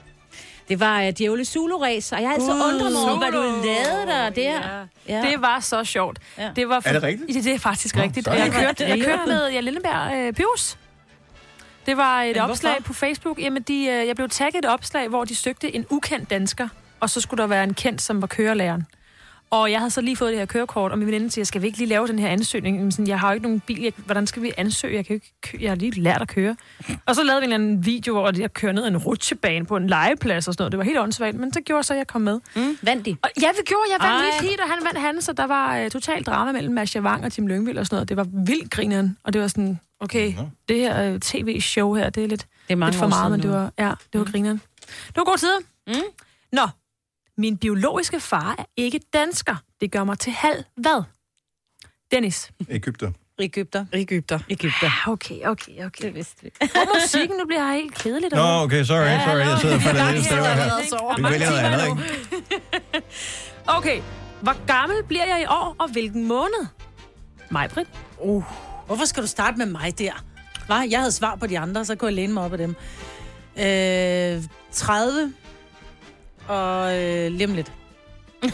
Det 0.70 0.80
var 0.80 1.02
uh, 1.06 1.08
Djævle 1.18 1.42
Zulu-race, 1.42 2.14
og 2.16 2.20
jeg 2.22 2.28
har 2.28 2.34
altid 2.34 2.48
Gud, 2.52 2.60
undret 2.74 2.92
mig 2.92 3.02
over, 3.02 3.18
hvad 3.18 3.32
du 3.32 3.42
Zulu. 3.42 3.64
lavede 3.64 4.06
der 4.06 4.30
der. 4.30 4.86
Ja. 5.08 5.16
Ja. 5.22 5.28
Det 5.30 5.42
var 5.42 5.60
så 5.60 5.84
sjovt. 5.84 6.18
Ja. 6.38 6.50
Det 6.56 6.68
var 6.68 6.82
Er 6.84 6.92
det 6.92 7.02
rigtigt? 7.02 7.34
Det, 7.34 7.44
det 7.44 7.54
er 7.54 7.58
faktisk 7.58 7.96
Nå, 7.96 8.02
rigtigt. 8.02 8.24
så 8.24 8.30
er 8.30 8.34
jeg 8.34 8.52
kørte, 8.52 8.84
jeg 8.88 9.00
kørte 9.00 9.22
med 9.26 9.50
Jan 9.52 9.64
Lindeberg 9.64 10.14
øh, 10.26 10.32
Pyrus. 10.32 10.76
Det 11.86 11.96
var 11.96 12.22
et 12.22 12.36
Men 12.36 12.42
opslag 12.42 12.72
hvorfor? 12.72 12.82
på 12.86 12.92
Facebook. 12.92 13.38
Jamen, 13.38 13.62
de, 13.62 13.74
øh, 13.74 14.06
jeg 14.06 14.16
blev 14.16 14.28
tagget 14.28 14.64
et 14.64 14.70
opslag, 14.70 15.08
hvor 15.08 15.24
de 15.24 15.34
søgte 15.36 15.74
en 15.74 15.86
ukendt 15.90 16.30
dansker, 16.30 16.68
og 17.00 17.10
så 17.10 17.20
skulle 17.20 17.42
der 17.42 17.46
være 17.46 17.64
en 17.64 17.74
kendt, 17.74 18.02
som 18.02 18.20
var 18.20 18.26
kørelæreren. 18.26 18.86
Og 19.52 19.70
jeg 19.70 19.78
havde 19.78 19.90
så 19.90 20.00
lige 20.00 20.16
fået 20.16 20.30
det 20.30 20.38
her 20.38 20.46
kørekort, 20.46 20.92
og 20.92 20.98
min 20.98 21.06
veninde 21.06 21.30
siger, 21.30 21.44
skal 21.44 21.62
vi 21.62 21.66
ikke 21.66 21.78
lige 21.78 21.88
lave 21.88 22.06
den 22.08 22.18
her 22.18 22.28
ansøgning? 22.28 22.76
Jamen, 22.76 22.92
sådan, 22.92 23.06
jeg 23.06 23.20
har 23.20 23.28
jo 23.28 23.34
ikke 23.34 23.42
nogen 23.42 23.60
bil, 23.60 23.82
jeg, 23.82 23.92
hvordan 23.96 24.26
skal 24.26 24.42
vi 24.42 24.52
ansøge? 24.56 24.96
Jeg, 24.96 25.06
kan 25.06 25.14
jo 25.14 25.16
ikke, 25.16 25.32
kø- 25.42 25.58
jeg 25.60 25.70
har 25.70 25.76
lige 25.76 26.00
lært 26.00 26.22
at 26.22 26.28
køre. 26.28 26.56
Og 27.06 27.14
så 27.14 27.22
lavede 27.22 27.40
vi 27.40 27.46
en 27.46 27.52
eller 27.52 27.64
anden 27.66 27.86
video, 27.86 28.12
hvor 28.12 28.38
jeg 28.40 28.52
kører 28.52 28.72
ned 28.72 28.86
en 28.88 28.96
rutsjebane 28.96 29.66
på 29.66 29.76
en 29.76 29.86
legeplads 29.86 30.48
og 30.48 30.54
sådan 30.54 30.62
noget. 30.62 30.72
Det 30.72 30.78
var 30.78 30.84
helt 30.84 30.98
åndssvagt, 30.98 31.36
men 31.36 31.52
så 31.52 31.60
gjorde 31.60 31.82
så, 31.82 31.92
at 31.94 31.98
jeg 31.98 32.06
kom 32.06 32.20
med. 32.20 32.40
Mm, 32.56 32.78
vandt 32.82 33.06
de? 33.06 33.16
Og 33.22 33.30
ja, 33.42 33.48
vi 33.48 33.62
gjorde. 33.66 33.82
Jeg 33.92 33.98
vandt 34.08 34.24
Ej. 34.24 34.40
lige 34.40 34.50
Peter, 34.50 34.66
han 34.66 34.78
vandt 34.84 34.98
han, 35.00 35.22
så 35.22 35.32
der 35.32 35.46
var 35.46 35.82
uh, 35.84 35.88
totalt 35.90 36.26
drama 36.26 36.52
mellem 36.52 36.74
Masha 36.74 37.00
Wang 37.00 37.24
og 37.24 37.32
Tim 37.32 37.46
Lyngvild 37.46 37.78
og 37.78 37.86
sådan 37.86 37.96
noget. 37.96 38.08
Det 38.08 38.16
var 38.16 38.26
vildt 38.46 38.70
grineren, 38.70 39.16
og 39.24 39.32
det 39.32 39.40
var 39.40 39.48
sådan, 39.48 39.80
okay, 40.00 40.34
Nå. 40.36 40.42
det 40.68 40.76
her 40.76 41.12
uh, 41.14 41.18
tv-show 41.20 41.94
her, 41.94 42.10
det 42.10 42.24
er 42.24 42.28
lidt, 42.28 42.46
Det 42.68 42.72
er 42.72 42.76
mange 42.76 42.90
lidt 42.92 42.98
for 43.00 43.08
meget, 43.08 43.30
men 43.30 43.42
det 43.42 43.50
var, 43.50 43.72
ja, 43.78 43.88
det 44.12 44.18
var 44.20 44.24
Mm. 44.24 44.30
grineren. 44.32 44.60
Det 45.06 45.16
var 45.16 45.24
gode 45.24 45.38
tider. 45.40 45.58
Mm. 45.86 45.94
Nå, 46.52 46.62
min 47.40 47.56
biologiske 47.56 48.20
far 48.20 48.54
er 48.58 48.64
ikke 48.76 49.00
dansker. 49.12 49.56
Det 49.80 49.92
gør 49.92 50.04
mig 50.04 50.18
til 50.18 50.32
halv 50.32 50.64
hvad? 50.76 51.02
Dennis. 52.10 52.50
Ægypter. 52.68 53.10
Ægypter. 53.38 53.84
Ægypter. 53.92 54.38
Ægypter. 54.50 54.86
Ja, 55.06 55.12
okay, 55.12 55.44
okay, 55.44 55.86
okay. 55.86 56.04
Det 56.04 56.14
vidste 56.14 56.42
vi. 56.42 56.50
Og 56.60 56.86
musikken, 57.02 57.36
nu 57.36 57.46
bliver 57.46 57.66
jeg 57.66 57.74
helt 57.74 57.94
kedeligt. 57.94 58.34
Nå, 58.34 58.42
okay, 58.42 58.84
sorry, 58.84 58.98
sorry. 58.98 59.38
Jeg 59.38 59.58
sidder 59.60 59.74
og 59.74 59.82
falder 59.82 60.12
lidt 60.12 60.24
støvet 60.24 60.46
her. 60.46 61.16
Vi 61.16 61.22
vælger 61.32 61.50
noget 61.50 61.62
andet, 61.62 61.86
ikke? 61.88 63.06
Okay, 63.78 64.02
hvor 64.42 64.66
gammel 64.66 65.04
bliver 65.04 65.26
jeg 65.26 65.42
i 65.42 65.44
år, 65.44 65.76
og 65.78 65.88
hvilken 65.92 66.28
måned? 66.28 66.66
Majbrit? 67.50 67.86
Uh. 68.18 68.44
Hvorfor 68.86 69.04
skal 69.04 69.22
du 69.22 69.28
starte 69.28 69.58
med 69.58 69.66
mig 69.66 69.98
der? 69.98 70.24
Hva? 70.66 70.74
Jeg 70.90 70.98
havde 70.98 71.12
svar 71.12 71.36
på 71.36 71.46
de 71.46 71.58
andre, 71.58 71.84
så 71.84 71.96
kunne 71.96 72.08
jeg 72.08 72.14
læne 72.14 72.32
mig 72.32 72.44
op 72.44 72.52
af 72.52 72.58
dem. 72.58 72.76
Øh, 73.58 74.42
30 74.72 75.32
og 76.48 76.98
øh, 76.98 77.30
lige 77.32 77.46
om 77.46 77.54
lidt. 77.54 77.72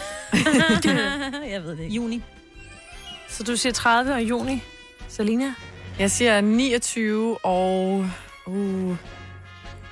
jeg 1.53 1.63
ved 1.65 1.71
det 1.71 1.81
ikke. 1.81 1.95
Juni. 1.95 2.23
Så 3.29 3.43
du 3.43 3.57
siger 3.57 3.73
30 3.73 4.15
og 4.15 4.23
juni. 4.23 4.63
Selina? 5.09 5.55
Jeg 5.99 6.11
siger 6.11 6.41
29 6.41 7.45
og... 7.45 8.11
Uh, 8.47 8.97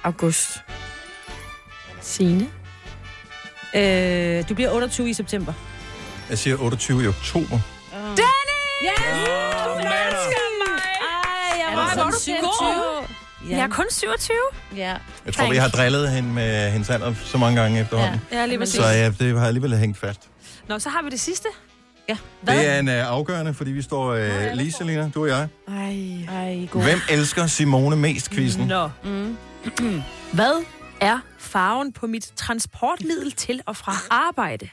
august. 0.03 0.63
Signe? 2.01 2.51
Øh, 3.75 4.49
du 4.49 4.55
bliver 4.55 4.71
28 4.71 5.11
i 5.11 5.13
september. 5.13 5.53
Jeg 6.31 6.39
siger 6.39 6.57
28 6.57 7.05
i 7.05 7.07
oktober. 7.07 7.59
Yes! 8.85 9.29
Åh, 9.29 9.77
mander. 9.77 10.25
hvor 11.73 12.03
er 12.03 12.11
du 12.11 12.17
Sådan 12.19 12.41
god. 12.41 13.24
27. 13.45 13.57
Jeg 13.59 13.65
er 13.65 13.69
kun 13.69 13.87
27. 13.91 14.37
Ja. 14.77 14.97
Jeg 15.27 15.35
tror, 15.35 15.51
vi 15.51 15.57
har 15.57 15.69
drillet 15.69 16.11
hende 16.11 16.29
med 16.29 16.71
hendes 16.71 16.91
alder 16.91 17.15
så 17.25 17.39
mange 17.39 17.61
gange 17.61 17.81
efterhånden. 17.81 18.21
Ja, 18.33 18.41
ja 18.41 18.47
lige 18.47 18.59
præcis. 18.59 18.75
Så 18.75 18.87
ja, 18.87 19.11
det 19.11 19.39
har 19.39 19.47
alligevel 19.47 19.77
hængt 19.77 19.99
fast. 19.99 20.21
Nå, 20.69 20.79
så 20.79 20.89
har 20.89 21.03
vi 21.03 21.11
det 21.11 21.21
sidste. 21.21 21.49
Ja. 22.09 22.17
Det 22.47 22.69
er 22.69 22.79
en 22.79 22.89
uh, 22.89 22.95
afgørende, 22.95 23.55
fordi 23.55 23.73
vi 23.73 23.83
står 23.83 24.13
uh, 24.13 24.53
lige, 24.55 24.73
Selina, 24.73 25.11
du 25.15 25.23
og 25.23 25.29
jeg. 25.29 25.49
Ej. 25.69 25.75
Ej, 26.29 26.69
god. 26.71 26.83
Hvem 26.83 26.99
elsker 27.11 27.47
Simone 27.47 27.97
mest, 27.97 28.31
quizzen? 28.31 28.67
Nå. 28.67 28.91
Mm. 29.05 29.37
Hvad 30.33 30.65
er 31.01 31.19
farven 31.39 31.93
på 31.93 32.07
mit 32.07 32.33
transportmiddel 32.37 33.33
til 33.33 33.61
og 33.67 33.77
fra 33.77 33.93
arbejde? 34.11 34.69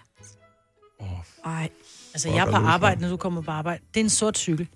Ej. 1.45 1.69
Altså, 2.13 2.29
jeg 2.29 2.47
er 2.47 2.51
på 2.51 2.57
arbejde, 2.57 3.01
når 3.01 3.09
du 3.09 3.17
kommer 3.17 3.41
på 3.41 3.51
arbejde. 3.51 3.83
Det 3.93 3.99
er 3.99 4.03
en 4.03 4.09
sort 4.09 4.37
cykel. 4.37 4.67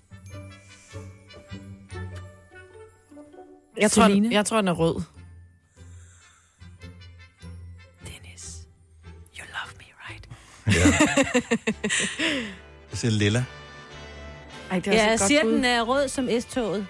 Jeg 3.78 3.90
tror, 3.90 4.06
Celine? 4.06 4.34
jeg 4.34 4.46
tror, 4.46 4.56
den 4.56 4.68
er 4.68 4.72
rød. 4.72 5.02
Dennis, 8.04 8.56
you 9.38 9.44
love 9.44 9.72
me, 9.78 9.84
right? 10.08 10.28
Jeg 12.90 12.98
siger 12.98 13.10
lilla. 13.10 13.44
Ej, 14.70 14.78
det 14.78 14.88
er 14.88 14.92
Ja, 14.92 15.02
jeg 15.10 15.18
godt 15.18 15.28
siger, 15.28 15.42
bud. 15.42 15.52
den 15.52 15.64
er 15.64 15.82
rød 15.82 16.08
som 16.08 16.28
S-toget. 16.40 16.86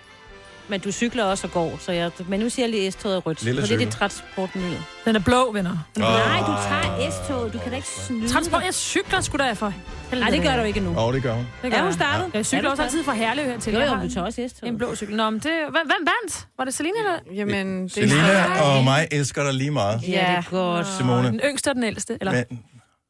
Men 0.68 0.80
du 0.80 0.92
cykler 0.92 1.24
også 1.24 1.46
og 1.46 1.52
går, 1.52 1.78
så 1.80 1.92
jeg... 1.92 2.10
Men 2.28 2.40
nu 2.40 2.48
siger 2.48 2.66
jeg 2.66 2.70
lige 2.70 2.90
S-toget 2.90 3.16
er 3.16 3.20
rødt. 3.20 3.42
Lille 3.42 3.60
for 3.60 3.66
det 3.66 3.74
er 3.74 3.78
cykel. 3.78 3.86
dit 3.86 3.94
transportmiddel. 3.98 4.78
Den 5.04 5.16
er 5.16 5.20
blå, 5.20 5.52
venner. 5.52 5.78
Nej, 5.96 6.38
du 6.40 6.52
tager 6.68 7.10
S-toget. 7.10 7.52
Du 7.52 7.58
kan 7.58 7.70
da 7.70 7.76
ikke 7.76 7.88
snyde. 7.88 8.28
Transport, 8.28 8.62
jeg 8.64 8.74
cykler 8.74 9.20
sgu 9.20 9.36
da 9.36 9.52
for. 9.52 9.72
Nej, 10.12 10.30
det 10.30 10.42
gør 10.42 10.56
du 10.56 10.62
ikke 10.62 10.80
nu. 10.80 10.90
Åh, 10.90 11.04
oh, 11.04 11.14
det 11.14 11.22
gør 11.22 11.32
hun. 11.32 11.46
Det 11.62 11.66
Er 11.66 11.70
gør 11.70 11.78
hun 11.78 11.86
jeg. 11.86 11.94
startet? 11.94 12.30
Jeg 12.34 12.46
cykler 12.46 12.58
Er 12.58 12.62
du 12.62 12.70
også 12.70 12.82
altid 12.82 13.04
fra 13.04 13.12
Herlev 13.14 13.44
her 13.44 13.58
til. 13.60 13.72
Jo, 13.72 13.78
Jeg 13.80 13.88
jo, 13.88 13.94
har 13.94 14.02
du 14.02 14.10
tager 14.12 14.24
også 14.26 14.48
S-toget. 14.48 14.72
En 14.72 14.78
blå 14.78 14.94
cykel. 14.94 15.16
Nå, 15.16 15.30
men 15.30 15.40
det... 15.40 15.50
Hvem 15.70 15.72
hvem 15.72 16.06
vandt? 16.06 16.46
Var 16.58 16.64
det 16.64 16.74
Selina, 16.74 16.98
eller? 16.98 17.18
Jamen, 17.34 17.82
det 17.84 17.92
Selina 17.92 18.62
og 18.62 18.84
mig 18.84 19.08
elsker 19.10 19.42
dig 19.44 19.54
lige 19.54 19.70
meget. 19.70 20.00
Ja, 20.02 20.08
det 20.08 20.20
er 20.20 20.42
godt. 20.50 20.86
Simone. 20.98 21.28
Den 21.28 21.40
yngste 21.44 21.68
og 21.68 21.74
den 21.74 21.84
ældste, 21.84 22.16
eller? 22.20 22.32
Men, 22.32 22.44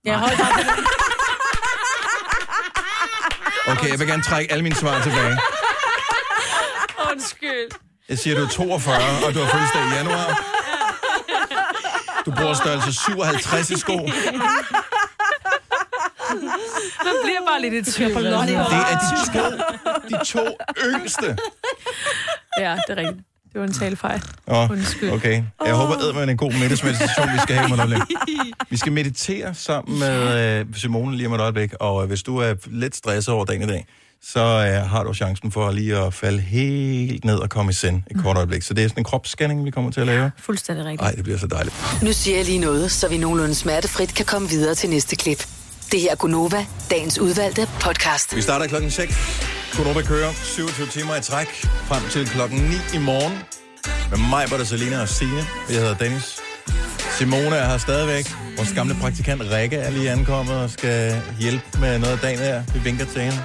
Jeg 0.04 0.18
holdt 0.18 0.40
op. 0.40 0.46
okay, 3.72 3.90
jeg 3.90 3.98
vil 3.98 4.08
gerne 4.08 4.22
trække 4.22 4.52
alle 4.52 4.62
mine 4.62 4.74
svar 4.74 5.02
tilbage. 5.02 5.38
Undskyld. 7.16 7.70
Jeg 8.08 8.18
siger, 8.18 8.36
du 8.36 8.44
er 8.44 8.48
42, 8.48 8.96
og 9.26 9.34
du 9.34 9.38
har 9.38 9.46
fødselsdag 9.52 9.82
i 9.82 9.94
januar. 9.96 10.28
Du 12.26 12.30
bruger 12.30 12.54
størrelse 12.54 12.92
57 13.04 13.70
i 13.70 13.78
sko. 13.78 13.96
Man 17.06 17.16
bliver 17.24 17.40
bare 17.48 17.60
lidt 17.60 17.88
i 17.88 17.92
tvivl. 17.92 18.14
Det 18.24 18.32
er 18.32 18.98
de 18.98 19.32
to, 19.32 19.44
de 20.08 20.24
to 20.24 20.56
yngste. 20.84 21.36
Ja, 22.58 22.76
det 22.88 22.92
er 22.92 22.96
rigtigt. 22.96 23.26
Det 23.52 23.60
var 23.60 23.66
en 23.66 23.72
talefejl. 23.72 24.22
Åh, 24.48 24.70
Undskyld. 24.70 25.10
okay. 25.10 25.42
Jeg 25.64 25.74
håber, 25.74 26.20
at 26.22 26.28
en 26.28 26.36
god 26.36 26.52
middagsmeditation, 26.52 27.32
vi 27.32 27.38
skal 27.42 27.56
have 27.56 27.76
med 27.76 27.86
dig. 27.96 28.00
Vi 28.70 28.76
skal 28.76 28.92
meditere 28.92 29.54
sammen 29.54 29.98
med 29.98 30.58
øh, 30.60 30.66
Simone 30.74 31.16
lige 31.16 31.26
om 31.26 31.32
et 31.34 31.40
øjeblik, 31.40 31.72
og 31.80 32.02
øh, 32.02 32.08
hvis 32.08 32.22
du 32.22 32.38
er 32.38 32.54
lidt 32.66 32.96
stresset 32.96 33.34
over 33.34 33.44
dagen 33.44 33.62
i 33.62 33.66
dag, 33.66 33.86
så 34.22 34.40
øh, 34.40 34.90
har 34.90 35.02
du 35.02 35.14
chancen 35.14 35.52
for 35.52 35.70
lige 35.70 35.96
at 35.96 36.14
falde 36.14 36.40
helt 36.40 37.24
ned 37.24 37.36
og 37.38 37.50
komme 37.50 37.70
i 37.70 37.72
send 37.74 38.02
et 38.10 38.22
kort 38.22 38.36
øjeblik. 38.36 38.62
Så 38.62 38.74
det 38.74 38.84
er 38.84 38.88
sådan 38.88 39.00
en 39.00 39.04
kropsscanning, 39.04 39.64
vi 39.64 39.70
kommer 39.70 39.90
til 39.90 40.00
at 40.00 40.06
lave. 40.06 40.30
Fuldstændig 40.38 40.84
rigtigt. 40.84 41.02
Nej, 41.02 41.10
det 41.12 41.24
bliver 41.24 41.38
så 41.38 41.46
dejligt. 41.46 41.74
Nu 42.02 42.12
siger 42.12 42.36
jeg 42.36 42.46
lige 42.46 42.58
noget, 42.58 42.92
så 42.92 43.08
vi 43.08 43.18
nogenlunde 43.18 43.54
smertefrit 43.54 44.14
kan 44.14 44.26
komme 44.26 44.48
videre 44.48 44.74
til 44.74 44.90
næste 44.90 45.16
klip. 45.16 45.46
Det 45.92 46.00
her 46.00 46.10
er 46.10 46.14
Gunova, 46.16 46.66
dagens 46.90 47.18
udvalgte 47.18 47.68
podcast. 47.80 48.36
Vi 48.36 48.40
starter 48.40 48.66
klokken 48.66 48.90
6. 48.90 49.14
Konoba 49.72 50.02
kører 50.02 50.32
27 50.32 50.86
timer 50.86 51.16
i 51.16 51.20
træk 51.22 51.46
frem 51.88 52.02
til 52.10 52.26
klokken 52.28 52.58
9 52.58 52.64
i 52.94 52.98
morgen. 52.98 53.32
Med 54.10 54.18
mig, 54.30 54.46
Bette, 54.50 54.66
Selina 54.66 55.00
og 55.02 55.08
Signe. 55.08 55.44
Jeg 55.68 55.76
hedder 55.76 55.94
Dennis. 55.94 56.36
Simone 57.18 57.56
er 57.56 57.68
her 57.68 57.78
stadigvæk. 57.78 58.26
Vores 58.56 58.72
gamle 58.72 58.94
praktikant 59.00 59.42
Rikke 59.52 59.76
er 59.76 59.90
lige 59.90 60.10
ankommet 60.10 60.54
og 60.56 60.70
skal 60.70 61.22
hjælpe 61.40 61.64
med 61.80 61.98
noget 61.98 62.12
af 62.12 62.18
dagen 62.18 62.38
her. 62.38 62.62
Vi 62.74 62.78
vinker 62.78 63.04
til 63.04 63.20
hende. 63.22 63.38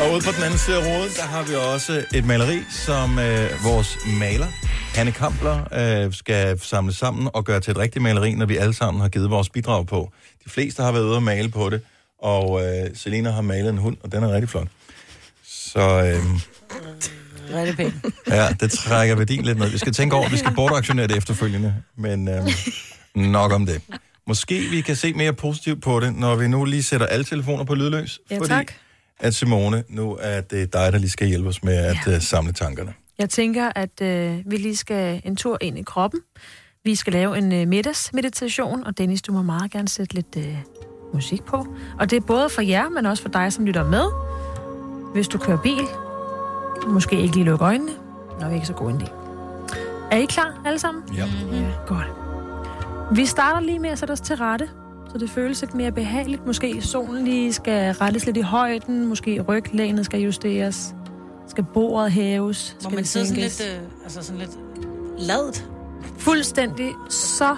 Og 0.00 0.12
ude 0.12 0.20
på 0.24 0.32
den 0.36 0.42
anden 0.42 0.58
side 0.58 0.76
af 0.76 0.86
rådet, 0.86 1.16
der 1.16 1.22
har 1.22 1.42
vi 1.42 1.54
også 1.54 2.04
et 2.14 2.24
maleri, 2.24 2.58
som 2.70 3.18
øh, 3.18 3.50
vores 3.64 3.98
maler, 4.20 4.46
Hanne 4.94 5.12
Kampler, 5.12 5.58
øh, 6.06 6.12
skal 6.12 6.60
samle 6.60 6.92
sammen 6.94 7.28
og 7.34 7.44
gøre 7.44 7.60
til 7.60 7.70
et 7.70 7.78
rigtigt 7.78 8.02
maleri, 8.02 8.34
når 8.34 8.46
vi 8.46 8.56
alle 8.56 8.74
sammen 8.74 9.00
har 9.00 9.08
givet 9.08 9.30
vores 9.30 9.48
bidrag 9.50 9.86
på. 9.86 10.12
De 10.44 10.50
fleste 10.50 10.82
har 10.82 10.92
været 10.92 11.04
ude 11.04 11.16
og 11.16 11.22
male 11.22 11.48
på 11.48 11.70
det, 11.70 11.80
og 12.22 12.66
øh, 12.66 12.90
Selina 12.94 13.30
har 13.30 13.40
malet 13.42 13.70
en 13.70 13.78
hund, 13.78 13.96
og 14.02 14.12
den 14.12 14.22
er 14.22 14.32
rigtig 14.32 14.48
flot. 14.48 14.68
Så 15.46 15.80
øh, 15.80 16.24
Rigtig 17.54 17.76
pænt. 17.76 17.94
ja, 18.28 18.48
det 18.60 18.70
trækker 18.70 19.14
værdien 19.14 19.44
lidt 19.44 19.58
ned. 19.58 19.68
Vi 19.70 19.78
skal 19.78 19.92
tænke 19.92 20.16
over, 20.16 20.26
at 20.26 20.32
vi 20.32 20.36
skal 20.36 20.54
bortaktionere 20.54 21.06
det 21.06 21.16
efterfølgende, 21.16 21.74
men 21.96 22.28
øh, 22.28 22.42
nok 23.14 23.52
om 23.52 23.66
det. 23.66 23.80
Måske 24.26 24.60
vi 24.70 24.80
kan 24.80 24.96
se 24.96 25.12
mere 25.12 25.32
positivt 25.32 25.82
på 25.82 26.00
det, 26.00 26.16
når 26.16 26.36
vi 26.36 26.48
nu 26.48 26.64
lige 26.64 26.82
sætter 26.82 27.06
alle 27.06 27.24
telefoner 27.24 27.64
på 27.64 27.74
lydløs. 27.74 28.20
Ja, 28.30 28.38
fordi 28.38 28.48
tak. 28.48 28.72
At 29.20 29.34
Simone, 29.34 29.84
nu 29.88 30.18
er 30.20 30.40
det 30.40 30.72
dig, 30.72 30.92
der 30.92 30.98
lige 30.98 31.10
skal 31.10 31.28
hjælpe 31.28 31.48
os 31.48 31.64
med 31.64 31.74
at 31.74 31.96
ja. 32.06 32.16
uh, 32.16 32.22
samle 32.22 32.52
tankerne. 32.52 32.94
Jeg 33.18 33.30
tænker, 33.30 33.72
at 33.76 34.00
øh, 34.02 34.38
vi 34.46 34.56
lige 34.56 34.76
skal 34.76 35.22
en 35.24 35.36
tur 35.36 35.58
ind 35.60 35.78
i 35.78 35.82
kroppen. 35.82 36.20
Vi 36.84 36.94
skal 36.94 37.12
lave 37.12 37.38
en 37.38 37.52
øh, 37.52 37.68
middagsmeditation, 37.68 38.84
og 38.84 38.98
Dennis, 38.98 39.22
du 39.22 39.32
må 39.32 39.42
meget 39.42 39.70
gerne 39.70 39.88
sætte 39.88 40.14
lidt 40.14 40.36
øh, 40.36 40.56
musik 41.14 41.42
på. 41.44 41.66
Og 41.98 42.10
det 42.10 42.16
er 42.16 42.20
både 42.20 42.48
for 42.48 42.62
jer, 42.62 42.88
men 42.88 43.06
også 43.06 43.22
for 43.22 43.30
dig, 43.30 43.52
som 43.52 43.64
lytter 43.64 43.84
med. 43.84 44.04
Hvis 45.12 45.28
du 45.28 45.38
kører 45.38 45.58
bil, 45.62 45.84
måske 46.86 47.20
ikke 47.22 47.34
lige 47.34 47.44
lukke 47.44 47.64
øjnene. 47.64 47.92
Nok 48.40 48.52
ikke 48.52 48.66
så 48.66 48.72
god 48.72 48.90
en 48.90 49.02
idé. 49.02 49.10
Er 50.10 50.16
I 50.16 50.24
klar 50.24 50.62
alle 50.66 50.78
sammen? 50.78 51.02
Ja. 51.16 51.28
ja. 51.52 51.70
Godt. 51.86 52.06
Vi 53.12 53.26
starter 53.26 53.60
lige 53.60 53.78
med 53.78 53.90
at 53.90 53.98
sætte 53.98 54.12
os 54.12 54.20
til 54.20 54.36
rette, 54.36 54.68
så 55.12 55.18
det 55.18 55.30
føles 55.30 55.60
lidt 55.60 55.74
mere 55.74 55.92
behageligt. 55.92 56.46
Måske 56.46 56.82
solen 56.82 57.24
lige 57.24 57.52
skal 57.52 57.92
rettes 57.94 58.26
lidt 58.26 58.36
i 58.36 58.40
højden, 58.40 59.06
måske 59.06 59.40
ryglænet 59.40 60.04
skal 60.04 60.20
justeres. 60.20 60.94
Skal 61.46 61.64
bordet 61.74 62.12
hæves? 62.12 62.76
Må 62.76 62.80
Skal 62.80 62.90
man 62.94 62.98
det 62.98 63.08
sidde 63.08 63.26
sådan 63.26 63.42
lidt, 63.42 63.62
øh, 63.76 64.02
altså 64.04 64.22
sådan 64.22 64.38
lidt 64.40 64.50
ladet? 65.18 65.70
Fuldstændig, 66.18 66.90
så 67.08 67.56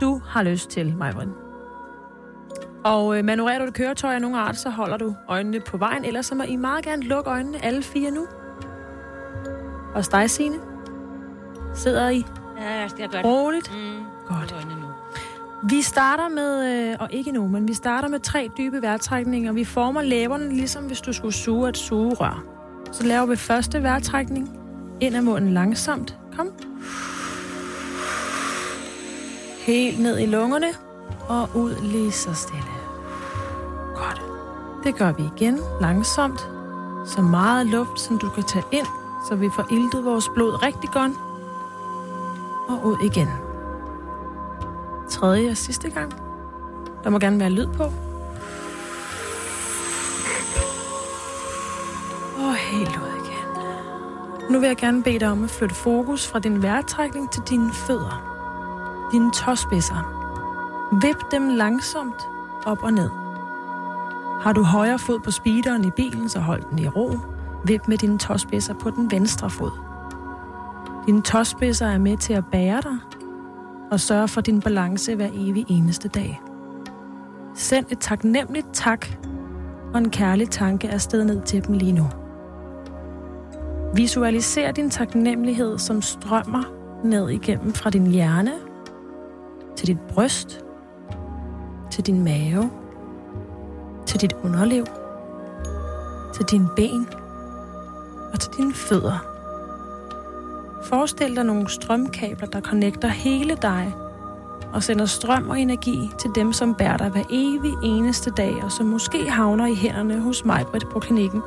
du 0.00 0.20
har 0.26 0.42
lyst 0.42 0.70
til, 0.70 0.94
Majbrin. 0.96 1.28
Og 2.84 3.18
øh, 3.18 3.24
manøvrerer 3.24 3.58
du 3.58 3.64
et 3.64 3.74
køretøj 3.74 4.14
af 4.14 4.20
nogen 4.20 4.36
art, 4.36 4.56
så 4.56 4.70
holder 4.70 4.96
du 4.96 5.14
øjnene 5.28 5.60
på 5.60 5.76
vejen. 5.76 6.04
Ellers 6.04 6.26
så 6.26 6.34
må 6.34 6.42
I 6.42 6.56
meget 6.56 6.84
gerne 6.84 7.02
lukke 7.02 7.30
øjnene, 7.30 7.64
alle 7.64 7.82
fire 7.82 8.10
nu. 8.10 8.26
Og 9.94 10.12
dig, 10.12 10.30
Signe. 10.30 10.56
Sidder 11.74 12.08
I 12.08 12.24
Ja, 12.60 12.70
jeg 12.80 12.90
gør 12.98 13.06
det. 13.06 13.24
roligt? 13.24 13.72
Mm. 13.72 14.04
Godt. 14.26 14.54
Vi 15.62 15.82
starter 15.82 16.28
med, 16.28 16.90
øh, 16.90 16.96
og 17.00 17.08
ikke 17.10 17.32
nu, 17.32 17.48
men 17.48 17.68
vi 17.68 17.74
starter 17.74 18.08
med 18.08 18.20
tre 18.20 18.50
dybe 18.58 18.82
vejrtrækninger. 18.82 19.52
Vi 19.52 19.64
former 19.64 20.02
læberne, 20.02 20.48
ligesom 20.48 20.84
hvis 20.84 21.00
du 21.00 21.12
skulle 21.12 21.34
suge 21.34 21.68
et 21.68 21.76
sugerør. 21.76 22.44
Så 22.92 23.04
laver 23.04 23.26
vi 23.26 23.36
første 23.36 23.82
vejrtrækning. 23.82 24.58
Ind 25.00 25.16
af 25.16 25.22
munden 25.22 25.54
langsomt. 25.54 26.18
Kom. 26.36 26.48
Helt 29.66 30.00
ned 30.00 30.18
i 30.18 30.26
lungerne. 30.26 30.66
Og 31.28 31.48
ud 31.54 31.74
lige 31.82 32.12
så 32.12 32.34
stille. 32.34 32.62
Godt. 33.96 34.22
Det 34.84 34.96
gør 34.96 35.12
vi 35.12 35.22
igen 35.36 35.58
langsomt. 35.80 36.40
Så 37.06 37.22
meget 37.22 37.66
luft, 37.66 38.00
som 38.00 38.18
du 38.18 38.28
kan 38.28 38.42
tage 38.42 38.64
ind, 38.72 38.86
så 39.28 39.34
vi 39.34 39.48
får 39.56 39.66
iltet 39.72 40.04
vores 40.04 40.24
blod 40.34 40.62
rigtig 40.62 40.90
godt. 40.90 41.12
Og 42.68 42.86
ud 42.86 42.96
igen. 43.04 43.47
Tredje 45.18 45.50
og 45.50 45.56
sidste 45.56 45.90
gang. 45.90 46.12
Der 47.04 47.10
må 47.10 47.18
gerne 47.18 47.40
være 47.40 47.50
lyd 47.50 47.66
på. 47.66 47.82
Og 47.82 47.92
oh, 52.48 52.54
helt 52.54 52.88
ud 52.88 53.24
igen. 53.24 54.52
Nu 54.52 54.58
vil 54.60 54.66
jeg 54.66 54.76
gerne 54.76 55.02
bede 55.02 55.18
dig 55.18 55.28
om 55.30 55.44
at 55.44 55.50
flytte 55.50 55.74
fokus 55.74 56.26
fra 56.26 56.38
din 56.38 56.62
vejrtrækning 56.62 57.30
til 57.32 57.42
dine 57.48 57.72
fødder. 57.72 58.24
Dine 59.12 59.32
tåspidser. 59.32 60.14
Vip 61.02 61.30
dem 61.30 61.48
langsomt 61.48 62.28
op 62.66 62.82
og 62.82 62.92
ned. 62.92 63.10
Har 64.40 64.52
du 64.52 64.62
højre 64.62 64.98
fod 64.98 65.20
på 65.20 65.30
speederen 65.30 65.84
i 65.84 65.90
bilen, 65.90 66.28
så 66.28 66.40
hold 66.40 66.62
den 66.70 66.78
i 66.78 66.88
ro. 66.88 67.18
Vip 67.64 67.88
med 67.88 67.98
dine 67.98 68.18
tåspidser 68.18 68.74
på 68.74 68.90
den 68.90 69.10
venstre 69.10 69.50
fod. 69.50 69.70
Dine 71.06 71.22
tåspidser 71.22 71.86
er 71.86 71.98
med 71.98 72.16
til 72.16 72.32
at 72.32 72.44
bære 72.52 72.80
dig 72.82 72.98
og 73.90 74.00
sørge 74.00 74.28
for 74.28 74.40
din 74.40 74.60
balance 74.60 75.14
hver 75.14 75.28
evig 75.34 75.64
eneste 75.68 76.08
dag. 76.08 76.40
Send 77.54 77.86
et 77.90 77.98
taknemmeligt 77.98 78.66
tak 78.72 79.06
og 79.92 79.98
en 79.98 80.10
kærlig 80.10 80.50
tanke 80.50 80.88
afsted 80.88 81.24
ned 81.24 81.42
til 81.42 81.66
dem 81.66 81.74
lige 81.74 81.92
nu. 81.92 82.06
Visualiser 83.94 84.72
din 84.72 84.90
taknemmelighed, 84.90 85.78
som 85.78 86.02
strømmer 86.02 86.62
ned 87.04 87.28
igennem 87.28 87.74
fra 87.74 87.90
din 87.90 88.06
hjerne 88.06 88.52
til 89.76 89.86
dit 89.86 90.00
bryst, 90.00 90.64
til 91.90 92.06
din 92.06 92.24
mave, 92.24 92.70
til 94.06 94.20
dit 94.20 94.32
underliv, 94.44 94.84
til 96.34 96.44
dine 96.50 96.68
ben 96.76 97.06
og 98.32 98.40
til 98.40 98.50
dine 98.58 98.74
fødder. 98.74 99.37
Forestil 100.84 101.36
dig 101.36 101.44
nogle 101.44 101.68
strømkabler, 101.68 102.46
der 102.46 102.60
connecter 102.60 103.08
hele 103.08 103.58
dig 103.62 103.94
og 104.72 104.82
sender 104.82 105.06
strøm 105.06 105.50
og 105.50 105.60
energi 105.60 106.10
til 106.18 106.30
dem, 106.34 106.52
som 106.52 106.74
bærer 106.74 106.96
dig 106.96 107.08
hver 107.08 107.24
evig 107.30 107.72
eneste 107.82 108.30
dag, 108.30 108.64
og 108.64 108.72
som 108.72 108.86
måske 108.86 109.30
havner 109.30 109.66
i 109.66 109.74
hænderne 109.74 110.20
hos 110.20 110.44
mig 110.44 110.64
på 110.92 111.00
klinikken. 111.00 111.42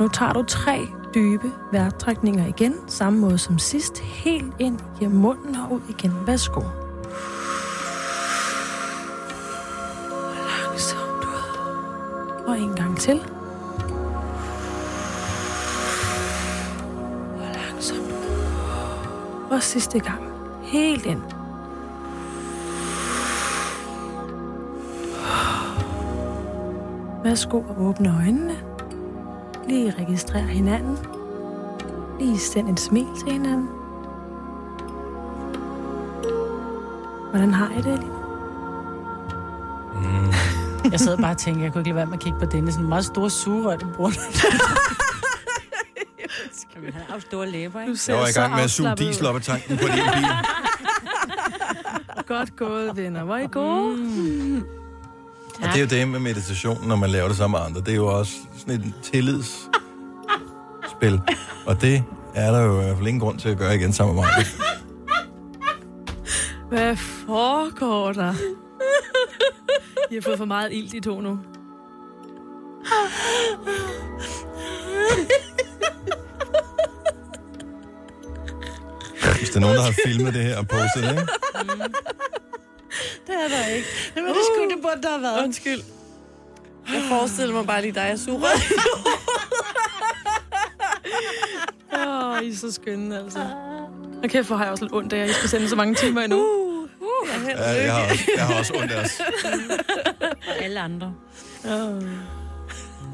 Nu 0.00 0.08
tager 0.08 0.32
du 0.32 0.42
tre 0.42 0.88
dybe 1.14 1.52
vejrtrækninger 1.72 2.46
igen, 2.46 2.74
samme 2.86 3.18
måde 3.18 3.38
som 3.38 3.58
sidst, 3.58 3.98
helt 3.98 4.54
ind 4.58 4.78
gennem 5.00 5.20
munden 5.20 5.56
og 5.56 5.72
ud 5.72 5.80
igen. 5.88 6.12
Værsgo. 6.26 6.60
Langsomt 10.66 11.24
ud. 11.24 12.44
Og 12.46 12.58
en 12.58 12.74
gang 12.74 12.98
til. 12.98 13.20
Og 19.50 19.62
sidste 19.62 19.98
gang. 19.98 20.22
Helt 20.62 21.06
ind. 21.06 21.22
Værsgo 27.24 27.58
at 27.58 27.76
åbne 27.78 28.14
øjnene. 28.22 28.54
Lige 29.68 29.94
registrere 29.98 30.42
hinanden. 30.42 30.98
Lige 32.20 32.38
send 32.38 32.68
et 32.68 32.80
smil 32.80 33.06
til 33.18 33.32
hinanden. 33.32 33.68
Hvordan 37.30 37.54
har 37.54 37.70
I 37.70 37.76
det 37.76 37.98
lige? 37.98 38.12
Jeg 40.90 41.00
sidder 41.00 41.16
bare 41.16 41.30
og 41.30 41.38
tænker, 41.38 41.62
jeg 41.62 41.72
kunne 41.72 41.80
ikke 41.80 41.88
lade 41.90 41.96
være 41.96 42.06
med 42.06 42.14
at 42.14 42.20
kigge 42.20 42.38
på 42.38 42.44
denne 42.46 42.72
sådan 42.72 42.88
meget 42.88 43.04
store 43.04 43.30
sugerør, 43.30 43.76
du 43.76 43.86
bruger. 43.94 44.10
Han 46.84 47.02
har 47.08 47.18
store 47.18 47.50
læber, 47.50 47.80
ikke? 47.80 47.98
Jeg 48.08 48.16
var 48.16 48.26
i 48.28 48.32
gang 48.32 48.54
med 48.54 48.62
at 48.62 48.70
suge 48.70 48.94
diesel 48.96 49.26
op 49.26 49.36
af 49.36 49.42
tanken 49.42 49.76
på 49.76 49.84
din 49.86 49.92
bil. 50.14 50.26
Godt 52.26 52.56
gået, 52.56 52.96
venner. 52.96 53.24
Hvor 53.24 53.36
er 53.36 53.40
I 53.40 53.48
gode? 53.52 53.96
Mm. 53.96 54.62
Og 55.62 55.68
det 55.68 55.76
er 55.76 55.80
jo 55.80 55.86
det 55.86 56.08
med 56.08 56.18
meditation, 56.20 56.88
når 56.88 56.96
man 56.96 57.10
laver 57.10 57.28
det 57.28 57.36
sammen 57.36 57.58
med 57.60 57.66
andre. 57.66 57.80
Det 57.80 57.88
er 57.88 57.94
jo 57.96 58.06
også 58.18 58.32
sådan 58.58 58.74
et 58.74 58.94
tillidsspil. 59.02 59.70
Og 61.66 61.80
det 61.80 62.04
er 62.34 62.50
der 62.50 62.60
jo 62.62 62.80
i 62.80 62.84
hvert 62.84 62.96
fald 62.96 63.06
ingen 63.06 63.20
grund 63.20 63.38
til 63.38 63.48
at 63.48 63.58
gøre 63.58 63.74
igen 63.74 63.92
sammen 63.92 64.16
med 64.16 64.24
mig. 64.24 64.30
Hvad 66.68 66.96
foregår 66.96 68.12
der? 68.12 68.34
I 70.10 70.14
har 70.14 70.22
fået 70.22 70.38
for 70.38 70.44
meget 70.44 70.72
ild, 70.72 70.90
de 70.90 71.00
to 71.00 71.20
nu. 71.20 71.38
nogen, 79.66 79.78
der 79.78 79.84
har 79.84 79.94
filmet 80.06 80.34
det 80.34 80.42
her 80.42 80.56
og 80.58 80.68
postet 80.68 81.02
det, 81.02 81.10
ikke? 81.10 81.22
Det 83.26 83.34
er 83.44 83.48
der 83.48 83.66
ikke. 83.76 83.88
Det 84.14 84.22
var 84.22 84.28
det 84.28 84.42
sgu, 84.48 84.68
det 84.74 84.82
burde 84.82 85.02
der 85.02 85.10
have 85.10 85.22
været. 85.22 85.44
Undskyld. 85.44 85.80
Jeg 86.92 87.02
forestiller 87.08 87.54
mig 87.54 87.66
bare 87.66 87.82
lige 87.82 87.92
dig 87.94 88.12
og 88.12 88.18
Sura. 88.18 88.48
Åh, 91.94 92.30
oh, 92.36 92.42
I 92.42 92.50
er 92.50 92.56
så 92.56 92.72
skønne, 92.72 93.18
altså. 93.18 93.38
Og 94.22 94.28
kæft, 94.30 94.46
hvor 94.46 94.56
har 94.56 94.64
jeg 94.64 94.72
også 94.72 94.84
lidt 94.84 94.94
ondt 94.94 95.12
af, 95.12 95.18
at 95.18 95.30
I 95.30 95.32
skal 95.32 95.48
sende 95.48 95.68
så 95.68 95.76
mange 95.76 95.94
timer 95.94 96.20
endnu. 96.22 96.38
Uh, 96.38 96.82
uh, 97.00 97.08
Ja, 97.58 97.70
jeg, 97.84 97.94
har 97.94 98.02
også, 98.10 98.24
jeg 98.36 98.46
har 98.46 98.54
også 98.58 98.72
ondt 98.76 98.92
af 98.92 99.04
os. 99.04 99.20
Og 100.48 100.64
alle 100.64 100.80
andre. 100.80 101.14
Oh. 101.64 102.02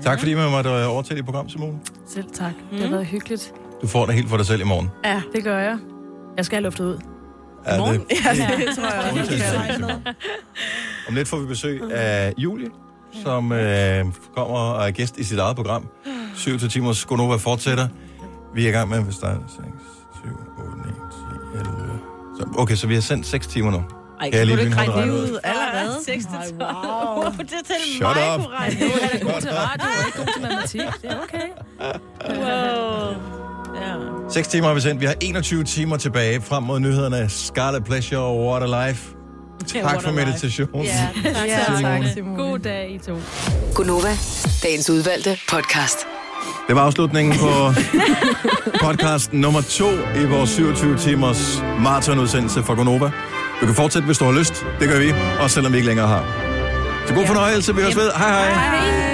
Tak 0.02 0.18
fordi 0.18 0.34
man 0.34 0.50
måtte 0.50 0.70
øh, 0.70 0.90
overtage 0.90 1.16
dit 1.16 1.24
program, 1.24 1.48
Simone. 1.48 1.78
Selv 2.08 2.30
tak. 2.34 2.52
Det 2.70 2.80
har 2.80 2.88
været 2.90 3.06
hyggeligt. 3.06 3.52
Du 3.82 3.86
får 3.86 4.06
det 4.06 4.14
helt 4.14 4.28
for 4.28 4.36
dig 4.36 4.46
selv 4.46 4.60
i 4.60 4.64
morgen. 4.64 4.90
Ja, 5.04 5.22
det 5.34 5.44
gør 5.44 5.58
jeg. 5.58 5.78
Jeg 6.36 6.44
skal 6.44 6.56
have 6.56 6.62
luftet 6.64 6.84
ud. 6.84 6.98
Er 7.64 7.84
det, 7.84 8.00
Ja, 8.24 8.56
det 8.56 8.76
tror 8.76 8.84
jeg 8.84 10.04
om 11.08 11.14
lidt 11.14 11.28
får 11.28 11.36
vi 11.36 11.46
besøg 11.46 11.92
af 11.92 12.32
Julie, 12.38 12.68
som 13.24 13.52
øh, 13.52 14.04
kommer 14.36 14.58
og 14.58 14.86
er 14.86 14.90
gæst 14.90 15.18
i 15.18 15.24
sit 15.24 15.38
eget 15.38 15.56
program. 15.56 15.88
7 16.34 16.58
til 16.58 16.68
timers 16.68 17.04
Gonova 17.04 17.36
fortsætter. 17.36 17.88
Vi 18.54 18.64
er 18.64 18.68
i 18.68 18.72
gang 18.72 18.88
med, 18.88 19.00
hvis 19.02 19.16
der 19.16 19.26
er 19.26 19.36
6, 19.48 19.66
7, 20.22 20.28
8, 20.58 20.78
9, 20.86 20.92
10, 21.54 21.58
11. 21.58 21.98
Så, 22.38 22.46
okay, 22.58 22.74
så 22.74 22.86
vi 22.86 22.94
har 22.94 23.00
sendt 23.00 23.26
6 23.26 23.46
timer 23.46 23.70
nu. 23.70 23.76
Ej, 24.20 24.30
Kan 24.30 24.38
jeg 24.38 24.46
lige 24.46 24.56
du 24.56 24.60
ikke 24.60 24.70
lynhurtigt 24.70 24.96
regne 24.96 25.12
det 25.12 25.20
ud? 25.32 25.38
allerede? 25.44 26.04
6 26.04 26.24
til 26.24 26.32
12. 26.58 26.60
Wow. 26.60 27.24
Det 27.38 27.48
til 27.48 27.76
Shut 27.96 28.16
mig 28.16 28.34
up. 28.34 28.40
kunne 28.40 28.56
regne 28.56 28.80
Nu 28.80 28.86
er 28.86 29.32
god 29.32 29.40
til 29.40 29.50
radio, 29.50 29.86
og 30.00 30.06
ikke 30.06 30.18
god 30.18 30.26
til 30.32 30.42
matematik. 30.42 30.80
Det 31.02 31.10
er 31.10 31.16
okay. 31.22 31.48
Wow. 32.28 33.41
Ja. 33.86 33.94
6 34.30 34.48
timer 34.48 34.66
har 34.66 34.74
vi 34.74 34.80
sendt. 34.80 35.00
Vi 35.00 35.06
har 35.06 35.14
21 35.20 35.64
timer 35.64 35.96
tilbage 35.96 36.40
frem 36.40 36.62
mod 36.62 36.80
nyhederne. 36.80 37.28
Scarlet 37.28 37.84
Pleasure 37.84 38.20
og 38.20 38.46
Water 38.46 38.86
Life. 38.88 39.02
Tak 39.82 40.02
for 40.02 40.10
meditation. 40.10 40.68
Ja, 40.84 41.08
tak, 41.24 41.24
Ja, 41.24 41.32
tak, 41.32 41.66
tak, 41.66 41.82
tak. 41.82 42.02
Simone. 42.14 42.36
God 42.42 42.58
dag, 42.58 42.90
I 42.90 42.98
to. 42.98 43.16
Gunova, 43.74 44.16
dagens 44.62 44.90
udvalgte 44.90 45.38
podcast. 45.48 45.98
Det 46.68 46.76
var 46.76 46.82
afslutningen 46.82 47.38
på 47.38 47.72
podcast 48.86 49.32
nummer 49.32 49.60
to 49.60 49.90
i 50.22 50.24
vores 50.24 50.50
27 50.50 50.96
timers 50.98 51.62
maratonudsendelse 51.80 52.62
for 52.62 52.74
Gonova. 52.74 53.10
Du 53.60 53.66
kan 53.66 53.74
fortsætte, 53.74 54.06
hvis 54.06 54.18
du 54.18 54.24
har 54.24 54.32
lyst. 54.32 54.66
Det 54.80 54.88
gør 54.88 54.98
vi, 54.98 55.12
også 55.40 55.54
selvom 55.54 55.72
vi 55.72 55.76
ikke 55.76 55.88
længere 55.88 56.08
har. 56.08 56.24
Så 57.06 57.14
god 57.14 57.26
fornøjelse. 57.26 57.74
Vi 57.74 57.80
høres 57.82 57.96
ved. 57.96 58.10
Hej 58.16 58.28
hej. 58.30 58.52
Hej. 58.52 59.11